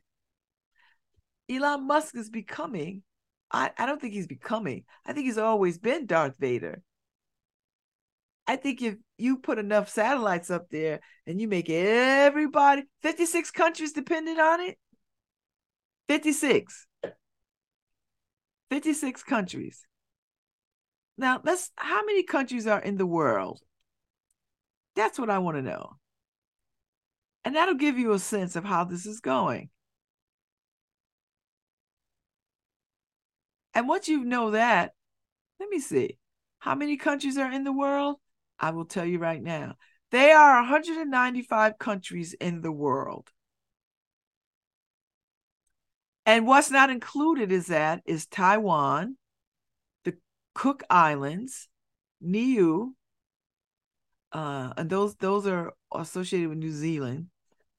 Elon 1.50 1.88
Musk 1.88 2.16
is 2.18 2.30
becoming, 2.30 3.04
I, 3.52 3.72
I 3.78 3.86
don't 3.86 4.02
think 4.02 4.14
he's 4.14 4.28
becoming, 4.28 4.84
I 5.06 5.14
think 5.14 5.26
he's 5.26 5.38
always 5.38 5.78
been 5.78 6.06
Darth 6.06 6.38
Vader. 6.38 6.82
I 8.48 8.56
think 8.56 8.82
if 8.82 8.96
you 9.18 9.38
put 9.38 9.60
enough 9.60 9.90
satellites 9.90 10.50
up 10.50 10.70
there 10.70 11.02
and 11.26 11.40
you 11.40 11.48
make 11.48 11.70
everybody, 11.70 12.84
56 13.02 13.52
countries 13.52 13.92
dependent 13.92 14.40
on 14.40 14.62
it, 14.62 14.78
56. 16.08 16.88
56 18.70 19.24
countries. 19.24 19.86
Now, 21.18 21.42
let's, 21.44 21.72
how 21.76 22.06
many 22.06 22.24
countries 22.24 22.68
are 22.68 22.80
in 22.80 22.98
the 22.98 23.06
world? 23.06 23.60
That's 24.96 25.20
what 25.20 25.30
I 25.30 25.40
want 25.40 25.58
to 25.58 25.62
know. 25.62 25.98
And 27.44 27.56
that'll 27.56 27.76
give 27.76 27.98
you 27.98 28.14
a 28.14 28.20
sense 28.20 28.56
of 28.56 28.64
how 28.64 28.84
this 28.84 29.06
is 29.06 29.20
going. 29.20 29.70
And 33.78 33.88
once 33.88 34.08
you 34.08 34.24
know 34.24 34.50
that, 34.52 34.96
let 35.60 35.70
me 35.70 35.78
see. 35.78 36.18
How 36.58 36.74
many 36.74 36.98
countries 36.98 37.38
are 37.38 37.52
in 37.52 37.64
the 37.64 37.72
world? 37.72 38.16
I 38.60 38.72
will 38.72 38.86
tell 38.86 39.06
you 39.06 39.20
right 39.20 39.40
now. 39.40 39.76
There 40.10 40.36
are 40.36 40.62
195 40.62 41.78
countries 41.78 42.34
in 42.34 42.62
the 42.62 42.72
world. 42.72 43.30
And 46.26 46.48
what's 46.48 46.72
not 46.72 46.90
included 46.90 47.52
is 47.52 47.68
that 47.68 48.02
is 48.08 48.26
Taiwan, 48.26 49.16
the 50.06 50.18
Cook 50.56 50.82
Islands, 50.90 51.70
Niue, 52.20 52.96
uh, 54.32 54.74
and 54.76 54.90
those 54.90 55.16
those 55.18 55.46
are 55.46 55.72
associated 55.94 56.50
with 56.50 56.58
New 56.58 56.72
Zealand. 56.72 57.28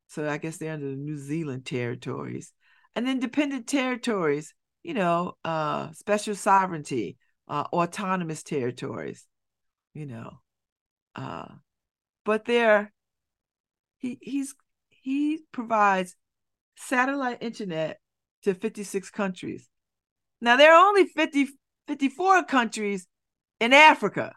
So 0.06 0.30
I 0.30 0.38
guess 0.38 0.58
they're 0.58 0.74
under 0.74 0.90
the 0.90 0.94
New 0.94 1.18
Zealand 1.18 1.66
territories. 1.66 2.52
And 2.94 3.04
then 3.04 3.18
dependent 3.18 3.66
territories, 3.66 4.54
you 4.82 4.94
know, 4.94 5.34
uh, 5.44 5.92
special 5.92 6.34
sovereignty, 6.34 7.16
uh, 7.48 7.64
autonomous 7.72 8.42
territories, 8.42 9.26
you 9.94 10.06
know. 10.06 10.40
Uh, 11.14 11.48
but 12.24 12.44
there, 12.44 12.92
he 13.98 14.18
he's 14.20 14.54
he 14.90 15.40
provides 15.52 16.14
satellite 16.76 17.38
internet 17.40 17.98
to 18.42 18.54
56 18.54 19.10
countries. 19.10 19.68
Now 20.40 20.56
there 20.56 20.72
are 20.74 20.86
only 20.86 21.06
50, 21.06 21.48
54 21.86 22.44
countries 22.44 23.06
in 23.60 23.72
Africa. 23.72 24.34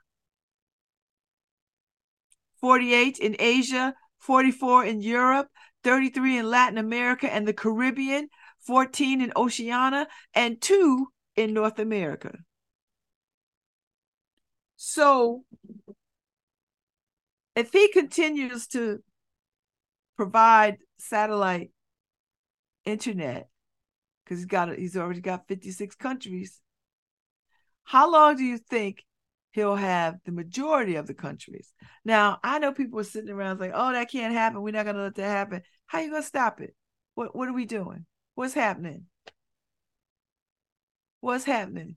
48 2.60 3.18
in 3.18 3.36
Asia, 3.40 3.94
44 4.20 4.86
in 4.86 5.02
Europe, 5.02 5.48
33 5.84 6.38
in 6.38 6.50
Latin 6.50 6.78
America 6.78 7.32
and 7.32 7.48
the 7.48 7.54
Caribbean, 7.54 8.30
14 8.66 9.22
in 9.22 9.34
Oceania, 9.36 10.08
and 10.34 10.62
two 10.62 11.08
in 11.36 11.54
North 11.54 11.80
America. 11.80 12.38
So 14.76 15.44
if 17.56 17.72
he 17.72 17.92
continues 17.92 18.68
to 18.68 19.00
provide 20.18 20.78
satellite 20.98 21.72
internet, 22.86 23.50
because 24.24 24.40
he's 24.40 24.46
got 24.46 24.76
he's 24.76 24.98
already 24.98 25.22
got 25.22 25.48
56 25.48 25.96
countries, 25.96 26.60
how 27.84 28.12
long 28.12 28.38
do 28.38 28.44
you 28.44 28.58
think 28.58 29.04
he'll 29.52 29.76
have 29.76 30.18
the 30.26 30.32
majority 30.32 30.96
of 30.96 31.08
the 31.08 31.14
countries. 31.14 31.74
Now, 32.06 32.40
I 32.44 32.60
know 32.60 32.72
people 32.72 33.00
are 33.00 33.04
sitting 33.04 33.30
around 33.30 33.60
like, 33.60 33.72
oh, 33.74 33.92
that 33.92 34.10
can't 34.10 34.34
happen. 34.34 34.62
We're 34.62 34.72
not 34.72 34.86
going 34.86 34.96
to 34.96 35.04
let 35.04 35.16
that 35.16 35.24
happen. 35.30 35.62
How 35.88 36.00
are 36.00 36.04
you 36.04 36.10
going 36.10 36.22
to 36.22 36.28
stop 36.28 36.62
it? 36.62 36.76
What, 37.16 37.36
what 37.36 37.50
are 37.50 37.54
we 37.54 37.66
doing? 37.66 38.06
What's 38.42 38.56
happening? 38.56 39.06
What's 41.20 41.44
happening? 41.44 41.96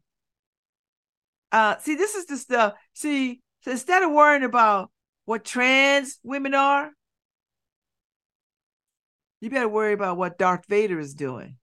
Uh, 1.50 1.78
see, 1.78 1.94
this 1.94 2.14
is 2.14 2.26
the 2.26 2.36
stuff. 2.36 2.74
See, 2.92 3.40
so 3.62 3.70
instead 3.70 4.02
of 4.02 4.10
worrying 4.10 4.42
about 4.42 4.90
what 5.24 5.46
trans 5.46 6.18
women 6.22 6.52
are, 6.52 6.90
you 9.40 9.48
better 9.48 9.70
worry 9.70 9.94
about 9.94 10.18
what 10.18 10.36
Darth 10.36 10.66
Vader 10.68 11.00
is 11.00 11.14
doing. 11.14 11.56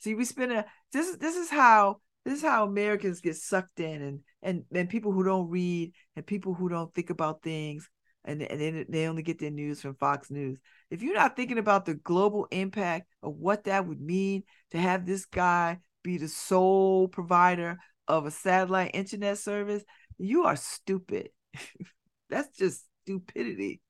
See, 0.00 0.14
we 0.14 0.26
spend 0.26 0.52
a 0.52 0.66
this 0.92 1.08
is 1.08 1.16
this 1.16 1.36
is 1.36 1.48
how 1.48 2.02
this 2.26 2.34
is 2.34 2.42
how 2.42 2.66
Americans 2.66 3.22
get 3.22 3.36
sucked 3.36 3.80
in 3.80 4.02
and 4.02 4.20
and 4.42 4.64
and 4.70 4.90
people 4.90 5.12
who 5.12 5.24
don't 5.24 5.48
read 5.48 5.94
and 6.14 6.26
people 6.26 6.52
who 6.52 6.68
don't 6.68 6.94
think 6.94 7.08
about 7.08 7.42
things 7.42 7.88
and 8.30 8.42
and 8.42 8.60
they, 8.60 8.84
they 8.88 9.06
only 9.06 9.22
get 9.22 9.38
their 9.38 9.50
news 9.50 9.80
from 9.80 9.94
Fox 9.94 10.30
News. 10.30 10.58
If 10.90 11.02
you're 11.02 11.14
not 11.14 11.36
thinking 11.36 11.58
about 11.58 11.84
the 11.84 11.94
global 11.94 12.46
impact 12.50 13.08
of 13.22 13.34
what 13.36 13.64
that 13.64 13.86
would 13.86 14.00
mean 14.00 14.44
to 14.70 14.78
have 14.78 15.04
this 15.06 15.24
guy 15.24 15.78
be 16.02 16.18
the 16.18 16.28
sole 16.28 17.08
provider 17.08 17.78
of 18.08 18.26
a 18.26 18.30
satellite 18.30 18.92
internet 18.94 19.38
service, 19.38 19.82
you 20.18 20.44
are 20.44 20.56
stupid. 20.56 21.30
That's 22.30 22.56
just 22.56 22.84
stupidity. 23.02 23.80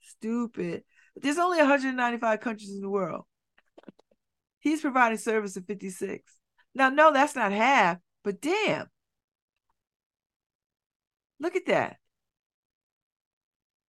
Stupid. 0.00 0.84
There's 1.16 1.38
only 1.38 1.58
195 1.58 2.40
countries 2.40 2.70
in 2.70 2.80
the 2.80 2.88
world. 2.88 3.24
He's 4.60 4.80
providing 4.80 5.18
service 5.18 5.54
to 5.54 5.62
56. 5.62 6.32
Now, 6.74 6.88
no, 6.90 7.12
that's 7.12 7.34
not 7.34 7.52
half, 7.52 7.98
but 8.22 8.40
damn, 8.40 8.88
Look 11.40 11.56
at 11.56 11.66
that. 11.66 11.98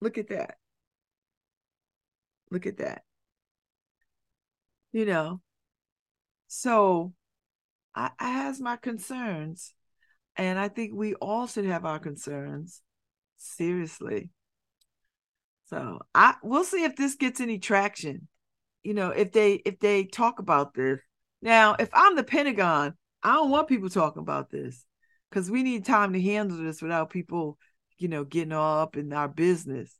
Look 0.01 0.17
at 0.17 0.29
that. 0.29 0.57
Look 2.51 2.65
at 2.65 2.77
that. 2.77 3.03
You 4.91 5.05
know, 5.05 5.41
So 6.47 7.13
I, 7.95 8.11
I 8.19 8.29
has 8.29 8.59
my 8.59 8.75
concerns. 8.77 9.73
And 10.35 10.57
I 10.59 10.69
think 10.69 10.93
we 10.93 11.15
all 11.15 11.47
should 11.47 11.65
have 11.65 11.85
our 11.85 11.99
concerns. 11.99 12.81
Seriously. 13.37 14.31
So 15.65 15.99
I 16.15 16.35
we'll 16.43 16.63
see 16.63 16.83
if 16.83 16.95
this 16.95 17.15
gets 17.15 17.39
any 17.41 17.59
traction. 17.59 18.27
You 18.83 18.93
know, 18.93 19.09
if 19.11 19.31
they 19.31 19.55
if 19.55 19.79
they 19.79 20.05
talk 20.05 20.39
about 20.39 20.73
this. 20.73 20.99
Now, 21.41 21.75
if 21.79 21.89
I'm 21.93 22.15
the 22.15 22.23
Pentagon, 22.23 22.95
I 23.23 23.33
don't 23.33 23.51
want 23.51 23.67
people 23.67 23.89
talking 23.89 24.21
about 24.21 24.49
this 24.49 24.85
because 25.29 25.51
we 25.51 25.63
need 25.63 25.85
time 25.85 26.13
to 26.13 26.21
handle 26.21 26.57
this 26.57 26.81
without 26.81 27.09
people, 27.11 27.57
you 27.99 28.07
know, 28.07 28.23
getting 28.23 28.53
all 28.53 28.81
up 28.81 28.97
in 28.97 29.11
our 29.13 29.27
business. 29.27 29.95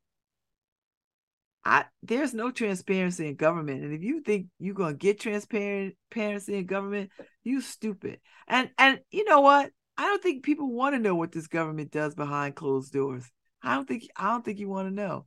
I 1.64 1.86
there's 2.02 2.34
no 2.34 2.52
transparency 2.52 3.28
in 3.28 3.36
government, 3.36 3.84
and 3.84 3.94
if 3.94 4.02
you 4.02 4.22
think 4.22 4.48
you're 4.60 4.74
gonna 4.74 4.94
get 4.94 5.20
transparency 5.20 6.56
in 6.56 6.66
government, 6.66 7.12
you 7.44 7.62
stupid. 7.62 8.20
And 8.48 8.70
and 8.78 9.00
you 9.12 9.26
know 9.26 9.42
what? 9.42 9.72
I 9.98 10.04
don't 10.04 10.24
think 10.24 10.44
people 10.44 10.72
want 10.72 10.96
to 10.96 11.00
know 11.00 11.16
what 11.16 11.34
this 11.34 11.48
government 11.48 11.92
does 11.92 12.16
behind 12.16 12.56
closed 12.56 12.94
doors. 12.94 13.30
I 13.62 13.76
don't 13.76 13.88
think 13.88 14.08
I 14.16 14.32
don't 14.32 14.46
think 14.46 14.60
you 14.60 14.70
want 14.70 14.88
to 14.88 14.94
know. 14.94 15.26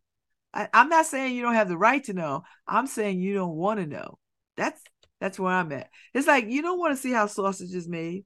I, 0.54 0.68
I'm 0.72 0.88
not 0.88 1.06
saying 1.06 1.34
you 1.34 1.42
don't 1.42 1.54
have 1.54 1.68
the 1.68 1.76
right 1.76 2.02
to 2.04 2.14
know. 2.14 2.42
I'm 2.66 2.86
saying 2.86 3.18
you 3.20 3.34
don't 3.34 3.54
want 3.54 3.80
to 3.80 3.86
know. 3.86 4.18
That's 4.56 4.80
that's 5.20 5.38
where 5.38 5.52
I'm 5.52 5.70
at. 5.72 5.90
It's 6.14 6.26
like 6.26 6.46
you 6.48 6.62
don't 6.62 6.78
want 6.78 6.96
to 6.96 7.00
see 7.00 7.12
how 7.12 7.26
sausage 7.26 7.74
is 7.74 7.88
made. 7.88 8.24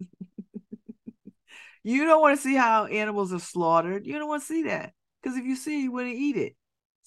you 1.82 2.04
don't 2.04 2.20
want 2.20 2.36
to 2.36 2.42
see 2.42 2.54
how 2.54 2.86
animals 2.86 3.32
are 3.32 3.38
slaughtered. 3.38 4.06
You 4.06 4.18
don't 4.18 4.28
want 4.28 4.42
to 4.42 4.46
see 4.46 4.64
that. 4.64 4.92
Because 5.22 5.36
if 5.36 5.44
you 5.44 5.56
see, 5.56 5.82
you 5.82 5.92
wouldn't 5.92 6.14
eat 6.14 6.36
it. 6.36 6.56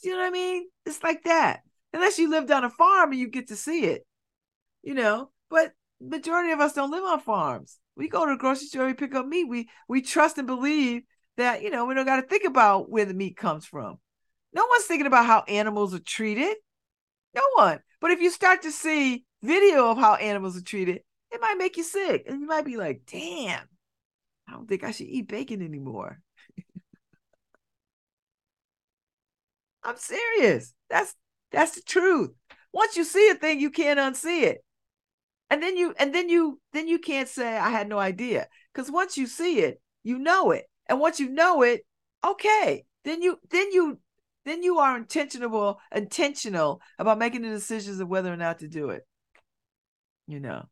You 0.04 0.12
know 0.12 0.18
what 0.18 0.28
I 0.28 0.32
mean? 0.32 0.68
It's 0.86 1.04
like 1.04 1.24
that. 1.24 1.62
Unless 1.94 2.18
you 2.18 2.30
live 2.30 2.50
on 2.50 2.64
a 2.64 2.70
farm 2.70 3.12
and 3.12 3.20
you 3.20 3.30
get 3.30 3.50
to 3.50 3.56
see 3.56 3.86
it. 3.86 4.06
You 4.84 4.96
know, 4.96 5.30
but 5.50 5.74
majority 6.00 6.52
of 6.52 6.60
us 6.60 6.74
don't 6.74 6.92
live 6.92 7.04
on 7.04 7.20
farms. 7.20 7.78
We 7.96 8.08
go 8.08 8.26
to 8.26 8.32
the 8.32 8.38
grocery 8.38 8.68
store, 8.68 8.88
we 8.88 8.94
pick 8.94 9.14
up 9.14 9.28
meat. 9.28 9.48
We 9.48 9.70
we 9.88 10.02
trust 10.02 10.38
and 10.38 10.48
believe 10.48 11.04
that, 11.38 11.62
you 11.62 11.70
know, 11.70 11.86
we 11.86 11.94
don't 11.94 12.06
got 12.06 12.22
to 12.22 12.28
think 12.28 12.46
about 12.46 12.90
where 12.90 13.06
the 13.06 13.14
meat 13.14 13.38
comes 13.38 13.66
from. 13.66 14.00
No 14.54 14.66
one's 14.66 14.86
thinking 14.86 15.08
about 15.08 15.26
how 15.26 15.44
animals 15.48 15.94
are 15.94 16.00
treated. 16.00 16.56
No 17.34 17.44
one. 17.56 17.80
But 18.00 18.12
if 18.12 18.22
you 18.22 18.32
start 18.32 18.64
to 18.64 18.72
see 18.72 19.24
video 19.42 19.90
of 19.90 19.98
how 19.98 20.16
animals 20.16 20.58
are 20.58 20.64
treated, 20.64 21.02
it 21.32 21.42
might 21.42 21.58
make 21.58 21.78
you 21.78 21.84
sick. 21.84 22.26
And 22.28 22.42
you 22.42 22.48
might 22.48 22.66
be 22.66 22.78
like, 22.78 23.04
damn, 23.06 23.68
I 24.52 24.56
don't 24.56 24.68
think 24.68 24.84
I 24.84 24.92
should 24.92 25.08
eat 25.08 25.30
bacon 25.30 25.62
anymore. 25.62 26.20
I'm 29.84 29.98
serious. 29.98 30.74
That's 30.90 31.16
that's 31.52 31.76
the 31.76 31.82
truth. 31.82 32.32
Once 32.74 32.98
you 32.98 33.04
see 33.04 33.30
a 33.30 33.36
thing, 33.36 33.60
you 33.60 33.72
can't 33.72 34.00
unsee 34.00 34.44
it. 34.44 34.64
And 35.50 35.62
then 35.64 35.78
you 35.78 35.94
and 35.98 36.14
then 36.14 36.30
you 36.30 36.60
then 36.74 36.88
you 36.88 37.00
can't 37.00 37.30
say 37.30 37.58
I 37.58 37.70
had 37.70 37.88
no 37.88 37.98
idea. 37.98 38.48
Because 38.74 38.92
once 38.92 39.18
you 39.18 39.28
see 39.28 39.60
it, 39.60 39.82
you 40.04 40.20
know 40.20 40.52
it. 40.52 40.66
And 40.88 41.00
once 41.00 41.20
you 41.20 41.30
know 41.30 41.62
it, 41.62 41.86
okay, 42.26 42.86
then 43.06 43.22
you 43.22 43.40
then 43.50 43.72
you 43.72 44.00
then 44.46 44.64
you 44.64 44.80
are 44.80 44.98
intentional 44.98 45.80
intentional 45.96 46.82
about 47.00 47.20
making 47.20 47.44
the 47.44 47.50
decisions 47.50 48.00
of 48.00 48.10
whether 48.10 48.32
or 48.32 48.38
not 48.38 48.60
to 48.60 48.68
do 48.68 48.90
it. 48.90 49.08
You 50.28 50.40
know. 50.40 50.66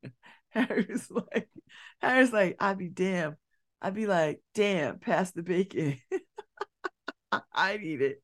Harry's 0.50 1.10
like, 1.10 1.48
Harry's 1.98 2.32
like, 2.32 2.56
I'd 2.60 2.78
be 2.78 2.88
damn. 2.88 3.36
I'd 3.80 3.94
be 3.94 4.06
like, 4.06 4.42
damn, 4.54 4.98
pass 4.98 5.30
the 5.32 5.42
bacon. 5.42 6.00
I 7.52 7.76
need 7.76 8.02
it. 8.02 8.22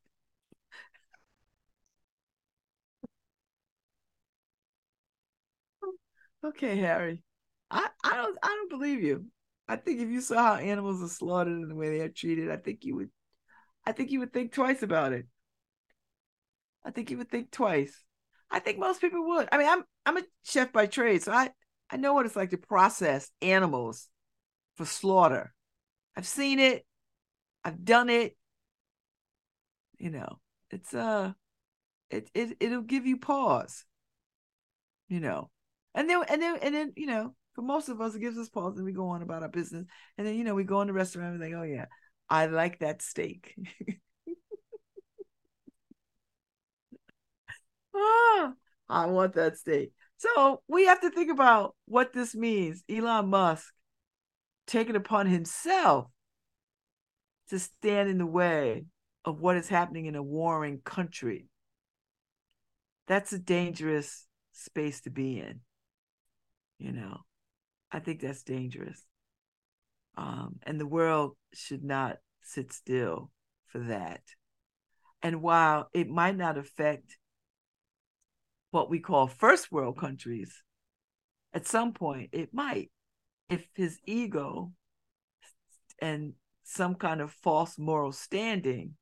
Okay, 6.43 6.77
Harry. 6.77 7.23
I, 7.71 7.89
I 8.03 8.15
don't 8.15 8.37
I 8.43 8.47
don't 8.47 8.69
believe 8.69 9.01
you. 9.01 9.25
I 9.67 9.75
think 9.77 9.99
if 9.99 10.09
you 10.09 10.21
saw 10.21 10.35
how 10.35 10.55
animals 10.55 11.01
are 11.01 11.07
slaughtered 11.07 11.53
and 11.53 11.71
the 11.71 11.75
way 11.75 11.89
they 11.97 12.03
are 12.03 12.09
treated, 12.09 12.51
I 12.51 12.57
think 12.57 12.85
you 12.85 12.95
would 12.95 13.09
I 13.85 13.93
think 13.93 14.11
you 14.11 14.19
would 14.21 14.33
think 14.33 14.53
twice 14.53 14.83
about 14.83 15.13
it. 15.13 15.27
I 16.83 16.91
think 16.91 17.09
you 17.09 17.17
would 17.17 17.29
think 17.29 17.51
twice. 17.51 18.03
I 18.51 18.59
think 18.59 18.77
most 18.79 19.01
people 19.01 19.25
would. 19.27 19.49
I 19.51 19.57
mean, 19.57 19.67
I'm 19.67 19.83
I'm 20.05 20.17
a 20.17 20.23
chef 20.43 20.71
by 20.71 20.85
trade, 20.85 21.23
so 21.23 21.31
I 21.31 21.51
I 21.89 21.97
know 21.97 22.13
what 22.13 22.25
it's 22.25 22.35
like 22.35 22.49
to 22.51 22.57
process 22.57 23.29
animals 23.41 24.09
for 24.75 24.85
slaughter. 24.85 25.53
I've 26.15 26.27
seen 26.27 26.59
it. 26.59 26.85
I've 27.63 27.83
done 27.85 28.09
it. 28.09 28.37
You 29.97 30.09
know 30.09 30.39
it's 30.71 30.93
uh 30.93 31.33
it, 32.11 32.29
it 32.35 32.57
it'll 32.61 32.81
give 32.83 33.05
you 33.07 33.17
pause 33.17 33.85
you 35.07 35.19
know. 35.19 35.49
And 35.93 36.09
then 36.09 36.23
and 36.27 36.41
then 36.41 36.57
and 36.61 36.75
then 36.75 36.93
you 36.95 37.07
know 37.07 37.35
for 37.53 37.61
most 37.61 37.89
of 37.89 38.01
us 38.01 38.15
it 38.15 38.19
gives 38.19 38.37
us 38.37 38.49
pause 38.49 38.75
and 38.75 38.85
we 38.85 38.91
go 38.91 39.07
on 39.09 39.21
about 39.21 39.43
our 39.43 39.49
business. 39.49 39.85
And 40.17 40.27
then 40.27 40.35
you 40.35 40.43
know 40.43 40.55
we 40.55 40.63
go 40.63 40.81
in 40.81 40.87
the 40.87 40.93
restaurant 40.93 41.31
and 41.31 41.39
we 41.39 41.45
think 41.45 41.55
oh 41.55 41.63
yeah 41.63 41.85
i 42.29 42.47
like 42.47 42.79
that 42.79 43.01
steak. 43.01 43.55
Ah, 47.93 48.53
i 48.89 49.05
want 49.07 49.33
that 49.33 49.57
steak 49.57 49.93
so 50.17 50.61
we 50.67 50.85
have 50.85 51.01
to 51.01 51.09
think 51.09 51.31
about 51.31 51.75
what 51.85 52.13
this 52.13 52.35
means 52.35 52.83
elon 52.89 53.29
musk 53.29 53.73
taking 54.67 54.95
upon 54.95 55.27
himself 55.27 56.07
to 57.49 57.59
stand 57.59 58.09
in 58.09 58.17
the 58.17 58.25
way 58.25 58.85
of 59.23 59.39
what 59.39 59.57
is 59.57 59.67
happening 59.67 60.05
in 60.05 60.15
a 60.15 60.23
warring 60.23 60.81
country. 60.83 61.47
That's 63.07 63.33
a 63.33 63.39
dangerous 63.39 64.25
space 64.51 65.01
to 65.01 65.09
be 65.09 65.39
in. 65.39 65.61
You 66.79 66.91
know, 66.91 67.17
I 67.91 67.99
think 67.99 68.21
that's 68.21 68.43
dangerous. 68.43 69.01
Um, 70.17 70.59
and 70.63 70.79
the 70.79 70.87
world 70.87 71.35
should 71.53 71.83
not 71.83 72.17
sit 72.41 72.73
still 72.73 73.31
for 73.67 73.79
that. 73.79 74.21
And 75.21 75.41
while 75.41 75.89
it 75.93 76.07
might 76.07 76.35
not 76.35 76.57
affect 76.57 77.17
what 78.75 78.89
we 78.89 78.99
call 78.99 79.25
first 79.25 79.71
world 79.71 79.97
countries, 79.97 80.61
at 81.53 81.65
some 81.65 81.93
point 81.93 82.29
it 82.33 82.53
might. 82.53 82.91
If 83.49 83.65
his 83.73 83.97
ego 84.05 84.73
and 85.99 86.33
some 86.63 86.95
kind 86.95 87.21
of 87.21 87.31
false 87.31 87.79
moral 87.79 88.11
standing 88.11 88.95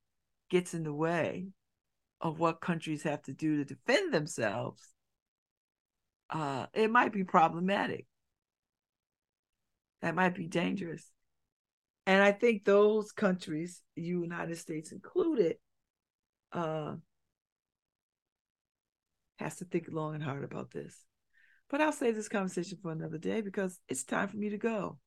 gets 0.52 0.76
in 0.76 0.84
the 0.84 0.94
way 0.94 1.48
of 2.22 2.40
what 2.40 2.62
countries 2.62 3.02
have 3.02 3.24
to 3.24 3.34
do 3.34 3.58
to 3.58 3.66
defend 3.66 4.14
themselves, 4.14 4.94
uh, 6.30 6.68
it 6.76 6.92
might 6.92 7.12
be 7.12 7.24
problematic. 7.24 8.06
That 10.04 10.14
might 10.14 10.36
be 10.36 10.46
dangerous. 10.46 11.04
And 12.06 12.22
I 12.22 12.32
think 12.32 12.64
those 12.64 13.12
countries, 13.12 13.82
United 13.96 14.58
States 14.60 14.92
included, 14.92 15.56
uh, 16.52 16.96
has 19.44 19.58
to 19.58 19.66
think 19.66 19.88
long 19.92 20.16
and 20.16 20.24
hard 20.24 20.44
about 20.44 20.72
this. 20.72 20.96
But 21.70 21.82
I'll 21.82 21.92
save 21.92 22.16
this 22.16 22.30
conversation 22.30 22.78
for 22.82 22.92
another 22.92 23.18
day 23.18 23.42
because 23.42 23.80
it's 23.88 24.04
time 24.04 24.28
for 24.28 24.38
me 24.38 24.50
to 24.50 24.58
go. 24.58 24.98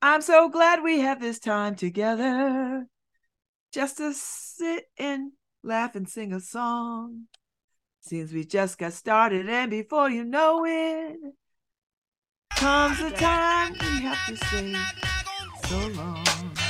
I'm 0.00 0.22
so 0.22 0.48
glad 0.48 0.82
we 0.82 1.00
have 1.00 1.20
this 1.20 1.38
time 1.38 1.74
together 1.74 2.86
just 3.72 3.98
to 3.98 4.12
sit 4.14 4.84
and 4.98 5.32
laugh 5.62 5.94
and 5.94 6.08
sing 6.08 6.32
a 6.32 6.40
song. 6.40 7.24
Seems 8.00 8.32
we 8.32 8.44
just 8.44 8.78
got 8.78 8.92
started, 8.92 9.48
and 9.48 9.70
before 9.70 10.10
you 10.10 10.24
know 10.24 10.64
it, 10.66 11.16
comes 12.50 12.98
the 12.98 13.10
time 13.10 13.72
we 13.72 14.02
have 14.02 14.26
to 14.26 14.36
say 14.36 14.74
so 15.68 15.86
long. 15.88 16.61